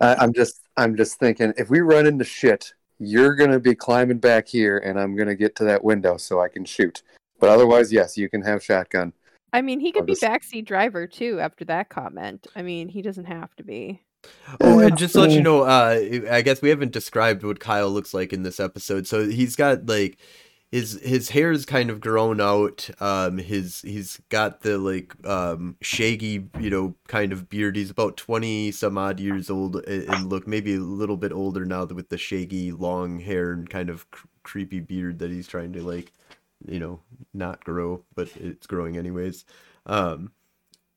I, 0.00 0.14
I'm 0.16 0.32
just 0.32 0.60
I'm 0.76 0.96
just 0.96 1.18
thinking 1.18 1.52
if 1.56 1.70
we 1.70 1.80
run 1.80 2.06
into 2.06 2.24
shit, 2.24 2.74
you're 2.98 3.34
gonna 3.34 3.58
be 3.60 3.74
climbing 3.74 4.18
back 4.18 4.48
here, 4.48 4.78
and 4.78 5.00
I'm 5.00 5.16
gonna 5.16 5.34
get 5.34 5.56
to 5.56 5.64
that 5.64 5.82
window 5.82 6.16
so 6.16 6.40
I 6.40 6.48
can 6.48 6.64
shoot. 6.64 7.02
But 7.40 7.48
otherwise, 7.50 7.92
yes, 7.92 8.16
you 8.16 8.28
can 8.28 8.42
have 8.42 8.62
shotgun. 8.62 9.12
I 9.52 9.62
mean, 9.62 9.80
he 9.80 9.88
I'll 9.88 9.92
could 9.92 10.06
be 10.06 10.12
just- 10.12 10.22
backseat 10.22 10.66
driver 10.66 11.06
too 11.06 11.40
after 11.40 11.64
that 11.66 11.88
comment. 11.88 12.46
I 12.54 12.62
mean, 12.62 12.88
he 12.88 13.02
doesn't 13.02 13.26
have 13.26 13.54
to 13.56 13.62
be. 13.64 14.02
Oh, 14.60 14.78
and 14.78 14.96
just 14.96 15.12
to 15.14 15.20
let 15.20 15.32
you 15.32 15.42
know, 15.42 15.62
uh, 15.64 16.00
I 16.30 16.40
guess 16.40 16.62
we 16.62 16.70
haven't 16.70 16.92
described 16.92 17.42
what 17.42 17.60
Kyle 17.60 17.90
looks 17.90 18.14
like 18.14 18.32
in 18.32 18.42
this 18.42 18.58
episode. 18.58 19.06
So 19.06 19.28
he's 19.28 19.54
got 19.54 19.84
like 19.86 20.16
his 20.74 21.00
his 21.04 21.30
hair 21.30 21.52
is 21.52 21.64
kind 21.64 21.88
of 21.88 22.00
grown 22.00 22.40
out. 22.40 22.90
Um, 23.00 23.38
his 23.38 23.80
he's 23.82 24.20
got 24.28 24.62
the 24.62 24.76
like 24.76 25.14
um 25.24 25.76
shaggy, 25.80 26.48
you 26.58 26.68
know, 26.68 26.96
kind 27.06 27.32
of 27.32 27.48
beard. 27.48 27.76
He's 27.76 27.90
about 27.90 28.16
twenty 28.16 28.72
some 28.72 28.98
odd 28.98 29.20
years 29.20 29.50
old 29.50 29.76
and 29.86 30.28
look 30.28 30.48
maybe 30.48 30.74
a 30.74 30.80
little 30.80 31.16
bit 31.16 31.30
older 31.30 31.64
now 31.64 31.84
with 31.84 32.08
the 32.08 32.18
shaggy 32.18 32.72
long 32.72 33.20
hair 33.20 33.52
and 33.52 33.70
kind 33.70 33.88
of 33.88 34.10
cr- 34.10 34.26
creepy 34.42 34.80
beard 34.80 35.20
that 35.20 35.30
he's 35.30 35.46
trying 35.46 35.72
to 35.74 35.80
like, 35.80 36.12
you 36.66 36.80
know, 36.80 36.98
not 37.32 37.62
grow, 37.62 38.02
but 38.16 38.36
it's 38.36 38.66
growing 38.66 38.96
anyways. 38.96 39.44
Um, 39.86 40.32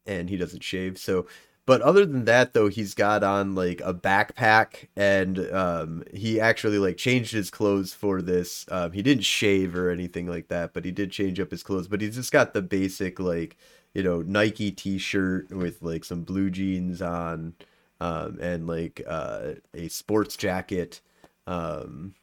and 0.07 0.27
he 0.27 0.37
doesn't 0.37 0.63
shave, 0.63 0.97
so 0.97 1.27
but 1.67 1.81
other 1.81 2.05
than 2.05 2.25
that 2.25 2.53
though 2.53 2.69
he's 2.69 2.95
got 2.95 3.23
on 3.23 3.53
like 3.53 3.81
a 3.83 3.93
backpack 3.93 4.87
and 4.95 5.39
um 5.53 6.03
he 6.13 6.39
actually 6.39 6.79
like 6.79 6.97
changed 6.97 7.33
his 7.33 7.51
clothes 7.51 7.93
for 7.93 8.21
this 8.23 8.65
um 8.71 8.93
he 8.93 9.03
didn't 9.03 9.25
shave 9.25 9.75
or 9.75 9.91
anything 9.91 10.27
like 10.27 10.47
that 10.47 10.73
but 10.73 10.85
he 10.85 10.91
did 10.91 11.11
change 11.11 11.39
up 11.39 11.51
his 11.51 11.63
clothes 11.63 11.87
but 11.87 12.01
he's 12.01 12.15
just 12.15 12.31
got 12.31 12.53
the 12.55 12.61
basic 12.63 13.19
like 13.19 13.57
you 13.93 14.01
know 14.03 14.21
nike 14.23 14.71
t-shirt 14.71 15.51
with 15.51 15.81
like 15.83 16.03
some 16.05 16.23
blue 16.23 16.49
jeans 16.49 17.01
on 17.01 17.53
um 18.01 18.39
and 18.41 18.67
like 18.67 19.01
uh 19.07 19.53
a 19.75 19.87
sports 19.89 20.37
jacket 20.37 21.01
um 21.47 22.15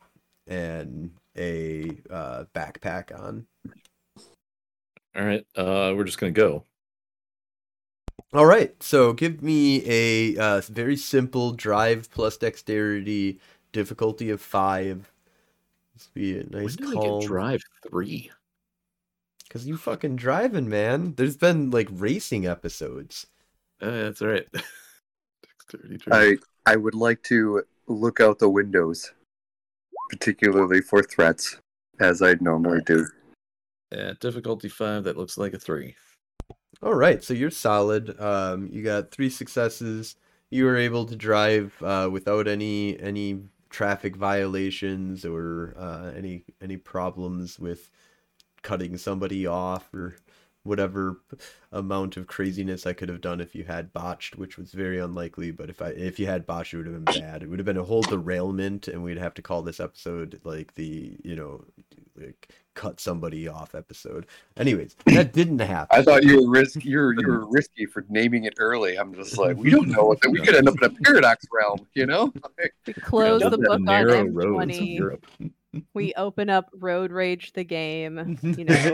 and 0.48 1.12
a 1.36 1.90
uh 2.10 2.44
backpack 2.54 3.16
on 3.18 3.46
All 5.16 5.24
right. 5.24 5.46
Uh, 5.56 5.94
we're 5.96 6.04
just 6.04 6.18
gonna 6.18 6.32
go. 6.32 6.64
All 8.34 8.46
right, 8.46 8.74
so 8.82 9.12
give 9.12 9.44
me 9.44 9.80
a 9.86 10.36
uh, 10.36 10.60
very 10.62 10.96
simple 10.96 11.52
drive 11.52 12.10
plus 12.10 12.36
dexterity, 12.36 13.38
difficulty 13.70 14.28
of 14.30 14.40
five. 14.40 15.12
This 15.94 16.10
be 16.12 16.40
a 16.40 16.42
nice 16.42 16.76
when 16.76 16.88
did 16.88 16.88
I 16.88 16.92
calm. 16.94 17.20
get 17.20 17.28
drive 17.28 17.62
three? 17.88 18.32
Cause 19.50 19.66
you 19.66 19.76
fucking 19.76 20.16
driving, 20.16 20.68
man. 20.68 21.14
There's 21.14 21.36
been 21.36 21.70
like 21.70 21.86
racing 21.92 22.44
episodes. 22.44 23.28
Uh, 23.80 23.90
that's 23.90 24.20
all 24.20 24.28
right. 24.28 24.48
Dexterity 24.52 25.98
drive. 25.98 26.38
I 26.66 26.72
I 26.72 26.74
would 26.74 26.96
like 26.96 27.22
to 27.24 27.62
look 27.86 28.18
out 28.18 28.40
the 28.40 28.50
windows, 28.50 29.12
particularly 30.10 30.80
for 30.80 31.04
threats, 31.04 31.58
as 32.00 32.20
I 32.20 32.34
normally 32.40 32.80
do. 32.84 33.06
At 33.92 34.18
difficulty 34.18 34.68
five, 34.68 35.04
that 35.04 35.16
looks 35.16 35.38
like 35.38 35.54
a 35.54 35.58
three. 35.60 35.94
All 36.84 36.92
right, 36.94 37.24
so 37.24 37.32
you're 37.32 37.50
solid. 37.50 38.20
Um, 38.20 38.68
you 38.70 38.82
got 38.82 39.10
three 39.10 39.30
successes. 39.30 40.16
You 40.50 40.66
were 40.66 40.76
able 40.76 41.06
to 41.06 41.16
drive 41.16 41.74
uh, 41.82 42.10
without 42.12 42.46
any 42.46 43.00
any 43.00 43.40
traffic 43.70 44.14
violations 44.16 45.24
or 45.24 45.74
uh, 45.78 46.12
any 46.14 46.44
any 46.60 46.76
problems 46.76 47.58
with 47.58 47.90
cutting 48.62 48.98
somebody 48.98 49.46
off 49.46 49.94
or 49.94 50.16
whatever 50.64 51.20
amount 51.70 52.16
of 52.16 52.26
craziness 52.26 52.86
I 52.86 52.92
could 52.92 53.08
have 53.08 53.20
done 53.20 53.40
if 53.40 53.54
you 53.54 53.64
had 53.64 53.92
botched, 53.92 54.36
which 54.36 54.58
was 54.58 54.72
very 54.72 54.98
unlikely. 54.98 55.50
But 55.52 55.70
if 55.70 55.80
I 55.80 55.88
if 55.90 56.18
you 56.18 56.26
had 56.26 56.46
botched, 56.46 56.74
it 56.74 56.78
would 56.78 56.86
have 56.86 57.04
been 57.04 57.20
bad. 57.20 57.42
It 57.42 57.48
would 57.48 57.58
have 57.58 57.66
been 57.66 57.76
a 57.76 57.84
whole 57.84 58.02
derailment, 58.02 58.88
and 58.88 59.04
we'd 59.04 59.18
have 59.18 59.34
to 59.34 59.42
call 59.42 59.62
this 59.62 59.80
episode 59.80 60.40
like 60.44 60.74
the 60.74 61.16
you 61.22 61.36
know 61.36 61.64
like 62.16 62.48
cut 62.74 63.00
somebody 63.00 63.48
off 63.48 63.74
episode. 63.74 64.26
Anyways, 64.56 64.96
that 65.06 65.32
didn't 65.32 65.60
happen. 65.60 65.98
I 65.98 66.02
thought 66.02 66.24
you 66.24 66.42
were 66.42 66.50
risky. 66.50 66.88
You 66.88 66.98
were, 66.98 67.14
you 67.14 67.26
were 67.26 67.46
risky 67.50 67.86
for 67.86 68.04
naming 68.08 68.44
it 68.44 68.54
early. 68.58 68.96
I'm 68.96 69.14
just 69.14 69.38
like, 69.38 69.56
we 69.56 69.70
don't 69.70 69.88
know 69.88 70.04
what 70.04 70.20
that 70.20 70.30
we 70.30 70.40
could 70.40 70.54
end 70.56 70.68
up 70.68 70.76
in 70.82 70.84
a 70.84 70.90
paradox 71.02 71.46
realm, 71.52 71.86
you 71.94 72.06
know? 72.06 72.32
We 72.86 72.92
close 72.92 73.42
the 73.42 73.50
the 73.50 73.58
book 73.58 73.70
on 73.70 73.84
narrow 73.84 74.24
roads 74.24 74.62
of 74.62 74.68
M20. 74.68 74.98
Europe. 74.98 75.26
We 75.94 76.12
open 76.14 76.50
up 76.50 76.70
Road 76.74 77.10
Rage 77.10 77.52
the 77.52 77.64
game. 77.64 78.38
You 78.42 78.64
know. 78.64 78.92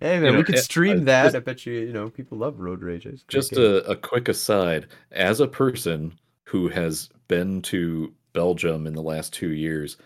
Hey 0.00 0.16
man, 0.18 0.24
You 0.26 0.32
know, 0.32 0.38
we 0.38 0.44
could 0.44 0.58
stream 0.58 1.02
uh, 1.02 1.04
that. 1.04 1.22
just- 1.24 1.36
I 1.36 1.40
bet 1.40 1.66
you, 1.66 1.74
you 1.74 1.92
know, 1.92 2.08
people 2.10 2.38
love 2.38 2.60
Road 2.60 2.82
Rage. 2.82 3.06
It's 3.06 3.22
a 3.22 3.26
great 3.26 3.30
Just 3.40 3.52
a, 3.52 3.84
a 3.90 3.96
quick 3.96 4.28
aside 4.28 4.86
as 5.12 5.40
a 5.40 5.48
person 5.48 6.12
who 6.44 6.68
has 6.68 7.08
been 7.28 7.60
to 7.62 8.12
Belgium 8.32 8.86
in 8.86 8.94
the 8.94 9.02
last 9.02 9.32
two 9.32 9.50
years, 9.50 9.96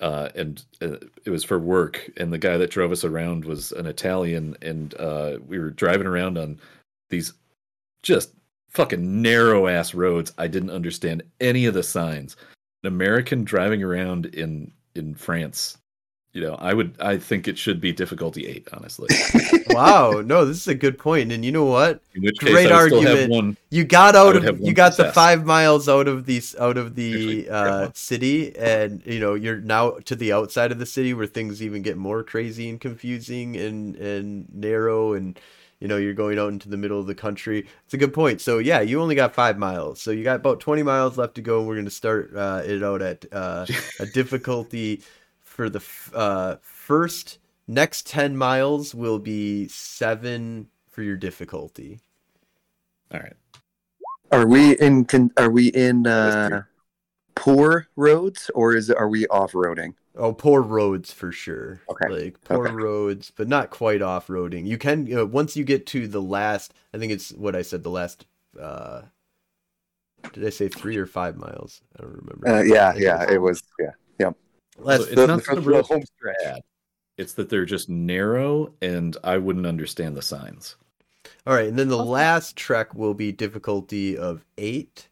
uh, 0.00 0.30
and 0.34 0.64
uh, 0.82 0.96
it 1.24 1.30
was 1.30 1.44
for 1.44 1.58
work, 1.58 2.10
and 2.16 2.32
the 2.32 2.38
guy 2.38 2.56
that 2.56 2.70
drove 2.70 2.92
us 2.92 3.04
around 3.04 3.44
was 3.44 3.72
an 3.72 3.86
Italian, 3.86 4.56
and 4.62 4.94
uh, 4.98 5.38
we 5.46 5.58
were 5.58 5.70
driving 5.70 6.06
around 6.06 6.38
on 6.38 6.58
these 7.10 7.32
just 8.02 8.32
fucking 8.70 9.22
narrow 9.22 9.66
ass 9.68 9.94
roads. 9.94 10.32
I 10.38 10.46
didn't 10.48 10.70
understand 10.70 11.22
any 11.40 11.66
of 11.66 11.74
the 11.74 11.82
signs. 11.82 12.36
An 12.82 12.88
American 12.88 13.44
driving 13.44 13.82
around 13.82 14.26
in 14.26 14.72
in 14.94 15.14
France, 15.14 15.76
you 16.36 16.42
know, 16.42 16.54
I 16.56 16.74
would 16.74 16.94
I 17.00 17.16
think 17.16 17.48
it 17.48 17.56
should 17.56 17.80
be 17.80 17.94
difficulty 17.94 18.46
eight, 18.46 18.68
honestly. 18.70 19.08
wow, 19.70 20.20
no, 20.22 20.44
this 20.44 20.58
is 20.58 20.68
a 20.68 20.74
good 20.74 20.98
point. 20.98 21.32
And 21.32 21.42
you 21.42 21.50
know 21.50 21.64
what? 21.64 22.02
Great 22.12 22.38
case, 22.38 22.70
I 22.70 22.82
would 22.82 22.88
still 22.88 23.00
have 23.00 23.10
argument. 23.10 23.30
one. 23.30 23.56
You 23.70 23.84
got 23.84 24.14
out 24.14 24.36
of 24.36 24.60
you 24.60 24.74
got 24.74 24.98
the 24.98 25.10
five 25.12 25.46
miles 25.46 25.88
out 25.88 26.06
of 26.08 26.26
these 26.26 26.54
out 26.56 26.76
of 26.76 26.94
the 26.94 27.48
uh, 27.50 27.88
city, 27.94 28.54
and 28.54 29.02
you 29.06 29.18
know 29.18 29.32
you're 29.32 29.62
now 29.62 29.92
to 30.04 30.14
the 30.14 30.34
outside 30.34 30.72
of 30.72 30.78
the 30.78 30.84
city 30.84 31.14
where 31.14 31.24
things 31.24 31.62
even 31.62 31.80
get 31.80 31.96
more 31.96 32.22
crazy 32.22 32.68
and 32.68 32.82
confusing 32.82 33.56
and 33.56 33.96
and 33.96 34.46
narrow, 34.52 35.14
and 35.14 35.40
you 35.80 35.88
know 35.88 35.96
you're 35.96 36.12
going 36.12 36.38
out 36.38 36.52
into 36.52 36.68
the 36.68 36.76
middle 36.76 37.00
of 37.00 37.06
the 37.06 37.14
country. 37.14 37.66
It's 37.86 37.94
a 37.94 37.98
good 37.98 38.12
point. 38.12 38.42
So 38.42 38.58
yeah, 38.58 38.82
you 38.82 39.00
only 39.00 39.14
got 39.14 39.34
five 39.34 39.56
miles, 39.56 40.02
so 40.02 40.10
you 40.10 40.22
got 40.22 40.36
about 40.36 40.60
twenty 40.60 40.82
miles 40.82 41.16
left 41.16 41.36
to 41.36 41.40
go. 41.40 41.60
and 41.60 41.66
We're 41.66 41.76
gonna 41.76 41.88
start 41.88 42.36
uh, 42.36 42.60
it 42.62 42.82
out 42.82 43.00
at 43.00 43.24
uh, 43.32 43.64
a 44.00 44.04
difficulty 44.12 45.00
for 45.56 45.70
the 45.70 45.78
f- 45.78 46.12
uh, 46.14 46.56
first 46.60 47.38
next 47.66 48.06
10 48.06 48.36
miles 48.36 48.94
will 48.94 49.18
be 49.18 49.66
seven 49.68 50.68
for 50.88 51.02
your 51.02 51.16
difficulty 51.16 52.00
All 53.12 53.20
right. 53.20 53.36
Are 54.32 54.46
we 54.46 54.76
in? 54.78 55.04
Con- 55.04 55.30
are 55.36 55.50
we 55.50 55.68
in 55.68 56.06
uh, 56.06 56.62
poor 57.34 57.88
roads, 57.96 58.50
or 58.54 58.74
is 58.74 58.90
are 58.90 59.08
we 59.08 59.26
off 59.28 59.52
roading? 59.52 59.94
oh 60.16 60.32
poor 60.32 60.62
roads 60.62 61.12
for 61.12 61.30
sure 61.32 61.80
Okay, 61.88 62.06
like 62.06 62.42
poor 62.44 62.66
okay. 62.66 62.74
roads 62.74 63.30
but 63.36 63.48
not 63.48 63.70
quite 63.70 64.02
off-roading 64.02 64.66
you 64.66 64.78
can 64.78 65.06
you 65.06 65.14
know, 65.14 65.24
once 65.26 65.56
you 65.56 65.64
get 65.64 65.86
to 65.86 66.08
the 66.08 66.22
last 66.22 66.72
i 66.94 66.98
think 66.98 67.12
it's 67.12 67.32
what 67.32 67.54
i 67.54 67.62
said 67.62 67.82
the 67.82 67.90
last 67.90 68.26
uh 68.60 69.02
did 70.32 70.44
i 70.44 70.50
say 70.50 70.68
three 70.68 70.96
or 70.96 71.06
five 71.06 71.36
miles 71.36 71.82
i 71.98 72.02
don't 72.02 72.12
remember 72.14 72.46
Uh, 72.46 72.62
yeah, 72.62 72.94
yeah, 72.96 73.24
it 73.28 73.38
was. 73.40 73.62
Yeah, 73.78 73.90
last, 74.78 75.02
So 75.02 75.06
it's 75.06 75.14
the- 75.16 75.26
not 75.26 75.44
the- 75.44 75.54
the 75.56 75.60
the 75.60 75.70
roads 75.70 75.88
home 75.88 76.02
stretch. 76.04 76.36
bad. 76.42 76.60
It's 77.16 77.32
that 77.34 77.48
they're 77.48 77.64
just 77.64 77.88
narrow, 77.88 78.72
and 78.82 79.16
I 79.24 79.38
wouldn't 79.38 79.66
understand 79.66 80.16
the 80.16 80.22
signs. 80.22 80.76
all 81.46 81.54
right 81.54 81.68
and 81.68 81.76
then 81.78 81.88
the 81.88 81.96
Also- 81.98 82.10
last 82.10 82.56
trek 82.56 82.94
will 82.94 83.14
be 83.14 83.32
difficulty 83.32 84.16
of 84.16 84.44
eight 84.58 85.08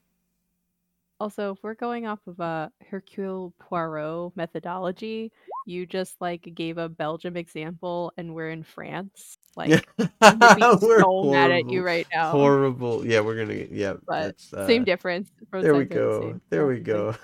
Also, 1.21 1.53
if 1.55 1.63
we're 1.63 1.75
going 1.75 2.07
off 2.07 2.19
of 2.27 2.39
a 2.41 2.71
Hercule 2.91 3.53
Poirot 3.61 4.33
methodology, 4.37 5.33
you 5.65 5.87
just 5.87 6.21
like 6.21 6.53
gave 6.55 6.77
a 6.77 6.89
Belgium 6.89 7.37
example 7.37 8.13
and 8.17 8.35
we're 8.35 8.51
in 8.51 8.63
France. 8.65 9.39
Like 9.57 9.87
I'm 10.21 10.39
We're 10.83 11.01
so 11.01 11.25
mad 11.31 11.51
at 11.53 11.69
you 11.71 11.83
right 11.85 12.07
now. 12.13 12.31
Horrible. 12.33 13.07
Yeah, 13.07 13.21
we're 13.21 13.37
gonna. 13.37 13.65
Yeah, 13.71 13.95
But 14.07 14.23
that's, 14.23 14.53
uh, 14.53 14.67
same 14.67 14.85
difference. 14.85 15.31
There 15.53 15.75
we 15.75 15.85
sides 15.85 15.85
are 15.85 15.85
the 15.89 15.95
go. 15.95 16.41
There 16.51 16.67
we 16.67 16.81
go. 16.81 17.15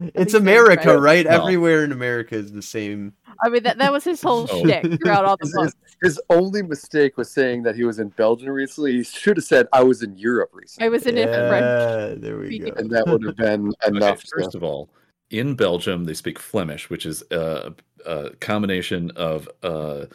Think 0.00 0.12
It's 0.14 0.34
America, 0.34 0.82
thread. 0.84 1.00
right? 1.02 1.26
Well- 1.26 1.42
Everywhere 1.42 1.84
in 1.84 1.92
America 1.92 2.34
is 2.36 2.52
the 2.52 2.62
same. 2.62 3.12
I 3.42 3.48
mean 3.48 3.62
that 3.64 3.78
that 3.78 3.92
was 3.92 4.04
his 4.04 4.20
whole 4.22 4.46
shtick 4.46 4.84
throughout 5.02 5.24
all 5.24 5.36
the 5.36 5.46
His, 5.46 5.52
books. 5.54 5.72
his, 6.02 6.12
his 6.14 6.20
only 6.30 6.62
mistake 6.62 7.16
was 7.16 7.30
saying 7.30 7.62
that 7.64 7.76
he 7.76 7.84
was 7.84 7.98
in 7.98 8.08
Belgium 8.10 8.50
recently. 8.50 8.92
He 8.98 9.04
should 9.04 9.36
have 9.36 9.44
said, 9.44 9.68
I 9.72 9.82
was 9.82 10.02
in 10.02 10.16
Europe 10.16 10.50
recently. 10.52 10.86
I 10.86 10.88
was 10.88 11.06
in 11.06 11.18
a 11.18 11.24
French. 11.26 12.20
There 12.20 12.38
we 12.38 12.58
go. 12.58 12.72
And 12.76 12.90
that 12.90 13.06
would 13.06 13.22
have 13.24 13.36
been 13.36 13.68
Okay, 13.86 13.96
enough. 13.96 14.22
first 14.32 14.52
to, 14.52 14.56
of 14.58 14.62
all, 14.64 14.88
in 15.30 15.54
Belgium 15.54 16.04
they 16.04 16.14
speak 16.14 16.38
Flemish, 16.38 16.90
which 16.90 17.06
is 17.06 17.22
a, 17.30 17.72
a 18.06 18.30
combination 18.40 19.10
of 19.12 19.48
uh, 19.62 20.06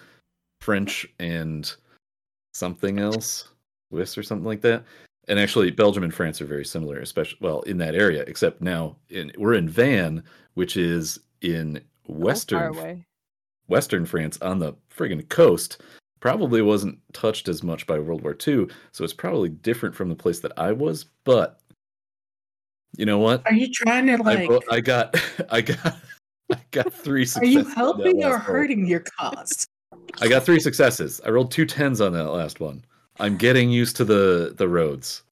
French 0.62 1.06
and 1.20 1.74
something 2.54 3.00
else, 3.00 3.48
Swiss 3.90 4.18
or 4.18 4.24
something 4.24 4.46
like 4.46 4.62
that. 4.62 4.84
And 5.28 5.40
actually, 5.40 5.72
Belgium 5.72 6.04
and 6.04 6.14
France 6.14 6.42
are 6.42 6.46
very 6.46 6.66
similar, 6.66 7.00
especially 7.00 7.38
well 7.42 7.62
in 7.62 7.78
that 7.78 7.96
area. 7.96 8.24
Except 8.28 8.62
now, 8.62 8.98
in 9.10 9.32
we're 9.38 9.54
in 9.54 9.70
Vannes, 9.70 10.22
which 10.56 10.76
is 10.78 11.20
in 11.42 11.82
western. 12.08 13.06
Western 13.70 14.06
France 14.06 14.38
on 14.42 14.60
the 14.60 14.74
friggin' 14.96 15.28
coast. 15.30 15.82
Probably 16.20 16.62
wasn't 16.62 17.00
touched 17.14 17.48
as 17.48 17.64
much 17.64 17.88
by 17.88 17.98
World 18.00 18.22
War 18.22 18.36
II, 18.48 18.68
so 18.92 19.04
it's 19.04 19.14
probably 19.14 19.50
different 19.50 19.96
from 19.96 20.10
the 20.10 20.16
place 20.16 20.42
that 20.42 20.52
I 20.58 20.72
was. 20.74 21.06
But 21.24 21.60
you 22.98 23.06
know 23.06 23.20
what? 23.20 23.42
Are 23.46 23.54
you 23.54 23.70
trying 23.72 24.06
to 24.08 24.14
I, 24.14 24.18
like? 24.18 24.48
vo- 24.50 24.62
I 24.70 24.80
got, 24.82 25.16
I 25.50 25.62
got, 25.62 25.98
I 26.52 26.58
got 26.72 26.94
three 26.94 27.24
Are 27.24 27.26
successes. 27.26 27.54
you 27.54 27.64
helping 27.66 28.24
or 28.24 28.32
last 28.32 28.48
roll. 28.48 28.58
hurting 28.58 28.86
your 28.86 29.04
cause? 29.20 29.66
I 30.22 30.28
got 30.28 30.44
three 30.44 30.60
successes. 30.60 31.20
I 31.26 31.30
rolled 31.30 31.52
two 31.52 31.66
tens 31.66 32.00
on 32.02 32.14
that 32.14 32.24
last 32.30 32.60
one. 32.60 32.84
I'm 33.20 33.38
getting 33.38 33.70
used 33.70 33.96
to 33.98 34.06
the 34.06 34.54
the 34.56 34.68
roads. 34.68 35.24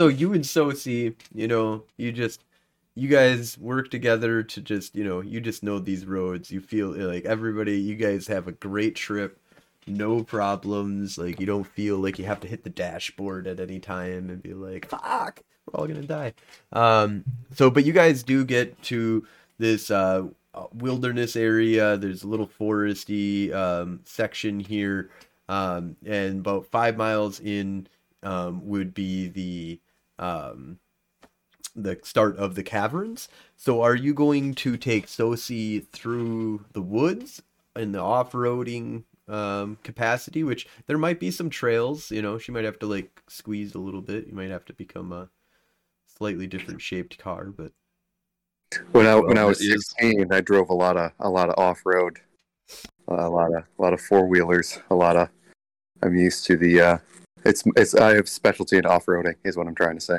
So 0.00 0.08
you 0.08 0.32
and 0.32 0.44
Sosi, 0.44 1.14
you 1.32 1.46
know, 1.46 1.84
you 1.96 2.10
just 2.10 2.40
you 2.96 3.08
guys 3.08 3.58
work 3.58 3.90
together 3.90 4.42
to 4.42 4.60
just, 4.60 4.94
you 4.94 5.04
know, 5.04 5.20
you 5.20 5.40
just 5.40 5.62
know 5.62 5.78
these 5.78 6.06
roads. 6.06 6.50
You 6.50 6.60
feel 6.60 6.90
like 6.90 7.24
everybody, 7.24 7.78
you 7.78 7.96
guys 7.96 8.26
have 8.28 8.46
a 8.46 8.52
great 8.52 8.94
trip, 8.94 9.38
no 9.86 10.22
problems. 10.22 11.18
Like 11.18 11.40
you 11.40 11.46
don't 11.46 11.66
feel 11.66 11.98
like 11.98 12.18
you 12.18 12.24
have 12.24 12.40
to 12.40 12.48
hit 12.48 12.64
the 12.64 12.70
dashboard 12.70 13.46
at 13.46 13.60
any 13.60 13.78
time 13.80 14.30
and 14.30 14.42
be 14.42 14.54
like, 14.54 14.88
"Fuck, 14.88 15.42
we're 15.66 15.80
all 15.80 15.86
gonna 15.86 16.02
die." 16.02 16.34
Um, 16.72 17.24
so, 17.54 17.70
but 17.70 17.84
you 17.84 17.92
guys 17.92 18.22
do 18.22 18.44
get 18.44 18.80
to 18.84 19.26
this 19.58 19.90
uh, 19.90 20.26
wilderness 20.74 21.36
area. 21.36 21.96
There's 21.96 22.22
a 22.22 22.28
little 22.28 22.48
foresty 22.48 23.52
um, 23.52 24.00
section 24.04 24.60
here, 24.60 25.10
um, 25.48 25.96
and 26.04 26.40
about 26.40 26.66
five 26.66 26.96
miles 26.96 27.40
in 27.40 27.88
um, 28.22 28.66
would 28.66 28.94
be 28.94 29.28
the 29.28 29.80
um, 30.18 30.78
the 31.76 31.98
start 32.02 32.36
of 32.36 32.54
the 32.54 32.62
caverns. 32.62 33.28
So, 33.56 33.82
are 33.82 33.94
you 33.94 34.14
going 34.14 34.54
to 34.56 34.76
take 34.76 35.06
Sosi 35.06 35.86
through 35.88 36.64
the 36.72 36.82
woods 36.82 37.42
in 37.76 37.92
the 37.92 38.00
off-roading 38.00 39.04
um, 39.28 39.78
capacity? 39.82 40.44
Which 40.44 40.66
there 40.86 40.98
might 40.98 41.20
be 41.20 41.30
some 41.30 41.50
trails. 41.50 42.10
You 42.10 42.22
know, 42.22 42.38
she 42.38 42.52
might 42.52 42.64
have 42.64 42.78
to 42.80 42.86
like 42.86 43.22
squeeze 43.28 43.74
a 43.74 43.80
little 43.80 44.02
bit. 44.02 44.26
You 44.26 44.34
might 44.34 44.50
have 44.50 44.64
to 44.66 44.72
become 44.72 45.12
a 45.12 45.28
slightly 46.06 46.46
different 46.46 46.80
shaped 46.80 47.18
car, 47.18 47.46
but 47.46 47.72
when 48.92 49.06
I 49.06 49.16
when 49.16 49.38
I 49.38 49.44
was 49.44 49.58
16, 49.58 50.32
I 50.32 50.40
drove 50.40 50.70
a 50.70 50.74
lot 50.74 50.96
of 50.96 51.12
a 51.20 51.28
lot 51.28 51.48
of 51.48 51.58
off 51.58 51.82
road, 51.84 52.20
a 53.14 53.28
lot 53.28 53.54
of 53.54 53.64
a 53.78 53.82
lot 53.82 53.92
of 53.92 54.00
four 54.00 54.26
wheelers, 54.26 54.78
a 54.90 54.94
lot 54.94 55.16
of. 55.16 55.28
I'm 56.02 56.16
used 56.16 56.44
to 56.46 56.56
the. 56.56 56.80
Uh, 56.80 56.98
it's 57.44 57.62
it's 57.76 57.94
I 57.94 58.14
have 58.14 58.28
specialty 58.28 58.78
in 58.78 58.86
off 58.86 59.06
roading, 59.06 59.36
is 59.44 59.56
what 59.56 59.66
I'm 59.66 59.74
trying 59.74 59.98
to 59.98 60.00
say. 60.00 60.18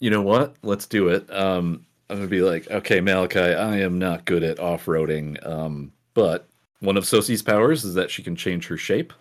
You 0.00 0.10
know 0.10 0.22
what? 0.22 0.56
Let's 0.62 0.86
do 0.86 1.08
it. 1.08 1.32
Um, 1.32 1.86
I'm 2.10 2.16
gonna 2.16 2.28
be 2.28 2.42
like, 2.42 2.70
okay, 2.70 3.00
Malachi, 3.00 3.38
I 3.38 3.78
am 3.78 3.98
not 3.98 4.24
good 4.24 4.42
at 4.42 4.60
off-roading, 4.60 5.46
um, 5.46 5.92
but 6.12 6.48
one 6.80 6.96
of 6.96 7.06
Sosi's 7.06 7.40
powers 7.40 7.84
is 7.84 7.94
that 7.94 8.10
she 8.10 8.22
can 8.22 8.36
change 8.36 8.66
her 8.66 8.76
shape. 8.76 9.12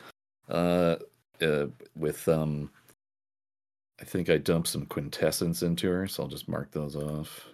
Uh, 0.49 0.95
uh, 1.41 1.67
with 1.95 2.27
um, 2.27 2.69
I 4.01 4.03
think 4.03 4.29
I 4.29 4.37
dumped 4.37 4.67
some 4.67 4.85
quintessence 4.87 5.61
into 5.61 5.87
her, 5.89 6.07
so 6.07 6.23
I'll 6.23 6.29
just 6.29 6.49
mark 6.49 6.71
those 6.71 6.95
off. 6.95 7.47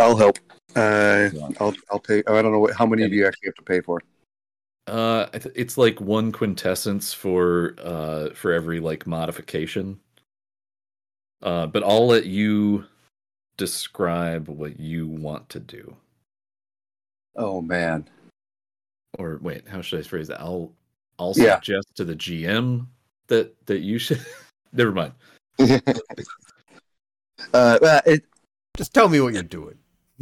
I'll 0.00 0.16
help. 0.16 0.38
Uh, 0.76 1.30
Yeah. 1.32 1.48
I'll 1.60 1.74
I'll 1.90 1.98
pay. 2.00 2.22
I 2.26 2.42
don't 2.42 2.52
know 2.52 2.60
what, 2.60 2.74
how 2.74 2.86
many 2.86 3.04
of 3.04 3.12
you 3.12 3.26
actually 3.26 3.48
have 3.48 3.54
to 3.56 3.62
pay 3.62 3.80
for. 3.80 4.00
Uh, 4.86 5.26
it's 5.54 5.76
like 5.76 6.00
one 6.00 6.32
quintessence 6.32 7.12
for 7.12 7.74
uh 7.82 8.30
for 8.34 8.52
every 8.52 8.80
like 8.80 9.06
modification. 9.06 10.00
Uh, 11.42 11.66
but 11.66 11.84
I'll 11.84 12.06
let 12.06 12.26
you 12.26 12.86
describe 13.56 14.48
what 14.48 14.80
you 14.80 15.06
want 15.06 15.48
to 15.50 15.60
do. 15.60 15.96
Oh 17.36 17.60
man. 17.60 18.08
Or 19.18 19.38
wait, 19.42 19.68
how 19.68 19.80
should 19.80 20.00
I 20.00 20.02
phrase 20.02 20.28
that? 20.28 20.40
I'll 20.40 20.72
I'll 21.18 21.34
Yeah. 21.36 21.56
suggest 21.56 21.88
to 21.96 22.04
the 22.04 22.16
GM 22.16 22.86
that 23.28 23.54
that 23.66 23.80
you 23.80 23.98
should. 23.98 24.24
Never 24.72 24.92
mind. 24.92 25.12
uh, 27.54 28.00
it, 28.06 28.24
just 28.78 28.94
tell 28.94 29.08
me 29.08 29.20
what 29.20 29.34
you're 29.34 29.42
doing. 29.42 29.76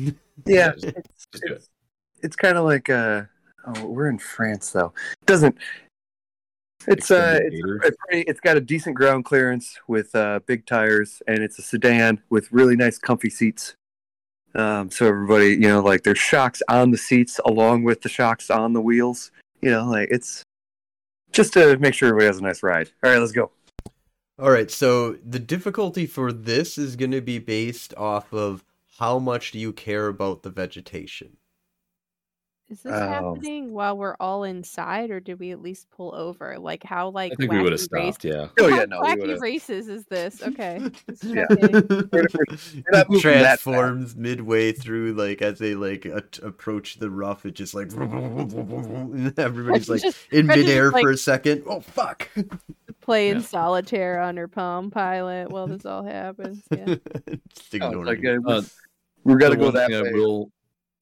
yeah, 0.47 0.73
just, 0.73 0.83
just 0.83 1.33
do 1.33 1.41
it. 1.45 1.53
it's, 1.53 1.69
it's 2.23 2.37
kind 2.37 2.57
of 2.57 2.65
like 2.65 2.91
uh 2.91 3.23
oh 3.67 3.87
we're 3.87 4.09
in 4.09 4.19
France 4.19 4.71
though. 4.71 4.93
It 5.21 5.27
doesn't 5.27 5.57
it's 6.89 7.11
uh 7.11 7.39
it's, 7.43 7.57
it's 7.85 7.97
pretty 8.01 8.23
it's 8.23 8.41
got 8.41 8.57
a 8.57 8.61
decent 8.61 8.97
ground 8.97 9.27
clearance 9.27 9.79
with 9.87 10.15
uh 10.15 10.41
big 10.47 10.67
tires 10.67 11.23
and 11.29 11.41
it's 11.41 11.59
a 11.59 11.63
sedan 11.63 12.23
with 12.31 12.51
really 12.51 12.77
nice 12.77 12.99
comfy 12.99 13.31
seats. 13.31 13.75
Um 14.55 14.91
so 14.91 15.07
everybody 15.07 15.51
you 15.51 15.69
know 15.69 15.81
like 15.81 16.03
there's 16.03 16.19
shocks 16.19 16.63
on 16.69 16.91
the 16.91 16.99
seats 16.99 17.39
along 17.45 17.85
with 17.85 18.01
the 18.01 18.09
shocks 18.09 18.51
on 18.51 18.73
the 18.73 18.81
wheels. 18.81 19.31
You 19.61 19.71
know 19.71 19.85
like 19.85 20.09
it's 20.11 20.43
just 21.31 21.53
to 21.53 21.77
make 21.77 21.93
sure 21.93 22.09
everybody 22.09 22.27
has 22.27 22.39
a 22.39 22.43
nice 22.43 22.63
ride. 22.63 22.91
All 23.05 23.11
right 23.11 23.19
let's 23.19 23.33
go 23.33 23.51
All 24.39 24.51
right, 24.51 24.71
so 24.71 25.15
the 25.25 25.39
difficulty 25.39 26.07
for 26.07 26.33
this 26.33 26.77
is 26.79 26.97
going 26.97 27.11
to 27.13 27.21
be 27.23 27.39
based 27.39 27.95
off 27.97 28.33
of 28.33 28.65
how 28.99 29.19
much 29.19 29.53
do 29.53 29.59
you 29.59 29.73
care 29.73 30.09
about 30.09 30.43
the 30.43 30.51
vegetation. 30.51 31.39
Is 32.69 32.83
this 32.83 32.93
Oh. 32.93 32.99
happening 33.09 33.73
while 33.73 33.97
we're 33.97 34.17
all 34.19 34.43
inside, 34.43 35.11
or 35.13 35.21
did 35.21 35.39
we 35.39 35.53
at 35.53 35.63
least 35.63 35.89
pull 35.93 36.13
over? 36.13 36.59
Like 36.59 36.83
how 36.83 37.11
like 37.11 37.31
I 37.31 37.35
think 37.37 37.53
we 37.53 37.63
would 37.63 37.71
have 37.71 37.81
wacky 37.81 37.93
race- 37.93 38.17
Yeah. 38.25 38.49
oh 38.59 38.69
how 38.69 38.77
yeah 38.79 38.85
no 38.87 39.01
we 39.03 39.07
wacky 39.07 39.21
would've- 39.21 39.41
races 39.41 39.87
is 39.89 40.05
this? 40.07 40.43
Okay. 40.43 40.81
Yeah. 41.23 41.45
checking. 41.49 41.71
that 42.91 43.07
transforms 43.21 44.17
midway 44.17 44.73
through 44.73 45.13
like 45.13 45.43
as 45.43 45.61
they 45.61 45.77
like 45.77 46.07
a- 46.07 46.25
approach 46.43 46.99
the 46.99 47.09
rough 47.09 47.47
it 47.47 47.55
just 47.55 47.73
like 47.75 47.93
everybody's 49.39 49.89
like 49.89 50.03
Just 50.03 50.19
in 50.33 50.47
midair 50.47 50.91
like- 50.91 51.03
for 51.03 51.11
a 51.11 51.17
second 51.17 51.63
oh 51.67 51.81
fuck 51.81 52.29
playing 53.01 53.37
Yeah. 53.37 53.43
solitaire 53.43 54.21
on 54.21 54.37
her 54.39 54.49
Palm 54.49 54.91
Pilot 54.91 55.51
while 55.51 55.69
this 55.69 55.87
all 55.87 56.03
happens. 56.03 56.63
Yeah. 56.73 56.97
Just 57.55 57.75
Oh, 57.75 57.77
ignoring 57.77 58.09
it's 58.25 58.47
like 58.47 58.65
uh, 58.65 58.67
we've 59.23 59.39
got 59.39 59.51
to 59.51 59.55
the 59.55 59.61
go 59.61 59.65
one 59.67 59.75
that 59.75 59.91
thing 59.91 60.03
way 60.03 60.09
I 60.11 60.13
will 60.13 60.51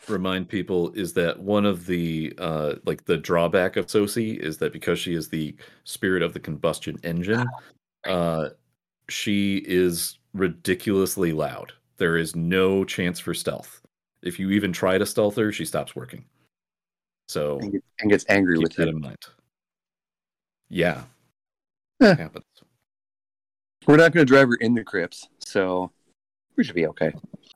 remind 0.08 0.48
people 0.48 0.90
is 0.92 1.12
that 1.14 1.38
one 1.40 1.64
of 1.64 1.86
the 1.86 2.32
uh 2.38 2.74
like 2.84 3.04
the 3.04 3.16
drawback 3.16 3.76
of 3.76 3.86
Sosi 3.86 4.38
is 4.38 4.58
that 4.58 4.72
because 4.72 4.98
she 4.98 5.14
is 5.14 5.28
the 5.28 5.56
spirit 5.84 6.22
of 6.22 6.32
the 6.34 6.40
combustion 6.40 6.98
engine, 7.04 7.46
uh 8.06 8.50
she 9.08 9.58
is 9.66 10.18
ridiculously 10.32 11.32
loud. 11.32 11.72
There 11.96 12.16
is 12.16 12.34
no 12.34 12.84
chance 12.84 13.20
for 13.20 13.34
stealth. 13.34 13.80
If 14.22 14.38
you 14.38 14.50
even 14.50 14.72
try 14.72 14.98
to 14.98 15.06
stealth 15.06 15.36
her, 15.36 15.52
she 15.52 15.64
stops 15.64 15.94
working. 15.94 16.24
So 17.28 17.58
and, 17.60 17.72
get- 17.72 17.84
and 18.00 18.10
gets 18.10 18.24
angry 18.28 18.58
with 18.58 18.74
that 18.74 18.88
you 18.88 18.96
in 18.96 19.00
mind. 19.00 19.18
Yeah. 20.68 21.02
Eh. 22.02 22.14
Happens. 22.16 22.44
we're 23.86 23.96
not 23.96 24.12
going 24.12 24.26
to 24.26 24.30
drive 24.30 24.48
her 24.48 24.56
in 24.56 24.74
the 24.74 24.82
crypts 24.82 25.28
so 25.38 25.90
we 26.56 26.64
should 26.64 26.74
be 26.74 26.86
okay 26.88 27.12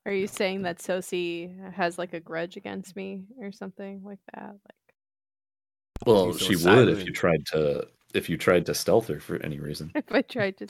Are 0.08 0.14
you 0.14 0.26
saying 0.26 0.62
that 0.62 0.78
Sosi 0.78 1.54
has 1.74 1.98
like 1.98 2.14
a 2.14 2.20
grudge 2.20 2.56
against 2.56 2.96
me 2.96 3.24
or 3.38 3.52
something 3.52 4.00
like 4.02 4.20
that? 4.32 4.52
Like 4.52 4.94
Well, 6.06 6.32
She's 6.32 6.40
so 6.40 6.48
she 6.48 6.66
would 6.66 6.88
if 6.88 7.06
you 7.06 7.12
tried 7.12 7.44
to 7.52 7.86
if 8.14 8.30
you 8.30 8.38
tried 8.38 8.64
to 8.66 8.74
stealth 8.74 9.08
her 9.08 9.20
for 9.20 9.36
any 9.42 9.60
reason. 9.60 9.92
if 9.94 10.10
I 10.10 10.22
tried 10.22 10.56
to 10.58 10.68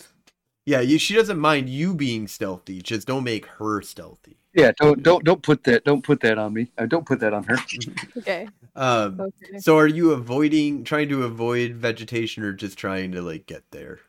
yeah 0.67 0.81
you, 0.81 0.99
she 0.99 1.15
doesn't 1.15 1.39
mind 1.39 1.69
you 1.69 1.95
being 1.95 2.27
stealthy 2.27 2.83
just 2.83 3.07
don't 3.07 3.23
make 3.23 3.47
her 3.47 3.81
stealthy 3.81 4.39
Yeah, 4.55 4.73
don't 4.77 5.05
don't 5.05 5.23
don't 5.25 5.41
put 5.41 5.63
that 5.65 5.85
don't 5.85 6.03
put 6.03 6.19
that 6.23 6.37
on 6.37 6.53
me. 6.53 6.73
Uh, 6.77 6.87
don't 6.87 7.07
put 7.07 7.21
that 7.21 7.33
on 7.33 7.45
her. 7.45 7.59
Okay. 8.19 8.49
um 8.75 9.21
Okay. 9.21 9.61
so 9.61 9.79
are 9.79 9.87
you 9.87 10.11
avoiding 10.11 10.83
trying 10.83 11.09
to 11.11 11.23
avoid 11.23 11.77
vegetation 11.77 12.43
or 12.43 12.53
just 12.53 12.77
trying 12.77 13.13
to 13.13 13.23
like 13.23 13.47
get 13.47 13.63
there 13.71 14.01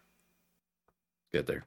Get 1.32 1.46
there. 1.46 1.66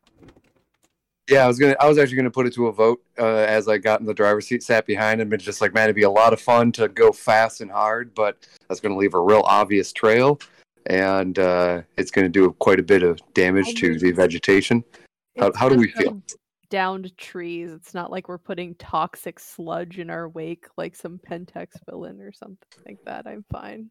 Yeah, 1.30 1.44
I 1.44 1.46
was 1.48 1.58
gonna. 1.58 1.76
I 1.78 1.88
was 1.88 1.98
actually 1.98 2.16
gonna 2.16 2.30
put 2.30 2.46
it 2.46 2.54
to 2.54 2.66
a 2.66 2.72
vote 2.72 3.00
uh, 3.18 3.24
as 3.24 3.68
I 3.68 3.78
got 3.78 4.00
in 4.00 4.06
the 4.06 4.14
driver's 4.14 4.46
seat, 4.48 4.62
sat 4.62 4.86
behind 4.86 5.20
him, 5.20 5.32
and 5.32 5.40
just 5.40 5.60
like, 5.60 5.72
man, 5.72 5.84
it'd 5.84 5.96
be 5.96 6.02
a 6.02 6.10
lot 6.10 6.32
of 6.32 6.40
fun 6.40 6.72
to 6.72 6.88
go 6.88 7.12
fast 7.12 7.60
and 7.60 7.70
hard, 7.70 8.12
but 8.14 8.46
that's 8.68 8.80
gonna 8.80 8.96
leave 8.96 9.14
a 9.14 9.20
real 9.20 9.42
obvious 9.46 9.92
trail, 9.92 10.40
and 10.86 11.38
uh, 11.38 11.82
it's 11.96 12.10
gonna 12.10 12.28
do 12.28 12.50
quite 12.58 12.80
a 12.80 12.82
bit 12.82 13.02
of 13.04 13.20
damage 13.34 13.74
to 13.76 13.98
the 13.98 14.10
vegetation. 14.10 14.82
How- 15.38 15.52
how 15.54 15.68
do 15.68 15.76
we 15.76 15.88
feel? 15.92 16.20
Downed 16.70 17.16
trees. 17.18 17.70
It's 17.70 17.94
not 17.94 18.10
like 18.10 18.28
we're 18.28 18.38
putting 18.38 18.74
toxic 18.76 19.38
sludge 19.38 19.98
in 19.98 20.10
our 20.10 20.28
wake 20.28 20.66
like 20.76 20.96
some 20.96 21.20
Pentex 21.30 21.68
villain 21.88 22.20
or 22.20 22.32
something 22.32 22.56
like 22.86 22.98
that. 23.04 23.26
I'm 23.26 23.44
fine. 23.50 23.90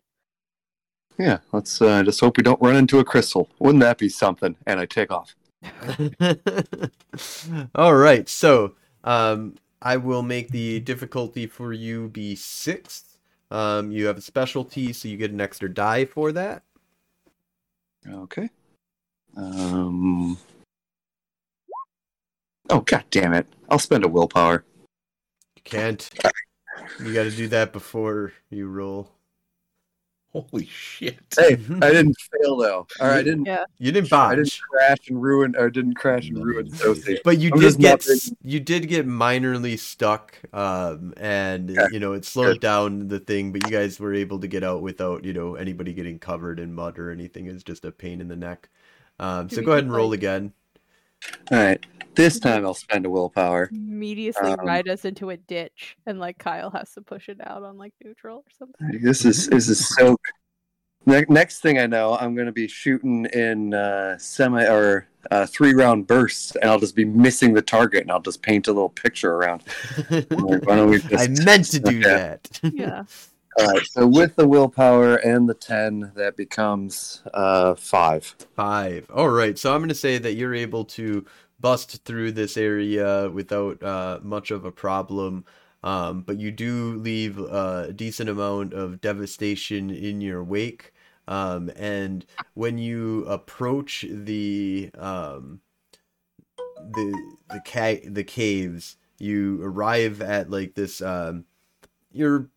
Yeah, 1.20 1.40
let's 1.52 1.82
uh, 1.82 2.04
just 2.04 2.20
hope 2.20 2.38
we 2.38 2.44
don't 2.44 2.62
run 2.62 2.76
into 2.76 3.00
a 3.00 3.04
crystal. 3.06 3.50
Wouldn't 3.60 3.82
that 3.84 3.98
be 3.98 4.10
something? 4.10 4.56
And 4.66 4.80
I 4.80 4.86
take 4.86 5.12
off. 5.12 5.36
All 7.76 7.96
right, 7.96 8.28
so 8.28 8.76
um, 9.04 9.56
I 9.82 9.98
will 9.98 10.22
make 10.22 10.50
the 10.50 10.80
difficulty 10.80 11.48
for 11.48 11.74
you 11.74 12.10
be 12.10 12.36
sixth. 12.36 13.18
Um, 13.50 13.92
you 13.92 14.06
have 14.06 14.18
a 14.18 14.22
specialty, 14.22 14.94
so 14.94 15.08
you 15.08 15.18
get 15.18 15.32
an 15.32 15.42
extra 15.42 15.72
die 15.72 16.06
for 16.06 16.32
that. 16.32 16.64
Okay. 18.08 18.50
Um. 19.36 20.38
Oh 22.70 22.82
god 22.82 23.04
damn 23.12 23.34
it! 23.34 23.48
I'll 23.70 23.80
spend 23.80 24.04
a 24.04 24.08
willpower. 24.08 24.64
You 25.56 25.62
can't. 25.64 26.10
You 27.00 27.14
got 27.14 27.24
to 27.24 27.32
do 27.32 27.48
that 27.50 27.74
before 27.74 28.34
you 28.50 28.68
roll. 28.68 29.12
Holy 30.34 30.66
shit. 30.66 31.18
Hey, 31.38 31.58
I 31.82 31.92
didn't 31.92 32.16
fail 32.20 32.56
though. 32.56 32.88
All 33.02 33.08
right, 33.08 33.18
I 33.18 33.24
didn't. 33.24 33.46
Yeah. 33.46 33.66
You 33.80 33.92
didn't 33.92 34.10
botch. 34.10 34.32
I 34.32 34.36
didn't 34.36 34.60
crash 34.72 35.10
and 35.10 35.22
ruin, 35.22 35.56
or 35.58 35.70
didn't 35.70 35.96
crash 35.96 36.30
and 36.30 36.44
ruin 36.44 36.72
but 37.26 37.38
you 37.38 37.52
I'm 37.54 37.60
did 37.60 37.78
get 37.80 38.06
not 38.08 38.18
you 38.42 38.60
did 38.62 38.88
get 38.88 39.06
minorly 39.06 39.78
stuck, 39.78 40.40
um, 40.54 41.14
and 41.18 41.72
Okay, 41.78 41.88
you 41.92 42.00
know 42.00 42.14
it 42.14 42.24
slowed 42.24 42.56
good. 42.56 42.62
down 42.62 43.08
the 43.10 43.20
thing. 43.20 43.52
But 43.52 43.66
you 43.66 43.72
guys 43.72 44.00
were 44.00 44.14
able 44.14 44.40
to 44.40 44.48
get 44.48 44.64
out 44.64 44.82
without 44.82 45.26
you 45.26 45.34
know 45.34 45.56
anybody 45.56 45.92
getting 45.94 46.18
covered 46.18 46.60
in 46.62 46.74
mud 46.74 46.98
or 46.98 47.12
anything. 47.12 47.48
It's 47.48 47.64
just 47.64 47.84
a 47.84 47.92
pain 47.92 48.22
in 48.22 48.30
the 48.30 48.38
neck. 48.38 48.70
Um, 49.20 49.50
so 49.50 49.62
go 49.62 49.74
ahead 49.74 49.84
and 49.84 49.94
roll 49.94 50.10
like- 50.12 50.20
again. 50.20 50.54
All 51.52 51.58
right, 51.58 51.86
this 52.16 52.40
time 52.40 52.66
I'll 52.66 52.74
spend 52.74 53.06
a 53.06 53.10
willpower. 53.10 53.70
Immediately 53.72 54.52
Um, 54.52 54.60
ride 54.66 54.88
us 54.90 55.06
into 55.06 55.30
a 55.30 55.38
ditch, 55.38 55.96
and 56.06 56.20
like 56.20 56.38
Kyle 56.38 56.70
has 56.72 56.92
to 56.94 57.02
push 57.02 57.30
it 57.30 57.40
out 57.44 57.64
on 57.64 57.78
like 57.78 57.94
neutral 58.04 58.38
or 58.38 58.52
something. 58.58 59.02
This 59.02 59.26
is 59.26 59.48
this 59.48 59.70
is 59.70 59.88
so. 59.96 60.18
Ne- 61.08 61.26
next 61.30 61.62
thing 61.62 61.80
I 61.80 61.88
know, 61.88 62.16
I'm 62.16 62.36
going 62.36 62.46
to 62.46 62.52
be 62.52 62.68
shooting 62.68 63.26
in 63.34 63.74
uh, 63.74 64.20
semi 64.20 64.66
or 64.68 65.08
uh, 65.32 65.48
three 65.48 65.74
round 65.74 66.06
bursts, 66.06 66.56
and 66.56 66.70
I'll 66.70 66.80
just 66.80 66.96
be 66.96 67.06
missing 67.06 67.54
the 67.54 67.62
target, 67.64 68.04
and 68.04 68.12
I'll 68.12 68.22
just 68.22 68.44
paint 68.44 68.68
a 68.68 68.72
little 68.72 68.90
picture 68.90 69.34
around. 69.34 69.64
Like, 70.12 70.28
why 70.30 70.76
don't 70.76 70.92
we 70.92 71.00
just... 71.00 71.14
I 71.16 71.44
meant 71.44 71.66
to 71.72 71.80
do 71.80 71.98
Okay. 71.98 72.02
that. 72.02 72.60
Yeah. 72.72 73.04
All 73.60 73.68
right, 73.68 73.86
so 73.86 74.08
with 74.08 74.36
the 74.38 74.48
willpower 74.48 75.16
and 75.18 75.48
the 75.48 75.54
ten, 75.54 76.12
that 76.16 76.38
becomes 76.38 77.22
uh, 77.34 77.76
five. 77.76 78.36
Five. 78.56 79.10
All 79.14 79.30
right. 79.30 79.58
So 79.58 79.74
I'm 79.74 79.82
going 79.82 79.90
to 79.90 79.96
say 79.96 80.18
that 80.18 80.36
you're 80.36 80.56
able 80.56 80.86
to 80.86 81.26
bust 81.60 82.04
through 82.06 82.32
this 82.32 82.56
area 82.56 83.30
without 83.30 83.84
uh, 83.84 84.20
much 84.24 84.52
of 84.52 84.64
a 84.64 84.72
problem. 84.72 85.46
Um, 85.84 86.22
but 86.22 86.40
you 86.40 86.52
do 86.52 86.98
leave 86.98 87.40
a 87.40 87.92
decent 87.94 88.30
amount 88.30 88.74
of 88.74 89.02
devastation 89.02 89.90
in 89.90 90.22
your 90.22 90.44
wake. 90.44 90.94
Um, 91.28 91.72
and 91.76 92.26
when 92.54 92.78
you 92.78 93.26
approach 93.26 94.06
the 94.10 94.92
um, 94.98 95.60
the 96.58 97.36
the 97.50 97.62
ca- 97.66 98.08
the 98.08 98.24
caves, 98.24 98.98
you 99.18 99.62
arrive 99.64 100.22
at 100.22 100.50
like 100.50 100.76
this. 100.76 101.02
Um, 101.02 101.46
you're 102.12 102.50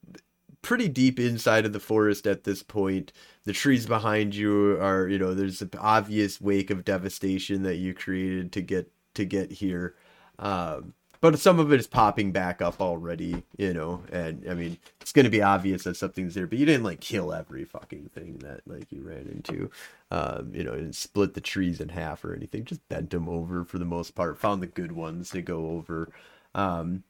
pretty 0.64 0.88
deep 0.88 1.20
inside 1.20 1.64
of 1.66 1.72
the 1.72 1.80
forest 1.80 2.26
at 2.26 2.44
this 2.44 2.62
point. 2.62 3.12
The 3.44 3.52
trees 3.52 3.86
behind 3.86 4.34
you 4.34 4.80
are 4.80 5.06
you 5.08 5.18
know 5.18 5.34
there's 5.34 5.62
an 5.62 5.70
obvious 5.78 6.40
wake 6.40 6.70
of 6.70 6.84
devastation 6.84 7.62
that 7.62 7.76
you 7.76 7.94
created 7.94 8.52
to 8.52 8.62
get 8.62 8.90
to 9.14 9.24
get 9.24 9.52
here. 9.52 9.94
Um 10.38 10.94
but 11.20 11.38
some 11.38 11.58
of 11.58 11.72
it 11.72 11.80
is 11.80 11.86
popping 11.86 12.32
back 12.32 12.60
up 12.60 12.82
already 12.82 13.42
you 13.56 13.72
know 13.72 14.02
and 14.12 14.44
i 14.50 14.52
mean 14.52 14.76
it's 15.00 15.10
going 15.12 15.24
to 15.24 15.30
be 15.30 15.40
obvious 15.40 15.84
that 15.84 15.96
something's 15.96 16.34
there 16.34 16.46
but 16.46 16.58
you 16.58 16.66
didn't 16.66 16.84
like 16.84 17.00
kill 17.00 17.32
every 17.32 17.64
fucking 17.64 18.10
thing 18.14 18.36
that 18.40 18.60
like 18.66 18.92
you 18.92 19.00
ran 19.00 19.26
into 19.28 19.70
um 20.10 20.50
you 20.54 20.62
know 20.62 20.74
and 20.74 20.94
split 20.94 21.32
the 21.32 21.40
trees 21.40 21.80
in 21.80 21.88
half 21.88 22.24
or 22.26 22.34
anything 22.34 22.62
just 22.62 22.86
bent 22.90 23.08
them 23.08 23.26
over 23.26 23.64
for 23.64 23.78
the 23.78 23.86
most 23.86 24.14
part 24.14 24.38
found 24.38 24.62
the 24.62 24.66
good 24.66 24.92
ones 24.92 25.30
to 25.30 25.40
go 25.40 25.70
over. 25.70 26.10
Um 26.54 27.04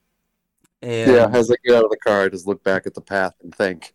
and 0.85 1.11
Yeah, 1.11 1.29
as 1.33 1.51
I 1.51 1.55
get 1.65 1.77
out 1.77 1.85
of 1.85 1.91
the 1.91 1.97
car, 1.97 2.23
I 2.23 2.29
just 2.29 2.47
look 2.47 2.63
back 2.63 2.87
at 2.87 2.95
the 2.95 3.01
path 3.01 3.35
and 3.43 3.55
think, 3.55 3.95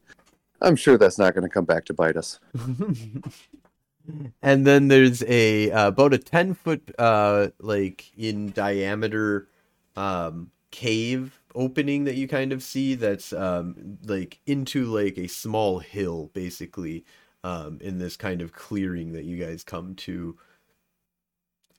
I'm 0.62 0.76
sure 0.76 0.98
that's 0.98 1.18
not 1.18 1.34
going 1.34 1.44
to 1.44 1.50
come 1.50 1.66
back 1.66 1.86
to 1.86 1.94
bite 1.94 2.18
us. 2.18 2.40
and 4.42 4.66
then 4.66 4.88
there's 4.88 5.24
a 5.24 5.72
uh, 5.72 5.88
about 5.90 6.14
a 6.14 6.18
10 6.18 6.54
foot 6.56 6.92
uh 6.98 7.50
like 7.60 8.12
in 8.18 8.52
diameter 8.52 9.48
um 9.96 10.50
cave 10.72 11.40
opening 11.56 12.06
that 12.06 12.16
you 12.16 12.28
kind 12.28 12.52
of 12.52 12.64
see 12.64 12.96
that's 12.96 13.34
um 13.34 13.98
like 14.06 14.40
into 14.46 14.86
like 14.86 15.18
a 15.18 15.28
small 15.28 15.80
hill 15.80 16.32
basically 16.34 17.06
um 17.44 17.78
in 17.82 18.00
this 18.00 18.18
kind 18.18 18.42
of 18.42 18.54
clearing 18.54 19.14
that 19.14 19.26
you 19.26 19.38
guys 19.38 19.64
come 19.64 19.96
to 19.96 20.38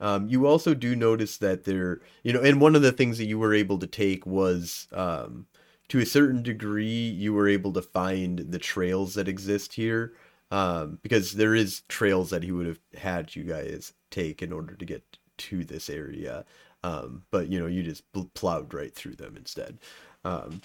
um 0.01 0.29
you 0.29 0.47
also 0.47 0.75
do 0.75 0.97
notice 0.97 1.39
that 1.39 1.65
there 1.65 2.01
you 2.23 2.33
know 2.33 2.41
and 2.41 2.61
one 2.61 2.75
of 2.77 2.83
the 2.83 2.93
things 2.93 3.19
that 3.19 3.27
you 3.27 3.39
were 3.39 3.55
able 3.55 3.79
to 3.79 3.87
take 3.87 4.27
was 4.27 4.89
um 4.93 5.47
to 5.89 5.99
a 5.99 6.07
certain 6.07 6.43
degree 6.43 7.09
you 7.09 7.33
were 7.33 7.49
able 7.49 7.73
to 7.73 7.83
find 7.83 8.39
the 8.39 8.59
trails 8.59 9.15
that 9.15 9.29
exist 9.29 9.73
here 9.75 10.13
um, 10.51 10.99
because 11.03 11.33
there 11.33 11.55
is 11.55 11.83
trails 11.89 12.31
that 12.31 12.43
he 12.43 12.53
would 12.53 12.67
have 12.67 12.81
had 12.97 13.35
you 13.37 13.45
guys 13.45 13.93
take 14.11 14.43
in 14.43 14.53
order 14.53 14.75
to 14.75 14.85
get 14.85 15.03
to 15.39 15.65
this 15.65 15.89
area. 15.89 16.45
Um, 16.83 17.25
but 17.31 17.49
you 17.49 17.61
know, 17.61 17.67
you 17.67 17.83
just 17.83 18.11
pl- 18.13 18.31
plowed 18.35 18.73
right 18.75 18.95
through 18.95 19.17
them 19.17 19.37
instead. 19.37 19.79
Um, 20.25 20.63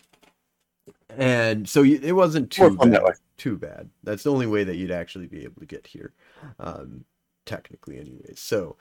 and 1.09 1.67
so 1.67 1.81
you, 1.83 1.99
it 2.01 2.13
wasn't 2.13 2.51
too 2.51 2.77
bad. 2.77 3.01
Too 3.37 3.57
bad. 3.57 3.89
That's 4.03 4.23
the 4.23 4.31
only 4.31 4.47
way 4.47 4.63
that 4.63 4.75
you'd 4.75 4.91
actually 4.91 5.27
be 5.27 5.43
able 5.43 5.59
to 5.59 5.65
get 5.65 5.87
here, 5.87 6.13
um, 6.59 7.05
technically, 7.45 7.99
anyways. 7.99 8.39
So, 8.39 8.77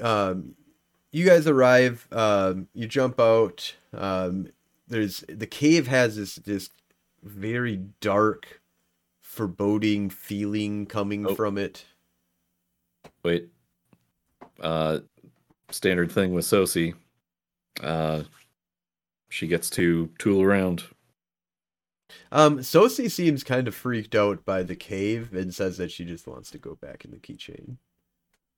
um, 0.00 0.54
you 1.12 1.24
guys 1.24 1.46
arrive. 1.46 2.06
Um, 2.12 2.68
you 2.74 2.86
jump 2.86 3.18
out. 3.20 3.74
Um, 3.92 4.48
there's 4.88 5.24
the 5.28 5.46
cave 5.46 5.86
has 5.86 6.16
this 6.16 6.36
this 6.36 6.70
very 7.22 7.76
dark 8.00 8.60
foreboding 9.20 10.10
feeling 10.10 10.86
coming 10.86 11.26
Oh. 11.26 11.34
from 11.34 11.58
it. 11.58 11.84
Wait. 13.22 13.48
Uh, 14.60 15.00
standard 15.70 16.10
thing 16.10 16.32
with 16.34 16.44
Sosi. 16.44 16.94
Uh, 17.80 18.24
she 19.28 19.46
gets 19.46 19.70
to 19.70 20.10
tool 20.18 20.42
around. 20.42 20.84
Um, 22.32 22.58
Sosi 22.58 23.10
seems 23.10 23.44
kind 23.44 23.68
of 23.68 23.74
freaked 23.74 24.14
out 24.16 24.44
by 24.44 24.62
the 24.64 24.74
cave 24.74 25.32
and 25.32 25.54
says 25.54 25.76
that 25.78 25.90
she 25.92 26.04
just 26.04 26.26
wants 26.26 26.50
to 26.50 26.58
go 26.58 26.74
back 26.74 27.04
in 27.04 27.12
the 27.12 27.18
keychain. 27.18 27.76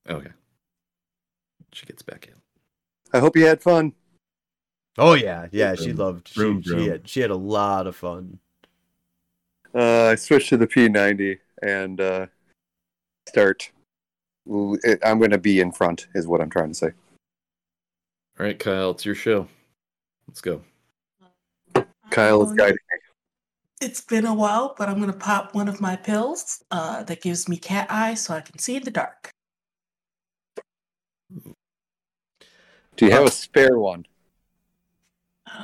Okay. 0.08 0.30
She 1.72 1.86
gets 1.86 2.02
back 2.02 2.26
in. 2.28 2.34
I 3.12 3.20
hope 3.20 3.36
you 3.36 3.46
had 3.46 3.62
fun. 3.62 3.92
Oh 4.98 5.14
yeah, 5.14 5.48
yeah, 5.52 5.74
she 5.74 5.92
Vroom, 5.92 5.96
loved. 5.96 6.28
She, 6.28 6.40
vroom, 6.40 6.62
she 6.62 6.70
vroom. 6.70 6.88
had 6.88 7.08
she 7.08 7.20
had 7.20 7.30
a 7.30 7.36
lot 7.36 7.86
of 7.86 7.96
fun. 7.96 8.38
Uh, 9.74 10.08
I 10.10 10.14
switched 10.16 10.50
to 10.50 10.58
the 10.58 10.66
P90 10.66 11.38
and 11.62 12.00
uh, 12.00 12.26
start. 13.28 13.70
I'm 14.46 15.18
going 15.18 15.30
to 15.30 15.38
be 15.38 15.60
in 15.60 15.72
front, 15.72 16.08
is 16.14 16.26
what 16.26 16.40
I'm 16.40 16.50
trying 16.50 16.68
to 16.68 16.74
say. 16.74 16.90
All 18.38 18.46
right, 18.46 18.58
Kyle, 18.58 18.90
it's 18.90 19.06
your 19.06 19.14
show. 19.14 19.46
Let's 20.26 20.40
go. 20.40 20.62
Kyle 22.10 22.42
is 22.42 22.52
guiding 22.52 22.74
me. 22.74 22.98
It's 23.80 24.00
been 24.00 24.26
a 24.26 24.34
while, 24.34 24.74
but 24.78 24.88
I'm 24.88 25.00
gonna 25.00 25.12
pop 25.12 25.54
one 25.54 25.68
of 25.68 25.80
my 25.80 25.96
pills 25.96 26.62
uh, 26.70 27.02
that 27.04 27.20
gives 27.20 27.48
me 27.48 27.56
cat 27.56 27.88
eye 27.90 28.14
so 28.14 28.34
I 28.34 28.40
can 28.40 28.58
see 28.58 28.76
in 28.76 28.84
the 28.84 28.90
dark. 28.90 29.30
Do 32.96 33.06
you 33.06 33.12
have 33.12 33.26
a 33.26 33.30
spare 33.30 33.78
one? 33.78 34.06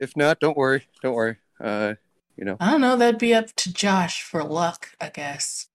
If 0.00 0.16
not, 0.16 0.40
don't 0.40 0.56
worry. 0.56 0.86
Don't 1.02 1.14
worry. 1.14 1.36
Uh, 1.58 1.94
you 2.36 2.44
know, 2.44 2.56
I 2.58 2.72
don't 2.72 2.80
know. 2.80 2.96
That'd 2.96 3.20
be 3.20 3.32
up 3.32 3.54
to 3.56 3.72
Josh 3.72 4.22
for 4.22 4.42
luck, 4.42 4.90
I 5.00 5.08
guess. 5.08 5.68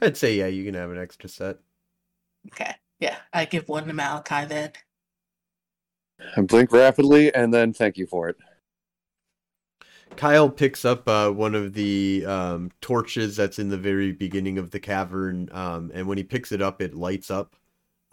I'd 0.00 0.18
say 0.18 0.36
yeah, 0.36 0.46
you 0.46 0.64
can 0.64 0.74
have 0.74 0.90
an 0.90 0.98
extra 0.98 1.28
set. 1.28 1.58
Okay. 2.52 2.74
Yeah, 3.00 3.16
I 3.32 3.46
give 3.46 3.68
one 3.68 3.86
to 3.86 3.92
Malachi 3.92 4.46
then. 4.46 4.72
I 6.36 6.42
blink 6.42 6.72
rapidly 6.72 7.34
and 7.34 7.52
then 7.52 7.72
thank 7.72 7.96
you 7.96 8.06
for 8.06 8.28
it. 8.28 8.36
Kyle 10.16 10.48
picks 10.48 10.84
up 10.84 11.08
uh, 11.08 11.30
one 11.30 11.54
of 11.54 11.72
the 11.72 12.24
um, 12.26 12.70
torches 12.80 13.36
that's 13.36 13.58
in 13.58 13.68
the 13.70 13.78
very 13.78 14.12
beginning 14.12 14.58
of 14.58 14.70
the 14.70 14.78
cavern, 14.78 15.48
um, 15.50 15.90
and 15.92 16.06
when 16.06 16.18
he 16.18 16.22
picks 16.22 16.52
it 16.52 16.62
up, 16.62 16.80
it 16.80 16.94
lights 16.94 17.32
up 17.32 17.56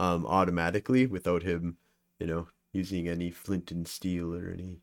um, 0.02 0.26
automatically 0.26 1.06
without 1.06 1.44
him 1.44 1.78
you 2.22 2.28
know, 2.28 2.48
using 2.72 3.08
any 3.08 3.32
flint 3.32 3.72
and 3.72 3.88
steel 3.88 4.36
or 4.36 4.52
any 4.54 4.78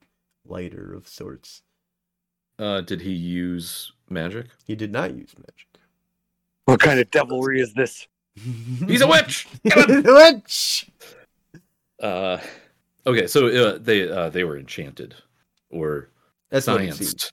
lighter 0.44 0.92
of 0.92 1.06
sorts. 1.06 1.62
Uh, 2.58 2.80
did 2.80 3.00
he 3.00 3.12
use 3.12 3.92
magic? 4.10 4.46
He 4.64 4.74
did 4.74 4.90
not 4.90 5.14
use 5.14 5.32
magic. 5.38 5.68
What 6.64 6.80
kind 6.80 6.98
of 6.98 7.08
devilry 7.12 7.60
is 7.60 7.72
this? 7.74 8.08
He's 8.34 9.02
a 9.02 9.06
witch. 9.06 9.46
witch. 9.64 10.90
Uh, 12.02 12.38
okay, 13.06 13.28
so 13.28 13.46
uh, 13.46 13.78
they 13.80 14.10
uh, 14.10 14.30
they 14.30 14.42
were 14.42 14.58
enchanted 14.58 15.14
or 15.70 16.10
That's 16.50 16.66
what 16.66 16.80
it 16.80 16.90
scienced. 16.90 17.30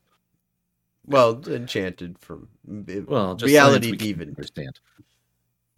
Well, 1.07 1.41
enchanted 1.47 2.19
from 2.19 2.47
Well, 3.07 3.33
just 3.35 3.47
reality 3.47 3.87
science 3.87 4.03
we 4.03 4.13
can 4.13 4.19
deviant. 4.19 4.29
Understand. 4.29 4.79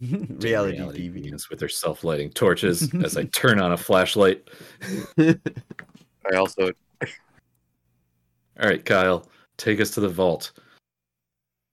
reality, 0.00 0.76
Reality 0.78 1.08
deviant. 1.08 1.32
deviants 1.32 1.50
with 1.50 1.58
their 1.58 1.68
self-lighting 1.68 2.30
torches 2.30 2.92
as 3.02 3.16
I 3.16 3.24
turn 3.32 3.60
on 3.60 3.72
a 3.72 3.76
flashlight. 3.76 4.48
I 5.18 6.36
also 6.36 6.72
All 8.60 8.68
right, 8.68 8.84
Kyle, 8.84 9.28
take 9.56 9.80
us 9.80 9.90
to 9.92 10.00
the 10.00 10.08
vault. 10.08 10.52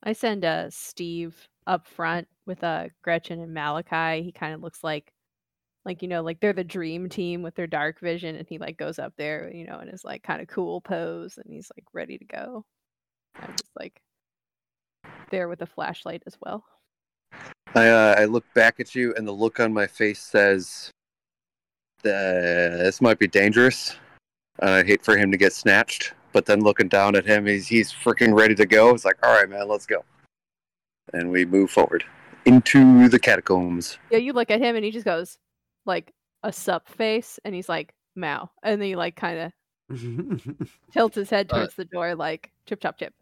I 0.03 0.13
send 0.13 0.45
uh 0.45 0.69
Steve 0.69 1.47
up 1.67 1.87
front 1.87 2.27
with 2.45 2.63
uh 2.63 2.87
Gretchen 3.03 3.39
and 3.41 3.53
Malachi. 3.53 4.23
He 4.23 4.31
kind 4.31 4.53
of 4.53 4.61
looks 4.61 4.83
like 4.83 5.11
like 5.83 6.01
you 6.01 6.07
know 6.07 6.21
like 6.23 6.39
they're 6.39 6.53
the 6.53 6.63
dream 6.63 7.09
team 7.09 7.43
with 7.43 7.53
their 7.55 7.67
dark 7.67 7.99
vision 7.99 8.35
and 8.35 8.47
he 8.47 8.57
like 8.57 8.77
goes 8.77 8.97
up 8.97 9.13
there 9.17 9.51
you 9.53 9.65
know 9.67 9.79
in 9.79 9.87
his 9.87 10.03
like 10.03 10.23
kind 10.23 10.41
of 10.41 10.47
cool 10.47 10.81
pose 10.81 11.37
and 11.37 11.45
he's 11.53 11.71
like 11.77 11.85
ready 11.93 12.17
to 12.17 12.25
go. 12.25 12.65
I'm 13.35 13.51
just 13.51 13.71
like 13.77 14.01
there 15.29 15.47
with 15.47 15.61
a 15.61 15.65
flashlight 15.67 16.23
as 16.25 16.37
well. 16.41 16.63
I, 17.75 17.89
uh, 17.89 18.15
I 18.17 18.25
look 18.25 18.45
back 18.53 18.79
at 18.79 18.95
you, 18.95 19.13
and 19.15 19.27
the 19.27 19.31
look 19.31 19.59
on 19.59 19.73
my 19.73 19.85
face 19.85 20.21
says, 20.21 20.91
uh, 22.05 22.79
"This 22.83 23.01
might 23.01 23.19
be 23.19 23.27
dangerous. 23.27 23.97
I 24.61 24.83
hate 24.83 25.03
for 25.03 25.17
him 25.17 25.31
to 25.31 25.37
get 25.37 25.53
snatched." 25.53 26.13
But 26.31 26.45
then 26.45 26.61
looking 26.61 26.87
down 26.87 27.15
at 27.15 27.25
him, 27.25 27.45
he's 27.45 27.67
he's 27.67 27.91
freaking 27.91 28.33
ready 28.37 28.55
to 28.55 28.65
go. 28.65 28.93
It's 28.93 29.05
like, 29.05 29.17
"All 29.23 29.33
right, 29.33 29.49
man, 29.49 29.67
let's 29.67 29.85
go." 29.85 30.03
And 31.13 31.31
we 31.31 31.45
move 31.45 31.69
forward 31.69 32.05
into 32.45 33.09
the 33.09 33.19
catacombs. 33.19 33.97
Yeah, 34.09 34.19
you 34.19 34.33
look 34.33 34.51
at 34.51 34.61
him 34.61 34.75
and 34.75 34.85
he 34.85 34.91
just 34.91 35.05
goes 35.05 35.37
like 35.85 36.13
a 36.43 36.53
sup 36.53 36.87
face 36.87 37.39
and 37.43 37.53
he's 37.55 37.69
like 37.69 37.93
Mao 38.15 38.49
and 38.63 38.79
then 38.79 38.87
he 38.87 38.95
like 38.95 39.15
kind 39.15 39.51
of 39.89 40.51
tilts 40.91 41.15
his 41.15 41.29
head 41.29 41.47
Uh, 41.51 41.57
towards 41.57 41.75
the 41.75 41.85
door 41.85 42.15
like 42.15 42.51
chip 42.67 42.81
chop 42.81 42.97
chip. 42.97 43.13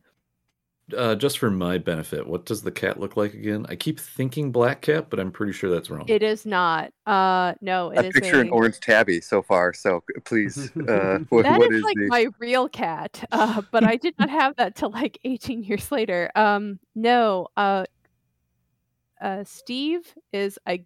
Uh, 0.95 1.15
just 1.15 1.39
for 1.39 1.49
my 1.49 1.77
benefit, 1.77 2.27
what 2.27 2.45
does 2.45 2.61
the 2.61 2.71
cat 2.71 2.99
look 2.99 3.15
like 3.15 3.33
again? 3.33 3.65
I 3.69 3.75
keep 3.75 3.99
thinking 3.99 4.51
black 4.51 4.81
cat, 4.81 5.09
but 5.09 5.17
I'm 5.17 5.31
pretty 5.31 5.53
sure 5.53 5.71
that's 5.71 5.89
wrong. 5.89 6.03
It 6.07 6.21
is 6.21 6.45
not. 6.45 6.91
Uh 7.05 7.53
no, 7.61 7.91
it 7.91 7.99
I 7.99 8.03
is 8.07 8.13
picture 8.13 8.37
a, 8.37 8.41
an 8.41 8.49
orange 8.49 8.81
tabby 8.81 9.21
so 9.21 9.41
far. 9.41 9.73
So 9.73 10.03
please, 10.25 10.71
uh, 10.89 11.19
what, 11.29 11.43
That 11.43 11.57
what 11.57 11.71
is 11.71 11.77
is 11.77 11.83
like 11.83 11.95
the? 11.95 12.07
my 12.07 12.27
real 12.37 12.67
cat, 12.67 13.23
uh, 13.31 13.61
but 13.71 13.85
I 13.85 13.95
did 13.95 14.13
not 14.19 14.29
have 14.41 14.57
that 14.57 14.75
till 14.75 14.89
like 14.91 15.19
18 15.23 15.63
years 15.63 15.89
later. 15.89 16.29
Um, 16.35 16.79
no, 16.95 17.47
uh, 17.55 17.85
uh, 19.21 19.45
Steve 19.45 20.13
is 20.33 20.59
I 20.67 20.83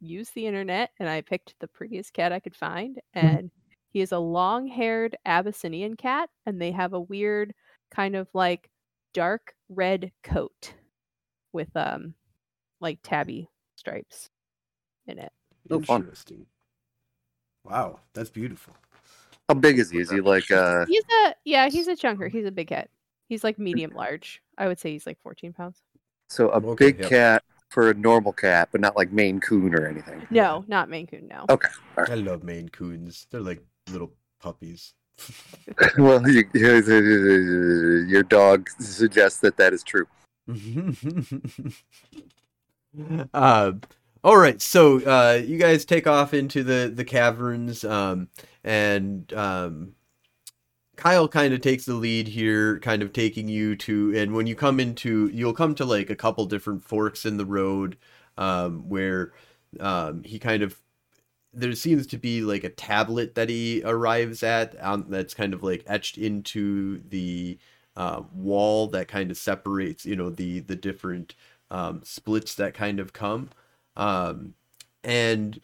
used 0.00 0.34
the 0.34 0.46
internet 0.46 0.90
and 1.00 1.08
I 1.08 1.20
picked 1.22 1.54
the 1.58 1.68
prettiest 1.68 2.12
cat 2.12 2.32
I 2.32 2.38
could 2.38 2.54
find, 2.54 3.00
and 3.12 3.50
he 3.90 4.00
is 4.02 4.12
a 4.12 4.18
long-haired 4.18 5.16
Abyssinian 5.26 5.96
cat, 5.96 6.30
and 6.46 6.62
they 6.62 6.70
have 6.70 6.92
a 6.92 7.00
weird 7.00 7.52
kind 7.90 8.14
of 8.14 8.28
like 8.32 8.70
dark 9.16 9.54
red 9.70 10.12
coat 10.22 10.74
with 11.54 11.74
um 11.74 12.12
like 12.82 12.98
tabby 13.02 13.48
stripes 13.76 14.28
in 15.06 15.18
it. 15.18 15.32
Fun. 15.86 16.02
Interesting. 16.02 16.44
Wow, 17.64 18.00
that's 18.12 18.28
beautiful. 18.28 18.74
How 19.48 19.54
big 19.54 19.78
is 19.78 19.90
he? 19.90 19.98
Is 20.00 20.10
he 20.10 20.20
like? 20.20 20.50
Uh, 20.50 20.84
He's 20.86 21.02
a 21.24 21.34
yeah, 21.44 21.70
he's 21.70 21.88
a 21.88 21.96
chunker. 21.96 22.30
He's 22.30 22.44
a 22.44 22.50
big 22.50 22.68
cat. 22.68 22.90
He's 23.28 23.42
like 23.42 23.58
medium 23.58 23.92
large. 23.94 24.42
I 24.58 24.68
would 24.68 24.78
say 24.78 24.92
he's 24.92 25.06
like 25.06 25.18
14 25.22 25.52
pounds. 25.54 25.82
so 26.28 26.50
a 26.50 26.60
Okay, 26.60 26.92
big 26.92 27.00
yep. 27.00 27.08
cat 27.08 27.44
for 27.70 27.90
a 27.90 27.94
normal 27.94 28.32
cat, 28.32 28.68
but 28.70 28.80
not 28.82 28.96
like 28.96 29.10
Maine 29.12 29.40
Coon 29.40 29.74
or 29.74 29.86
anything. 29.86 30.26
No, 30.30 30.62
not 30.68 30.88
Maine 30.90 31.06
Coon. 31.06 31.26
No. 31.26 31.46
Okay. 31.48 31.68
I 31.96 32.14
love 32.14 32.44
Maine 32.44 32.68
Coons. 32.68 33.26
They're 33.30 33.40
like 33.40 33.62
little 33.90 34.12
puppies. 34.40 34.92
well, 35.98 36.28
you, 36.30 36.44
your 36.54 38.22
dog 38.22 38.68
suggests 38.78 39.40
that 39.40 39.56
that 39.56 39.72
is 39.72 39.82
true. 39.82 40.06
uh, 43.34 43.72
all 44.24 44.36
right, 44.36 44.60
so 44.60 45.00
uh, 45.00 45.40
you 45.44 45.58
guys 45.58 45.84
take 45.84 46.06
off 46.06 46.34
into 46.34 46.62
the 46.62 46.92
the 46.94 47.04
caverns, 47.04 47.84
um, 47.84 48.28
and 48.64 49.32
um, 49.32 49.94
Kyle 50.96 51.28
kind 51.28 51.52
of 51.52 51.60
takes 51.60 51.84
the 51.84 51.94
lead 51.94 52.28
here, 52.28 52.78
kind 52.80 53.02
of 53.02 53.12
taking 53.12 53.48
you 53.48 53.76
to. 53.76 54.16
And 54.16 54.34
when 54.34 54.46
you 54.46 54.54
come 54.54 54.80
into, 54.80 55.30
you'll 55.32 55.52
come 55.52 55.74
to 55.76 55.84
like 55.84 56.10
a 56.10 56.16
couple 56.16 56.46
different 56.46 56.84
forks 56.84 57.26
in 57.26 57.36
the 57.36 57.46
road, 57.46 57.96
um, 58.38 58.88
where 58.88 59.32
um, 59.80 60.22
he 60.22 60.38
kind 60.38 60.62
of 60.62 60.80
there 61.56 61.74
seems 61.74 62.06
to 62.08 62.18
be 62.18 62.42
like 62.42 62.64
a 62.64 62.68
tablet 62.70 63.34
that 63.34 63.48
he 63.48 63.82
arrives 63.84 64.42
at 64.42 64.76
um, 64.84 65.06
that's 65.08 65.34
kind 65.34 65.54
of 65.54 65.62
like 65.62 65.82
etched 65.86 66.18
into 66.18 67.00
the 67.08 67.58
uh, 67.96 68.22
wall 68.32 68.88
that 68.88 69.08
kind 69.08 69.30
of 69.30 69.36
separates 69.38 70.04
you 70.06 70.16
know 70.16 70.30
the 70.30 70.60
the 70.60 70.76
different 70.76 71.34
um, 71.70 72.00
splits 72.04 72.54
that 72.56 72.74
kind 72.74 73.00
of 73.00 73.12
come. 73.12 73.50
Um, 73.96 74.54
and 75.04 75.60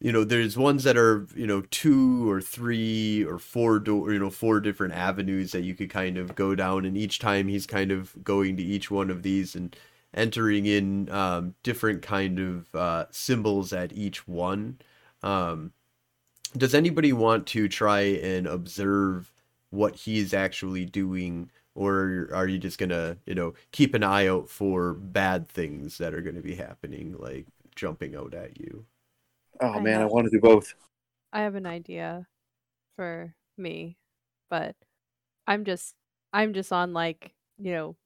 you 0.00 0.12
know 0.12 0.24
there's 0.24 0.56
ones 0.56 0.84
that 0.84 0.96
are 0.96 1.26
you 1.34 1.46
know 1.46 1.62
two 1.70 2.30
or 2.30 2.40
three 2.40 3.24
or 3.24 3.38
four 3.38 3.78
door 3.78 4.12
you 4.12 4.18
know 4.18 4.30
four 4.30 4.60
different 4.60 4.94
avenues 4.94 5.52
that 5.52 5.62
you 5.62 5.74
could 5.74 5.90
kind 5.90 6.16
of 6.18 6.34
go 6.34 6.54
down 6.54 6.84
and 6.84 6.96
each 6.96 7.18
time 7.18 7.48
he's 7.48 7.66
kind 7.66 7.92
of 7.92 8.14
going 8.24 8.56
to 8.56 8.62
each 8.62 8.90
one 8.90 9.10
of 9.10 9.22
these 9.22 9.54
and 9.54 9.76
entering 10.14 10.66
in 10.66 11.08
um, 11.10 11.54
different 11.62 12.02
kind 12.02 12.38
of 12.40 12.74
uh, 12.74 13.04
symbols 13.10 13.72
at 13.72 13.92
each 13.92 14.26
one 14.26 14.78
um, 15.22 15.72
does 16.56 16.74
anybody 16.74 17.12
want 17.12 17.46
to 17.48 17.68
try 17.68 18.00
and 18.00 18.46
observe 18.46 19.32
what 19.70 19.94
he's 19.94 20.34
actually 20.34 20.84
doing, 20.84 21.50
or 21.74 22.28
are 22.32 22.48
you 22.48 22.58
just 22.58 22.78
gonna, 22.78 23.16
you 23.26 23.34
know, 23.34 23.54
keep 23.72 23.94
an 23.94 24.02
eye 24.02 24.26
out 24.26 24.48
for 24.48 24.94
bad 24.94 25.48
things 25.48 25.98
that 25.98 26.12
are 26.14 26.22
gonna 26.22 26.40
be 26.40 26.54
happening, 26.54 27.16
like 27.18 27.46
jumping 27.76 28.16
out 28.16 28.34
at 28.34 28.58
you? 28.58 28.84
Oh 29.60 29.74
I 29.74 29.80
man, 29.80 30.00
I 30.00 30.06
want 30.06 30.24
to 30.24 30.30
do 30.30 30.40
both. 30.40 30.74
I 31.32 31.42
have 31.42 31.54
an 31.54 31.66
idea 31.66 32.26
for 32.96 33.34
me, 33.56 33.96
but 34.48 34.74
I'm 35.46 35.64
just 35.64 35.94
I'm 36.32 36.52
just 36.52 36.72
on 36.72 36.92
like, 36.92 37.32
you 37.58 37.72
know, 37.72 37.96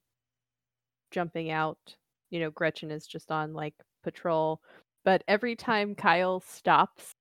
jumping 1.10 1.50
out. 1.50 1.96
You 2.30 2.40
know, 2.40 2.50
Gretchen 2.50 2.90
is 2.90 3.06
just 3.06 3.30
on 3.30 3.54
like 3.54 3.74
patrol. 4.02 4.60
But 5.04 5.22
every 5.28 5.56
time 5.56 5.94
Kyle 5.94 6.40
stops 6.40 7.14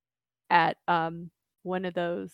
at 0.50 0.78
um 0.88 1.32
one 1.64 1.86
of 1.86 1.94
those 1.94 2.32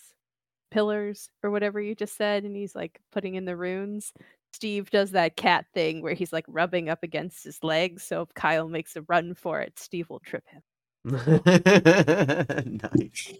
pillars 0.72 1.30
or 1.44 1.52
whatever 1.52 1.80
you 1.82 1.96
just 1.96 2.18
said 2.18 2.44
and 2.44 2.56
he's 2.56 2.76
like 2.76 3.00
putting 3.12 3.36
in 3.36 3.46
the 3.46 3.56
runes, 3.56 4.14
Steve 4.54 4.90
does 4.90 5.12
that 5.12 5.36
cat 5.36 5.66
thing 5.74 6.02
where 6.02 6.14
he's 6.14 6.34
like 6.34 6.46
rubbing 6.48 6.90
up 6.90 7.04
against 7.04 7.44
his 7.44 7.64
legs. 7.64 8.04
So 8.04 8.22
if 8.22 8.34
Kyle 8.34 8.68
makes 8.68 8.96
a 8.96 9.02
run 9.04 9.34
for 9.34 9.62
it, 9.62 9.78
Steve 9.80 10.10
will 10.10 10.20
trip 10.20 10.44
him. 10.48 10.62
nice. 12.94 13.34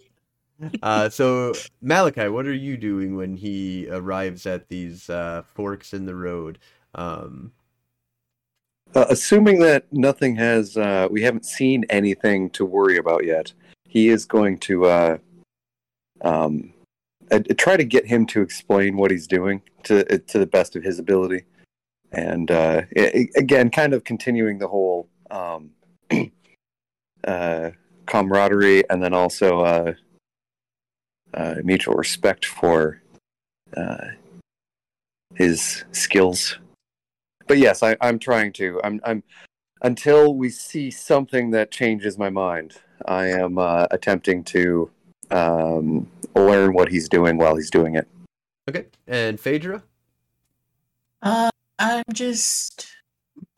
Uh, 0.82 1.08
so 1.08 1.52
Malachi, 1.80 2.28
what 2.28 2.46
are 2.46 2.54
you 2.54 2.76
doing 2.76 3.16
when 3.16 3.34
he 3.36 3.88
arrives 3.90 4.46
at 4.46 4.68
these 4.68 5.08
uh, 5.10 5.42
forks 5.54 5.92
in 5.92 6.06
the 6.06 6.14
road? 6.14 6.58
Um, 6.94 7.52
Uh, 8.94 9.06
assuming 9.08 9.60
that 9.60 9.84
nothing 9.92 10.34
has, 10.36 10.76
uh, 10.76 11.06
we 11.10 11.22
haven't 11.22 11.44
seen 11.46 11.84
anything 11.90 12.50
to 12.50 12.64
worry 12.64 12.96
about 12.96 13.24
yet. 13.24 13.52
He 13.88 14.08
is 14.08 14.24
going 14.24 14.58
to 14.60 14.86
uh, 14.86 15.18
um, 16.22 16.72
uh, 17.30 17.38
try 17.56 17.76
to 17.76 17.84
get 17.84 18.04
him 18.06 18.26
to 18.26 18.40
explain 18.40 18.96
what 18.96 19.10
he's 19.12 19.28
doing 19.28 19.62
to 19.84 20.00
uh, 20.12 20.18
to 20.26 20.38
the 20.40 20.46
best 20.46 20.74
of 20.74 20.82
his 20.82 20.98
ability, 20.98 21.44
and 22.12 22.50
uh, 22.50 22.82
i- 22.96 23.12
i- 23.14 23.28
again, 23.36 23.70
kind 23.70 23.94
of 23.94 24.02
continuing 24.02 24.58
the 24.58 24.66
whole 24.68 25.08
um, 25.30 25.70
uh, 27.24 27.70
camaraderie, 28.06 28.82
and 28.90 29.00
then 29.02 29.14
also 29.14 29.60
uh, 29.60 29.94
uh, 31.34 31.54
mutual 31.62 31.94
respect 31.94 32.44
for 32.44 33.00
uh, 33.76 34.08
his 35.36 35.84
skills 35.92 36.58
but 37.50 37.58
yes, 37.58 37.82
I, 37.82 37.96
I'm 38.00 38.20
trying 38.20 38.52
to. 38.54 38.80
I'm, 38.84 39.00
I'm 39.02 39.24
until 39.82 40.36
we 40.36 40.50
see 40.50 40.88
something 40.88 41.50
that 41.50 41.72
changes 41.72 42.16
my 42.16 42.30
mind. 42.30 42.76
I 43.06 43.26
am 43.26 43.58
uh, 43.58 43.88
attempting 43.90 44.44
to 44.44 44.88
um, 45.32 46.08
learn 46.36 46.74
what 46.74 46.88
he's 46.88 47.08
doing 47.08 47.38
while 47.38 47.56
he's 47.56 47.68
doing 47.68 47.96
it. 47.96 48.06
okay, 48.68 48.86
and 49.08 49.40
Phaedra. 49.40 49.82
Uh, 51.22 51.50
I'm 51.80 52.04
just 52.12 52.86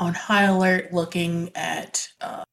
on 0.00 0.14
high 0.14 0.44
alert 0.44 0.94
looking 0.94 1.50
at 1.54 2.08
uh, 2.22 2.44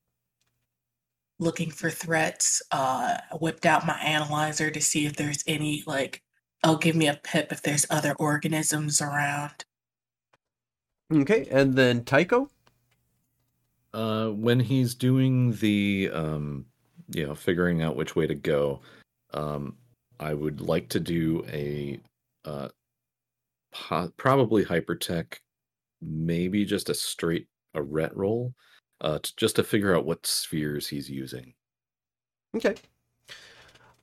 looking 1.39 1.71
for 1.71 1.89
threats. 1.89 2.61
Uh, 2.69 3.17
I 3.31 3.35
whipped 3.39 3.65
out 3.65 3.87
my 3.87 3.97
analyzer 3.99 4.69
to 4.71 4.81
see 4.81 5.05
if 5.05 5.15
there's 5.15 5.41
any 5.47 5.85
like. 5.87 6.21
Oh, 6.65 6.75
give 6.75 6.97
me 6.97 7.07
a 7.07 7.17
pip 7.23 7.53
if 7.53 7.61
there's 7.61 7.85
other 7.89 8.13
organisms 8.15 9.01
around. 9.01 9.63
Okay, 11.11 11.47
and 11.49 11.73
then 11.73 12.03
Tycho. 12.03 12.49
Uh, 13.93 14.29
when 14.29 14.59
he's 14.59 14.93
doing 14.93 15.53
the, 15.53 16.09
um, 16.13 16.65
you 17.09 17.25
know, 17.25 17.33
figuring 17.33 17.81
out 17.81 17.95
which 17.95 18.15
way 18.15 18.27
to 18.27 18.35
go, 18.35 18.81
um, 19.33 19.75
I 20.19 20.35
would 20.35 20.61
like 20.61 20.89
to 20.89 20.99
do 20.99 21.43
a, 21.47 21.99
uh, 22.45 22.69
po- 23.71 24.13
probably 24.15 24.63
hypertech, 24.63 25.39
maybe 26.01 26.65
just 26.65 26.89
a 26.89 26.93
straight 26.93 27.47
Arete 27.73 28.15
roll, 28.15 28.53
uh, 29.01 29.17
t- 29.23 29.31
just 29.37 29.55
to 29.55 29.63
figure 29.63 29.95
out 29.95 30.05
what 30.05 30.25
spheres 30.25 30.87
he's 30.87 31.09
using. 31.09 31.55
Okay. 32.55 32.75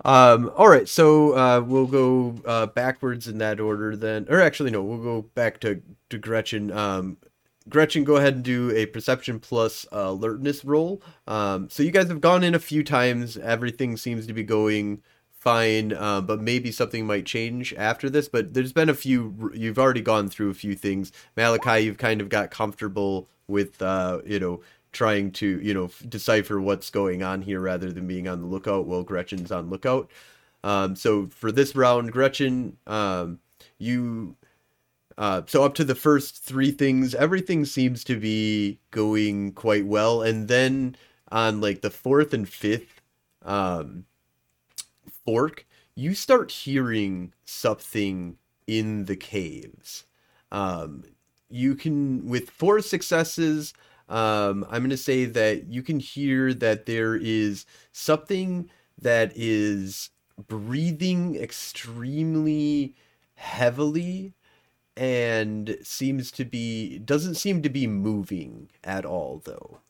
Um, 0.05 0.53
all 0.57 0.69
right, 0.69 0.89
so 0.89 1.37
uh, 1.37 1.61
we'll 1.61 1.87
go 1.87 2.35
uh, 2.45 2.67
backwards 2.67 3.29
in 3.29 3.39
that 3.39 3.61
order 3.61 3.97
then. 3.97 4.27
Or 4.29 4.41
actually, 4.41 4.71
no, 4.71 4.83
we'll 4.83 4.99
go 4.99 5.23
back 5.35 5.61
to, 5.61 5.83
to 6.11 6.19
Gretchen. 6.19 6.71
Um, 6.71 7.17
Gretchen, 7.69 8.05
go 8.05 8.17
ahead 8.17 8.35
and 8.35 8.45
do 8.45 8.71
a 8.77 8.87
perception 8.87 9.41
plus 9.41 9.87
uh, 9.93 10.11
alertness 10.11 10.65
roll. 10.65 11.03
Um, 11.27 11.69
so 11.69 11.83
you 11.83 11.91
guys 11.91 12.09
have 12.09 12.21
gone 12.21 12.45
in 12.45 12.55
a 12.55 12.61
few 12.61 12.85
times. 12.85 13.37
Everything 13.37 13.97
seems 13.97 14.27
to 14.27 14.33
be 14.33 14.45
going 14.45 15.03
fine, 15.33 15.93
uh, 15.93 16.21
but 16.21 16.41
maybe 16.41 16.71
something 16.71 17.07
might 17.07 17.27
change 17.27 17.75
after 17.75 18.09
this. 18.09 18.29
But 18.29 18.55
there's 18.55 18.73
been 18.73 18.89
a 18.89 18.95
few. 18.95 19.51
You've 19.55 19.79
already 19.79 20.01
gone 20.01 20.29
through 20.29 20.51
a 20.51 20.55
few 20.55 20.75
things. 20.77 21.11
Malachi, 21.37 21.85
you've 21.85 21.99
kind 21.99 22.21
of 22.21 22.29
got 22.29 22.51
comfortable 22.51 23.29
with, 23.49 23.81
uh, 23.83 24.21
you 24.25 24.41
know, 24.41 24.61
trying 24.97 25.31
to 25.31 25.61
you 25.61 25.75
know 25.75 25.91
decipher 26.09 26.61
what's 26.61 26.89
going 26.91 27.23
on 27.23 27.43
here 27.43 27.61
rather 27.61 27.93
than 27.93 28.07
being 28.07 28.27
on 28.27 28.41
the 28.41 28.47
lookout 28.47 28.87
while 28.87 29.03
Gretchen's 29.03 29.53
on 29.53 29.69
lookout. 29.69 30.11
Um, 30.65 30.97
so 30.97 31.29
for 31.29 31.53
this 31.53 31.77
round, 31.77 32.11
Gretchen, 32.11 32.79
um, 32.87 33.39
you 33.79 34.37
uh, 35.19 35.43
so 35.47 35.65
up 35.65 35.75
to 35.75 35.85
the 35.85 35.95
first 35.95 36.43
three 36.43 36.71
things, 36.71 37.15
everything 37.15 37.65
seems 37.65 38.05
to 38.05 38.19
be 38.19 38.79
going 38.91 39.53
quite 39.53 39.87
well, 39.87 40.23
and 40.23 40.49
then 40.49 40.97
on 41.31 41.61
like 41.61 41.83
the 41.83 41.91
fourth 41.91 42.33
and 42.33 42.49
fifth 42.49 43.03
um, 43.45 44.07
fork, 45.27 45.67
you 45.95 46.15
start 46.15 46.51
hearing 46.51 47.33
something 47.45 48.39
in 48.67 49.05
the 49.05 49.17
caves. 49.17 50.05
Um, 50.51 51.05
you 51.51 51.75
can 51.75 52.27
with 52.29 52.49
four 52.51 52.81
successes 52.81 53.75
um, 54.09 54.65
I'm 54.71 54.83
going 54.83 54.91
to 54.91 54.97
say 54.97 55.25
that 55.25 55.73
you 55.73 55.83
can 55.83 56.01
hear 56.01 56.55
that 56.55 56.87
there 56.87 57.17
is 57.17 57.67
something 57.93 58.71
that 59.01 59.33
is 59.35 60.11
breathing 60.49 61.37
extremely 61.37 62.95
heavily 63.35 64.35
and 64.97 65.77
seems 65.83 66.31
to 66.33 66.45
be 66.45 66.99
doesn't 66.99 67.35
seem 67.35 67.63
to 67.63 67.69
be 67.69 67.87
moving 67.87 68.71
at 68.85 69.05
all 69.05 69.43
though. 69.45 69.81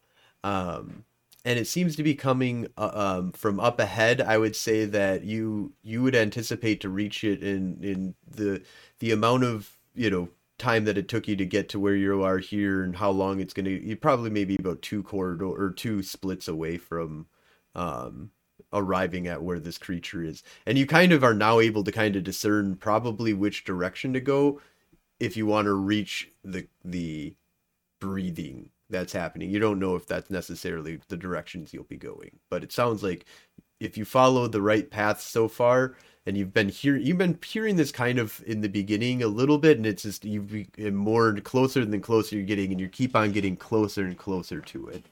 Um, 0.42 1.04
and 1.44 1.58
it 1.58 1.66
seems 1.66 1.94
to 1.96 2.02
be 2.02 2.14
coming 2.14 2.66
uh, 2.76 2.90
um, 2.92 3.32
from 3.32 3.60
up 3.60 3.78
ahead. 3.78 4.20
I 4.20 4.38
would 4.38 4.56
say 4.56 4.84
that 4.86 5.24
you 5.24 5.72
you 5.82 6.02
would 6.02 6.16
anticipate 6.16 6.80
to 6.80 6.88
reach 6.88 7.22
it 7.24 7.42
in 7.42 7.78
in 7.82 8.14
the 8.28 8.62
the 8.98 9.12
amount 9.12 9.44
of 9.44 9.76
you 9.94 10.10
know 10.10 10.28
time 10.58 10.84
that 10.84 10.98
it 10.98 11.08
took 11.08 11.28
you 11.28 11.36
to 11.36 11.46
get 11.46 11.68
to 11.68 11.80
where 11.80 11.94
you 11.96 12.22
are 12.22 12.38
here 12.38 12.82
and 12.82 12.96
how 12.96 13.10
long 13.10 13.40
it's 13.40 13.52
going 13.52 13.66
to 13.66 13.86
you 13.86 13.96
probably 13.96 14.30
maybe 14.30 14.56
about 14.58 14.82
two 14.82 15.02
corridor 15.02 15.46
or 15.46 15.70
two 15.70 16.02
splits 16.02 16.48
away 16.48 16.78
from 16.78 17.26
um 17.74 18.30
arriving 18.72 19.26
at 19.26 19.42
where 19.42 19.58
this 19.58 19.78
creature 19.78 20.22
is. 20.22 20.42
And 20.66 20.78
you 20.78 20.86
kind 20.86 21.12
of 21.12 21.22
are 21.22 21.34
now 21.34 21.60
able 21.60 21.84
to 21.84 21.92
kind 21.92 22.16
of 22.16 22.24
discern 22.24 22.76
probably 22.76 23.32
which 23.32 23.64
direction 23.64 24.12
to 24.14 24.20
go 24.20 24.60
if 25.20 25.36
you 25.36 25.46
want 25.46 25.66
to 25.66 25.74
reach 25.74 26.30
the 26.44 26.66
the 26.84 27.36
breathing 28.00 28.70
that's 28.88 29.12
happening. 29.12 29.50
You 29.50 29.58
don't 29.58 29.78
know 29.78 29.96
if 29.96 30.06
that's 30.06 30.30
necessarily 30.30 31.00
the 31.08 31.16
directions 31.16 31.72
you'll 31.72 31.84
be 31.84 31.96
going 31.96 32.38
but 32.50 32.64
it 32.64 32.72
sounds 32.72 33.02
like 33.02 33.26
if 33.78 33.98
you 33.98 34.04
follow 34.04 34.46
the 34.46 34.62
right 34.62 34.90
path 34.90 35.20
so 35.20 35.48
far 35.48 35.96
and 36.26 36.36
you've 36.36 36.52
been 36.52 36.68
hearing 36.68 37.06
you've 37.06 37.18
been 37.18 37.38
hearing 37.44 37.76
this 37.76 37.92
kind 37.92 38.18
of 38.18 38.42
in 38.46 38.60
the 38.60 38.68
beginning 38.68 39.22
a 39.22 39.28
little 39.28 39.58
bit 39.58 39.76
and 39.76 39.86
it's 39.86 40.02
just 40.02 40.24
you've 40.24 40.72
been 40.72 40.96
more 40.96 41.34
closer 41.36 41.84
than 41.84 42.00
closer 42.00 42.36
you're 42.36 42.44
getting 42.44 42.72
and 42.72 42.80
you 42.80 42.88
keep 42.88 43.14
on 43.14 43.32
getting 43.32 43.56
closer 43.56 44.04
and 44.04 44.18
closer 44.18 44.60
to 44.60 44.88
it. 44.88 45.06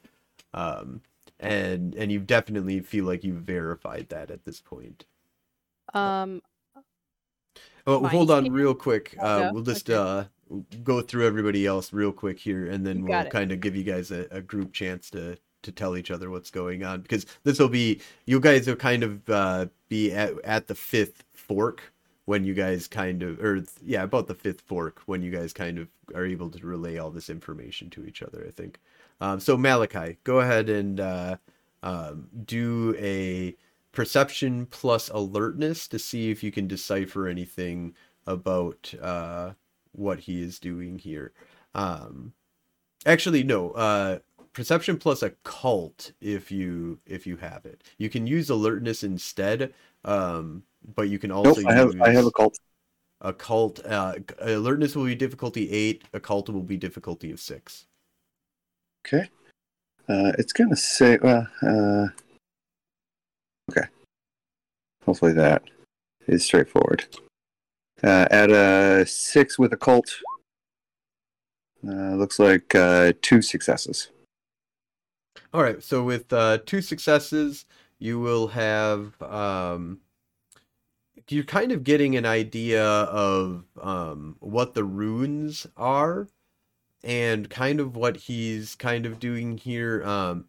Um 0.52 1.00
and 1.40 1.94
and 1.94 2.10
you 2.10 2.20
definitely 2.20 2.80
feel 2.80 3.04
like 3.04 3.24
you've 3.24 3.42
verified 3.42 4.08
that 4.10 4.30
at 4.30 4.44
this 4.44 4.60
point. 4.60 5.04
Um, 5.92 6.42
oh 7.86 8.06
hold 8.08 8.30
on 8.30 8.50
real 8.52 8.74
quick. 8.74 9.16
Oh, 9.20 9.26
uh 9.26 9.50
we'll 9.52 9.62
just 9.62 9.88
uh 9.90 10.24
go 10.82 11.00
through 11.00 11.26
everybody 11.26 11.66
else 11.66 11.92
real 11.92 12.12
quick 12.12 12.38
here 12.38 12.66
and 12.66 12.86
then 12.86 13.04
we'll 13.04 13.20
it. 13.20 13.30
kind 13.30 13.52
of 13.52 13.60
give 13.60 13.74
you 13.74 13.84
guys 13.84 14.10
a, 14.10 14.26
a 14.30 14.40
group 14.40 14.72
chance 14.72 15.10
to 15.10 15.38
to 15.62 15.72
tell 15.72 15.96
each 15.96 16.10
other 16.10 16.30
what's 16.30 16.50
going 16.50 16.84
on 16.84 17.00
because 17.00 17.26
this 17.42 17.58
will 17.58 17.68
be 17.68 18.00
you 18.26 18.38
guys 18.38 18.68
are 18.68 18.76
kind 18.76 19.02
of 19.02 19.28
uh 19.30 19.66
be 19.94 20.12
at, 20.12 20.32
at 20.42 20.66
the 20.66 20.74
fifth 20.74 21.22
fork 21.32 21.92
when 22.24 22.42
you 22.44 22.52
guys 22.52 22.88
kind 22.88 23.22
of 23.22 23.38
or 23.40 23.62
yeah 23.80 24.02
about 24.02 24.26
the 24.26 24.34
fifth 24.34 24.62
fork 24.62 25.00
when 25.06 25.22
you 25.22 25.30
guys 25.30 25.52
kind 25.52 25.78
of 25.78 25.86
are 26.16 26.26
able 26.26 26.50
to 26.50 26.66
relay 26.66 26.98
all 26.98 27.10
this 27.10 27.30
information 27.30 27.88
to 27.90 28.04
each 28.04 28.20
other 28.22 28.44
i 28.48 28.50
think. 28.50 28.80
Um, 29.20 29.38
so 29.38 29.56
malachi 29.56 30.18
go 30.24 30.40
ahead 30.40 30.68
and 30.68 30.98
uh, 30.98 31.36
um, 31.84 32.26
do 32.44 32.96
a 32.98 33.54
perception 33.92 34.66
plus 34.66 35.08
alertness 35.10 35.86
to 35.88 35.98
see 36.00 36.32
if 36.32 36.42
you 36.42 36.50
can 36.50 36.66
decipher 36.66 37.28
anything 37.28 37.94
about 38.26 38.92
uh, 39.00 39.52
what 39.92 40.18
he 40.18 40.42
is 40.42 40.58
doing 40.58 40.98
here. 40.98 41.32
Um, 41.72 42.32
actually 43.06 43.44
no 43.44 43.70
uh, 43.70 44.18
perception 44.54 44.96
plus 44.96 45.22
occult 45.22 46.12
if 46.20 46.50
you 46.50 46.98
if 47.06 47.26
you 47.26 47.36
have 47.36 47.66
it 47.66 47.82
you 47.98 48.08
can 48.08 48.26
use 48.26 48.48
alertness 48.50 49.02
instead 49.04 49.74
um, 50.06 50.62
but 50.94 51.08
you 51.08 51.18
can 51.18 51.30
also 51.30 51.60
Nope, 51.60 51.70
I 51.70 51.74
have 51.74 52.00
I 52.00 52.08
have 52.10 52.24
use- 52.24 52.28
occult. 52.28 52.58
uh 53.86 54.14
alertness 54.40 54.94
will 54.96 55.04
be 55.06 55.14
difficulty 55.14 55.70
eight 55.70 56.04
Occult 56.12 56.48
will 56.50 56.62
be 56.62 56.76
difficulty 56.76 57.30
of 57.30 57.40
six 57.40 57.86
Okay. 59.06 59.28
Uh, 60.08 60.32
it's 60.38 60.52
gonna 60.54 60.76
say 60.76 61.18
well. 61.22 61.46
Uh, 61.62 62.06
okay. 63.70 63.86
Hopefully 65.04 65.32
that 65.34 65.62
is 66.26 66.44
straightforward. 66.44 67.04
Uh, 68.02 68.26
at 68.30 68.50
a 68.50 69.04
six 69.06 69.58
with 69.58 69.72
occult. 69.74 70.20
Uh, 71.86 72.14
looks 72.16 72.38
like 72.38 72.74
uh, 72.74 73.12
two 73.20 73.42
successes. 73.42 74.08
All 75.54 75.62
right 75.62 75.82
so 75.82 76.02
with 76.02 76.32
uh 76.32 76.58
two 76.66 76.82
successes 76.82 77.64
you 77.98 78.20
will 78.20 78.48
have 78.48 79.20
um 79.22 80.00
you're 81.28 81.44
kind 81.44 81.72
of 81.72 81.84
getting 81.84 82.16
an 82.16 82.26
idea 82.26 82.84
of 82.84 83.64
um 83.80 84.36
what 84.40 84.74
the 84.74 84.84
runes 84.84 85.66
are 85.76 86.28
and 87.02 87.50
kind 87.50 87.80
of 87.80 87.96
what 87.96 88.16
he's 88.16 88.74
kind 88.74 89.06
of 89.06 89.18
doing 89.18 89.58
here. 89.58 90.02
Um 90.04 90.46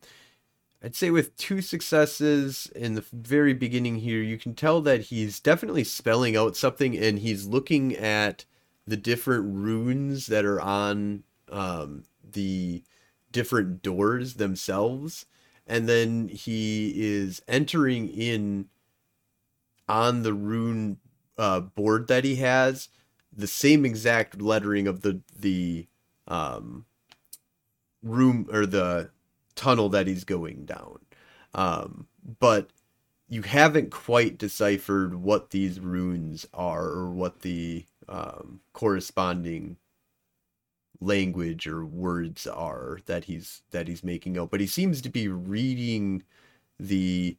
I'd 0.84 0.96
say 0.96 1.10
with 1.10 1.36
two 1.38 1.62
successes 1.62 2.72
in 2.76 2.94
the 2.96 3.04
very 3.12 3.54
beginning 3.54 3.98
here, 3.98 4.22
you 4.22 4.38
can 4.38 4.54
tell 4.54 4.82
that 4.82 5.02
he's 5.04 5.40
definitely 5.40 5.84
spelling 5.84 6.38
out 6.38 6.56
something 6.56 6.96
and 6.98 7.20
he's 7.20 7.48
looking 7.48 7.96
at 7.96 8.46
the 8.86 8.98
different 8.98 9.46
runes 9.56 10.28
that 10.28 10.46
are 10.46 10.62
on 10.62 11.24
um, 11.52 12.04
the 12.24 12.84
different 13.36 13.82
doors 13.82 14.36
themselves. 14.36 15.26
And 15.68 15.90
then 15.90 16.30
he 16.30 16.94
is 16.96 17.42
entering 17.50 18.08
in 18.08 18.70
on 19.90 20.24
the 20.24 20.34
rune 20.34 21.00
uh, 21.38 21.60
board 21.60 22.08
that 22.08 22.24
he 22.24 22.38
has 22.38 22.88
the 23.36 23.46
same 23.46 23.84
exact 23.84 24.42
lettering 24.42 24.88
of 24.88 25.02
the 25.02 25.20
the 25.38 25.86
um, 26.30 26.86
room 28.02 28.48
or 28.54 28.66
the 28.66 29.10
tunnel 29.56 29.90
that 29.90 30.08
he's 30.08 30.24
going 30.24 30.64
down. 30.64 31.00
Um, 31.54 32.08
but 32.40 32.70
you 33.28 33.42
haven't 33.42 33.92
quite 33.92 34.38
deciphered 34.38 35.16
what 35.16 35.50
these 35.50 35.82
runes 35.82 36.48
are 36.54 36.86
or 36.86 37.12
what 37.12 37.42
the 37.42 37.84
um, 38.08 38.62
corresponding 38.72 39.76
language 41.02 41.68
or 41.68 41.86
words 41.86 42.48
are 42.48 43.00
that 43.06 43.26
he's 43.26 43.62
that 43.72 43.88
he's 43.88 44.04
making 44.04 44.38
out. 44.38 44.52
But 44.52 44.62
he 44.62 44.68
seems 44.68 45.02
to 45.02 45.10
be 45.10 45.28
reading 45.28 46.24
the 46.80 47.38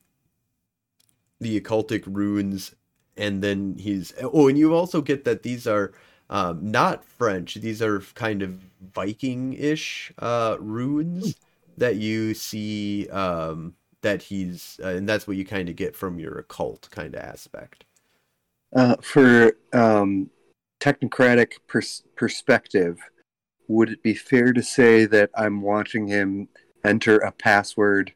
the 1.41 1.61
occultic 1.61 2.05
runes 2.07 2.75
and 3.17 3.43
then 3.43 3.77
he's 3.79 4.13
oh 4.23 4.49
and 4.49 4.59
you 4.59 4.75
also 4.75 5.03
get 5.03 5.25
that 5.25 5.43
these 5.43 5.67
are 5.67 5.93
um, 6.29 6.71
not 6.71 7.05
French. 7.05 7.55
These 7.55 7.81
are 7.83 8.01
kind 8.15 8.43
of 8.43 8.61
Viking-ish 8.95 10.13
uh, 10.19 10.57
runes 10.59 11.37
that 11.79 11.97
you 11.97 12.35
see 12.35 13.09
um, 13.11 13.75
that 14.03 14.23
he's 14.23 14.81
uh, 14.83 14.89
and 14.89 15.09
that's 15.09 15.27
what 15.27 15.37
you 15.37 15.45
kind 15.45 15.69
of 15.69 15.77
get 15.77 15.95
from 15.95 16.19
your 16.19 16.39
occult 16.39 16.89
kind 16.91 17.15
of 17.15 17.23
aspect. 17.23 17.85
Uh, 18.75 18.97
for 19.01 19.53
um, 19.73 20.29
technocratic 20.81 21.53
pers- 21.67 22.03
perspective, 22.17 22.99
would 23.69 23.91
it 23.91 24.03
be 24.03 24.15
fair 24.15 24.53
to 24.53 24.63
say 24.63 25.07
that 25.07 25.31
I'm 25.35 25.63
watching 25.63 26.07
him 26.07 26.49
enter 26.85 27.19
a 27.19 27.33
password 27.33 28.13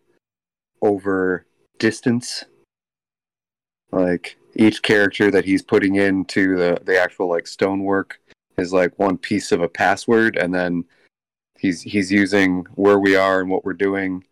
over 0.83 1.47
distance? 1.79 2.45
Like 3.93 4.37
each 4.55 4.83
character 4.83 5.31
that 5.31 5.45
he's 5.45 5.63
putting 5.63 5.97
into 5.97 6.57
the, 6.57 6.79
the 6.83 7.01
actual 7.01 7.29
like 7.29 7.47
stonework 7.47 8.21
is 8.59 8.73
like 8.73 8.99
one 8.99 9.19
piece 9.19 9.53
of 9.53 9.63
a 9.63 9.69
password, 9.69 10.37
and 10.37 10.55
then 10.55 10.85
he's 11.59 11.83
he's 11.83 12.13
using 12.13 12.67
where 12.75 12.99
we 12.99 13.17
are 13.17 13.41
and 13.41 13.51
what 13.51 13.65
we're 13.65 13.73
doing. 13.73 14.25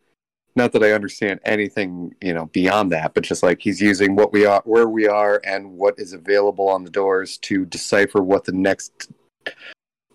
Not 0.54 0.72
that 0.72 0.82
I 0.82 0.92
understand 0.92 1.40
anything, 1.44 2.14
you 2.20 2.34
know, 2.34 2.46
beyond 2.46 2.90
that, 2.92 3.14
but 3.14 3.22
just 3.22 3.42
like 3.44 3.60
he's 3.60 3.80
using 3.80 4.16
what 4.16 4.32
we 4.32 4.44
are, 4.44 4.62
where 4.64 4.88
we 4.88 5.06
are, 5.06 5.40
and 5.44 5.72
what 5.72 5.94
is 5.98 6.12
available 6.12 6.68
on 6.68 6.84
the 6.84 6.90
doors 6.90 7.38
to 7.38 7.64
decipher 7.64 8.22
what 8.22 8.44
the 8.44 8.52
next 8.52 9.08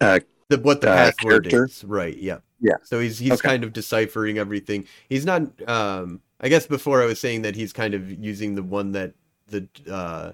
uh, 0.01 0.19
The 0.53 0.59
what 0.59 0.81
the 0.81 0.87
Uh, 0.87 0.87
password 0.87 1.47
character? 1.51 1.71
is, 1.71 1.83
right? 1.83 2.17
Yeah. 2.17 2.39
Yeah. 2.59 2.77
So 2.81 2.99
he's 2.99 3.19
he's 3.19 3.41
Okay. 3.41 3.41
kind 3.41 3.63
of 3.63 3.73
deciphering 3.73 4.37
everything. 4.37 4.87
He's 5.09 5.25
not. 5.25 5.43
Um, 5.69 6.21
I 6.41 6.49
guess 6.49 6.67
before 6.67 7.01
I 7.01 7.05
was 7.05 7.19
saying 7.19 7.43
that 7.43 7.55
he's 7.55 7.71
kind 7.73 7.93
of 7.93 8.09
using 8.11 8.55
the 8.55 8.63
one 8.63 8.91
that 8.91 9.13
the 9.47 9.67
uh, 9.89 10.33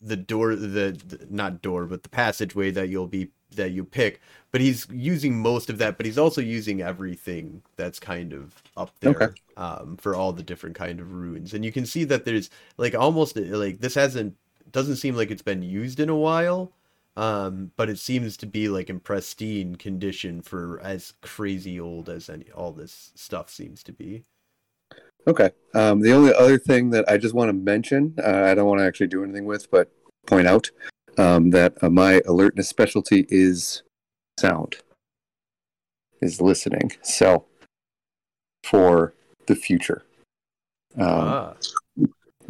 the 0.00 0.16
door 0.16 0.56
the, 0.56 0.66
the 1.06 1.26
not 1.30 1.62
door 1.62 1.86
but 1.86 2.02
the 2.02 2.08
passageway 2.08 2.70
that 2.70 2.88
you'll 2.88 3.06
be 3.06 3.28
that 3.54 3.70
you 3.70 3.84
pick. 3.84 4.20
But 4.50 4.60
he's 4.60 4.86
using 4.90 5.38
most 5.38 5.70
of 5.70 5.78
that. 5.78 5.96
But 5.96 6.06
he's 6.06 6.18
also 6.18 6.40
using 6.40 6.80
everything 6.82 7.62
that's 7.76 7.98
kind 8.00 8.32
of 8.32 8.62
up 8.76 8.98
there 9.00 9.14
Okay. 9.14 9.32
um, 9.56 9.96
for 9.98 10.14
all 10.14 10.32
the 10.32 10.42
different 10.42 10.74
kind 10.76 11.00
of 11.00 11.12
runes. 11.12 11.54
And 11.54 11.64
you 11.64 11.72
can 11.72 11.86
see 11.86 12.04
that 12.04 12.24
there's 12.24 12.50
like 12.78 12.94
almost 12.94 13.36
like 13.36 13.80
this 13.80 13.94
hasn't 13.94 14.36
doesn't 14.72 14.96
seem 14.96 15.14
like 15.14 15.30
it's 15.30 15.42
been 15.42 15.62
used 15.62 16.00
in 16.00 16.08
a 16.08 16.16
while 16.16 16.72
um 17.16 17.70
but 17.76 17.90
it 17.90 17.98
seems 17.98 18.36
to 18.36 18.46
be 18.46 18.68
like 18.68 18.88
in 18.88 18.98
pristine 18.98 19.76
condition 19.76 20.40
for 20.40 20.80
as 20.82 21.12
crazy 21.20 21.78
old 21.78 22.08
as 22.08 22.30
any 22.30 22.50
all 22.52 22.72
this 22.72 23.12
stuff 23.14 23.50
seems 23.50 23.82
to 23.82 23.92
be 23.92 24.24
Okay. 25.26 25.50
Um, 25.74 26.00
the 26.00 26.12
only 26.12 26.34
other 26.34 26.58
thing 26.58 26.90
that 26.90 27.08
I 27.08 27.16
just 27.16 27.34
want 27.34 27.48
to 27.48 27.52
mention, 27.52 28.14
uh, 28.22 28.42
I 28.44 28.54
don't 28.54 28.66
want 28.66 28.80
to 28.80 28.86
actually 28.86 29.06
do 29.06 29.22
anything 29.22 29.44
with, 29.44 29.70
but 29.70 29.88
point 30.26 30.46
out 30.46 30.70
um, 31.18 31.50
that 31.50 31.74
uh, 31.82 31.90
my 31.90 32.20
alertness 32.26 32.68
specialty 32.68 33.26
is 33.28 33.82
sound, 34.38 34.76
is 36.20 36.40
listening. 36.40 36.92
So, 37.02 37.44
for 38.64 39.14
the 39.46 39.54
future. 39.54 40.04
Um, 40.96 41.06
ah 41.06 41.54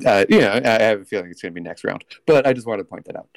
uh, 0.07 0.25
yeah, 0.29 0.61
I 0.65 0.77
I 0.77 0.83
have 0.83 1.01
a 1.01 1.05
feeling 1.05 1.31
it's 1.31 1.43
going 1.43 1.53
to 1.53 1.55
be 1.55 1.61
next 1.61 1.85
round, 1.85 2.05
but 2.27 2.47
I 2.47 2.53
just 2.53 2.67
wanted 2.67 2.85
to 2.85 2.89
point 2.89 3.05
that 3.05 3.17
out. 3.17 3.29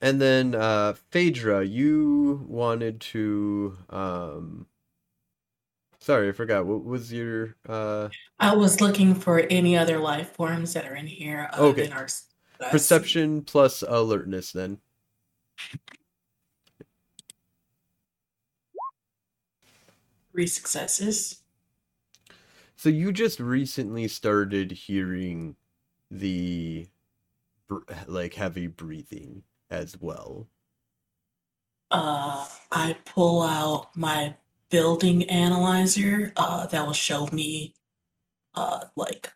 And 0.00 0.20
then 0.20 0.54
uh 0.54 0.94
phaedra 1.10 1.64
you 1.64 2.44
wanted 2.48 3.00
to 3.00 3.76
um 3.90 4.66
sorry 6.00 6.28
i 6.28 6.32
forgot 6.32 6.66
what 6.66 6.84
was 6.84 7.12
your 7.12 7.56
uh 7.68 8.08
I 8.40 8.54
was 8.54 8.80
looking 8.80 9.14
for 9.14 9.40
any 9.50 9.76
other 9.76 9.98
life 9.98 10.30
forms 10.34 10.72
that 10.74 10.86
are 10.86 10.94
in 10.94 11.06
here 11.06 11.48
other 11.52 11.70
Okay. 11.70 11.82
than 11.84 11.92
our 11.92 12.08
perception 12.70 13.42
plus 13.42 13.82
alertness 13.82 14.52
then 14.52 14.80
Three 20.32 20.46
successes. 20.46 21.42
so 22.76 22.88
you 22.88 23.12
just 23.12 23.40
recently 23.40 24.08
started 24.08 24.70
hearing 24.70 25.56
the 26.10 26.88
like 28.06 28.34
heavy 28.34 28.66
breathing 28.66 29.44
as 29.70 29.96
well 30.00 30.48
Uh, 31.90 32.46
I 32.70 32.96
pull 33.04 33.42
out 33.42 33.96
my 33.96 34.36
building 34.70 35.24
analyzer. 35.30 36.32
Uh, 36.36 36.66
that 36.66 36.86
will 36.86 36.92
show 36.92 37.26
me, 37.32 37.74
uh, 38.54 38.86
like 38.96 39.32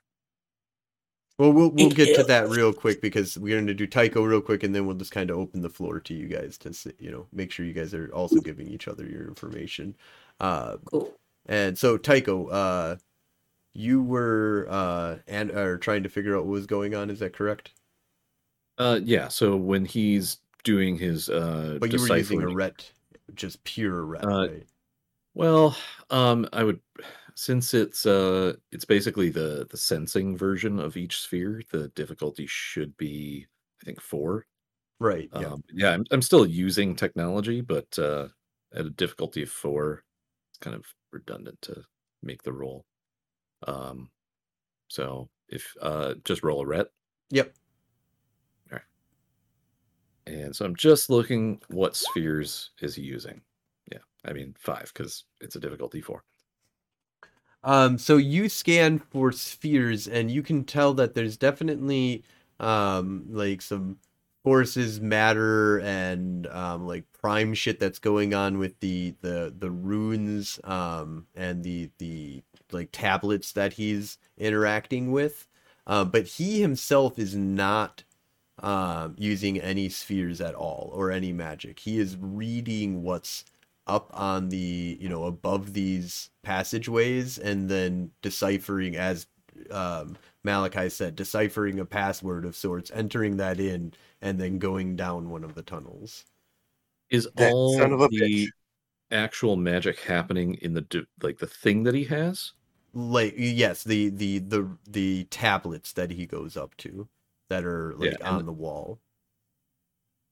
Well, 1.38 1.52
we'll 1.52 1.70
we'll 1.70 1.90
get 1.90 2.14
to 2.16 2.22
that 2.24 2.48
real 2.50 2.72
quick 2.72 3.00
because 3.00 3.36
we're 3.38 3.56
going 3.56 3.66
to 3.66 3.74
do 3.74 3.86
Tycho 3.86 4.22
real 4.24 4.40
quick, 4.40 4.62
and 4.62 4.74
then 4.74 4.86
we'll 4.86 4.96
just 4.96 5.12
kind 5.12 5.30
of 5.30 5.38
open 5.38 5.62
the 5.62 5.70
floor 5.70 5.98
to 6.00 6.14
you 6.14 6.28
guys 6.28 6.58
to 6.58 6.72
see, 6.74 6.92
you 6.98 7.10
know 7.10 7.26
make 7.32 7.50
sure 7.50 7.66
you 7.66 7.72
guys 7.72 7.94
are 7.94 8.08
also 8.14 8.40
giving 8.40 8.68
each 8.68 8.86
other 8.88 9.06
your 9.06 9.26
information. 9.28 9.96
Uh, 10.40 10.76
cool. 10.84 11.14
and 11.46 11.78
so 11.78 11.96
Tycho, 11.98 12.46
uh, 12.48 12.96
you 13.74 14.02
were 14.02 14.66
uh 14.70 15.18
and 15.28 15.50
are 15.52 15.78
trying 15.78 16.02
to 16.04 16.08
figure 16.10 16.36
out 16.36 16.44
what 16.44 16.52
was 16.52 16.66
going 16.66 16.94
on. 16.94 17.10
Is 17.10 17.20
that 17.20 17.34
correct? 17.34 17.72
Uh, 18.78 19.00
yeah. 19.02 19.28
So 19.28 19.56
when 19.56 19.84
he's 19.84 20.38
doing 20.64 20.96
his 20.96 21.28
uh, 21.28 21.80
But 21.80 21.92
you 21.92 22.00
were 22.00 22.08
using 22.08 22.42
a 22.42 22.48
ret, 22.48 22.92
just 23.34 23.62
pure 23.64 24.04
ret, 24.04 24.30
Uh, 24.30 24.46
right? 24.46 24.66
Well, 25.34 25.76
um, 26.10 26.48
I 26.52 26.64
would 26.64 26.80
since 27.36 27.74
it's 27.74 28.06
uh 28.06 28.56
it's 28.72 28.84
basically 28.84 29.30
the 29.30 29.66
the 29.70 29.76
sensing 29.78 30.36
version 30.36 30.78
of 30.80 30.96
each 30.96 31.20
sphere, 31.20 31.62
the 31.72 31.88
difficulty 31.90 32.46
should 32.46 32.96
be 32.98 33.46
I 33.82 33.84
think 33.86 34.00
four. 34.00 34.46
Right. 35.00 35.30
Yeah. 35.34 35.52
Um, 35.54 35.62
yeah, 35.72 35.92
I'm 35.92 36.04
I'm 36.12 36.22
still 36.22 36.46
using 36.46 36.96
technology, 36.96 37.60
but 37.62 37.98
uh 37.98 38.28
at 38.74 38.86
a 38.86 38.90
difficulty 38.90 39.42
of 39.44 39.50
four, 39.50 40.04
it's 40.50 40.58
kind 40.58 40.76
of 40.76 40.86
redundant 41.12 41.62
to 41.64 41.84
make 42.22 42.42
the 42.44 42.52
roll. 42.54 42.86
Um 43.66 44.10
so 44.88 45.30
if 45.48 45.74
uh 45.82 46.14
just 46.24 46.42
roll 46.44 46.62
a 46.62 46.66
ret. 46.66 46.88
Yep. 47.30 47.54
And 50.26 50.54
so 50.54 50.64
I'm 50.64 50.76
just 50.76 51.10
looking 51.10 51.60
what 51.68 51.96
spheres 51.96 52.70
is 52.80 52.96
using. 52.96 53.40
Yeah, 53.90 53.98
I 54.24 54.32
mean 54.32 54.54
five 54.58 54.92
because 54.94 55.24
it's 55.40 55.56
a 55.56 55.60
difficulty 55.60 56.00
four. 56.00 56.22
Um, 57.64 57.98
so 57.98 58.16
you 58.16 58.48
scan 58.48 58.98
for 58.98 59.30
spheres, 59.32 60.08
and 60.08 60.30
you 60.30 60.42
can 60.42 60.64
tell 60.64 60.94
that 60.94 61.14
there's 61.14 61.36
definitely 61.36 62.24
um, 62.58 63.24
like 63.28 63.62
some 63.62 63.98
forces, 64.42 65.00
matter, 65.00 65.78
and 65.80 66.46
um, 66.48 66.86
like 66.86 67.04
prime 67.20 67.54
shit 67.54 67.78
that's 67.78 67.98
going 68.00 68.34
on 68.34 68.58
with 68.58 68.78
the 68.80 69.14
the 69.20 69.54
the 69.56 69.70
runes 69.70 70.58
um, 70.64 71.26
and 71.34 71.62
the 71.62 71.90
the 71.98 72.42
like 72.72 72.88
tablets 72.92 73.52
that 73.52 73.74
he's 73.74 74.18
interacting 74.36 75.12
with. 75.12 75.46
Uh, 75.86 76.04
but 76.04 76.26
he 76.26 76.60
himself 76.60 77.18
is 77.18 77.34
not 77.34 78.04
um, 78.62 79.14
using 79.18 79.60
any 79.60 79.88
spheres 79.88 80.40
at 80.40 80.54
all 80.54 80.90
or 80.94 81.10
any 81.10 81.32
magic. 81.32 81.80
He 81.80 81.98
is 81.98 82.16
reading 82.20 83.02
what's 83.02 83.44
up 83.86 84.10
on 84.14 84.48
the 84.48 84.96
you 85.00 85.08
know 85.08 85.24
above 85.24 85.72
these 85.72 86.30
passageways 86.42 87.36
and 87.38 87.68
then 87.68 88.10
deciphering 88.22 88.96
as 88.96 89.26
um, 89.70 90.16
Malachi 90.44 90.88
said, 90.88 91.16
deciphering 91.16 91.78
a 91.80 91.84
password 91.84 92.44
of 92.44 92.56
sorts, 92.56 92.90
entering 92.92 93.36
that 93.36 93.60
in, 93.60 93.92
and 94.20 94.40
then 94.40 94.58
going 94.58 94.96
down 94.96 95.30
one 95.30 95.44
of 95.44 95.54
the 95.54 95.62
tunnels. 95.62 96.24
Is 97.10 97.28
That 97.36 97.52
all 97.52 97.78
son 97.78 97.92
of 97.92 98.00
a 98.00 98.08
the 98.08 98.48
bitch. 98.48 98.48
actual 99.10 99.56
magic 99.56 100.00
happening 100.00 100.54
in 100.54 100.74
the 100.74 101.06
like 101.22 101.38
the 101.38 101.46
thing 101.46 101.84
that 101.84 101.94
he 101.94 102.04
has? 102.04 102.52
Like 102.94 103.34
yes, 103.36 103.84
the 103.84 104.10
the 104.10 104.38
the 104.38 104.76
the 104.86 105.24
tablets 105.24 105.92
that 105.92 106.10
he 106.10 106.26
goes 106.26 106.56
up 106.56 106.76
to 106.78 107.08
that 107.48 107.64
are 107.64 107.94
like 107.96 108.20
Yeah, 108.20 108.30
on 108.30 108.46
the 108.46 108.52
wall. 108.52 109.00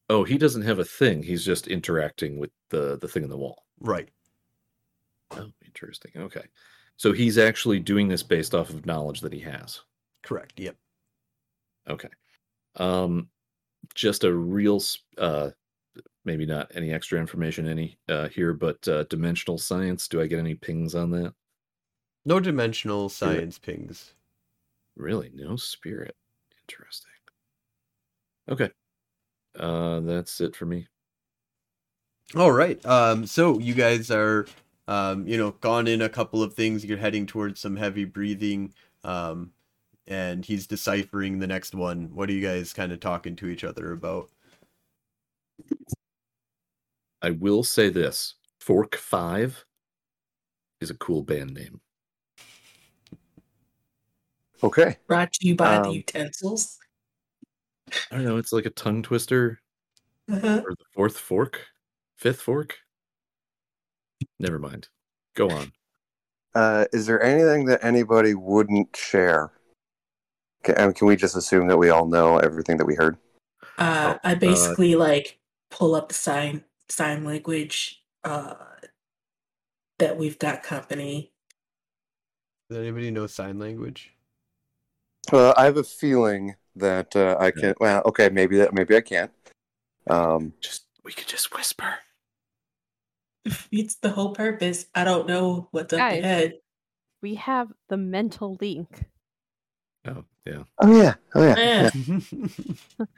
Oh, 0.08 0.24
he 0.24 0.38
doesn't 0.38 0.62
have 0.62 0.78
a 0.78 0.84
thing. 0.84 1.22
He's 1.22 1.44
just 1.44 1.68
interacting 1.68 2.38
with 2.38 2.50
the 2.70 2.98
the 2.98 3.08
thing 3.08 3.22
in 3.22 3.30
the 3.30 3.38
wall. 3.38 3.64
Right. 3.80 4.10
Oh, 5.30 5.50
interesting. 5.64 6.12
Okay. 6.16 6.44
So 6.96 7.12
he's 7.12 7.38
actually 7.38 7.80
doing 7.80 8.08
this 8.08 8.22
based 8.22 8.54
off 8.54 8.70
of 8.70 8.86
knowledge 8.86 9.20
that 9.20 9.32
he 9.32 9.40
has. 9.40 9.80
Correct. 10.22 10.58
Yep. 10.58 10.76
Okay. 11.88 12.08
Um 12.76 13.30
just 13.94 14.24
a 14.24 14.32
real 14.32 14.80
uh 15.18 15.50
maybe 16.24 16.46
not 16.46 16.70
any 16.74 16.92
extra 16.92 17.18
information 17.20 17.68
any 17.68 17.98
uh 18.08 18.28
here 18.28 18.52
but 18.54 18.86
uh 18.88 19.04
dimensional 19.04 19.58
science 19.58 20.08
do 20.08 20.20
I 20.20 20.26
get 20.26 20.38
any 20.38 20.54
pings 20.54 20.94
on 20.94 21.10
that? 21.12 21.34
No 22.24 22.40
dimensional 22.40 23.10
science 23.10 23.58
pings. 23.58 24.14
Really? 24.94 25.30
No 25.34 25.56
spirit. 25.56 26.16
Interesting. 26.70 27.10
Okay. 28.48 28.70
Uh 29.59 30.01
that's 30.01 30.40
it 30.40 30.55
for 30.55 30.66
me. 30.66 30.86
All 32.36 32.52
right. 32.52 32.84
Um, 32.86 33.26
so 33.26 33.59
you 33.59 33.74
guys 33.74 34.10
are, 34.10 34.47
um, 34.86 35.26
you 35.26 35.36
know, 35.36 35.51
gone 35.60 35.88
in 35.88 36.02
a 36.02 36.09
couple 36.09 36.42
of 36.42 36.55
things. 36.55 36.84
You're 36.84 36.97
heading 36.98 37.26
towards 37.26 37.60
some 37.60 37.76
heavy 37.76 38.05
breathing, 38.05 38.72
um, 39.02 39.51
and 40.06 40.44
he's 40.44 40.66
deciphering 40.68 41.40
the 41.40 41.48
next 41.48 41.74
one. 41.74 42.14
What 42.14 42.28
are 42.30 42.32
you 42.32 42.47
guys 42.47 42.72
kind 42.72 42.92
of 42.92 43.01
talking 43.01 43.34
to 43.36 43.48
each 43.48 43.64
other 43.64 43.92
about? 43.92 44.30
I 47.22 47.30
will 47.30 47.64
say 47.64 47.88
this. 47.88 48.34
Fork 48.60 48.97
5 48.97 49.64
is 50.80 50.90
a 50.90 50.94
cool 50.94 51.22
band 51.22 51.55
name. 51.55 51.80
Okay. 54.62 54.96
Brought 55.06 55.32
to 55.34 55.46
you 55.46 55.54
by 55.56 55.78
the 55.78 55.88
Um, 55.88 55.94
utensils. 55.94 56.78
I 58.10 58.16
don't 58.16 58.24
know. 58.24 58.36
It's 58.36 58.52
like 58.52 58.66
a 58.66 58.70
tongue 58.70 59.02
twister 59.02 59.60
Uh-huh. 60.30 60.62
or 60.64 60.74
the 60.74 60.84
fourth 60.94 61.18
fork, 61.18 61.66
fifth 62.16 62.40
fork. 62.40 62.78
Never 64.38 64.58
mind. 64.58 64.88
Go 65.34 65.50
on. 65.50 65.72
Uh, 66.54 66.84
is 66.92 67.06
there 67.06 67.22
anything 67.22 67.64
that 67.66 67.82
anybody 67.84 68.34
wouldn't 68.34 68.94
share? 68.96 69.52
Can, 70.62 70.74
and 70.76 70.94
can 70.94 71.06
we 71.06 71.16
just 71.16 71.36
assume 71.36 71.68
that 71.68 71.78
we 71.78 71.90
all 71.90 72.06
know 72.06 72.38
everything 72.38 72.76
that 72.76 72.84
we 72.86 72.94
heard? 72.94 73.16
Uh, 73.78 74.18
I 74.22 74.34
basically 74.34 74.94
like 74.94 75.38
pull 75.70 75.94
up 75.94 76.08
the 76.08 76.14
sign 76.14 76.64
sign 76.88 77.24
language 77.24 78.04
uh, 78.24 78.54
that 79.98 80.18
we've 80.18 80.38
got 80.38 80.62
company. 80.62 81.32
Does 82.68 82.78
anybody 82.78 83.10
know 83.10 83.26
sign 83.26 83.58
language? 83.58 84.12
Well, 85.32 85.55
I 85.56 85.64
have 85.64 85.76
a 85.76 85.84
feeling 85.84 86.56
that 86.76 87.14
uh, 87.14 87.36
I 87.38 87.51
can. 87.51 87.74
Well, 87.78 88.02
okay, 88.06 88.28
maybe 88.28 88.56
that. 88.59 88.72
Maybe 88.72 88.97
I 88.97 89.01
can't. 89.01 89.30
Um, 90.09 90.55
Just 90.60 90.86
we 91.05 91.12
could 91.12 91.28
just 91.28 91.55
whisper. 91.55 91.94
It's 93.72 93.97
the 93.97 94.10
whole 94.10 94.34
purpose. 94.34 94.86
I 94.94 95.05
don't 95.05 95.26
know 95.26 95.68
what's 95.70 95.92
up 95.92 95.98
Guys. 95.98 96.18
ahead. 96.18 96.55
We 97.22 97.36
have 97.36 97.68
the 97.88 97.97
mental 97.97 98.56
link. 98.60 99.06
Oh 100.06 100.24
yeah. 100.47 100.62
oh 100.78 101.02
yeah. 101.02 101.14
Oh 101.34 101.47
yeah. 101.47 101.90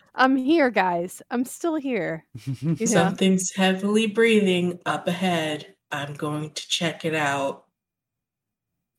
I'm 0.14 0.36
here, 0.36 0.70
guys. 0.70 1.22
I'm 1.30 1.44
still 1.44 1.76
here. 1.76 2.24
Yeah. 2.62 2.86
Something's 2.86 3.52
heavily 3.54 4.06
breathing 4.06 4.80
up 4.86 5.06
ahead. 5.08 5.74
I'm 5.90 6.14
going 6.14 6.50
to 6.50 6.68
check 6.68 7.04
it 7.04 7.14
out. 7.14 7.64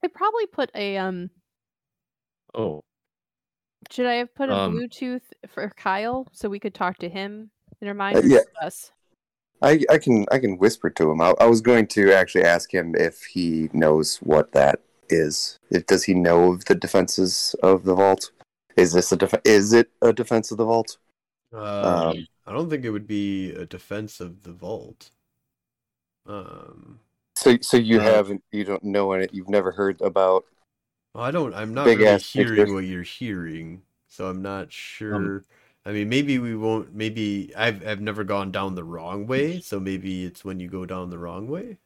I 0.03 0.07
probably 0.07 0.47
put 0.47 0.71
a 0.75 0.97
um. 0.97 1.29
Oh 2.53 2.83
Should 3.93 4.07
I 4.07 4.15
have 4.15 4.33
put 4.33 4.49
a 4.49 4.53
Um, 4.53 4.79
Bluetooth 4.79 5.21
for 5.47 5.69
Kyle 5.69 6.27
so 6.31 6.49
we 6.49 6.59
could 6.59 6.73
talk 6.73 6.97
to 6.97 7.09
him 7.09 7.51
in 7.79 7.87
our 7.87 7.93
mind? 7.93 8.17
Uh, 8.17 8.21
yeah. 8.25 8.39
us? 8.59 8.91
I, 9.61 9.79
I 9.89 9.97
can 9.97 10.25
I 10.31 10.39
can 10.39 10.57
whisper 10.57 10.89
to 10.89 11.11
him. 11.11 11.21
I, 11.21 11.33
I 11.39 11.45
was 11.45 11.61
going 11.61 11.87
to 11.87 12.11
actually 12.11 12.43
ask 12.43 12.73
him 12.73 12.95
if 12.95 13.23
he 13.23 13.69
knows 13.71 14.17
what 14.17 14.51
that 14.53 14.81
is. 15.09 15.59
If 15.69 15.85
does 15.85 16.03
he 16.03 16.13
know 16.13 16.53
of 16.53 16.65
the 16.65 16.75
defenses 16.75 17.55
of 17.63 17.83
the 17.83 17.95
vault? 17.95 18.31
Is 18.75 18.93
this 18.93 19.11
a 19.11 19.17
def- 19.17 19.41
is 19.45 19.71
it 19.73 19.91
a 20.01 20.11
defense 20.11 20.51
of 20.51 20.57
the 20.57 20.65
vault? 20.65 20.97
Um, 21.53 22.27
I 22.45 22.51
don't 22.51 22.69
think 22.69 22.83
it 22.83 22.89
would 22.89 23.07
be 23.07 23.51
a 23.51 23.65
defense 23.65 24.19
of 24.19 24.43
the 24.43 24.51
vault. 24.51 25.11
Um, 26.25 26.99
So 27.35 27.57
so 27.61 27.77
you 27.77 27.99
Uh, 27.99 28.03
haven't 28.03 28.43
you 28.51 28.63
don't 28.63 28.83
know 28.83 29.13
it. 29.13 29.33
You've 29.33 29.49
never 29.49 29.71
heard 29.71 30.01
about. 30.01 30.45
Well, 31.13 31.23
I 31.23 31.31
don't. 31.31 31.53
I'm 31.53 31.73
not 31.73 31.85
Big 31.85 31.99
really 31.99 32.17
hearing 32.19 32.49
pictures. 32.57 32.73
what 32.73 32.83
you're 32.85 33.03
hearing, 33.03 33.81
so 34.07 34.27
I'm 34.27 34.41
not 34.41 34.71
sure. 34.71 35.45
I 35.85 35.91
mean, 35.91 36.09
maybe 36.09 36.39
we 36.39 36.55
won't. 36.55 36.93
Maybe 36.93 37.53
I've 37.55 37.85
I've 37.85 38.01
never 38.01 38.23
gone 38.23 38.51
down 38.51 38.75
the 38.75 38.83
wrong 38.83 39.27
way, 39.27 39.59
so 39.59 39.79
maybe 39.79 40.25
it's 40.25 40.43
when 40.45 40.59
you 40.59 40.67
go 40.69 40.85
down 40.85 41.09
the 41.09 41.17
wrong 41.17 41.47
way. 41.47 41.77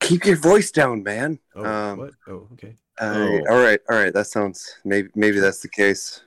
Keep 0.00 0.24
your 0.26 0.36
voice 0.36 0.70
down, 0.70 1.02
man. 1.02 1.38
Oh, 1.56 1.64
Um, 1.64 1.98
what? 1.98 2.14
Oh, 2.28 2.48
okay. 2.52 2.74
Uh, 3.00 3.14
Oh. 3.16 3.46
All 3.50 3.62
right, 3.62 3.80
all 3.90 3.96
right. 3.96 4.12
That 4.12 4.26
sounds 4.26 4.78
maybe 4.84 5.08
maybe 5.14 5.40
that's 5.40 5.60
the 5.60 5.68
case. 5.68 6.22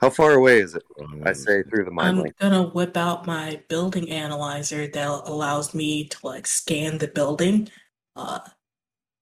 How 0.00 0.10
far 0.10 0.32
away 0.32 0.60
is 0.60 0.74
it? 0.74 0.82
I 1.24 1.32
say 1.32 1.62
through 1.62 1.84
the 1.84 1.90
mind 1.90 2.16
I'm 2.16 2.22
link. 2.22 2.34
gonna 2.40 2.62
whip 2.64 2.96
out 2.96 3.26
my 3.26 3.62
building 3.68 4.10
analyzer 4.10 4.86
that 4.88 5.06
allows 5.26 5.74
me 5.74 6.04
to 6.08 6.18
like 6.26 6.46
scan 6.46 6.98
the 6.98 7.08
building 7.08 7.68
uh, 8.16 8.40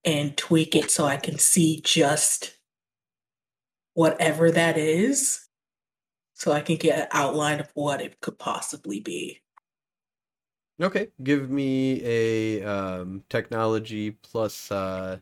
and 0.03 0.35
tweak 0.37 0.75
it 0.75 0.89
so 0.89 1.05
I 1.05 1.17
can 1.17 1.37
see 1.37 1.81
just 1.83 2.57
whatever 3.93 4.51
that 4.51 4.77
is, 4.77 5.47
so 6.33 6.51
I 6.51 6.61
can 6.61 6.77
get 6.77 6.99
an 6.99 7.07
outline 7.11 7.59
of 7.59 7.69
what 7.73 8.01
it 8.01 8.19
could 8.21 8.39
possibly 8.39 8.99
be. 8.99 9.41
Okay, 10.81 11.09
give 11.21 11.49
me 11.49 12.01
a 12.03 12.63
um, 12.63 13.23
technology 13.29 14.11
plus 14.11 14.71
uh, 14.71 15.19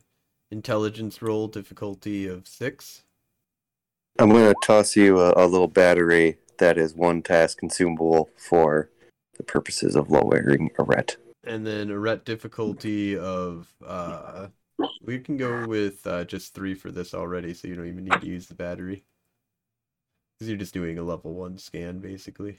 intelligence 0.50 1.20
roll 1.20 1.48
difficulty 1.48 2.26
of 2.26 2.48
six. 2.48 3.02
I'm 4.18 4.30
going 4.30 4.48
to 4.48 4.54
toss 4.64 4.96
you 4.96 5.20
a, 5.20 5.34
a 5.36 5.46
little 5.46 5.68
battery 5.68 6.38
that 6.58 6.78
is 6.78 6.94
one 6.94 7.22
task 7.22 7.58
consumable 7.58 8.30
for 8.36 8.90
the 9.36 9.42
purposes 9.42 9.96
of 9.96 10.10
lowering 10.10 10.70
a 10.78 10.82
ret. 10.82 11.16
and 11.44 11.66
then 11.66 11.90
a 11.90 11.98
ret 11.98 12.24
difficulty 12.24 13.16
of 13.16 13.72
uh 13.86 14.48
we 15.04 15.18
can 15.18 15.36
go 15.36 15.66
with 15.66 16.06
uh 16.06 16.24
just 16.24 16.54
three 16.54 16.74
for 16.74 16.90
this 16.90 17.14
already 17.14 17.54
so 17.54 17.68
you 17.68 17.74
don't 17.74 17.86
even 17.86 18.04
need 18.04 18.20
to 18.20 18.26
use 18.26 18.46
the 18.46 18.54
battery 18.54 19.04
because 20.38 20.48
you're 20.48 20.58
just 20.58 20.74
doing 20.74 20.98
a 20.98 21.02
level 21.02 21.34
one 21.34 21.58
scan 21.58 21.98
basically 21.98 22.58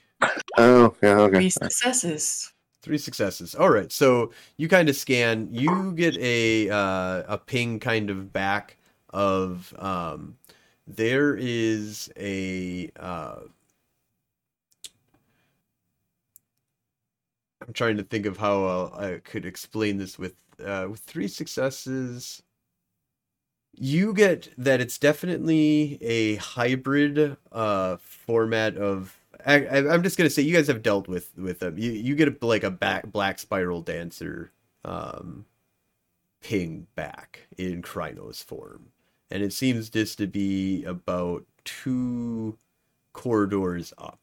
Oh, 0.58 0.94
yeah, 1.02 1.18
okay. 1.20 1.38
Three 1.38 1.50
successes. 1.50 2.52
three 2.82 2.98
successes 2.98 3.54
all 3.54 3.70
right 3.70 3.90
so 3.90 4.32
you 4.56 4.68
kind 4.68 4.88
of 4.88 4.96
scan 4.96 5.48
you 5.50 5.92
get 5.92 6.16
a 6.18 6.68
uh 6.70 7.22
a 7.28 7.38
ping 7.38 7.78
kind 7.80 8.10
of 8.10 8.32
back 8.32 8.76
of 9.10 9.72
um 9.78 10.36
there 10.86 11.36
is 11.38 12.10
a 12.18 12.90
uh 12.98 13.36
I'm 17.66 17.72
trying 17.72 17.96
to 17.98 18.02
think 18.02 18.26
of 18.26 18.36
how 18.38 18.64
uh, 18.64 18.90
I 18.98 19.20
could 19.22 19.46
explain 19.46 19.96
this 19.96 20.18
with 20.18 20.34
uh, 20.64 20.86
with 20.90 21.00
three 21.00 21.28
successes. 21.28 22.42
You 23.74 24.12
get 24.12 24.52
that 24.58 24.80
it's 24.80 24.98
definitely 24.98 25.98
a 26.02 26.36
hybrid 26.36 27.36
uh, 27.50 27.96
format 27.98 28.76
of. 28.76 29.18
I, 29.46 29.66
I'm 29.78 30.02
just 30.02 30.18
gonna 30.18 30.30
say 30.30 30.42
you 30.42 30.54
guys 30.54 30.68
have 30.68 30.82
dealt 30.82 31.08
with 31.08 31.36
with 31.38 31.60
them. 31.60 31.78
You 31.78 31.90
you 31.92 32.14
get 32.14 32.28
a, 32.28 32.46
like 32.46 32.64
a 32.64 32.70
back, 32.70 33.10
black 33.10 33.38
spiral 33.38 33.80
dancer 33.80 34.52
um, 34.84 35.46
ping 36.42 36.86
back 36.94 37.46
in 37.56 37.82
Crinos 37.82 38.42
form, 38.42 38.88
and 39.30 39.42
it 39.42 39.52
seems 39.52 39.90
just 39.90 40.18
to 40.18 40.26
be 40.26 40.84
about 40.84 41.44
two 41.64 42.58
corridors 43.12 43.92
up 43.98 44.18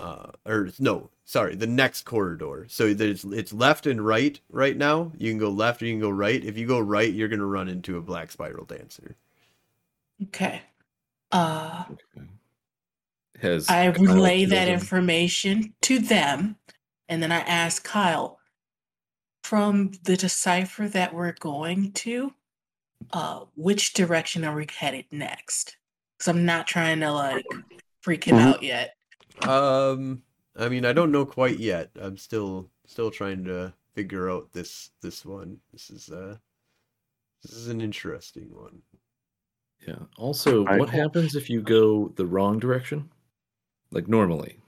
uh 0.00 0.30
or 0.46 0.70
no 0.78 1.10
sorry 1.24 1.54
the 1.54 1.66
next 1.66 2.04
corridor 2.04 2.66
so 2.68 2.92
there's 2.94 3.24
it's 3.24 3.52
left 3.52 3.86
and 3.86 4.04
right 4.04 4.40
right 4.50 4.76
now 4.76 5.12
you 5.18 5.30
can 5.30 5.38
go 5.38 5.50
left 5.50 5.82
or 5.82 5.86
you 5.86 5.92
can 5.92 6.00
go 6.00 6.10
right 6.10 6.44
if 6.44 6.56
you 6.58 6.66
go 6.66 6.80
right 6.80 7.12
you're 7.12 7.28
going 7.28 7.38
to 7.40 7.46
run 7.46 7.68
into 7.68 7.96
a 7.96 8.00
black 8.00 8.30
spiral 8.30 8.64
dancer 8.64 9.14
Okay. 10.24 10.60
Uh, 11.32 11.84
Has 13.40 13.70
I 13.70 13.90
Kyle 13.90 14.04
relay 14.04 14.44
that 14.44 14.66
chosen- 14.66 14.74
information 14.74 15.74
to 15.80 15.98
them, 15.98 16.56
and 17.08 17.22
then 17.22 17.32
I 17.32 17.38
ask 17.40 17.82
Kyle 17.82 18.38
from 19.42 19.92
the 20.04 20.18
decipher 20.18 20.88
that 20.88 21.14
we're 21.14 21.32
going 21.32 21.92
to, 21.92 22.34
uh, 23.14 23.44
which 23.56 23.94
direction 23.94 24.44
are 24.44 24.54
we 24.54 24.66
headed 24.70 25.06
next? 25.10 25.78
Because 26.18 26.28
I'm 26.28 26.44
not 26.44 26.66
trying 26.66 27.00
to 27.00 27.10
like 27.12 27.46
freak 28.02 28.24
him 28.24 28.36
Mhm. 28.36 28.40
out 28.54 28.62
yet. 28.62 28.96
Um 29.48 30.22
i 30.56 30.68
mean 30.68 30.84
i 30.84 30.92
don't 30.92 31.12
know 31.12 31.24
quite 31.24 31.58
yet 31.58 31.90
i'm 32.00 32.16
still 32.16 32.68
still 32.86 33.10
trying 33.10 33.44
to 33.44 33.72
figure 33.94 34.30
out 34.30 34.52
this 34.52 34.90
this 35.02 35.24
one 35.24 35.58
this 35.72 35.90
is 35.90 36.10
uh 36.10 36.36
this 37.42 37.52
is 37.52 37.68
an 37.68 37.80
interesting 37.80 38.48
one 38.52 38.82
Yeah. 39.86 40.04
Also, 40.16 40.66
I- 40.66 40.76
what 40.76 40.90
happens 40.90 41.34
if 41.34 41.48
you 41.48 41.62
go 41.62 42.08
the 42.16 42.26
wrong 42.26 42.58
direction? 42.58 43.10
Like 43.90 44.08
normally. 44.08 44.58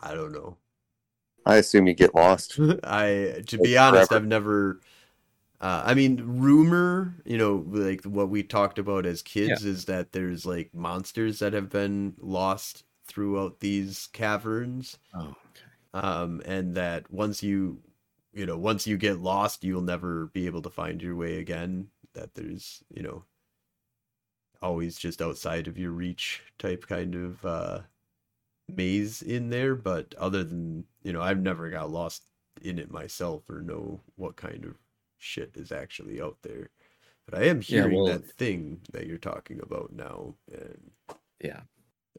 i 0.00 0.14
don't 0.14 0.32
know 0.32 0.56
I 1.46 1.56
assume 1.56 1.86
you 1.86 1.94
get 1.94 2.14
lost. 2.14 2.58
I, 2.84 3.42
to 3.46 3.58
be 3.58 3.76
honest, 3.78 4.08
forever. 4.08 4.22
I've 4.22 4.28
never. 4.28 4.80
Uh, 5.60 5.82
I 5.84 5.94
mean, 5.94 6.22
rumor, 6.22 7.14
you 7.24 7.38
know, 7.38 7.64
like 7.68 8.02
what 8.04 8.28
we 8.30 8.42
talked 8.42 8.78
about 8.78 9.04
as 9.06 9.22
kids 9.22 9.64
is 9.64 9.86
that 9.86 10.12
there's 10.12 10.46
like 10.46 10.72
monsters 10.74 11.38
that 11.40 11.52
have 11.52 11.68
been 11.70 12.14
lost 12.18 12.84
throughout 13.10 13.60
these 13.60 14.06
caverns, 14.12 14.96
Oh, 15.14 15.34
okay. 15.50 16.06
um, 16.06 16.40
and 16.46 16.74
that 16.76 17.10
once 17.12 17.42
you, 17.42 17.82
you 18.32 18.46
know, 18.46 18.56
once 18.56 18.86
you 18.86 18.96
get 18.96 19.18
lost, 19.18 19.64
you'll 19.64 19.82
never 19.82 20.26
be 20.28 20.46
able 20.46 20.62
to 20.62 20.70
find 20.70 21.02
your 21.02 21.16
way 21.16 21.38
again. 21.38 21.88
That 22.14 22.34
there's, 22.34 22.82
you 22.94 23.02
know, 23.02 23.24
always 24.62 24.96
just 24.98 25.20
outside 25.22 25.66
of 25.68 25.78
your 25.78 25.90
reach 25.90 26.42
type 26.58 26.86
kind 26.86 27.14
of 27.14 27.44
uh, 27.44 27.80
maze 28.68 29.22
in 29.22 29.50
there. 29.50 29.74
But 29.74 30.14
other 30.18 30.44
than, 30.44 30.84
you 31.02 31.12
know, 31.12 31.20
I've 31.22 31.40
never 31.40 31.68
got 31.70 31.90
lost 31.90 32.22
in 32.62 32.78
it 32.78 32.90
myself 32.90 33.48
or 33.50 33.60
know 33.62 34.00
what 34.16 34.36
kind 34.36 34.64
of 34.64 34.74
shit 35.18 35.52
is 35.56 35.72
actually 35.72 36.20
out 36.20 36.36
there. 36.42 36.70
But 37.26 37.38
I 37.38 37.44
am 37.44 37.58
Yeah, 37.58 37.62
hearing 37.82 37.96
well- 37.98 38.06
that 38.06 38.26
thing 38.26 38.80
that 38.92 39.06
you're 39.06 39.18
talking 39.18 39.60
about 39.62 39.92
now, 39.92 40.34
and 40.52 40.90
Yeah. 41.42 41.62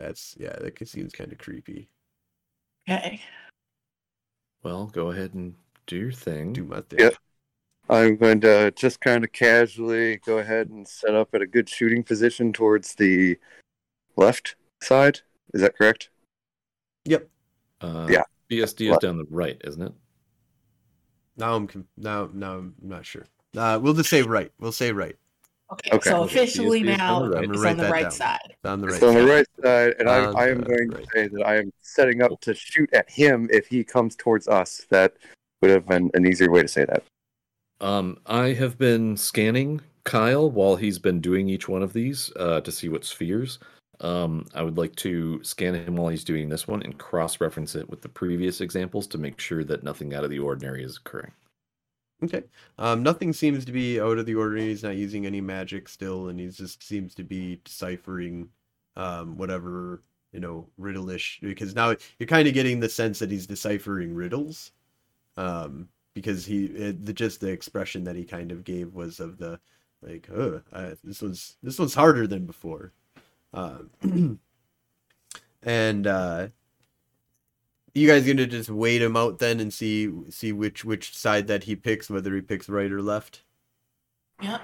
That's 0.01 0.35
yeah, 0.39 0.55
that 0.59 0.87
seems 0.87 1.13
kind 1.13 1.31
of 1.31 1.37
creepy. 1.37 1.87
Okay. 2.89 3.21
Well, 4.63 4.87
go 4.87 5.11
ahead 5.11 5.33
and 5.33 5.55
do 5.87 5.97
your 5.97 6.11
thing. 6.11 6.53
Do 6.53 6.63
my 6.63 6.81
thing. 6.81 6.99
Yeah. 6.99 7.09
I'm 7.89 8.15
going 8.15 8.41
to 8.41 8.71
just 8.71 9.01
kind 9.01 9.23
of 9.23 9.31
casually 9.31 10.17
go 10.17 10.37
ahead 10.37 10.69
and 10.69 10.87
set 10.87 11.13
up 11.13 11.33
at 11.33 11.41
a 11.41 11.47
good 11.47 11.67
shooting 11.67 12.03
position 12.03 12.53
towards 12.53 12.95
the 12.95 13.37
left 14.15 14.55
side. 14.81 15.19
Is 15.53 15.61
that 15.61 15.77
correct? 15.77 16.09
Yep. 17.05 17.27
Uh, 17.81 18.07
Yeah. 18.09 18.23
BSD 18.49 18.85
is 18.85 18.91
What? 18.91 19.01
down 19.01 19.17
the 19.17 19.25
right, 19.29 19.59
isn't 19.63 19.81
it? 19.81 19.93
Now 21.37 21.55
I'm 21.55 21.87
now 21.97 22.29
now 22.33 22.57
I'm 22.57 22.75
not 22.81 23.05
sure. 23.05 23.25
Uh, 23.55 23.79
we'll 23.81 23.93
just 23.93 24.09
say 24.09 24.21
right. 24.21 24.51
We'll 24.59 24.71
say 24.71 24.91
right. 24.91 25.15
Okay, 25.71 25.91
Okay. 25.95 26.09
so 26.09 26.23
officially 26.23 26.81
BSD 26.81 26.91
is 26.91 26.97
now 26.97 27.15
on 27.15 27.29
the 27.29 27.35
right. 27.37 27.49
It's 27.49 27.63
on 27.65 27.77
the 27.77 27.89
right 27.89 28.01
down. 28.03 28.11
side. 28.11 28.55
On 28.65 28.81
the 28.81 28.87
right. 28.87 28.93
It's 28.95 29.03
on 29.03 29.13
the 29.13 29.21
side. 29.21 29.29
right 29.29 29.47
side, 29.63 29.93
and 29.99 30.09
I, 30.09 30.15
I 30.31 30.47
am 30.49 30.61
going 30.61 30.89
right. 30.89 31.03
to 31.03 31.07
say 31.13 31.27
that 31.27 31.43
I 31.45 31.57
am 31.57 31.71
setting 31.81 32.21
up 32.21 32.39
to 32.41 32.53
shoot 32.53 32.91
at 32.93 33.09
him 33.09 33.47
if 33.51 33.67
he 33.67 33.83
comes 33.83 34.15
towards 34.15 34.47
us. 34.47 34.85
That 34.89 35.13
would 35.61 35.71
have 35.71 35.87
been 35.87 36.11
an 36.13 36.25
easier 36.27 36.51
way 36.51 36.61
to 36.61 36.67
say 36.67 36.85
that. 36.85 37.03
Um, 37.79 38.17
I 38.25 38.53
have 38.53 38.77
been 38.77 39.15
scanning 39.17 39.81
Kyle 40.03 40.49
while 40.51 40.75
he's 40.75 40.99
been 40.99 41.21
doing 41.21 41.47
each 41.49 41.67
one 41.69 41.83
of 41.83 41.93
these 41.93 42.31
uh, 42.35 42.61
to 42.61 42.71
see 42.71 42.89
what 42.89 43.05
spheres. 43.05 43.59
Um, 44.01 44.47
I 44.55 44.63
would 44.63 44.77
like 44.77 44.95
to 44.97 45.43
scan 45.43 45.75
him 45.75 45.95
while 45.95 46.09
he's 46.09 46.23
doing 46.23 46.49
this 46.49 46.67
one 46.67 46.81
and 46.81 46.97
cross-reference 46.97 47.75
it 47.75 47.87
with 47.89 48.01
the 48.01 48.09
previous 48.09 48.59
examples 48.59 49.05
to 49.07 49.19
make 49.19 49.39
sure 49.39 49.63
that 49.63 49.83
nothing 49.83 50.13
out 50.15 50.23
of 50.23 50.31
the 50.31 50.39
ordinary 50.39 50.83
is 50.83 50.97
occurring. 50.97 51.31
Okay. 52.23 52.43
Um, 52.77 53.01
nothing 53.01 53.33
seems 53.33 53.65
to 53.65 53.71
be 53.71 53.99
out 53.99 54.19
of 54.19 54.25
the 54.25 54.35
ordinary. 54.35 54.69
He's 54.69 54.83
not 54.83 54.95
using 54.95 55.25
any 55.25 55.41
magic 55.41 55.89
still, 55.89 56.29
and 56.29 56.39
he 56.39 56.47
just 56.49 56.83
seems 56.83 57.15
to 57.15 57.23
be 57.23 57.59
deciphering 57.63 58.49
um, 58.95 59.37
whatever 59.37 60.03
you 60.31 60.39
know 60.39 60.67
riddle-ish. 60.77 61.39
Because 61.41 61.75
now 61.75 61.95
you're 62.19 62.27
kind 62.27 62.47
of 62.47 62.53
getting 62.53 62.79
the 62.79 62.89
sense 62.89 63.19
that 63.19 63.31
he's 63.31 63.47
deciphering 63.47 64.13
riddles, 64.13 64.71
um, 65.35 65.89
because 66.13 66.45
he 66.45 66.65
it, 66.65 67.05
the, 67.05 67.13
just 67.13 67.41
the 67.41 67.49
expression 67.49 68.03
that 68.03 68.15
he 68.15 68.23
kind 68.23 68.51
of 68.51 68.63
gave 68.63 68.93
was 68.93 69.19
of 69.19 69.37
the 69.37 69.59
like, 70.03 70.29
oh, 70.31 70.61
uh, 70.73 70.91
this 71.03 71.21
was 71.21 71.57
this 71.63 71.79
was 71.79 71.95
harder 71.95 72.27
than 72.27 72.45
before, 72.45 72.93
um, 73.53 73.89
and 75.63 76.05
uh, 76.05 76.47
you 77.93 78.07
guys 78.07 78.25
gonna 78.25 78.47
just 78.47 78.69
wait 78.69 79.01
him 79.01 79.15
out 79.17 79.39
then 79.39 79.59
and 79.59 79.73
see 79.73 80.11
see 80.29 80.51
which 80.51 80.85
which 80.85 81.15
side 81.15 81.47
that 81.47 81.63
he 81.65 81.75
picks, 81.75 82.09
whether 82.09 82.33
he 82.35 82.41
picks 82.41 82.69
right 82.69 82.91
or 82.91 83.01
left. 83.01 83.43
Yep. 84.41 84.61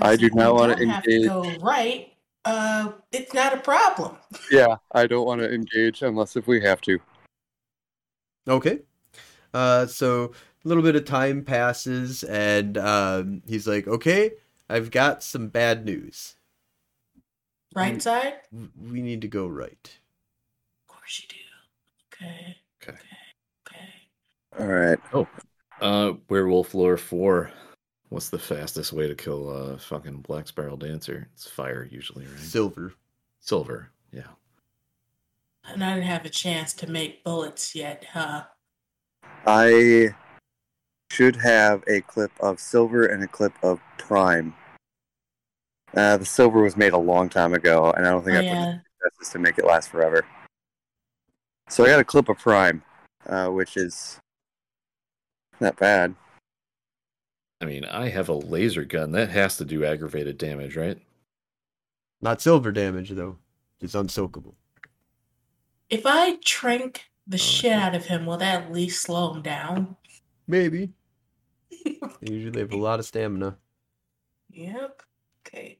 I 0.00 0.16
do 0.16 0.30
not 0.30 0.54
wanna 0.54 0.74
engage- 0.74 1.22
to 1.22 1.28
go 1.28 1.50
right. 1.60 2.12
Uh, 2.44 2.92
it's 3.12 3.34
not 3.34 3.52
a 3.52 3.58
problem. 3.60 4.16
Yeah, 4.50 4.76
I 4.92 5.06
don't 5.06 5.26
want 5.26 5.40
to 5.42 5.52
engage 5.52 6.00
unless 6.02 6.36
if 6.36 6.46
we 6.46 6.60
have 6.62 6.80
to. 6.82 6.98
Okay. 8.48 8.80
Uh, 9.52 9.86
so 9.86 10.32
a 10.64 10.68
little 10.68 10.82
bit 10.82 10.96
of 10.96 11.04
time 11.04 11.44
passes, 11.44 12.22
and 12.24 12.78
um, 12.78 13.42
he's 13.46 13.66
like, 13.68 13.86
"Okay, 13.86 14.32
I've 14.70 14.90
got 14.90 15.22
some 15.22 15.48
bad 15.48 15.84
news. 15.84 16.36
Right 17.74 17.96
Mm. 17.96 18.02
side? 18.02 18.34
We 18.80 19.02
need 19.02 19.20
to 19.20 19.28
go 19.28 19.46
right." 19.46 19.98
Of 20.88 20.94
course 20.96 21.22
you 21.22 21.28
do. 21.28 21.36
Okay. 22.24 22.26
Okay. 22.26 22.46
Okay. 22.46 22.59
All 24.58 24.66
right. 24.66 24.98
Oh, 25.12 25.28
uh, 25.80 26.12
Werewolf 26.28 26.74
Lore 26.74 26.96
4. 26.96 27.50
What's 28.08 28.28
the 28.28 28.38
fastest 28.38 28.92
way 28.92 29.06
to 29.06 29.14
kill 29.14 29.48
a 29.50 29.78
fucking 29.78 30.22
Black 30.22 30.48
Spiral 30.48 30.76
Dancer? 30.76 31.28
It's 31.34 31.48
fire, 31.48 31.88
usually, 31.90 32.26
right? 32.26 32.38
Silver. 32.40 32.94
Silver, 33.38 33.90
yeah. 34.12 34.22
And 35.64 35.84
I 35.84 35.94
didn't 35.94 36.08
have 36.08 36.24
a 36.24 36.30
chance 36.30 36.72
to 36.74 36.90
make 36.90 37.22
bullets 37.22 37.74
yet, 37.74 38.04
huh? 38.12 38.44
I 39.46 40.08
should 41.10 41.36
have 41.36 41.84
a 41.86 42.00
clip 42.00 42.32
of 42.40 42.58
silver 42.58 43.06
and 43.06 43.22
a 43.22 43.28
clip 43.28 43.52
of 43.62 43.80
prime. 43.96 44.54
Uh, 45.96 46.16
the 46.16 46.24
silver 46.24 46.62
was 46.62 46.76
made 46.76 46.92
a 46.92 46.98
long 46.98 47.28
time 47.28 47.54
ago, 47.54 47.92
and 47.96 48.06
I 48.06 48.10
don't 48.10 48.24
think 48.24 48.36
Oh, 48.36 48.40
I 48.40 48.42
put 48.42 48.48
yeah. 48.48 48.64
the 48.64 49.10
justice 49.10 49.32
to 49.32 49.38
make 49.38 49.58
it 49.58 49.64
last 49.64 49.88
forever. 49.88 50.26
So 51.68 51.84
I 51.84 51.88
got 51.88 52.00
a 52.00 52.04
clip 52.04 52.28
of 52.28 52.38
prime, 52.38 52.82
uh, 53.26 53.48
which 53.48 53.76
is 53.76 54.18
not 55.60 55.76
bad. 55.76 56.14
I 57.60 57.66
mean, 57.66 57.84
I 57.84 58.08
have 58.08 58.28
a 58.28 58.34
laser 58.34 58.84
gun. 58.84 59.12
That 59.12 59.28
has 59.30 59.56
to 59.58 59.64
do 59.64 59.84
aggravated 59.84 60.38
damage, 60.38 60.76
right? 60.76 60.98
Not 62.22 62.40
silver 62.40 62.72
damage 62.72 63.10
though. 63.10 63.38
It's 63.80 63.94
unsoakable. 63.94 64.54
If 65.88 66.02
I 66.06 66.36
trank 66.44 67.10
the 67.26 67.36
Oh, 67.36 67.38
shit 67.38 67.72
okay. 67.72 67.80
out 67.80 67.94
of 67.94 68.04
him, 68.06 68.26
will 68.26 68.36
that 68.38 68.64
at 68.64 68.72
least 68.72 69.02
slow 69.02 69.34
him 69.34 69.42
down? 69.42 69.96
Maybe. 70.46 70.92
Usually 71.70 72.10
they 72.20 72.32
usually 72.32 72.60
have 72.60 72.72
a 72.72 72.76
lot 72.76 72.98
of 72.98 73.06
stamina. 73.06 73.56
Yep. 74.50 75.02
Okay. 75.46 75.78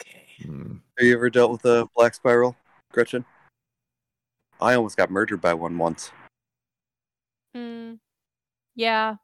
Okay. 0.00 0.26
Hmm. 0.42 0.76
Have 0.98 1.06
you 1.06 1.14
ever 1.14 1.30
dealt 1.30 1.52
with 1.52 1.64
a 1.64 1.88
black 1.96 2.14
spiral, 2.14 2.56
Gretchen? 2.92 3.24
I 4.60 4.74
almost 4.74 4.96
got 4.96 5.10
murdered 5.10 5.40
by 5.40 5.52
one 5.54 5.76
once. 5.76 6.12
Mm, 7.56 7.98
yeah. 8.74 9.16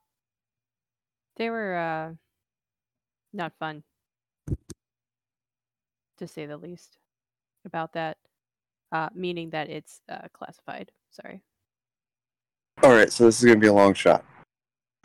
They 1.37 1.51
were 1.51 1.77
uh 1.77 2.15
not 3.33 3.53
fun. 3.59 3.83
To 6.19 6.27
say 6.27 6.47
the 6.47 6.57
least 6.57 6.99
about 7.65 7.93
that. 7.95 8.19
Uh 8.93 9.09
meaning 9.15 9.51
that 9.51 9.71
it's 9.71 10.01
uh 10.09 10.29
classified. 10.33 10.91
Sorry. 11.11 11.43
All 12.83 12.93
right, 12.93 13.13
so 13.13 13.25
this 13.25 13.39
is 13.39 13.45
going 13.45 13.59
to 13.59 13.61
be 13.61 13.67
a 13.67 13.73
long 13.73 13.93
shot. 13.93 14.25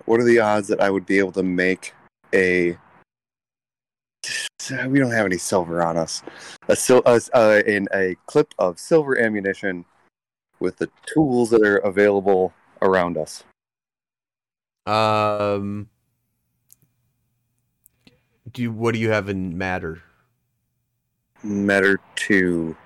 What 0.05 0.21
are 0.21 0.23
the 0.23 0.39
odds 0.39 0.69
that 0.69 0.79
I 0.79 0.89
would 0.89 1.05
be 1.05 1.19
able 1.19 1.33
to 1.33 1.43
make 1.43 1.93
a? 2.33 2.77
We 4.87 4.99
don't 4.99 5.11
have 5.11 5.25
any 5.25 5.37
silver 5.37 5.83
on 5.83 5.97
us. 5.97 6.23
A 6.69 6.75
sil- 6.79 7.03
uh, 7.05 7.19
uh, 7.33 7.61
in 7.67 7.87
a 7.93 8.15
clip 8.27 8.53
of 8.59 8.79
silver 8.79 9.19
ammunition 9.19 9.83
with 10.59 10.77
the 10.77 10.89
tools 11.05 11.49
that 11.49 11.63
are 11.63 11.77
available 11.77 12.53
around 12.81 13.17
us. 13.17 13.43
Um. 14.85 15.89
Do 18.51 18.61
you, 18.61 18.71
what 18.71 18.93
do 18.93 18.99
you 18.99 19.09
have 19.09 19.27
in 19.27 19.57
matter? 19.57 20.01
Matter 21.43 21.99
two. 22.15 22.77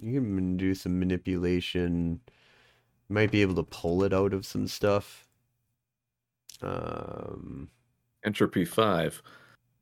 You 0.00 0.20
can 0.20 0.56
do 0.56 0.74
some 0.74 0.98
manipulation. 0.98 2.20
You 3.08 3.14
might 3.14 3.32
be 3.32 3.42
able 3.42 3.56
to 3.56 3.64
pull 3.64 4.04
it 4.04 4.12
out 4.12 4.32
of 4.32 4.46
some 4.46 4.68
stuff. 4.68 5.26
Um, 6.62 7.68
Entropy 8.24 8.64
5. 8.64 9.22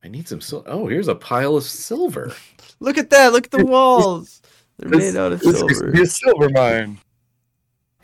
I 0.05 0.09
need 0.09 0.27
some 0.29 0.41
silver. 0.41 0.69
Oh, 0.71 0.87
here's 0.87 1.09
a 1.09 1.15
pile 1.15 1.57
of 1.57 1.65
silver. 1.65 2.33
look 2.81 2.97
at 2.97 3.11
that! 3.11 3.33
Look 3.33 3.47
at 3.47 3.51
the 3.51 3.65
walls. 3.67 4.41
They're 4.79 4.91
This- 4.91 5.15
made 5.15 5.21
out 5.21 5.33
of 5.33 5.41
this 5.41 5.59
silver. 5.59 5.91
be 5.91 6.03
a 6.03 6.07
silver 6.07 6.49
mine. 6.51 6.99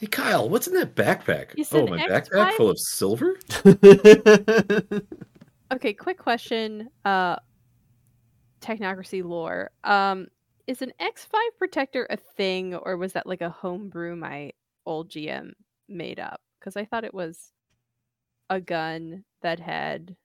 Hey, 0.02 0.08
Kyle, 0.08 0.48
what's 0.48 0.66
in 0.66 0.74
that 0.74 0.96
backpack? 0.96 1.56
You 1.56 1.64
Oh, 1.70 1.86
my 1.86 1.96
X5? 1.98 2.28
backpack 2.28 2.56
full 2.56 2.70
of 2.70 2.78
silver? 2.80 3.36
Okay, 5.72 5.94
quick 5.94 6.18
question. 6.18 6.90
Uh 7.04 7.36
technocracy 8.60 9.22
lore. 9.24 9.70
Um 9.84 10.26
is 10.66 10.82
an 10.82 10.92
X5 11.00 11.30
protector 11.56 12.08
a 12.10 12.16
thing 12.16 12.74
or 12.74 12.96
was 12.96 13.12
that 13.12 13.28
like 13.28 13.42
a 13.42 13.48
homebrew 13.48 14.16
my 14.16 14.50
old 14.86 15.08
GM 15.08 15.52
made 15.88 16.18
up? 16.18 16.40
Because 16.58 16.76
I 16.76 16.84
thought 16.84 17.04
it 17.04 17.14
was 17.14 17.52
a 18.50 18.60
gun 18.60 19.22
that 19.42 19.60
had 19.60 20.16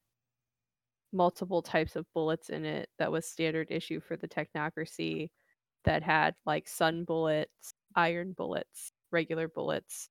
multiple 1.13 1.61
types 1.61 1.95
of 1.95 2.11
bullets 2.15 2.49
in 2.49 2.65
it 2.65 2.89
that 2.97 3.11
was 3.11 3.27
standard 3.27 3.67
issue 3.69 3.99
for 4.01 4.17
the 4.17 4.27
technocracy 4.27 5.29
that 5.85 6.01
had 6.01 6.33
like 6.47 6.67
sun 6.67 7.03
bullets, 7.05 7.75
iron 7.95 8.33
bullets, 8.33 8.91
regular 9.11 9.47
bullets, 9.47 10.09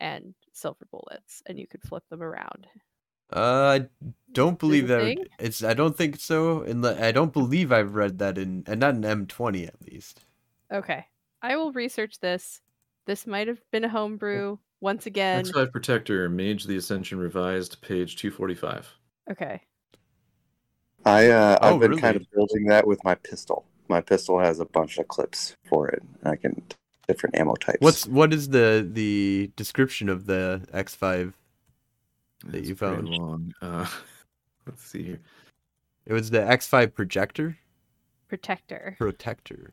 and 0.00 0.34
silver 0.52 0.86
bullets, 0.90 1.42
and 1.46 1.58
you 1.58 1.66
could 1.66 1.82
flip 1.82 2.04
them 2.10 2.22
around. 2.22 2.66
Uh, 3.32 3.78
I 3.80 3.88
don't 4.32 4.58
believe 4.58 4.88
that 4.88 5.02
thing? 5.02 5.26
it's. 5.38 5.62
I 5.62 5.74
don't 5.74 5.96
think 5.96 6.16
so. 6.18 6.62
And 6.62 6.86
I 6.86 7.12
don't 7.12 7.32
believe 7.32 7.72
I've 7.72 7.94
read 7.94 8.18
that 8.18 8.38
in, 8.38 8.64
and 8.66 8.80
not 8.80 8.94
in 8.94 9.04
M 9.04 9.26
twenty 9.26 9.66
at 9.66 9.80
least. 9.82 10.24
Okay. 10.72 11.06
I 11.42 11.56
will 11.56 11.72
research 11.72 12.20
this. 12.20 12.60
This 13.06 13.26
might 13.26 13.48
have 13.48 13.60
been 13.70 13.84
a 13.84 13.88
homebrew 13.88 14.58
once 14.80 15.06
again. 15.06 15.44
X5 15.44 15.70
Protector, 15.72 16.28
Mage 16.28 16.64
the 16.64 16.76
Ascension 16.76 17.18
Revised, 17.18 17.80
page 17.80 18.16
245. 18.16 18.88
Okay. 19.30 19.62
I 21.04 21.28
uh, 21.30 21.58
I've 21.62 21.74
Oh, 21.74 21.78
been 21.78 21.98
kind 21.98 22.16
of 22.16 22.26
building 22.34 22.66
that 22.66 22.86
with 22.86 23.02
my 23.04 23.14
pistol. 23.14 23.64
My 23.88 24.00
pistol 24.00 24.38
has 24.40 24.60
a 24.60 24.64
bunch 24.66 24.98
of 24.98 25.08
clips 25.08 25.56
for 25.68 25.88
it. 25.88 26.02
I 26.24 26.36
can 26.36 26.62
different 27.08 27.36
ammo 27.36 27.54
types. 27.54 27.78
What's 27.80 28.06
what 28.06 28.32
is 28.32 28.48
the 28.50 28.88
the 28.92 29.50
description 29.56 30.08
of 30.08 30.26
the 30.26 30.62
X 30.72 30.94
five? 30.94 31.34
That 32.46 32.58
It's 32.58 32.68
you 32.68 32.76
found. 32.76 33.08
long. 33.08 33.52
Uh, 33.60 33.86
let's 34.66 34.84
see 34.84 35.02
here. 35.02 35.20
It 36.06 36.12
was 36.12 36.30
the 36.30 36.46
X 36.46 36.66
five 36.66 36.94
projector 36.94 37.56
Protector. 38.28 38.94
protector. 38.98 39.72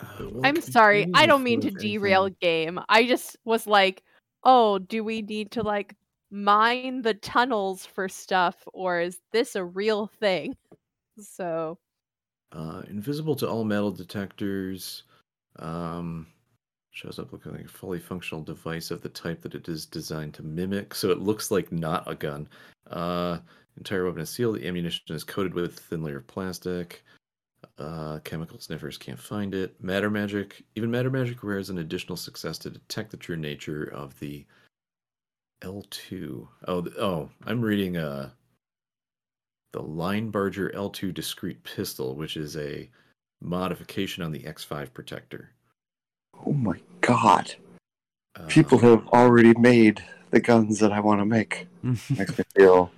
Uh, 0.00 0.06
well, 0.32 0.40
I'm 0.44 0.60
sorry. 0.60 1.06
I 1.14 1.26
don't 1.26 1.42
mean 1.42 1.60
to 1.62 1.68
forward 1.70 1.82
derail 1.82 2.22
anything. 2.24 2.36
game. 2.40 2.80
I 2.88 3.06
just 3.06 3.36
was 3.44 3.66
like, 3.66 4.02
oh, 4.44 4.78
do 4.78 5.02
we 5.02 5.22
need 5.22 5.50
to 5.52 5.62
like 5.62 5.94
mine 6.30 7.02
the 7.02 7.14
tunnels 7.14 7.84
for 7.86 8.08
stuff, 8.08 8.56
or 8.72 9.00
is 9.00 9.18
this 9.32 9.56
a 9.56 9.64
real 9.64 10.06
thing? 10.20 10.54
So 11.20 11.78
Uh, 12.52 12.82
invisible 12.88 13.34
to 13.36 13.48
all 13.48 13.64
metal 13.64 13.90
detectors. 13.90 15.02
Um, 15.58 16.26
shows 16.90 17.18
up 17.18 17.32
looking 17.32 17.52
like 17.52 17.66
a 17.66 17.68
fully 17.68 17.98
functional 17.98 18.42
device 18.42 18.90
of 18.90 19.02
the 19.02 19.08
type 19.08 19.42
that 19.42 19.54
it 19.54 19.68
is 19.68 19.84
designed 19.86 20.34
to 20.34 20.42
mimic. 20.42 20.94
So 20.94 21.10
it 21.10 21.20
looks 21.20 21.50
like 21.50 21.70
not 21.70 22.10
a 22.10 22.14
gun. 22.14 22.48
Uh, 22.90 23.38
entire 23.76 24.04
weapon 24.04 24.22
is 24.22 24.30
sealed. 24.30 24.56
The 24.56 24.66
ammunition 24.66 25.14
is 25.14 25.24
coated 25.24 25.54
with 25.54 25.64
a 25.64 25.68
thin 25.68 26.02
layer 26.02 26.18
of 26.18 26.26
plastic. 26.26 27.04
Uh, 27.78 28.18
chemical 28.20 28.58
sniffers 28.58 28.96
can't 28.96 29.18
find 29.18 29.54
it. 29.54 29.82
Matter 29.82 30.08
magic. 30.08 30.64
Even 30.74 30.90
matter 30.90 31.10
magic 31.10 31.42
requires 31.42 31.68
an 31.68 31.78
additional 31.78 32.16
success 32.16 32.56
to 32.58 32.70
detect 32.70 33.10
the 33.10 33.16
true 33.16 33.36
nature 33.36 33.84
of 33.84 34.18
the 34.18 34.46
L2. 35.62 36.48
Oh, 36.68 36.86
oh, 36.98 37.28
I'm 37.44 37.60
reading 37.60 37.96
uh 37.96 38.30
the 39.72 39.82
Line 39.82 40.30
Barger 40.30 40.70
L2 40.70 41.12
discrete 41.12 41.62
pistol, 41.64 42.14
which 42.14 42.36
is 42.38 42.56
a 42.56 42.88
modification 43.40 44.22
on 44.22 44.32
the 44.32 44.40
X5 44.40 44.92
protector. 44.92 45.50
Oh 46.46 46.52
my 46.52 46.78
god. 47.00 47.54
Uh, 48.34 48.46
People 48.46 48.78
have 48.78 49.06
already 49.08 49.54
made 49.58 50.04
the 50.30 50.40
guns 50.40 50.78
that 50.80 50.92
I 50.92 51.00
want 51.00 51.20
to 51.20 51.24
make. 51.24 51.66
Makes 51.82 52.38
me 52.38 52.44
feel. 52.54 52.90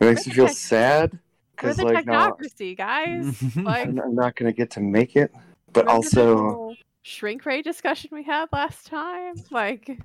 It 0.00 0.04
makes 0.06 0.26
me 0.26 0.32
feel 0.32 0.48
tech- 0.48 0.56
sad 0.56 1.12
we're 1.12 1.18
because 1.56 1.76
the 1.76 1.84
like 1.84 2.06
now 2.06 2.30
technocracy, 2.30 2.76
guys. 2.76 3.40
Like 3.56 3.88
I'm, 3.88 4.00
I'm 4.00 4.14
not 4.14 4.34
gonna 4.34 4.52
get 4.52 4.70
to 4.72 4.80
make 4.80 5.14
it, 5.16 5.32
but 5.72 5.86
also 5.86 6.74
shrink 7.02 7.44
ray 7.46 7.62
discussion 7.62 8.10
we 8.12 8.24
had 8.24 8.48
last 8.52 8.86
time. 8.86 9.34
Like 9.50 10.00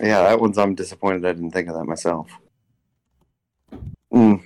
yeah, 0.00 0.22
that 0.22 0.40
one's 0.40 0.56
I'm 0.56 0.74
disappointed 0.74 1.26
I 1.26 1.32
didn't 1.32 1.50
think 1.50 1.68
of 1.68 1.74
that 1.74 1.84
myself. 1.84 2.30
Mm. 4.12 4.42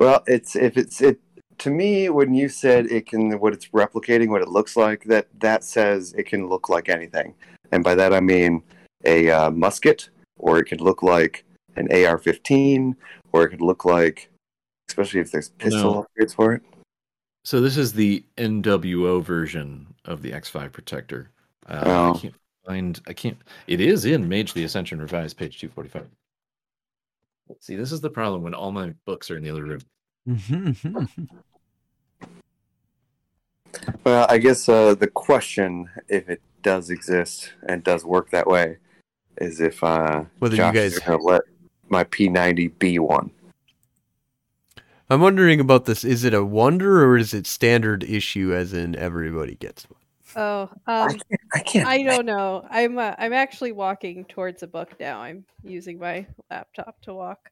Well, 0.00 0.24
it's 0.26 0.56
if 0.56 0.78
it's 0.78 1.02
it 1.02 1.20
to 1.58 1.70
me 1.70 2.08
when 2.08 2.32
you 2.32 2.48
said 2.48 2.86
it 2.86 3.06
can 3.06 3.38
what 3.38 3.52
it's 3.52 3.68
replicating 3.68 4.28
what 4.30 4.40
it 4.40 4.48
looks 4.48 4.74
like 4.74 5.04
that 5.04 5.28
that 5.40 5.62
says 5.62 6.14
it 6.16 6.24
can 6.24 6.48
look 6.48 6.70
like 6.70 6.88
anything, 6.88 7.34
and 7.70 7.84
by 7.84 7.94
that 7.94 8.14
I 8.14 8.20
mean 8.20 8.62
a 9.04 9.30
uh, 9.30 9.50
musket 9.50 10.08
or 10.38 10.58
it 10.58 10.64
could 10.64 10.80
look 10.80 11.02
like 11.02 11.44
an 11.76 11.86
AR-15 11.92 12.96
or 13.32 13.44
it 13.44 13.50
could 13.50 13.60
look 13.60 13.84
like, 13.84 14.30
especially 14.88 15.20
if 15.20 15.30
there's 15.30 15.50
pistol 15.50 15.92
No. 15.92 16.06
upgrades 16.24 16.34
for 16.34 16.54
it. 16.54 16.62
So 17.44 17.60
this 17.60 17.76
is 17.76 17.92
the 17.92 18.24
NWO 18.38 19.22
version 19.22 19.86
of 20.06 20.22
the 20.22 20.32
X5 20.32 20.72
protector. 20.72 21.30
Uh, 21.66 21.82
Oh. 21.84 22.14
I 22.14 22.18
can't 22.18 22.34
find. 22.66 23.00
I 23.06 23.12
can't. 23.12 23.36
It 23.66 23.80
is 23.82 24.06
in 24.06 24.28
Mage 24.28 24.54
the 24.54 24.64
Ascension 24.64 24.98
Revised, 24.98 25.36
page 25.36 25.58
two 25.60 25.68
forty 25.68 25.90
five. 25.90 26.08
See, 27.58 27.76
this 27.76 27.92
is 27.92 28.00
the 28.00 28.10
problem 28.10 28.42
when 28.42 28.54
all 28.54 28.70
my 28.72 28.94
books 29.04 29.30
are 29.30 29.36
in 29.36 29.42
the 29.42 29.50
other 29.50 29.64
room. 29.64 29.80
Well, 34.04 34.26
I 34.28 34.38
guess 34.38 34.68
uh, 34.68 34.94
the 34.94 35.08
question, 35.08 35.88
if 36.08 36.28
it 36.28 36.40
does 36.62 36.90
exist 36.90 37.52
and 37.68 37.82
does 37.82 38.04
work 38.04 38.30
that 38.30 38.46
way, 38.46 38.76
is 39.38 39.60
if 39.60 39.82
uh, 39.82 40.24
Whether 40.38 40.56
you 40.56 40.72
guys- 40.72 40.94
is 40.94 40.98
going 41.00 41.18
to 41.18 41.24
let 41.24 41.42
my 41.88 42.04
P90 42.04 42.78
be 42.78 42.98
one. 42.98 43.30
I'm 45.08 45.20
wondering 45.20 45.58
about 45.58 45.86
this. 45.86 46.04
Is 46.04 46.22
it 46.22 46.34
a 46.34 46.44
wonder 46.44 47.04
or 47.04 47.16
is 47.16 47.34
it 47.34 47.46
standard 47.46 48.04
issue, 48.04 48.54
as 48.54 48.72
in 48.72 48.94
everybody 48.94 49.56
gets 49.56 49.90
one? 49.90 49.99
Oh, 50.36 50.70
I 50.86 51.00
um, 51.02 51.08
can't. 51.10 51.40
I 51.54 51.58
can't. 51.60 51.88
I 51.88 52.02
don't 52.02 52.26
know. 52.26 52.66
I'm 52.70 52.98
uh, 52.98 53.14
I'm 53.18 53.32
actually 53.32 53.72
walking 53.72 54.24
towards 54.26 54.62
a 54.62 54.66
book 54.66 54.98
now. 55.00 55.20
I'm 55.20 55.44
using 55.62 55.98
my 55.98 56.26
laptop 56.50 57.00
to 57.02 57.14
walk. 57.14 57.50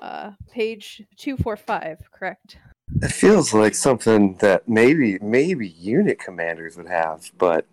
Uh, 0.00 0.32
page 0.50 1.02
two 1.16 1.36
four 1.36 1.56
five, 1.56 1.98
correct? 2.12 2.58
It 3.02 3.10
feels 3.12 3.52
like 3.54 3.74
something 3.74 4.34
that 4.36 4.68
maybe 4.68 5.18
maybe 5.20 5.68
unit 5.68 6.18
commanders 6.18 6.76
would 6.76 6.88
have, 6.88 7.30
but 7.38 7.66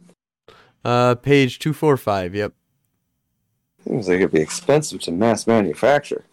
Uh, 0.86 1.16
page 1.16 1.60
two 1.60 1.74
four 1.74 1.98
five. 1.98 2.34
Yep. 2.34 2.54
seems 3.86 4.08
like 4.08 4.18
it'd 4.18 4.32
be 4.32 4.40
expensive 4.42 5.02
to 5.02 5.12
mass 5.12 5.46
manufacture. 5.48 6.24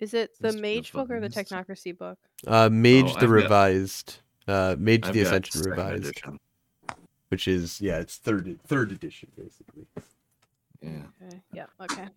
Is 0.00 0.12
it 0.12 0.32
the 0.40 0.48
Mr. 0.48 0.60
Mage 0.60 0.92
book 0.92 1.10
or 1.10 1.20
the 1.20 1.30
Technocracy 1.30 1.96
book? 1.96 2.18
Uh, 2.46 2.68
Mage 2.70 3.04
Oh, 3.04 3.08
the 3.08 3.14
I've 3.14 3.20
got- 3.20 3.28
revised. 3.30 4.18
Uh, 4.46 4.76
Mage 4.78 5.06
I've 5.06 5.14
the 5.14 5.20
Ascension 5.22 5.62
revised, 5.62 6.04
edition. 6.04 6.38
Which 7.28 7.48
is 7.48 7.80
yeah, 7.80 7.98
it's 7.98 8.16
third 8.16 8.58
third 8.66 8.92
edition 8.92 9.30
basically. 9.36 9.86
Yeah. 10.82 11.02
Okay. 11.26 11.40
Yeah. 11.52 11.66
Okay. 11.80 12.08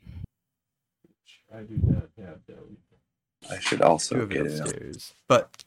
I 1.56 1.62
do 1.62 1.80
not 1.84 2.10
have 2.26 2.40
those. 2.48 2.78
I 3.50 3.60
should 3.60 3.82
also 3.82 4.20
of 4.20 4.32
it 4.32 4.36
get 4.36 4.46
it. 4.48 4.60
upstairs. 4.60 5.14
But 5.28 5.64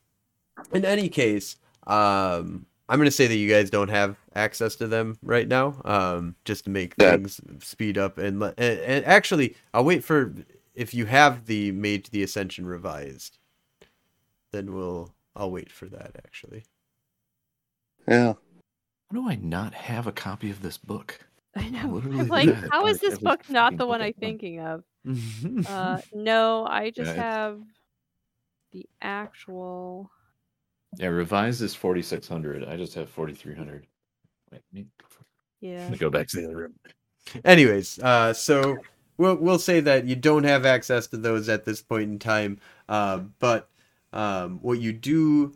in 0.73 0.85
any 0.85 1.09
case, 1.09 1.57
um, 1.87 2.67
I'm 2.89 2.99
gonna 2.99 3.11
say 3.11 3.27
that 3.27 3.37
you 3.37 3.49
guys 3.49 3.71
don't 3.71 3.89
have 3.89 4.17
access 4.35 4.77
to 4.77 4.87
them 4.87 5.17
right 5.23 5.49
now, 5.49 5.81
um, 5.85 6.35
just 6.45 6.65
to 6.65 6.71
make 6.71 6.95
Yeah. 6.99 7.13
things 7.13 7.41
speed 7.65 7.97
up. 7.97 8.19
And, 8.19 8.41
let- 8.41 8.55
and 8.59 8.79
and 8.81 9.05
actually, 9.07 9.57
I'll 9.73 9.85
wait 9.85 10.05
for 10.05 10.35
if 10.75 10.93
you 10.93 11.07
have 11.07 11.47
the 11.47 11.73
Mage 11.73 12.11
the 12.11 12.23
Ascension 12.23 12.67
revised, 12.67 13.39
then 14.53 14.75
we'll 14.75 15.15
I'll 15.35 15.51
wait 15.51 15.73
for 15.73 15.87
that 15.87 16.17
actually. 16.19 16.65
Yeah. 18.07 18.35
How 19.11 19.21
do 19.21 19.29
I 19.29 19.35
not 19.37 19.75
have 19.75 20.07
a 20.07 20.13
copy 20.13 20.51
of 20.51 20.63
this 20.63 20.79
book? 20.79 21.19
I 21.57 21.69
know. 21.69 22.01
I'm 22.05 22.29
like, 22.29 22.55
how 22.71 22.87
is 22.87 23.01
this 23.01 23.19
book 23.19 23.49
not 23.51 23.77
the 23.77 23.87
one 23.87 24.01
I'm 24.01 24.13
thinking 24.15 24.61
of? 24.61 24.85
Uh, 25.67 25.99
no, 26.13 26.67
I 26.67 26.91
just 26.91 27.11
it's- 27.11 27.17
have 27.17 27.59
the 28.73 28.87
actual. 29.01 30.11
Yeah, 30.99 31.07
revised 31.09 31.63
is 31.63 31.75
forty 31.75 32.03
six 32.03 32.29
hundred. 32.29 32.65
I 32.69 32.77
just 32.77 32.95
have 32.95 33.09
forty 33.09 33.33
three 33.33 33.55
hundred. 33.55 33.87
Wait, 34.53 34.61
me 34.73 34.87
Yeah. 35.61 35.85
let 35.85 35.93
me 35.93 35.97
go 35.99 36.11
back 36.11 36.27
to 36.29 36.37
the 36.37 36.45
other 36.47 36.57
room. 36.57 36.75
Anyways, 37.45 37.99
uh, 38.01 38.35
so 38.35 38.77
we'll 39.17 39.37
we'll 39.37 39.59
say 39.59 39.81
that 39.81 40.05
you 40.05 40.17
don't 40.17 40.45
have 40.45 40.67
access 40.67 41.07
to 41.09 41.17
those 41.17 41.49
at 41.49 41.65
this 41.65 41.81
point 41.81 42.11
in 42.11 42.19
time, 42.19 42.59
uh, 42.89 43.19
but 43.39 43.71
um, 44.13 44.59
what 44.61 44.81
you 44.81 44.93
do 44.93 45.55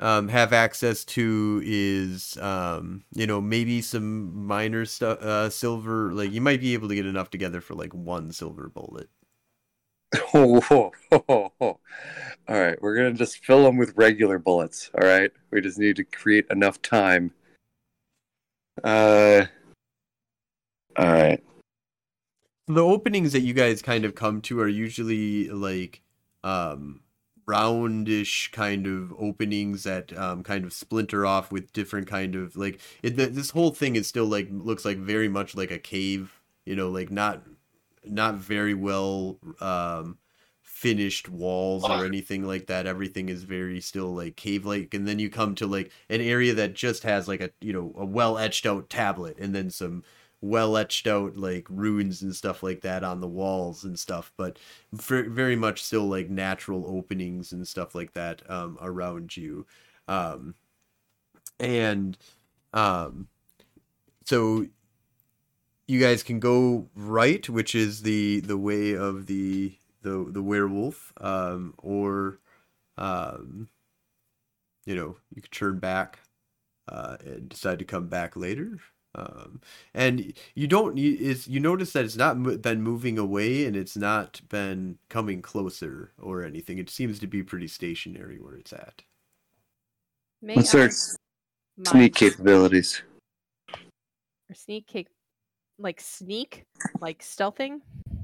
um, 0.00 0.28
have 0.28 0.52
access 0.54 1.04
to 1.04 1.62
is 1.64 2.36
um, 2.38 3.04
you 3.12 3.26
know 3.26 3.40
maybe 3.40 3.82
some 3.82 4.46
minor 4.46 4.84
stuff, 4.86 5.20
uh, 5.20 5.50
silver. 5.50 6.12
Like 6.12 6.32
you 6.32 6.40
might 6.40 6.60
be 6.60 6.74
able 6.74 6.88
to 6.88 6.94
get 6.94 7.06
enough 7.06 7.30
together 7.30 7.60
for 7.60 7.74
like 7.74 7.94
one 7.94 8.32
silver 8.32 8.68
bullet. 8.68 9.08
Oh, 10.34 10.60
oh, 10.70 10.92
oh, 11.28 11.52
oh. 11.60 11.78
All 12.48 12.60
right, 12.60 12.80
we're 12.82 12.96
gonna 12.96 13.12
just 13.12 13.44
fill 13.44 13.62
them 13.62 13.76
with 13.76 13.92
regular 13.96 14.38
bullets. 14.38 14.90
All 15.00 15.06
right, 15.06 15.30
we 15.52 15.60
just 15.60 15.78
need 15.78 15.96
to 15.96 16.04
create 16.04 16.46
enough 16.50 16.82
time. 16.82 17.32
Uh, 18.82 19.46
all 20.96 21.12
right. 21.12 21.42
The 22.66 22.84
openings 22.84 23.32
that 23.32 23.40
you 23.40 23.52
guys 23.52 23.82
kind 23.82 24.04
of 24.04 24.14
come 24.14 24.40
to 24.42 24.60
are 24.60 24.68
usually 24.68 25.48
like 25.48 26.02
um 26.42 27.00
roundish 27.50 28.50
kind 28.52 28.86
of 28.86 29.12
openings 29.18 29.84
that 29.84 30.16
um 30.16 30.42
kind 30.42 30.64
of 30.64 30.72
splinter 30.72 31.26
off 31.26 31.50
with 31.52 31.72
different 31.72 32.06
kind 32.06 32.34
of 32.34 32.56
like 32.56 32.80
it, 33.02 33.16
th- 33.16 33.30
this 33.32 33.50
whole 33.50 33.70
thing 33.72 33.96
is 33.96 34.06
still 34.06 34.26
like 34.26 34.48
looks 34.50 34.84
like 34.84 34.98
very 34.98 35.28
much 35.28 35.54
like 35.56 35.70
a 35.70 35.78
cave, 35.78 36.40
you 36.64 36.76
know, 36.76 36.88
like 36.90 37.10
not 37.10 37.42
not 38.04 38.36
very 38.36 38.74
well 38.74 39.38
um 39.60 40.18
finished 40.62 41.28
walls 41.28 41.84
or 41.84 42.06
anything 42.06 42.46
like 42.46 42.66
that. 42.66 42.86
Everything 42.86 43.28
is 43.28 43.42
very 43.44 43.80
still 43.80 44.14
like 44.14 44.36
cave 44.36 44.64
like 44.64 44.94
and 44.94 45.06
then 45.06 45.18
you 45.18 45.28
come 45.30 45.54
to 45.56 45.66
like 45.66 45.92
an 46.08 46.20
area 46.20 46.54
that 46.54 46.74
just 46.74 47.02
has 47.02 47.28
like 47.28 47.40
a 47.40 47.50
you 47.60 47.72
know 47.72 47.92
a 47.96 48.04
well 48.04 48.38
etched 48.38 48.66
out 48.66 48.88
tablet 48.88 49.36
and 49.38 49.54
then 49.54 49.70
some 49.70 50.02
well 50.42 50.76
etched 50.76 51.06
out 51.06 51.36
like 51.36 51.66
runes 51.68 52.22
and 52.22 52.34
stuff 52.34 52.62
like 52.62 52.80
that 52.80 53.04
on 53.04 53.20
the 53.20 53.28
walls 53.28 53.84
and 53.84 53.98
stuff 53.98 54.32
but 54.36 54.58
very 54.92 55.56
much 55.56 55.82
still 55.82 56.06
like 56.06 56.30
natural 56.30 56.84
openings 56.86 57.52
and 57.52 57.66
stuff 57.68 57.94
like 57.94 58.12
that 58.14 58.42
um, 58.50 58.78
around 58.80 59.36
you. 59.36 59.66
Um, 60.08 60.54
and 61.58 62.16
um, 62.72 63.28
so 64.24 64.66
you 65.86 66.00
guys 66.00 66.22
can 66.22 66.40
go 66.40 66.88
right 66.94 67.48
which 67.48 67.74
is 67.74 68.02
the 68.02 68.40
the 68.40 68.56
way 68.56 68.94
of 68.94 69.26
the 69.26 69.74
the 70.02 70.26
the 70.30 70.42
werewolf 70.42 71.12
um, 71.20 71.74
or 71.78 72.38
um, 72.96 73.68
you 74.86 74.94
know 74.94 75.16
you 75.34 75.42
could 75.42 75.52
turn 75.52 75.78
back 75.78 76.20
uh, 76.88 77.16
and 77.24 77.48
decide 77.48 77.78
to 77.78 77.84
come 77.84 78.08
back 78.08 78.36
later 78.36 78.78
um, 79.14 79.60
and 79.94 80.32
you 80.54 80.66
don't 80.66 80.96
you, 80.96 81.16
is 81.18 81.48
you 81.48 81.60
notice 81.60 81.92
that 81.92 82.04
it's 82.04 82.16
not 82.16 82.38
mo- 82.38 82.56
been 82.56 82.82
moving 82.82 83.18
away 83.18 83.66
and 83.66 83.76
it's 83.76 83.96
not 83.96 84.40
been 84.48 84.98
coming 85.08 85.42
closer 85.42 86.12
or 86.20 86.44
anything 86.44 86.78
it 86.78 86.90
seems 86.90 87.18
to 87.18 87.26
be 87.26 87.42
pretty 87.42 87.68
stationary 87.68 88.38
where 88.38 88.54
it's 88.54 88.72
at 88.72 89.02
May 90.42 90.54
What's 90.54 90.74
I 90.74 90.78
their 90.78 90.90
sneak 91.84 92.14
capabilities? 92.14 93.02
or 94.50 94.54
sneak 94.54 94.86
cap- 94.86 95.06
like 95.78 96.00
sneak, 96.00 96.64
like 97.00 97.20
stealthing? 97.22 97.80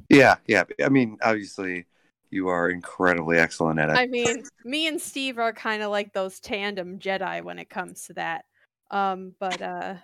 Yeah, 0.08 0.36
yeah. 0.46 0.64
I 0.84 0.88
mean, 0.88 1.18
obviously, 1.22 1.86
you 2.30 2.48
are 2.48 2.70
incredibly 2.70 3.38
excellent 3.38 3.78
at 3.78 3.90
it. 3.90 3.96
I 3.96 4.06
mean, 4.06 4.42
me 4.64 4.88
and 4.88 5.00
Steve 5.00 5.38
are 5.38 5.52
kind 5.52 5.82
of 5.82 5.90
like 5.90 6.12
those 6.12 6.40
tandem 6.40 6.98
Jedi 6.98 7.42
when 7.42 7.58
it 7.58 7.70
comes 7.70 8.04
to 8.06 8.14
that. 8.14 8.44
Um, 8.90 9.34
but 9.38 9.60
uh, 9.60 9.94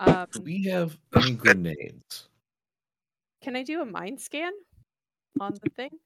um, 0.00 0.26
Do 0.32 0.40
we 0.42 0.64
have 0.64 0.98
any 1.14 1.34
grenades? 1.34 2.28
can 3.40 3.56
I 3.56 3.62
do 3.62 3.80
a 3.82 3.84
mind 3.84 4.20
scan 4.20 4.52
on 5.40 5.54
the 5.62 5.68
thing? 5.70 5.90
I 5.92 5.98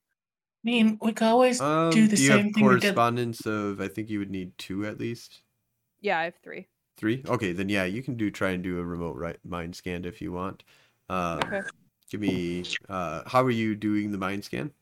mean, 0.63 0.99
we 1.01 1.13
could 1.13 1.27
always 1.27 1.61
Um, 1.61 1.91
do 1.91 2.07
the 2.07 2.17
do 2.17 2.23
you 2.23 2.29
same 2.29 2.45
have 2.45 2.53
thing 2.53 2.67
we 2.67 2.77
did. 2.77 2.95
correspondence 2.95 3.45
of? 3.45 3.79
I 3.81 3.87
think 3.87 4.09
you 4.09 4.19
would 4.19 4.31
need 4.31 4.57
two 4.57 4.85
at 4.85 4.99
least. 4.99 5.41
Yeah, 6.01 6.19
I 6.19 6.23
have 6.25 6.35
three. 6.37 6.67
Three? 6.97 7.23
Okay, 7.25 7.53
then 7.53 7.69
yeah, 7.69 7.85
you 7.85 8.03
can 8.03 8.15
do 8.17 8.29
try 8.29 8.51
and 8.51 8.63
do 8.63 8.79
a 8.79 8.83
remote 8.85 9.15
right 9.15 9.43
mind 9.45 9.75
scan 9.75 10.05
if 10.05 10.21
you 10.21 10.31
want. 10.31 10.63
Um, 11.09 11.39
Okay. 11.43 11.61
Give 12.09 12.21
me. 12.21 12.65
Uh, 12.89 13.23
how 13.29 13.43
are 13.43 13.51
you 13.51 13.75
doing 13.75 14.11
the 14.11 14.17
mind 14.17 14.43
scan? 14.43 14.73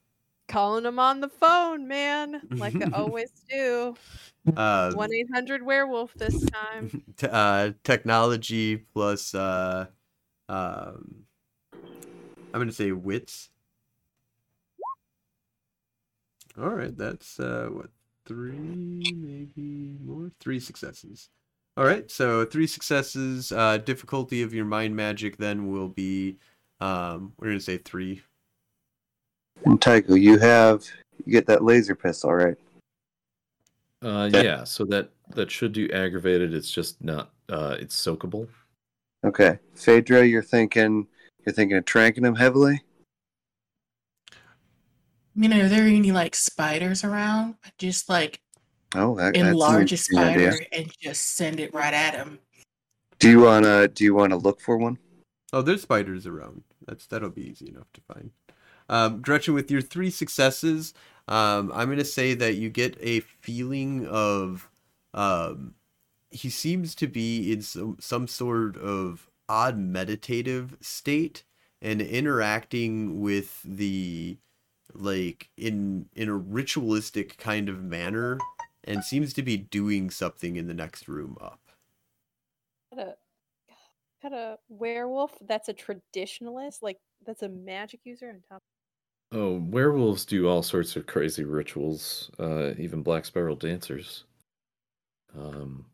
Calling 0.47 0.83
them 0.83 0.97
on 0.97 1.19
the 1.19 1.29
phone, 1.29 1.87
man, 1.87 2.41
like 2.57 2.75
I 2.81 2.89
always 2.93 3.31
do. 3.49 3.95
Uh, 4.55 4.93
One 4.93 5.13
eight 5.13 5.27
hundred 5.33 5.61
werewolf 5.63 6.13
this 6.15 6.45
time. 6.45 7.03
t- 7.17 7.27
uh, 7.29 7.71
technology 7.83 8.77
plus. 8.77 9.35
Uh, 9.35 9.87
um, 10.47 11.25
I'm 12.53 12.61
gonna 12.61 12.71
say 12.71 12.91
wits. 12.93 13.49
All 16.57 16.69
right, 16.69 16.97
that's 16.97 17.39
uh, 17.39 17.67
what 17.71 17.89
three, 18.25 19.13
maybe 19.15 19.97
more, 20.03 20.31
three 20.39 20.59
successes. 20.59 21.29
All 21.75 21.85
right, 21.85 22.09
so 22.09 22.45
three 22.45 22.67
successes. 22.67 23.51
Uh, 23.51 23.77
difficulty 23.77 24.41
of 24.41 24.53
your 24.53 24.65
mind 24.65 24.95
magic 24.95 25.37
then 25.37 25.71
will 25.71 25.89
be, 25.89 26.37
um, 26.79 27.33
we're 27.37 27.47
gonna 27.49 27.59
say 27.59 27.77
three. 27.77 28.21
And 29.65 29.81
Tycho, 29.81 30.15
you 30.15 30.37
have 30.39 30.85
you 31.25 31.31
get 31.31 31.45
that 31.47 31.63
laser 31.63 31.95
pistol, 31.95 32.33
right? 32.33 32.57
Uh, 34.03 34.25
Okay. 34.25 34.43
yeah. 34.43 34.63
So 34.63 34.85
that 34.85 35.09
that 35.35 35.51
should 35.51 35.73
do 35.73 35.89
aggravated. 35.91 36.53
It's 36.53 36.71
just 36.71 37.03
not. 37.03 37.31
Uh, 37.49 37.75
it's 37.79 37.95
soakable. 37.95 38.47
Okay, 39.25 39.59
Phaedra, 39.73 40.25
you're 40.25 40.43
thinking 40.43 41.07
you're 41.45 41.53
thinking 41.53 41.77
of 41.77 41.85
tranking 41.85 42.25
him 42.25 42.35
heavily. 42.35 42.81
I 44.31 45.39
mean, 45.39 45.53
are 45.53 45.67
there 45.67 45.83
any 45.85 46.11
like 46.11 46.35
spiders 46.35 47.03
around? 47.03 47.55
Just 47.77 48.09
like 48.09 48.39
Oh, 48.95 49.15
that, 49.17 49.33
that's 49.33 49.35
enlarge 49.35 49.75
a 49.75 49.81
interesting 49.81 50.19
idea. 50.19 50.51
spider 50.53 50.65
and 50.71 50.93
just 51.01 51.35
send 51.35 51.59
it 51.59 51.73
right 51.73 51.93
at 51.93 52.15
him. 52.15 52.39
Do 53.19 53.29
you 53.29 53.41
wanna 53.41 53.87
do 53.87 54.03
you 54.03 54.13
wanna 54.13 54.37
look 54.37 54.61
for 54.61 54.77
one? 54.77 54.97
Oh, 55.51 55.61
there's 55.61 55.81
spiders 55.81 56.27
around. 56.27 56.63
That's 56.85 57.05
that'll 57.07 57.29
be 57.29 57.49
easy 57.49 57.69
enough 57.69 57.91
to 57.93 58.01
find. 58.01 58.31
Um, 58.89 59.21
Gretchen, 59.21 59.53
with 59.53 59.69
your 59.69 59.81
three 59.81 60.09
successes, 60.09 60.93
um, 61.27 61.71
I'm 61.73 61.89
gonna 61.89 62.05
say 62.05 62.33
that 62.35 62.55
you 62.55 62.69
get 62.69 62.97
a 63.01 63.19
feeling 63.19 64.07
of 64.07 64.69
um, 65.13 65.75
he 66.29 66.49
seems 66.49 66.95
to 66.95 67.07
be 67.07 67.51
in 67.51 67.61
some 67.61 67.97
some 67.99 68.27
sort 68.27 68.77
of 68.77 69.29
odd 69.49 69.77
meditative 69.77 70.77
state 70.81 71.43
and 71.81 72.01
interacting 72.01 73.21
with 73.21 73.61
the 73.63 74.37
like 74.93 75.49
in 75.57 76.07
in 76.15 76.29
a 76.29 76.35
ritualistic 76.35 77.37
kind 77.37 77.69
of 77.69 77.83
manner 77.83 78.37
and 78.83 79.03
seems 79.03 79.33
to 79.33 79.43
be 79.43 79.57
doing 79.57 80.09
something 80.09 80.55
in 80.55 80.67
the 80.67 80.73
next 80.73 81.07
room 81.07 81.37
up. 81.41 81.59
Got 82.95 83.07
a 83.07 83.15
got 84.21 84.33
a 84.33 84.57
werewolf 84.69 85.37
that's 85.41 85.69
a 85.69 85.73
traditionalist, 85.73 86.81
like 86.81 86.99
that's 87.25 87.43
a 87.43 87.49
magic 87.49 88.01
user 88.05 88.29
on 88.29 88.41
top. 88.49 88.63
Oh, 89.31 89.59
werewolves 89.59 90.25
do 90.25 90.47
all 90.47 90.63
sorts 90.63 90.95
of 90.95 91.05
crazy 91.05 91.43
rituals. 91.43 92.31
Uh, 92.39 92.73
even 92.77 93.03
black 93.03 93.25
spiral 93.25 93.55
dancers. 93.55 94.23
Um. 95.37 95.85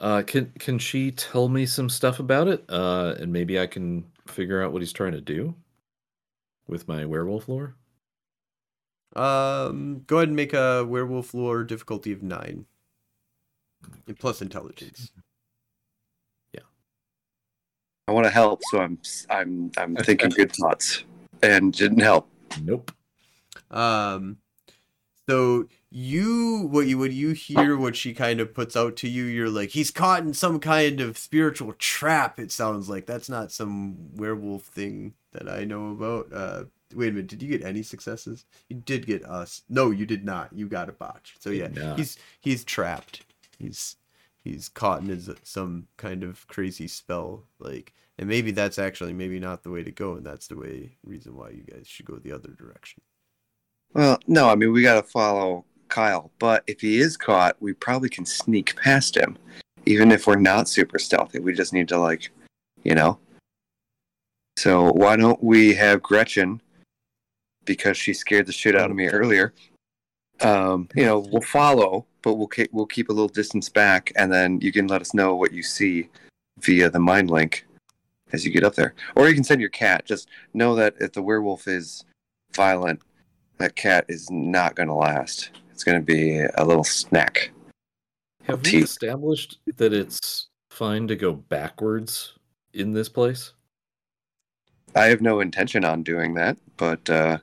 Uh, 0.00 0.22
can 0.22 0.50
can 0.58 0.78
she 0.78 1.10
tell 1.10 1.48
me 1.48 1.66
some 1.66 1.90
stuff 1.90 2.20
about 2.20 2.48
it? 2.48 2.64
Uh, 2.68 3.14
and 3.20 3.32
maybe 3.32 3.60
I 3.60 3.66
can 3.66 4.04
figure 4.26 4.62
out 4.62 4.72
what 4.72 4.80
he's 4.80 4.92
trying 4.92 5.12
to 5.12 5.20
do 5.20 5.54
with 6.66 6.88
my 6.88 7.04
werewolf 7.04 7.48
lore. 7.48 7.74
Um, 9.14 10.04
go 10.06 10.18
ahead 10.18 10.28
and 10.28 10.36
make 10.36 10.54
a 10.54 10.84
werewolf 10.86 11.34
lore 11.34 11.64
difficulty 11.64 12.12
of 12.12 12.22
nine, 12.22 12.64
and 14.06 14.18
plus 14.18 14.40
intelligence. 14.40 15.10
Yeah, 16.54 16.60
I 18.08 18.12
want 18.12 18.24
to 18.24 18.30
help, 18.30 18.60
so 18.70 18.80
I'm 18.80 18.98
I'm 19.28 19.70
I'm 19.76 19.96
thinking 20.04 20.30
good 20.30 20.52
thoughts, 20.52 21.04
and 21.42 21.72
didn't 21.72 22.00
help. 22.00 22.28
Nope. 22.62 22.92
Um, 23.70 24.38
so 25.28 25.66
you 25.90 26.68
what 26.70 26.86
you 26.86 26.98
when 26.98 27.12
you 27.12 27.30
hear 27.32 27.76
what 27.76 27.96
she 27.96 28.14
kind 28.14 28.40
of 28.40 28.54
puts 28.54 28.76
out 28.76 28.96
to 28.96 29.08
you, 29.08 29.24
you're 29.24 29.50
like, 29.50 29.70
he's 29.70 29.90
caught 29.90 30.22
in 30.22 30.34
some 30.34 30.60
kind 30.60 31.00
of 31.00 31.18
spiritual 31.18 31.72
trap. 31.74 32.38
It 32.38 32.52
sounds 32.52 32.88
like 32.88 33.06
that's 33.06 33.28
not 33.28 33.52
some 33.52 34.14
werewolf 34.16 34.64
thing 34.64 35.14
that 35.32 35.48
I 35.48 35.64
know 35.64 35.90
about. 35.90 36.32
Uh, 36.32 36.64
wait 36.94 37.08
a 37.08 37.12
minute, 37.12 37.28
did 37.28 37.42
you 37.42 37.48
get 37.48 37.66
any 37.66 37.82
successes? 37.82 38.44
You 38.68 38.76
did 38.76 39.06
get 39.06 39.24
us. 39.24 39.62
No, 39.68 39.90
you 39.90 40.06
did 40.06 40.24
not. 40.24 40.52
You 40.52 40.68
got 40.68 40.88
a 40.88 40.92
botch. 40.92 41.34
So 41.38 41.50
yeah, 41.50 41.68
Did 41.68 41.96
he's 41.96 42.18
he's 42.40 42.64
trapped. 42.64 43.24
He's 43.58 43.96
he's 44.42 44.68
caught 44.68 45.02
in 45.02 45.08
his 45.08 45.30
some 45.42 45.86
kind 45.96 46.22
of 46.22 46.46
crazy 46.48 46.88
spell 46.88 47.44
like 47.58 47.92
and 48.20 48.28
maybe 48.28 48.50
that's 48.50 48.78
actually 48.78 49.14
maybe 49.14 49.40
not 49.40 49.62
the 49.62 49.70
way 49.70 49.82
to 49.82 49.90
go 49.90 50.14
and 50.14 50.24
that's 50.24 50.46
the 50.46 50.56
way 50.56 50.96
reason 51.04 51.34
why 51.34 51.48
you 51.48 51.62
guys 51.62 51.88
should 51.88 52.04
go 52.04 52.16
the 52.18 52.30
other 52.30 52.50
direction 52.50 53.00
Well, 53.94 54.20
no, 54.28 54.48
I 54.48 54.54
mean 54.54 54.72
we 54.72 54.82
got 54.82 55.00
to 55.00 55.02
follow 55.02 55.64
Kyle, 55.88 56.30
but 56.38 56.62
if 56.68 56.80
he 56.80 56.98
is 56.98 57.16
caught, 57.16 57.56
we 57.60 57.72
probably 57.72 58.08
can 58.08 58.24
sneak 58.24 58.76
past 58.76 59.16
him, 59.16 59.36
even 59.86 60.12
if 60.12 60.26
we're 60.26 60.36
not 60.36 60.68
super 60.68 61.00
stealthy. 61.00 61.40
We 61.40 61.52
just 61.52 61.72
need 61.72 61.88
to 61.88 61.98
like, 61.98 62.30
you 62.84 62.94
know. 62.94 63.18
So 64.56 64.92
why 64.92 65.16
don't 65.16 65.42
we 65.42 65.74
have 65.74 66.00
Gretchen, 66.00 66.62
because 67.64 67.96
she 67.96 68.14
scared 68.14 68.46
the 68.46 68.52
shit 68.52 68.76
out 68.76 68.90
of 68.90 68.96
me 68.96 69.08
earlier. 69.08 69.52
Um, 70.40 70.88
you 70.94 71.04
know, 71.04 71.18
we'll 71.18 71.42
follow, 71.42 72.06
but 72.22 72.34
we'll 72.34 72.46
keep 72.46 72.72
we'll 72.72 72.86
keep 72.86 73.08
a 73.08 73.12
little 73.12 73.28
distance 73.28 73.68
back, 73.68 74.12
and 74.14 74.32
then 74.32 74.60
you 74.60 74.70
can 74.70 74.86
let 74.86 75.00
us 75.00 75.12
know 75.12 75.34
what 75.34 75.52
you 75.52 75.64
see 75.64 76.08
via 76.60 76.88
the 76.88 77.00
mind 77.00 77.30
link 77.30 77.66
as 78.32 78.44
you 78.44 78.50
get 78.50 78.64
up 78.64 78.74
there, 78.74 78.94
or 79.16 79.28
you 79.28 79.34
can 79.34 79.44
send 79.44 79.60
your 79.60 79.70
cat. 79.70 80.04
Just 80.06 80.28
know 80.54 80.74
that 80.74 80.94
if 81.00 81.12
the 81.12 81.22
werewolf 81.22 81.66
is 81.68 82.04
violent, 82.54 83.00
that 83.58 83.76
cat 83.76 84.04
is 84.08 84.30
not 84.30 84.74
going 84.74 84.88
to 84.88 84.94
last. 84.94 85.50
It's 85.72 85.84
going 85.84 85.98
to 85.98 86.04
be 86.04 86.40
a 86.40 86.64
little 86.64 86.84
snack. 86.84 87.52
Have 88.44 88.64
we 88.64 88.82
established 88.82 89.58
that 89.76 89.92
it's 89.92 90.48
fine 90.70 91.06
to 91.08 91.16
go 91.16 91.32
backwards 91.32 92.34
in 92.72 92.92
this 92.92 93.08
place? 93.08 93.52
I 94.94 95.06
have 95.06 95.20
no 95.20 95.40
intention 95.40 95.84
on 95.84 96.02
doing 96.02 96.34
that, 96.34 96.56
but 96.76 97.08
uh, 97.08 97.38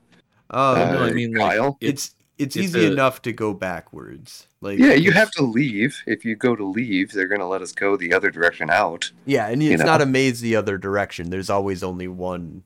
uh, 0.50 0.92
no, 0.94 1.04
I 1.04 1.10
uh, 1.10 1.14
mean, 1.14 1.34
like, 1.34 1.58
Kyle. 1.58 1.78
it's 1.80 2.16
it's 2.38 2.56
it's 2.56 2.66
easy 2.68 2.86
a- 2.86 2.92
enough 2.92 3.22
to 3.24 3.32
go 3.34 3.54
backwards 3.54 4.48
like 4.62 4.80
yeah, 4.80 4.94
you 4.94 5.12
have 5.12 5.32
to 5.32 5.44
leave. 5.44 6.02
If 6.08 6.26
you 6.26 6.36
go 6.36 6.56
to 6.56 6.66
leave, 6.66 7.12
they're 7.12 7.28
going 7.28 7.42
to 7.42 7.48
let 7.48 7.62
us 7.62 7.72
go 7.72 7.96
the 7.98 8.14
other 8.14 8.32
direction 8.32 8.70
out. 8.70 9.12
yeah 9.26 9.48
and 9.48 9.62
you 9.64 9.72
it's 9.72 9.80
know. 9.82 9.86
not 9.86 10.02
a 10.02 10.06
maze 10.06 10.42
the 10.42 10.56
other 10.56 10.78
direction 10.78 11.30
there's 11.30 11.50
always 11.50 11.84
only 11.84 12.08
one 12.08 12.64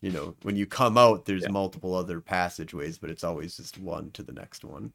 you 0.00 0.10
know 0.10 0.34
when 0.42 0.54
you 0.56 0.66
come 0.66 0.96
out 0.98 1.24
there's 1.24 1.42
Yeah. 1.42 1.50
multiple 1.50 1.94
other 1.94 2.20
passageways 2.20 2.98
but 2.98 3.10
it's 3.10 3.24
always 3.24 3.56
just 3.56 3.78
one 3.78 4.10
to 4.12 4.22
the 4.22 4.32
next 4.32 4.64
one 4.64 4.92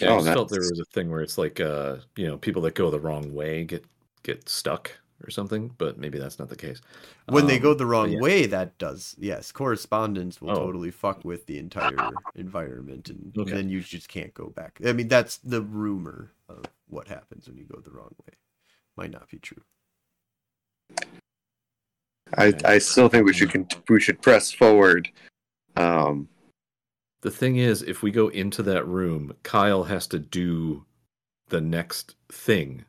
Yeah, 0.00 0.10
I 0.10 0.12
Oh, 0.12 0.18
just 0.20 0.32
felt 0.32 0.48
there 0.50 0.60
was 0.60 0.80
a 0.80 0.84
thing 0.94 1.10
where 1.10 1.22
it's 1.22 1.36
like, 1.38 1.58
uh, 1.60 1.96
you 2.16 2.26
know, 2.28 2.38
people 2.38 2.62
that 2.62 2.74
go 2.76 2.90
the 2.90 3.00
wrong 3.00 3.34
way 3.34 3.64
get 3.64 3.84
get 4.22 4.48
stuck 4.48 4.92
or 5.24 5.30
something, 5.30 5.74
but 5.78 5.98
maybe 5.98 6.18
that's 6.18 6.38
not 6.38 6.48
the 6.48 6.56
case. 6.56 6.80
when 7.28 7.46
they 7.46 7.58
go 7.58 7.72
Um, 7.72 7.78
the 7.78 7.86
wrong 7.86 8.12
yeah. 8.12 8.20
way 8.20 8.46
that 8.46 8.78
does 8.78 9.14
yes 9.18 9.50
correspondence 9.52 10.40
will 10.40 10.50
Oh. 10.52 10.54
totally 10.66 10.90
fuck 10.90 11.24
with 11.24 11.46
the 11.46 11.58
entire 11.58 12.10
environment 12.36 13.08
and 13.10 13.32
Okay. 13.36 13.50
then 13.50 13.68
you 13.68 13.80
just 13.80 14.08
can't 14.08 14.32
go 14.34 14.48
back 14.50 14.78
i 14.86 14.92
mean 14.92 15.08
that's 15.08 15.36
the 15.38 15.60
rumor 15.60 16.30
of 16.48 16.64
what 16.88 17.08
happens 17.08 17.46
when 17.48 17.58
you 17.58 17.64
go 17.64 17.80
the 17.80 17.90
wrong 17.90 18.14
way 18.26 18.34
might 18.96 19.10
not 19.10 19.28
be 19.28 19.38
true 19.38 19.62
I, 22.36 22.52
I 22.64 22.78
still 22.78 23.08
think 23.08 23.24
we 23.26 23.32
should 23.32 23.50
con- 23.50 23.66
we 23.88 24.00
should 24.00 24.20
press 24.20 24.52
forward. 24.52 25.08
Um, 25.76 26.28
The 27.22 27.30
thing 27.30 27.56
is, 27.56 27.82
if 27.82 28.02
we 28.02 28.10
go 28.10 28.28
into 28.28 28.62
that 28.64 28.86
room, 28.86 29.34
Kyle 29.42 29.84
has 29.84 30.06
to 30.08 30.18
do 30.18 30.84
the 31.48 31.60
next 31.60 32.14
thing. 32.30 32.84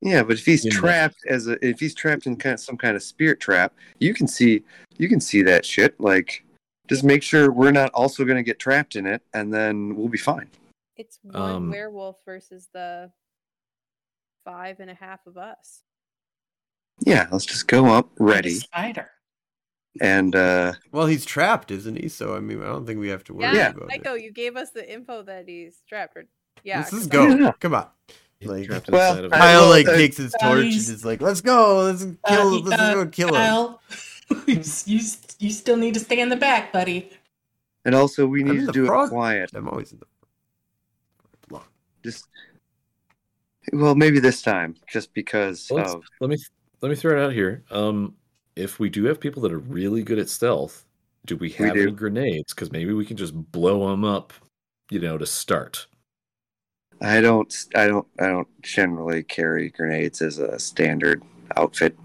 Yeah, 0.00 0.22
but 0.22 0.38
if 0.38 0.44
he's 0.46 0.64
In 0.64 0.70
the- 0.70 0.76
trapped 0.76 1.18
as 1.28 1.46
a 1.48 1.64
if 1.66 1.80
he's 1.80 1.94
trapped 1.94 2.26
in 2.26 2.36
kind 2.36 2.54
of 2.54 2.60
some 2.60 2.76
kind 2.76 2.96
of 2.96 3.02
spirit 3.02 3.40
trap, 3.40 3.72
you 3.98 4.14
can 4.14 4.26
see 4.28 4.62
you 4.98 5.08
can 5.08 5.20
see 5.20 5.42
that 5.42 5.64
shit. 5.64 5.98
Like, 6.00 6.44
just 6.88 7.04
make 7.04 7.22
sure 7.22 7.50
we're 7.50 7.70
not 7.72 7.90
also 7.94 8.24
going 8.24 8.36
to 8.36 8.42
get 8.42 8.58
trapped 8.58 8.96
in 8.96 9.06
it, 9.06 9.22
and 9.32 9.52
then 9.52 9.96
we'll 9.96 10.08
be 10.08 10.18
fine. 10.18 10.50
It's 10.96 11.18
one 11.22 11.36
Um, 11.36 11.70
werewolf 11.70 12.18
versus 12.24 12.68
the 12.72 13.10
five 14.44 14.80
and 14.80 14.90
a 14.90 14.94
half 14.94 15.26
of 15.26 15.36
us. 15.38 15.82
Yeah, 17.00 17.26
let's 17.32 17.46
just 17.46 17.66
go 17.66 17.86
up 17.86 18.10
ready 18.18 18.50
Spider. 18.54 19.10
and 20.00 20.36
uh 20.36 20.74
Well, 20.92 21.06
he's 21.06 21.24
trapped, 21.24 21.70
isn't 21.70 21.96
he? 21.98 22.08
So 22.08 22.36
I 22.36 22.40
mean, 22.40 22.62
I 22.62 22.66
don't 22.66 22.86
think 22.86 23.00
we 23.00 23.08
have 23.08 23.24
to 23.24 23.34
worry 23.34 23.44
Yeah, 23.44 23.52
Yeah. 23.54 23.68
about 23.70 23.88
Tycho, 23.90 24.14
it. 24.14 24.22
you 24.22 24.30
gave 24.32 24.56
us 24.56 24.70
the 24.70 24.88
info 24.92 25.22
that 25.22 25.48
he's 25.48 25.82
trapped. 25.88 26.16
Or, 26.16 26.26
yeah, 26.62 26.78
Let's 26.78 26.90
just 26.90 27.10
'cause 27.10 27.20
I- 27.34 27.36
go. 27.38 27.44
Yeah. 27.44 27.52
Come 27.58 27.74
on. 27.74 27.88
He's 28.44 28.50
Like, 28.50 28.66
trapped 28.66 28.90
well, 28.90 29.24
of 29.24 29.32
I- 29.32 29.36
a- 29.36 29.40
Kyle 29.40 29.60
well, 29.62 29.70
like 29.70 29.88
uh, 29.88 29.96
takes 29.96 30.16
his 30.18 30.32
torch 30.40 30.62
and 30.64 30.70
Guys, 30.72 30.88
is 30.90 31.04
like, 31.04 31.20
"Let's 31.20 31.40
go, 31.40 31.84
let's 31.84 32.02
Uh, 32.04 32.12
kill, 32.28 32.50
he- 32.50 32.62
let's 32.62 32.82
uh, 32.82 32.94
go 32.94 33.06
kill 33.06 33.28
him." 33.28 33.34
Kyle, 33.34 33.80
you, 34.46 34.62
you 34.86 35.00
you 35.38 35.50
still 35.50 35.76
need 35.76 35.94
to 35.94 36.00
stay 36.00 36.20
in 36.20 36.28
the 36.28 36.36
back, 36.36 36.72
buddy. 36.72 37.10
and 37.84 37.94
also 37.94 38.26
we 38.26 38.42
need 38.42 38.66
to 38.66 38.72
do 38.72 38.86
front. 38.86 39.10
it 39.10 39.14
quiet. 39.14 39.50
I'm 39.54 39.68
always 39.68 39.92
in 39.92 39.98
the 39.98 40.06
front. 41.48 41.64
Just 42.02 42.28
well, 43.72 43.94
maybe 43.94 44.20
this 44.20 44.42
time, 44.42 44.76
just 44.86 45.14
because 45.14 45.70
Let's- 45.70 45.94
of 45.94 46.04
let 46.20 46.28
me 46.30 46.36
let 46.82 46.90
me 46.90 46.94
throw 46.96 47.18
it 47.18 47.24
out 47.24 47.32
here. 47.32 47.64
Um, 47.70 48.14
if 48.56 48.78
we 48.78 48.90
do 48.90 49.04
have 49.04 49.18
people 49.20 49.42
that 49.42 49.52
are 49.52 49.58
really 49.58 50.02
good 50.02 50.18
at 50.18 50.28
stealth, 50.28 50.84
do 51.26 51.36
we 51.36 51.50
have 51.52 51.74
do. 51.74 51.82
any 51.84 51.90
grenades? 51.92 52.52
Because 52.52 52.70
maybe 52.70 52.92
we 52.92 53.06
can 53.06 53.16
just 53.16 53.34
blow 53.52 53.88
them 53.88 54.04
up, 54.04 54.32
you 54.90 55.00
know, 55.00 55.16
to 55.18 55.24
start. 55.26 55.86
I 57.00 57.20
don't 57.20 57.66
I 57.74 57.86
don't 57.86 58.06
I 58.18 58.26
don't 58.26 58.62
generally 58.62 59.22
carry 59.22 59.70
grenades 59.70 60.22
as 60.22 60.38
a 60.38 60.58
standard 60.58 61.22
outfit. 61.56 61.98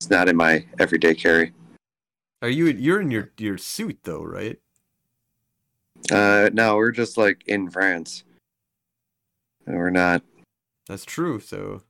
It's 0.00 0.10
not 0.10 0.28
in 0.28 0.36
my 0.36 0.64
everyday 0.78 1.14
carry. 1.14 1.52
Are 2.42 2.48
you? 2.48 2.66
You're 2.66 3.00
in 3.00 3.10
your 3.10 3.30
your 3.38 3.58
suit 3.58 3.98
though, 4.04 4.22
right? 4.22 4.58
Uh 6.10 6.50
no, 6.52 6.76
we're 6.76 6.92
just 6.92 7.18
like 7.18 7.42
in 7.46 7.70
France. 7.70 8.24
And 9.66 9.76
We're 9.76 9.90
not 9.90 10.22
That's 10.88 11.04
true. 11.04 11.40
So 11.40 11.82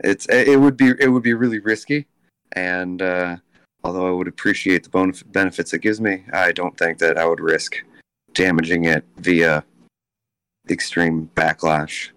it's 0.00 0.26
it 0.28 0.60
would 0.60 0.76
be 0.76 0.92
it 0.98 1.08
would 1.08 1.22
be 1.22 1.34
really 1.34 1.60
risky 1.60 2.06
and 2.52 3.00
uh 3.00 3.36
although 3.84 4.08
I 4.08 4.10
would 4.10 4.28
appreciate 4.28 4.82
the 4.82 4.90
bonus 4.90 5.22
benefits 5.22 5.72
it 5.72 5.82
gives 5.82 6.00
me, 6.00 6.24
I 6.32 6.50
don't 6.50 6.76
think 6.76 6.98
that 6.98 7.16
I 7.16 7.26
would 7.26 7.40
risk 7.40 7.76
damaging 8.34 8.86
it 8.86 9.04
via 9.18 9.64
extreme 10.70 11.30
backlash. 11.34 12.10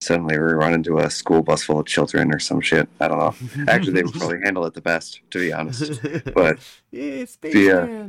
Suddenly 0.00 0.38
we 0.38 0.44
run 0.44 0.72
into 0.72 0.98
a 0.98 1.10
school 1.10 1.42
bus 1.42 1.62
full 1.62 1.78
of 1.80 1.86
children 1.86 2.34
or 2.34 2.38
some 2.38 2.60
shit. 2.60 2.88
I 3.00 3.08
don't 3.08 3.18
know. 3.18 3.34
Actually, 3.68 3.92
they 3.92 4.02
would 4.02 4.14
probably 4.14 4.40
handle 4.44 4.64
it 4.64 4.72
the 4.72 4.80
best, 4.80 5.20
to 5.30 5.38
be 5.38 5.52
honest. 5.52 6.00
but- 6.34 6.58
yeah, 6.90 7.24
Space 7.26 7.54
Yeah. 7.54 8.08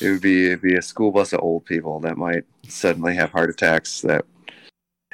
It 0.00 0.08
would 0.08 0.22
be 0.22 0.46
it'd 0.46 0.62
be 0.62 0.76
a 0.76 0.82
school 0.82 1.12
bus 1.12 1.32
of 1.34 1.40
old 1.40 1.66
people 1.66 2.00
that 2.00 2.16
might 2.16 2.44
suddenly 2.66 3.14
have 3.14 3.30
heart 3.30 3.50
attacks. 3.50 4.00
That, 4.00 4.24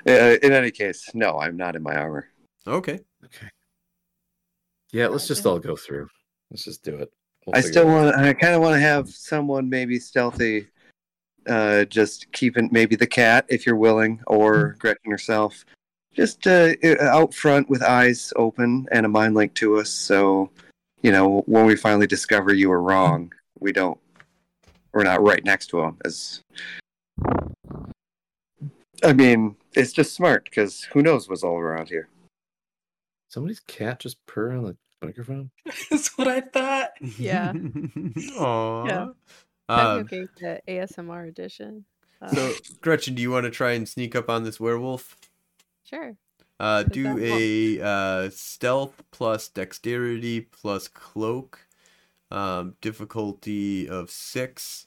uh, 0.06 0.36
in 0.40 0.52
any 0.52 0.70
case, 0.70 1.10
no, 1.14 1.38
I'm 1.38 1.56
not 1.56 1.74
in 1.74 1.82
my 1.82 1.96
armor. 1.96 2.28
Okay. 2.66 3.00
Okay. 3.24 3.48
Yeah, 4.92 5.08
let's 5.08 5.26
just 5.26 5.44
all 5.44 5.58
go 5.58 5.74
through. 5.74 6.08
Let's 6.50 6.64
just 6.64 6.84
do 6.84 6.94
it. 6.94 7.12
We'll 7.44 7.56
I 7.56 7.60
still 7.60 7.86
want. 7.86 8.14
I 8.14 8.32
kind 8.32 8.54
of 8.54 8.62
want 8.62 8.74
to 8.74 8.80
have 8.80 9.08
someone 9.08 9.68
maybe 9.68 9.98
stealthy, 9.98 10.68
uh, 11.48 11.84
just 11.86 12.30
keeping 12.32 12.68
maybe 12.72 12.96
the 12.96 13.06
cat 13.06 13.46
if 13.48 13.66
you're 13.66 13.76
willing, 13.76 14.20
or 14.26 14.76
Gretchen 14.78 15.10
herself, 15.10 15.64
just 16.14 16.46
uh, 16.46 16.74
out 17.00 17.34
front 17.34 17.68
with 17.68 17.82
eyes 17.82 18.32
open 18.36 18.86
and 18.92 19.06
a 19.06 19.08
mind 19.08 19.34
link 19.34 19.54
to 19.54 19.78
us. 19.78 19.90
So, 19.90 20.50
you 21.02 21.12
know, 21.12 21.42
when 21.46 21.66
we 21.66 21.76
finally 21.76 22.06
discover 22.06 22.52
you 22.52 22.68
were 22.68 22.82
wrong, 22.82 23.32
we 23.58 23.72
don't. 23.72 23.98
We're 24.92 25.04
not 25.04 25.22
right 25.22 25.44
next 25.44 25.68
to 25.68 25.80
him. 25.80 25.98
As 26.04 26.40
I 29.04 29.12
mean, 29.12 29.56
it's 29.74 29.92
just 29.92 30.14
smart 30.14 30.44
because 30.44 30.82
who 30.84 31.02
knows 31.02 31.28
what's 31.28 31.44
all 31.44 31.58
around 31.58 31.88
here. 31.88 32.08
Somebody's 33.28 33.60
cat 33.60 34.00
just 34.00 34.16
purr 34.26 34.52
on 34.52 34.64
the 34.64 34.76
microphone. 35.02 35.50
That's 35.90 36.16
what 36.16 36.26
I 36.28 36.40
thought. 36.40 36.90
Yeah. 37.18 37.52
Aww. 37.52 38.88
Yeah. 38.88 39.08
Um, 39.68 40.04
gave 40.04 40.28
the 40.40 40.60
ASMR 40.66 41.28
edition. 41.28 41.84
Uh, 42.20 42.34
so, 42.34 42.52
Gretchen, 42.80 43.14
do 43.14 43.22
you 43.22 43.30
want 43.30 43.44
to 43.44 43.50
try 43.50 43.72
and 43.72 43.88
sneak 43.88 44.16
up 44.16 44.28
on 44.28 44.44
this 44.44 44.58
werewolf? 44.58 45.16
sure. 45.84 46.16
Uh, 46.60 46.82
do 46.82 47.18
a 47.20 47.80
uh, 47.80 48.30
stealth 48.30 49.02
plus 49.12 49.48
dexterity 49.48 50.40
plus 50.40 50.88
cloak, 50.88 51.60
um, 52.32 52.74
difficulty 52.80 53.88
of 53.88 54.10
six, 54.10 54.86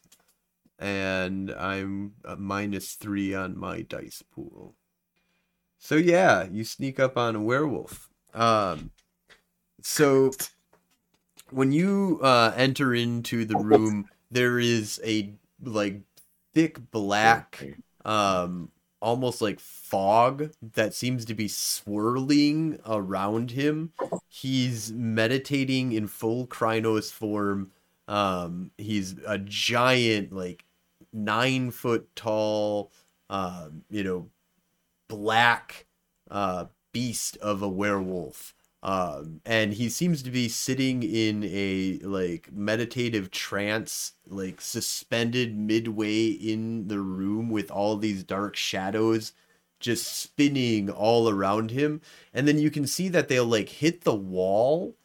and 0.78 1.49
I'm 1.52 2.14
uh, 2.26 2.36
minus 2.36 2.95
three 2.95 3.34
on 3.34 3.58
my 3.58 3.84
dice 3.84 4.22
pool. 4.22 4.76
So 5.80 5.95
yeah, 5.95 6.45
you 6.52 6.66
sneak 6.66 6.99
up 6.99 7.18
on 7.18 7.38
a 7.38 7.41
werewolf. 7.41 8.10
Um, 8.34 8.91
so 9.82 10.32
when 11.52 11.72
you 11.72 12.20
uh, 12.22 12.52
enter 12.56 12.94
into 12.94 13.45
the 13.45 13.58
room, 13.58 14.10
there 14.32 14.60
is 14.60 14.99
a 15.06 15.34
like 15.64 16.02
thick 16.53 16.91
black 16.91 17.64
um 18.06 18.72
almost 19.02 19.41
like 19.41 19.60
fog 19.60 20.52
that 20.62 20.94
seems 20.94 21.26
to 21.26 21.34
be 21.34 21.48
swirling 21.48 22.80
around 22.86 23.52
him. 23.52 23.91
He's 24.28 24.91
meditating 24.91 25.91
in 25.91 26.08
full 26.08 26.45
Crinos 26.48 27.12
form. 27.12 27.72
Um, 28.08 28.72
he's 28.78 29.16
a 29.26 29.38
giant, 29.40 30.32
like 30.32 30.66
nine 31.12 31.72
foot 31.72 32.16
tall, 32.16 32.91
um, 33.30 33.84
you 33.90 34.03
know, 34.03 34.30
black 35.08 35.88
uh, 36.30 36.66
beast 36.91 37.38
of 37.38 37.62
a 37.62 37.70
werewolf. 37.70 38.53
Um, 38.84 39.41
and 39.45 39.74
he 39.74 39.90
seems 39.90 40.24
to 40.24 40.32
be 40.32 40.49
sitting 40.49 41.03
in 41.03 41.44
a 41.44 41.99
like 42.03 42.52
meditative 42.52 43.30
trance, 43.30 44.14
like 44.28 44.60
suspended 44.62 45.56
midway 45.56 46.28
in 46.28 46.88
the 46.88 46.99
room 46.99 47.49
with 47.49 47.70
all 47.70 47.98
these 47.98 48.24
dark 48.24 48.56
shadows 48.56 49.34
just 49.80 50.08
spinning 50.20 50.90
all 50.90 51.28
around 51.30 51.72
him. 51.72 52.02
And 52.34 52.48
then 52.48 52.60
you 52.60 52.72
can 52.72 52.88
see 52.88 53.10
that 53.10 53.28
they'll 53.28 53.45
like 53.45 53.70
hit 53.70 54.02
the 54.03 54.16
wall 54.16 54.95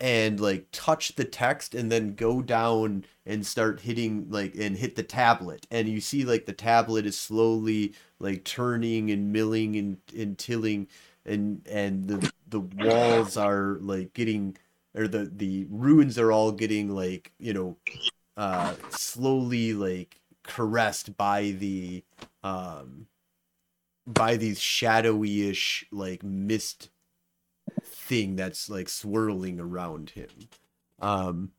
and 0.00 0.38
like 0.40 0.66
touch 0.70 1.16
the 1.16 1.24
text 1.24 1.74
and 1.74 1.90
then 1.90 2.14
go 2.14 2.40
down 2.40 3.04
and 3.26 3.44
start 3.44 3.80
hitting 3.80 4.26
like 4.30 4.54
and 4.54 4.76
hit 4.76 4.94
the 4.94 5.02
tablet 5.02 5.66
and 5.72 5.88
you 5.88 6.00
see 6.00 6.24
like 6.24 6.46
the 6.46 6.52
tablet 6.52 7.04
is 7.04 7.18
slowly 7.18 7.92
like 8.20 8.44
turning 8.44 9.10
and 9.10 9.32
milling 9.32 9.74
and, 9.76 9.98
and 10.16 10.38
tilling 10.38 10.86
and 11.28 11.66
and 11.68 12.08
the 12.08 12.32
the 12.48 12.60
walls 12.60 13.36
are 13.36 13.78
like 13.80 14.12
getting 14.14 14.56
or 14.94 15.06
the 15.08 15.30
the 15.34 15.66
runes 15.70 16.18
are 16.18 16.32
all 16.32 16.52
getting 16.52 16.94
like 16.94 17.32
you 17.38 17.52
know 17.52 17.76
uh 18.36 18.74
slowly 18.88 19.72
like 19.74 20.20
caressed 20.42 21.16
by 21.16 21.50
the 21.50 22.02
um 22.42 23.06
by 24.06 24.36
these 24.36 24.58
shadowy-ish 24.58 25.84
like 25.92 26.22
mist 26.22 26.88
thing 27.84 28.36
that's 28.36 28.70
like 28.70 28.88
swirling 28.88 29.60
around 29.60 30.10
him. 30.10 30.28
Um 30.98 31.52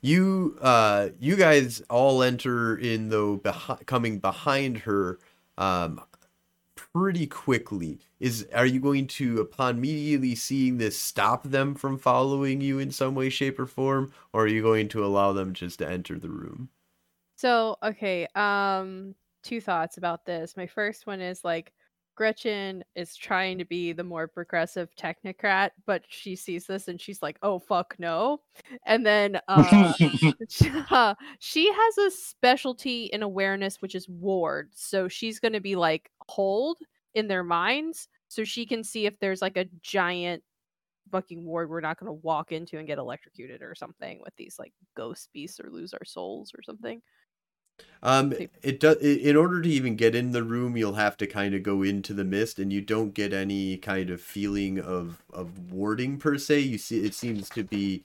you 0.00 0.56
uh 0.60 1.08
you 1.18 1.36
guys 1.36 1.82
all 1.90 2.22
enter 2.22 2.76
in 2.76 3.08
though 3.08 3.38
behi- 3.38 3.86
coming 3.86 4.18
behind 4.18 4.78
her 4.78 5.18
um 5.56 6.00
pretty 6.98 7.26
quickly 7.26 8.00
is 8.20 8.46
are 8.54 8.66
you 8.66 8.80
going 8.80 9.06
to 9.06 9.40
upon 9.40 9.76
immediately 9.78 10.34
seeing 10.34 10.78
this 10.78 10.98
stop 10.98 11.42
them 11.44 11.74
from 11.74 11.98
following 11.98 12.60
you 12.60 12.78
in 12.78 12.90
some 12.90 13.14
way 13.14 13.28
shape 13.30 13.58
or 13.58 13.66
form 13.66 14.12
or 14.32 14.44
are 14.44 14.48
you 14.48 14.62
going 14.62 14.88
to 14.88 15.04
allow 15.04 15.32
them 15.32 15.52
just 15.54 15.78
to 15.78 15.88
enter 15.88 16.18
the 16.18 16.30
room 16.30 16.70
So, 17.36 17.76
okay, 17.82 18.26
um 18.34 19.14
two 19.42 19.60
thoughts 19.60 19.96
about 19.98 20.24
this. 20.26 20.56
My 20.56 20.66
first 20.66 21.06
one 21.06 21.20
is 21.20 21.44
like 21.44 21.72
Gretchen 22.18 22.82
is 22.96 23.14
trying 23.14 23.58
to 23.58 23.64
be 23.64 23.92
the 23.92 24.02
more 24.02 24.26
progressive 24.26 24.88
technocrat, 24.96 25.70
but 25.86 26.02
she 26.08 26.34
sees 26.34 26.66
this 26.66 26.88
and 26.88 27.00
she's 27.00 27.22
like, 27.22 27.38
"Oh 27.44 27.60
fuck 27.60 27.94
no." 28.00 28.40
And 28.86 29.06
then 29.06 29.40
uh 29.46 29.92
she 31.38 31.72
has 31.72 31.98
a 31.98 32.10
specialty 32.10 33.04
in 33.04 33.22
awareness 33.22 33.80
which 33.80 33.94
is 33.94 34.08
ward. 34.08 34.70
So 34.74 35.06
she's 35.06 35.38
going 35.38 35.52
to 35.52 35.60
be 35.60 35.76
like 35.76 36.10
hold 36.26 36.78
in 37.14 37.28
their 37.28 37.44
minds 37.44 38.08
so 38.26 38.42
she 38.42 38.66
can 38.66 38.82
see 38.82 39.06
if 39.06 39.16
there's 39.20 39.40
like 39.40 39.56
a 39.56 39.66
giant 39.80 40.42
fucking 41.12 41.44
ward 41.44 41.70
we're 41.70 41.80
not 41.80 42.00
going 42.00 42.08
to 42.08 42.20
walk 42.24 42.50
into 42.50 42.78
and 42.78 42.88
get 42.88 42.98
electrocuted 42.98 43.62
or 43.62 43.76
something 43.76 44.20
with 44.24 44.34
these 44.36 44.56
like 44.58 44.72
ghost 44.96 45.28
beasts 45.32 45.60
or 45.60 45.70
lose 45.70 45.94
our 45.94 46.04
souls 46.04 46.50
or 46.52 46.64
something. 46.64 47.00
Um, 48.02 48.32
it 48.62 48.78
does. 48.78 48.96
In 48.98 49.36
order 49.36 49.60
to 49.60 49.68
even 49.68 49.96
get 49.96 50.14
in 50.14 50.32
the 50.32 50.44
room, 50.44 50.76
you'll 50.76 50.94
have 50.94 51.16
to 51.18 51.26
kind 51.26 51.54
of 51.54 51.62
go 51.62 51.82
into 51.82 52.14
the 52.14 52.24
mist, 52.24 52.58
and 52.58 52.72
you 52.72 52.80
don't 52.80 53.12
get 53.14 53.32
any 53.32 53.76
kind 53.76 54.10
of 54.10 54.20
feeling 54.20 54.78
of 54.78 55.24
of 55.32 55.72
warding 55.72 56.18
per 56.18 56.38
se. 56.38 56.60
You 56.60 56.78
see, 56.78 57.04
it 57.04 57.14
seems 57.14 57.48
to 57.50 57.64
be, 57.64 58.04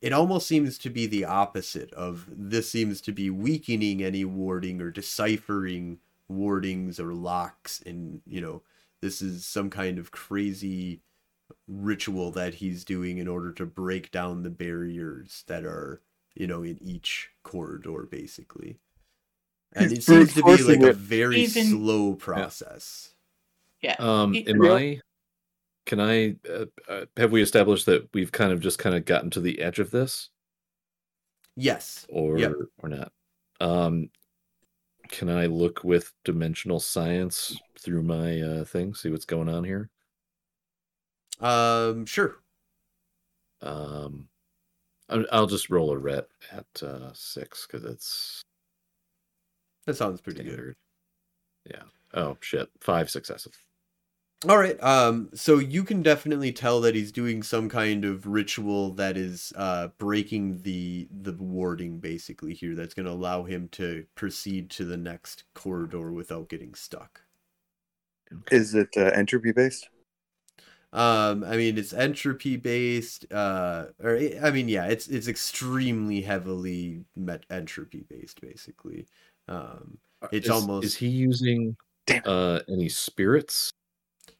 it 0.00 0.12
almost 0.12 0.46
seems 0.46 0.78
to 0.78 0.90
be 0.90 1.06
the 1.06 1.24
opposite 1.24 1.92
of 1.94 2.26
this. 2.30 2.70
Seems 2.70 3.00
to 3.02 3.12
be 3.12 3.28
weakening 3.30 4.02
any 4.02 4.24
warding 4.24 4.80
or 4.80 4.90
deciphering 4.90 5.98
wardings 6.28 7.00
or 7.00 7.12
locks, 7.12 7.82
and 7.84 8.22
you 8.26 8.40
know, 8.40 8.62
this 9.00 9.20
is 9.20 9.44
some 9.44 9.68
kind 9.70 9.98
of 9.98 10.12
crazy 10.12 11.00
ritual 11.68 12.30
that 12.32 12.54
he's 12.54 12.84
doing 12.84 13.18
in 13.18 13.28
order 13.28 13.52
to 13.52 13.66
break 13.66 14.10
down 14.10 14.42
the 14.42 14.50
barriers 14.50 15.44
that 15.46 15.64
are 15.64 16.00
you 16.34 16.46
know 16.46 16.62
in 16.62 16.78
each 16.82 17.30
corridor 17.42 18.06
basically 18.10 18.78
and 19.74 19.92
it 19.92 20.02
seems 20.04 20.34
to 20.34 20.42
be 20.42 20.62
like 20.62 20.80
a 20.82 20.92
very 20.92 21.40
Even- 21.42 21.64
slow 21.66 22.14
process 22.14 23.14
Yeah. 23.80 23.96
Um, 23.98 24.34
It- 24.34 24.48
am 24.48 24.62
Yeah. 24.62 24.72
I? 24.72 25.00
Can 25.86 26.00
I? 26.00 26.36
Uh, 26.48 26.64
uh, 26.88 27.04
have 27.18 27.30
we 27.32 27.42
established 27.42 27.84
that 27.86 28.08
we've 28.14 28.32
kind 28.32 28.52
of 28.52 28.60
just 28.60 28.78
kind 28.78 28.96
of 28.96 29.04
gotten 29.04 29.28
to 29.30 29.40
the 29.40 29.60
edge 29.60 29.78
of 29.78 29.90
this, 29.90 30.30
yes 31.56 32.06
or 32.08 32.38
Yep. 32.38 32.52
or 32.78 32.88
not? 32.88 33.12
Um, 33.60 34.10
can 35.08 35.28
I 35.28 35.44
look 35.46 35.84
with 35.84 36.10
dimensional 36.24 36.80
science 36.80 37.60
through 37.78 38.02
my 38.02 38.40
uh, 38.40 38.64
thing, 38.64 38.94
see 38.94 39.10
what's 39.10 39.26
going 39.26 39.48
on 39.50 39.64
here? 39.64 39.90
um 41.40 42.06
sure 42.06 42.36
Um, 43.60 44.28
I- 45.08 45.26
I'll 45.32 45.46
just 45.46 45.68
roll 45.68 45.90
a 45.90 45.98
ret 45.98 46.28
at 46.52 46.82
uh, 46.82 47.12
six 47.12 47.66
because 47.66 47.84
it's 47.84 48.42
that 49.86 49.96
sounds 49.96 50.20
pretty 50.20 50.42
good. 50.44 50.74
Yeah. 51.70 51.82
Oh 52.14 52.36
shit! 52.40 52.68
Five 52.80 53.10
successes. 53.10 53.54
All 54.48 54.58
right. 54.58 54.80
Um. 54.82 55.30
So 55.34 55.58
you 55.58 55.84
can 55.84 56.02
definitely 56.02 56.52
tell 56.52 56.80
that 56.82 56.94
he's 56.94 57.10
doing 57.12 57.42
some 57.42 57.68
kind 57.68 58.04
of 58.04 58.26
ritual 58.26 58.92
that 58.94 59.16
is 59.16 59.52
uh 59.56 59.88
breaking 59.98 60.62
the 60.62 61.08
the 61.10 61.32
warding 61.32 61.98
basically 61.98 62.52
here. 62.52 62.74
That's 62.74 62.94
going 62.94 63.06
to 63.06 63.12
allow 63.12 63.44
him 63.44 63.68
to 63.72 64.04
proceed 64.14 64.70
to 64.70 64.84
the 64.84 64.98
next 64.98 65.44
corridor 65.54 66.12
without 66.12 66.48
getting 66.50 66.74
stuck. 66.74 67.22
Is 68.50 68.74
it 68.74 68.90
uh, 68.96 69.10
entropy 69.14 69.52
based? 69.52 69.88
Um. 70.92 71.42
I 71.44 71.56
mean, 71.56 71.78
it's 71.78 71.94
entropy 71.94 72.56
based. 72.56 73.24
Uh. 73.32 73.86
Or 74.02 74.18
I 74.42 74.50
mean, 74.50 74.68
yeah. 74.68 74.86
It's 74.86 75.08
it's 75.08 75.28
extremely 75.28 76.20
heavily 76.20 77.04
met 77.16 77.46
entropy 77.48 78.04
based 78.08 78.42
basically. 78.42 79.06
Um. 79.48 79.98
It's 80.32 80.46
is, 80.46 80.50
almost- 80.50 80.86
Is 80.86 80.94
he 80.96 81.08
using 81.08 81.76
uh 82.24 82.60
any 82.68 82.88
spirits? 82.88 83.70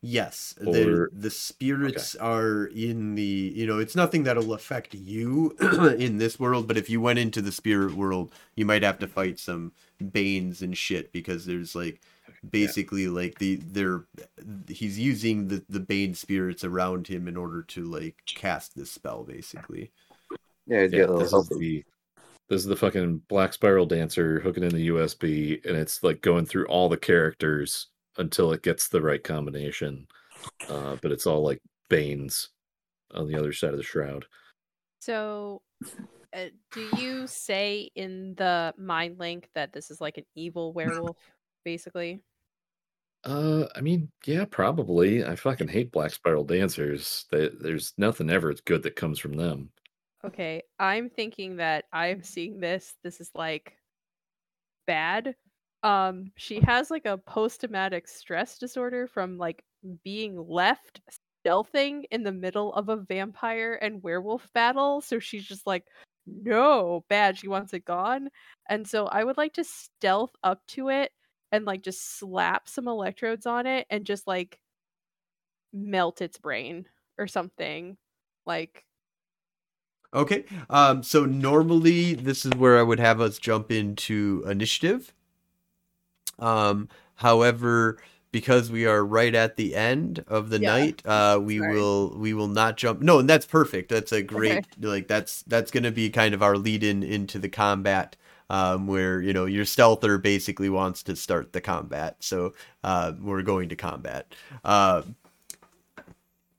Yes, 0.01 0.55
the 0.59 0.93
Or- 1.05 1.11
the 1.15 1.31
spirits 1.31 2.15
are 2.17 2.67
in 2.67 3.15
the 3.15 3.53
you 3.55 3.67
know 3.67 3.79
it's 3.79 3.97
nothing 3.97 4.25
that'll 4.25 4.53
affect 4.53 4.95
you 4.95 5.57
in 5.99 6.19
this 6.19 6.39
world, 6.39 6.67
but 6.69 6.77
if 6.77 6.89
you 6.91 7.01
went 7.01 7.19
into 7.19 7.41
the 7.41 7.53
spirit 7.53 7.95
world, 7.95 8.33
you 8.55 8.65
might 8.67 8.83
have 8.83 8.99
to 8.99 9.07
fight 9.07 9.39
some 9.39 9.73
banes 10.13 10.61
and 10.63 10.77
shit 10.77 11.11
because 11.13 11.47
there's 11.47 11.75
like 11.75 12.01
basically 12.51 13.09
like 13.09 13.39
the 13.39 13.57
they're 13.57 14.05
he's 14.69 14.99
using 14.99 15.49
the 15.49 15.65
the 15.71 15.81
bane 15.81 16.15
spirits 16.15 16.65
around 16.65 17.07
him 17.09 17.27
in 17.27 17.37
order 17.37 17.63
to 17.63 17.83
like 17.85 18.23
cast 18.27 18.77
this 18.77 18.91
spell 18.91 19.23
basically. 19.25 19.91
Yeah, 20.67 20.83
he's 20.83 20.93
Yeah, 20.93 21.01
got 21.01 21.09
a 21.11 21.13
little 21.15 21.45
this 22.55 22.61
is 22.61 22.67
the 22.67 22.75
this 22.75 22.77
is 22.77 22.81
the 22.81 22.87
fucking 22.87 23.23
black 23.29 23.53
spiral 23.53 23.85
dancer 23.85 24.39
hooking 24.39 24.63
in 24.63 24.75
the 24.75 24.89
USB, 24.89 25.65
and 25.67 25.77
it's 25.77 26.03
like 26.05 26.21
going 26.21 26.47
through 26.47 26.67
all 26.67 26.89
the 26.89 26.97
characters 26.97 27.89
until 28.17 28.53
it 28.53 28.63
gets 28.63 28.89
the 28.89 29.03
right 29.03 29.23
combination. 29.23 30.07
Uh, 30.69 30.97
but 31.03 31.11
it's 31.11 31.27
all 31.27 31.43
like 31.43 31.61
Banes 31.89 32.51
on 33.13 33.27
the 33.27 33.37
other 33.37 33.53
side 33.53 33.71
of 33.71 33.77
the 33.77 33.83
shroud. 33.83 34.27
So, 35.01 35.63
uh, 36.33 36.47
do 36.71 36.89
you 36.97 37.27
say 37.27 37.91
in 37.97 38.35
the 38.37 38.73
mind 38.79 39.19
link 39.19 39.49
that 39.57 39.73
this 39.73 39.91
is 39.91 40.01
like 40.01 40.17
an 40.17 40.25
evil 40.37 40.73
werewolf, 40.73 41.17
basically? 41.65 42.21
Uh, 43.25 43.65
I 43.75 43.81
mean, 43.81 44.11
yeah, 44.27 44.45
probably. 44.45 45.25
I 45.25 45.35
fucking 45.35 45.69
hate 45.69 45.91
black 45.91 46.13
spiral 46.13 46.45
dancers. 46.45 47.25
They, 47.33 47.49
there's 47.49 47.95
nothing 47.99 48.31
ever 48.31 48.55
good 48.65 48.85
that 48.85 48.97
comes 48.97 49.19
from 49.19 49.33
them. 49.33 49.71
Okay, 50.25 50.63
I'm 50.79 51.11
thinking 51.11 51.57
that 51.57 51.85
I'm 51.93 52.23
seeing 52.23 52.59
this. 52.61 52.95
This 53.03 53.21
is 53.21 53.31
like 53.35 53.77
bad. 54.87 55.35
Um, 55.83 56.33
she 56.37 56.61
has 56.61 56.91
like 56.91 57.07
a 57.07 57.19
post-traumatic 57.19 58.09
stress 58.09 58.59
disorder 58.59 59.07
from 59.07 59.37
like 59.39 59.63
being 60.03 60.37
left 60.49 61.01
stealthing 61.47 62.05
in 62.11 62.23
the 62.23 62.33
middle 62.33 62.73
of 62.75 62.89
a 62.89 62.97
vampire 62.97 63.79
and 63.83 64.03
werewolf 64.03 64.49
battle. 64.55 65.01
So 65.03 65.19
she's 65.19 65.45
just 65.45 65.67
like, 65.67 65.85
no, 66.27 67.05
bad. 67.11 67.37
She 67.37 67.49
wants 67.49 67.75
it 67.75 67.85
gone. 67.85 68.29
And 68.69 68.89
so 68.89 69.07
I 69.07 69.25
would 69.25 69.37
like 69.37 69.53
to 69.55 69.65
stealth 69.65 70.33
up 70.43 70.67
to 70.69 70.89
it 70.89 71.13
and 71.53 71.67
like 71.67 71.83
just 71.83 72.19
slap 72.19 72.69
some 72.69 72.89
electrodes 72.89 73.45
on 73.47 73.67
it 73.67 73.87
and 73.91 74.07
just 74.07 74.27
like 74.27 74.59
melt 75.73 76.21
its 76.23 76.39
brain 76.39 76.87
or 77.19 77.27
something. 77.27 77.97
Like 78.47 78.85
Okay. 80.15 80.45
Um 80.71 81.03
so 81.03 81.25
normally 81.25 82.15
this 82.15 82.45
is 82.47 82.53
where 82.55 82.79
I 82.79 82.83
would 82.83 83.01
have 83.01 83.21
us 83.21 83.39
jump 83.39 83.71
into 83.71 84.45
initiative. 84.49 85.13
Um 86.39 86.89
however 87.17 87.99
because 88.33 88.69
we 88.71 88.85
are 88.87 89.05
right 89.05 89.35
at 89.35 89.57
the 89.57 89.77
end 89.77 90.25
of 90.27 90.51
the 90.51 90.59
Yeah. 90.59 90.71
night, 90.73 91.03
uh 91.07 91.39
we 91.43 91.61
Sorry. 91.61 91.73
will 91.73 92.17
we 92.19 92.35
will 92.35 92.49
not 92.49 92.77
jump 92.77 93.01
No, 93.01 93.19
and 93.21 93.29
that's 93.29 93.47
perfect. 93.47 93.89
That's 93.91 94.13
a 94.13 94.23
great 94.23 94.67
like 94.81 95.09
that's 95.09 95.43
that's 95.43 95.71
going 95.71 95.85
to 95.85 95.93
be 95.93 96.11
kind 96.11 96.35
of 96.35 96.43
our 96.43 96.57
lead 96.57 96.83
in 96.83 97.03
into 97.03 97.39
the 97.39 97.49
combat 97.49 98.17
um 98.51 98.87
where 98.87 99.21
you 99.23 99.33
know 99.33 99.47
your 99.47 99.65
stealther 99.65 100.19
basically 100.19 100.69
wants 100.69 101.03
to 101.05 101.17
start 101.17 101.53
the 101.53 101.61
combat. 101.61 102.17
So 102.21 102.55
uh 102.83 103.13
we're 103.21 103.43
going 103.43 103.69
to 103.71 103.77
combat. 103.77 104.35
Uh 104.65 105.03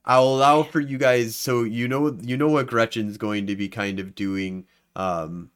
I'll 0.06 0.24
allow 0.28 0.64
for 0.64 0.80
you 0.80 0.98
guys 0.98 1.36
so 1.36 1.64
you 1.64 1.88
know 1.88 2.18
you 2.22 2.38
know 2.38 2.50
what 2.50 2.68
Gretchen's 2.68 3.18
going 3.18 3.48
to 3.48 3.56
be 3.56 3.68
kind 3.68 4.00
of 4.00 4.16
doing 4.16 4.66
um 4.96 5.50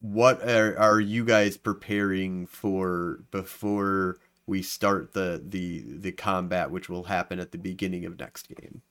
what 0.00 0.40
are, 0.48 0.78
are 0.78 1.00
you 1.00 1.24
guys 1.24 1.56
preparing 1.56 2.46
for 2.46 3.24
before 3.30 4.18
we 4.46 4.62
start 4.62 5.12
the 5.12 5.42
the 5.44 5.84
the 5.86 6.12
combat 6.12 6.70
which 6.70 6.88
will 6.88 7.04
happen 7.04 7.40
at 7.40 7.52
the 7.52 7.58
beginning 7.58 8.04
of 8.04 8.18
next 8.18 8.48
game 8.48 8.82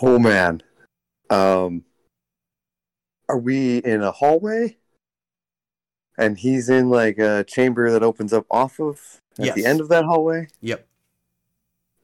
Oh 0.00 0.18
man. 0.18 0.62
Um 1.30 1.84
are 3.28 3.38
we 3.38 3.78
in 3.78 4.02
a 4.02 4.12
hallway? 4.12 4.76
And 6.16 6.38
he's 6.38 6.68
in 6.68 6.88
like 6.88 7.18
a 7.18 7.44
chamber 7.44 7.90
that 7.90 8.02
opens 8.02 8.32
up 8.32 8.46
off 8.50 8.80
of 8.80 9.20
at 9.38 9.54
the 9.54 9.66
end 9.66 9.80
of 9.80 9.88
that 9.88 10.04
hallway? 10.04 10.48
yep 10.60 10.86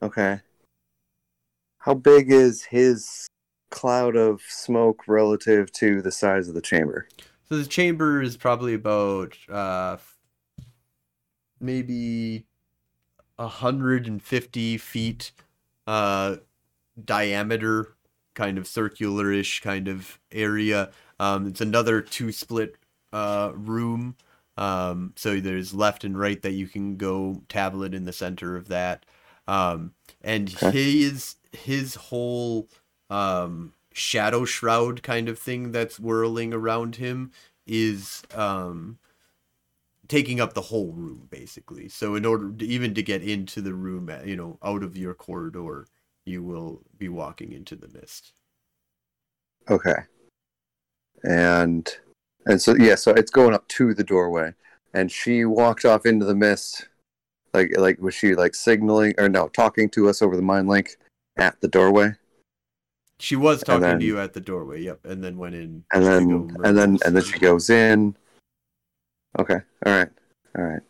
Okay. 0.04 0.38
How 1.78 1.94
big 1.94 2.30
is 2.30 2.62
his 2.62 3.26
cloud 3.70 4.14
of 4.16 4.40
smoke 4.42 5.02
relative 5.08 5.72
to 5.72 6.00
the 6.00 6.12
size 6.12 6.48
of 6.48 6.54
the 6.54 6.60
chamber? 6.60 7.08
so 7.48 7.56
the 7.58 7.66
chamber 7.66 8.22
is 8.22 8.36
probably 8.36 8.74
about 8.74 9.36
uh 9.48 9.96
maybe 11.60 12.46
150 13.36 14.78
feet 14.78 15.32
uh 15.86 16.36
diameter 17.04 17.94
kind 18.34 18.58
of 18.58 18.66
circular-ish 18.66 19.60
kind 19.60 19.88
of 19.88 20.18
area 20.32 20.90
um 21.20 21.46
it's 21.46 21.60
another 21.60 22.00
two 22.00 22.32
split 22.32 22.76
uh 23.12 23.52
room 23.54 24.16
um 24.56 25.12
so 25.16 25.40
there's 25.40 25.74
left 25.74 26.04
and 26.04 26.18
right 26.18 26.42
that 26.42 26.52
you 26.52 26.66
can 26.66 26.96
go 26.96 27.42
tablet 27.48 27.94
in 27.94 28.04
the 28.04 28.12
center 28.12 28.56
of 28.56 28.68
that 28.68 29.04
um 29.46 29.92
and 30.22 30.50
Okay. 30.50 30.70
his 30.70 31.36
his 31.52 31.94
whole 31.96 32.68
um 33.10 33.72
shadow 33.92 34.44
shroud 34.44 35.02
kind 35.02 35.28
of 35.28 35.38
thing 35.38 35.72
that's 35.72 36.00
whirling 36.00 36.52
around 36.52 36.96
him 36.96 37.30
is 37.66 38.22
um 38.34 38.98
taking 40.08 40.40
up 40.40 40.52
the 40.52 40.60
whole 40.60 40.92
room 40.92 41.26
basically 41.30 41.88
so 41.88 42.14
in 42.14 42.26
order 42.26 42.52
to, 42.52 42.66
even 42.66 42.92
to 42.94 43.02
get 43.02 43.22
into 43.22 43.62
the 43.62 43.74
room 43.74 44.10
uh, 44.10 44.22
you 44.24 44.36
know 44.36 44.58
out 44.62 44.82
of 44.82 44.96
your 44.96 45.14
corridor 45.14 45.86
you 46.26 46.42
will 46.42 46.82
be 46.98 47.08
walking 47.08 47.52
into 47.52 47.76
the 47.76 47.88
mist 47.88 48.32
Okay. 49.70 49.96
And 51.22 51.90
and 52.46 52.60
so 52.60 52.74
yeah, 52.74 52.96
so 52.96 53.12
it's 53.12 53.30
going 53.30 53.54
up 53.54 53.66
to 53.68 53.94
the 53.94 54.04
doorway. 54.04 54.52
And 54.92 55.10
she 55.10 55.44
walked 55.44 55.84
off 55.84 56.06
into 56.06 56.24
the 56.24 56.34
mist. 56.34 56.88
Like 57.54 57.70
like 57.78 58.00
was 58.00 58.14
she 58.14 58.34
like 58.34 58.54
signaling 58.54 59.14
or 59.16 59.28
no, 59.28 59.48
talking 59.48 59.88
to 59.90 60.08
us 60.08 60.20
over 60.20 60.36
the 60.36 60.42
mind 60.42 60.68
link 60.68 60.96
at 61.38 61.60
the 61.60 61.68
doorway? 61.68 62.12
she 63.20 63.36
was 63.36 63.62
talking 63.62 63.80
then- 63.80 64.00
to 64.00 64.04
you 64.04 64.18
at 64.18 64.32
the 64.32 64.40
doorway 64.40 64.82
yep 64.82 64.98
and 65.06 65.22
then 65.22 65.38
went 65.38 65.54
in 65.54 65.84
And 65.92 66.04
then 66.04 66.50
and 66.64 66.76
then 66.76 66.98
and 67.06 67.14
then 67.16 67.22
she 67.22 67.38
goes 67.38 67.70
in. 67.70 68.16
Okay. 69.38 69.60
All 69.86 69.92
right. 69.92 70.08
All 70.58 70.64
right. 70.64 70.80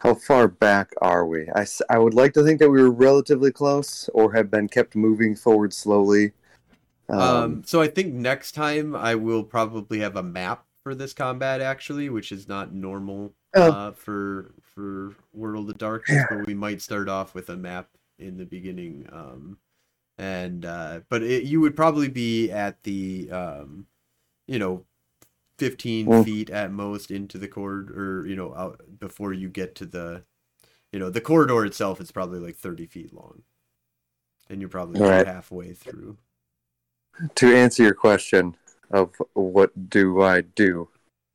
How 0.00 0.14
far 0.14 0.48
back 0.48 0.92
are 1.02 1.26
we? 1.26 1.48
I, 1.54 1.66
I 1.90 1.98
would 1.98 2.14
like 2.14 2.32
to 2.34 2.42
think 2.44 2.58
that 2.60 2.70
we 2.70 2.80
were 2.80 2.90
relatively 2.90 3.50
close 3.52 4.08
or 4.14 4.32
have 4.32 4.50
been 4.50 4.68
kept 4.68 4.94
moving 4.96 5.34
forward 5.36 5.72
slowly. 5.74 6.32
Um, 7.10 7.18
Um, 7.20 7.62
so 7.66 7.80
I 7.82 7.88
think 7.88 8.14
next 8.14 8.52
time 8.52 8.94
I 8.96 9.14
will 9.14 9.42
probably 9.44 9.98
have 10.00 10.16
a 10.16 10.22
map 10.22 10.64
for 10.84 10.94
this 10.94 11.12
combat 11.12 11.60
actually, 11.60 12.08
which 12.08 12.32
is 12.32 12.48
not 12.48 12.72
normal 12.72 13.34
Oh. 13.54 13.72
uh, 13.72 13.92
for 13.92 14.52
for 14.78 15.16
World 15.32 15.68
of 15.70 15.76
Darkness, 15.76 16.18
Yeah. 16.18 16.26
but 16.30 16.46
we 16.46 16.54
might 16.54 16.80
start 16.80 17.08
off 17.08 17.34
with 17.34 17.48
a 17.48 17.56
map 17.56 17.88
in 18.16 18.36
the 18.36 18.46
beginning. 18.46 19.08
Um, 19.10 19.58
and 20.16 20.64
uh, 20.64 21.00
but 21.08 21.24
it, 21.24 21.42
you 21.44 21.60
would 21.60 21.74
probably 21.74 22.08
be 22.08 22.52
at 22.52 22.84
the 22.84 23.28
um, 23.32 23.86
you 24.46 24.60
know, 24.60 24.84
fifteen 25.58 26.06
Mm. 26.06 26.24
feet 26.24 26.50
at 26.50 26.70
most 26.70 27.10
into 27.10 27.38
the 27.38 27.48
corridor, 27.48 28.20
or 28.20 28.26
you 28.26 28.36
know, 28.36 28.54
out 28.54 28.80
before 29.00 29.32
you 29.32 29.48
get 29.48 29.74
to 29.76 29.86
the, 29.86 30.22
you 30.92 31.00
know, 31.00 31.10
the 31.10 31.20
corridor 31.20 31.64
itself 31.64 32.00
is 32.00 32.12
probably 32.12 32.38
like 32.38 32.56
thirty 32.56 32.86
feet 32.86 33.12
long, 33.12 33.42
and 34.48 34.60
you're 34.60 34.70
probably 34.70 35.00
right. 35.00 35.26
halfway 35.26 35.72
through. 35.72 36.18
To 37.34 37.52
answer 37.52 37.82
your 37.82 37.94
question 37.94 38.56
of 38.92 39.10
what 39.34 39.90
do 39.90 40.22
I 40.22 40.42
do, 40.42 40.88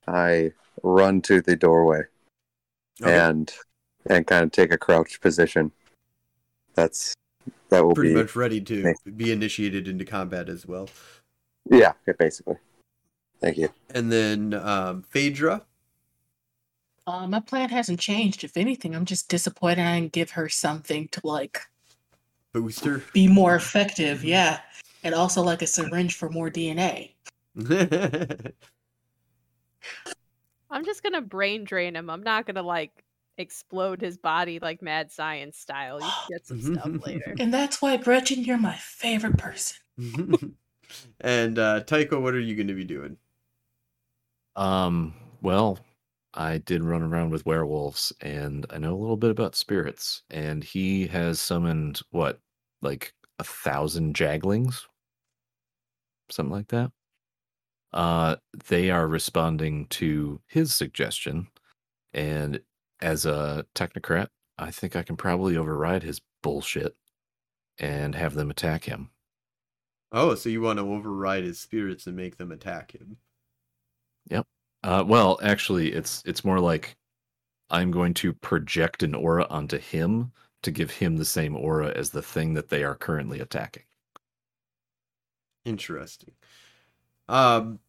I 0.08 0.54
run 0.82 1.22
to 1.24 1.42
the 1.42 1.58
doorway 1.58 2.04
Okay. 3.02 3.18
and 3.18 3.54
and 4.08 4.28
kind 4.28 4.44
of 4.44 4.52
take 4.52 4.72
a 4.74 4.78
crouched 4.78 5.22
position. 5.22 5.72
That's 6.76 7.14
that 7.70 7.84
will 7.86 7.94
pretty 7.94 8.14
be 8.14 8.22
much 8.22 8.36
ready 8.36 8.62
to 8.62 8.84
me. 8.84 8.94
be 9.16 9.32
initiated 9.32 9.88
into 9.88 10.06
combat 10.06 10.50
as 10.50 10.66
well. 10.66 10.90
yeah, 11.70 11.94
yeah, 12.08 12.14
basically. 12.18 12.58
Thank 13.42 13.58
you. 13.58 13.70
And 13.90 14.12
then 14.12 14.54
um, 14.54 15.04
Phaedra. 15.10 15.64
Uh, 17.06 17.28
my 17.28 17.42
plan 17.42 17.70
hasn't 17.70 18.00
changed. 18.00 18.46
If 18.46 18.56
anything, 18.56 18.96
I'm 18.96 19.04
just 19.06 19.28
disappointed 19.28 19.80
I 19.80 20.00
didn't 20.00 20.14
give 20.14 20.32
her 20.32 20.48
something 20.48 21.10
to 21.10 21.20
like 21.26 21.60
Booster. 22.54 23.04
be 23.12 23.28
more 23.28 23.56
effective. 23.56 24.24
Yeah, 24.24 24.60
and 25.04 25.14
also 25.14 25.42
like 25.42 25.62
a 25.62 25.68
syringe 25.68 26.16
for 26.16 26.30
more 26.30 26.50
DNA. 26.50 27.12
I'm 30.74 30.86
just 30.86 31.04
gonna 31.04 31.22
brain 31.22 31.64
drain 31.64 31.96
him. 31.96 32.10
I'm 32.10 32.24
not 32.24 32.48
gonna 32.48 32.64
like 32.64 33.04
explode 33.38 34.02
his 34.02 34.18
body 34.18 34.60
like 34.60 34.82
mad 34.82 35.12
science 35.12 35.58
style. 35.58 36.00
You 36.02 36.08
can 36.08 36.28
get 36.32 36.48
some 36.48 36.62
stuff 36.62 37.06
later. 37.06 37.36
And 37.40 37.54
that's 37.54 37.82
why 37.82 37.98
Gretchen, 37.98 38.44
you're 38.44 38.58
my 38.58 38.76
favorite 38.76 39.38
person. 39.38 39.78
and 41.22 41.60
uh, 41.60 41.82
Tycho, 41.82 42.20
what 42.20 42.34
are 42.34 42.40
you 42.40 42.56
going 42.56 42.68
to 42.68 42.74
be 42.74 42.84
doing? 42.84 43.18
Um, 44.56 45.14
well, 45.42 45.80
I 46.34 46.60
did 46.60 46.84
run 46.84 47.04
around 47.04 47.30
with 47.30 47.46
werewolves 47.46 48.12
and 48.22 48.66
I 48.70 48.78
know 48.78 48.96
a 48.96 48.98
little 48.98 49.18
bit 49.18 49.32
about 49.32 49.56
spirits. 49.56 50.24
And 50.30 50.64
he 50.64 51.08
has 51.08 51.40
summoned 51.40 52.02
what, 52.12 52.40
like 52.82 53.14
a 53.40 53.44
thousand 53.44 54.16
jagglings? 54.16 54.82
Something 56.30 56.52
like 56.52 56.68
that. 56.70 56.92
Uh, 57.94 58.38
they 58.68 58.90
are 58.90 59.08
responding 59.08 59.86
to 59.88 60.42
his 60.48 60.74
suggestion. 60.74 61.48
And 62.14 62.62
as 63.02 63.26
a 63.26 63.66
technocrat, 63.76 64.30
I 64.58 64.72
think 64.72 64.96
I 64.96 65.04
can 65.04 65.16
probably 65.16 65.58
override 65.58 66.04
his 66.04 66.22
bullshit 66.42 66.96
and 67.80 68.16
have 68.16 68.34
them 68.34 68.50
attack 68.50 68.86
him. 68.86 69.10
Oh, 70.12 70.36
so 70.36 70.50
you 70.50 70.62
want 70.62 70.78
to 70.78 70.86
override 70.86 71.44
his 71.44 71.60
spirits 71.60 72.06
and 72.06 72.16
make 72.16 72.38
them 72.38 72.52
attack 72.52 72.92
him? 72.92 73.18
Yep. 74.30 74.46
Uh, 74.84 75.04
well, 75.08 75.40
actually, 75.42 75.92
it's 75.92 76.22
it's 76.26 76.46
more 76.46 76.60
like 76.60 76.96
I'm 77.70 77.90
going 77.90 78.14
to 78.16 78.34
project 78.34 79.02
an 79.02 79.16
aura 79.16 79.48
onto 79.50 79.80
him 79.80 80.32
to 80.62 80.72
give 80.72 80.92
him 80.92 81.18
the 81.18 81.26
same 81.26 81.56
aura 81.56 81.92
as 81.96 82.12
the 82.12 82.22
thing 82.22 82.54
that 82.54 82.70
they 82.70 82.84
are 82.84 82.96
currently 82.96 83.40
attacking. 83.40 83.84
Interesting. 85.66 86.34
Um, 87.28 87.80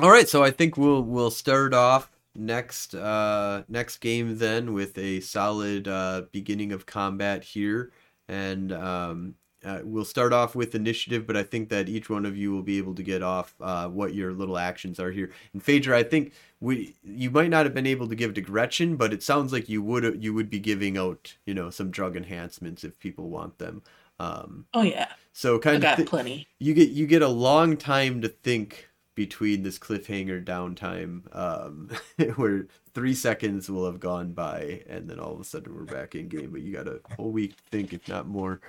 all 0.00 0.10
right, 0.10 0.28
so 0.28 0.42
I 0.44 0.50
think 0.50 0.76
we'll 0.76 1.02
we'll 1.02 1.30
start 1.30 1.74
off 1.74 2.10
next 2.34 2.94
uh 2.94 3.64
next 3.68 3.98
game 3.98 4.38
then 4.38 4.72
with 4.72 4.96
a 4.98 5.20
solid 5.20 5.88
uh 5.88 6.22
beginning 6.32 6.72
of 6.72 6.86
combat 6.86 7.44
here, 7.44 7.92
and 8.28 8.72
um. 8.72 9.34
Uh, 9.64 9.80
we'll 9.82 10.04
start 10.04 10.32
off 10.32 10.54
with 10.54 10.76
initiative, 10.76 11.26
but 11.26 11.36
I 11.36 11.42
think 11.42 11.68
that 11.70 11.88
each 11.88 12.08
one 12.08 12.24
of 12.24 12.36
you 12.36 12.52
will 12.52 12.62
be 12.62 12.78
able 12.78 12.94
to 12.94 13.02
get 13.02 13.24
off 13.24 13.56
uh, 13.60 13.88
what 13.88 14.14
your 14.14 14.32
little 14.32 14.56
actions 14.56 15.00
are 15.00 15.10
here. 15.10 15.32
And 15.52 15.60
Phaedra, 15.60 15.98
I 15.98 16.04
think 16.04 16.32
we 16.60 16.94
you 17.02 17.28
might 17.32 17.50
not 17.50 17.66
have 17.66 17.74
been 17.74 17.84
able 17.84 18.06
to 18.06 18.14
give 18.14 18.34
to 18.34 18.40
Gretchen, 18.40 18.94
but 18.94 19.12
it 19.12 19.20
sounds 19.20 19.52
like 19.52 19.68
you 19.68 19.82
would 19.82 20.22
you 20.22 20.32
would 20.32 20.48
be 20.48 20.60
giving 20.60 20.96
out 20.96 21.34
you 21.44 21.54
know 21.54 21.70
some 21.70 21.90
drug 21.90 22.16
enhancements 22.16 22.84
if 22.84 23.00
people 23.00 23.30
want 23.30 23.58
them. 23.58 23.82
Um, 24.20 24.66
Oh 24.74 24.82
yeah, 24.82 25.08
so 25.32 25.56
I 25.56 25.58
kind 25.58 25.76
of 25.76 25.82
got 25.82 25.96
thi- 25.96 26.04
plenty. 26.04 26.46
you 26.60 26.72
get 26.72 26.90
you 26.90 27.08
get 27.08 27.22
a 27.22 27.28
long 27.28 27.76
time 27.76 28.22
to 28.22 28.28
think 28.28 28.87
between 29.18 29.64
this 29.64 29.80
cliffhanger 29.80 30.44
downtime 30.44 31.22
um 31.36 31.90
where 32.36 32.68
three 32.94 33.14
seconds 33.14 33.68
will 33.68 33.84
have 33.84 33.98
gone 33.98 34.32
by 34.32 34.80
and 34.88 35.10
then 35.10 35.18
all 35.18 35.34
of 35.34 35.40
a 35.40 35.44
sudden 35.44 35.74
we're 35.74 35.82
back 35.84 36.14
in 36.14 36.28
game 36.28 36.52
but 36.52 36.62
you 36.62 36.72
got 36.72 36.86
a 36.86 37.00
whole 37.16 37.32
week 37.32 37.56
to 37.56 37.62
think 37.72 37.92
if 37.92 38.06
not 38.06 38.28
more 38.28 38.60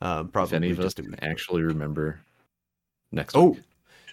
um 0.00 0.28
If 0.28 0.32
probably 0.32 0.56
any 0.56 0.70
of 0.70 0.80
us 0.80 0.94
can 0.94 1.14
actually 1.22 1.62
remember 1.62 2.20
next 3.12 3.38
week? 3.38 3.42
oh 3.42 3.50
week. 3.56 3.64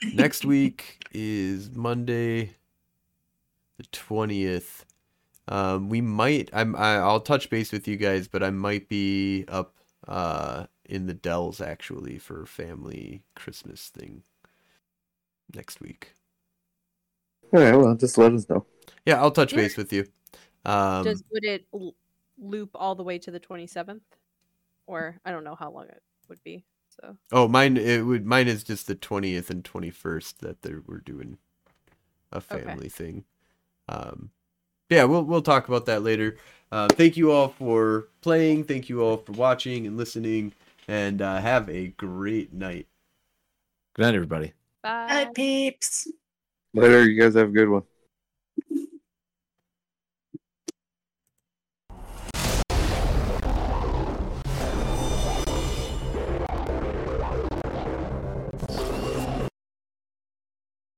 next 0.12 0.46
week 0.46 1.00
is 1.14 1.72
monday 1.72 2.56
the 3.78 3.84
20th 3.86 4.86
um 5.48 5.90
we 5.90 6.02
might 6.02 6.50
i'm 6.54 6.76
I, 6.76 6.96
i'll 6.98 7.22
touch 7.22 7.50
base 7.50 7.72
with 7.72 7.88
you 7.88 7.98
guys 7.98 8.28
but 8.28 8.44
i 8.44 8.50
might 8.52 8.90
be 8.90 9.46
up 9.48 9.76
uh 10.08 10.66
in 10.86 11.08
the 11.08 11.14
dells 11.14 11.62
actually 11.62 12.18
for 12.20 12.46
family 12.46 13.24
christmas 13.36 13.90
thing 13.90 14.24
next 15.56 15.82
week 15.82 16.14
All 17.54 17.60
right, 17.62 17.76
well, 17.76 17.96
just 17.96 18.18
let 18.18 18.34
us 18.34 18.48
know. 18.50 18.66
yeah 19.06 19.20
i'll 19.22 19.32
touch 19.32 19.52
Yeah. 19.52 19.58
base 19.58 19.78
with 19.78 19.92
you 19.94 20.06
um 20.66 21.04
Does 21.06 21.24
would 21.32 21.46
it 21.46 21.66
l- 21.74 21.96
loop 22.38 22.72
all 22.76 22.96
the 22.96 23.04
way 23.04 23.18
to 23.20 23.32
the 23.32 23.40
27th? 23.40 24.02
Or 24.88 25.20
I 25.24 25.32
don't 25.32 25.44
know 25.44 25.56
how 25.56 25.72
long 25.72 25.86
it 25.88 26.02
would 26.30 26.42
be. 26.44 26.66
So 26.90 27.16
oh 27.32 27.48
mine 27.48 27.78
it 27.78 28.02
would 28.02 28.26
mine 28.26 28.48
is 28.48 28.64
just 28.64 28.88
the 28.88 28.96
20th 28.96 29.50
and 29.50 29.64
21st 29.64 30.40
that 30.40 30.62
they're 30.62 30.82
we're 30.88 31.00
doing 31.00 31.38
a 32.32 32.38
Okay. 32.38 32.60
family 32.60 32.90
thing 32.90 33.24
um 33.88 34.32
yeah 34.90 35.04
we'll 35.04 35.24
we'll 35.24 35.42
talk 35.42 35.68
about 35.68 35.86
that 35.86 36.04
later 36.04 36.38
uh, 36.72 36.88
thank 36.90 37.18
you 37.18 37.32
all 37.32 37.48
for 37.50 38.10
playing 38.22 38.64
thank 38.64 38.90
you 38.90 39.02
all 39.02 39.18
for 39.18 39.32
watching 39.34 39.88
and 39.88 39.98
listening 39.98 40.54
and 40.88 41.22
uh, 41.22 41.40
have 41.40 41.70
a 41.70 41.88
great 41.90 42.54
night 42.54 42.88
Good 43.96 44.04
night, 44.04 44.16
everybody. 44.16 44.54
Bye. 44.84 45.06
Hi, 45.10 45.26
peeps. 45.34 46.12
Later, 46.74 47.10
you 47.10 47.20
guys 47.20 47.36
have 47.36 47.50
a 47.50 47.52
good 47.52 47.70
one. 47.70 47.84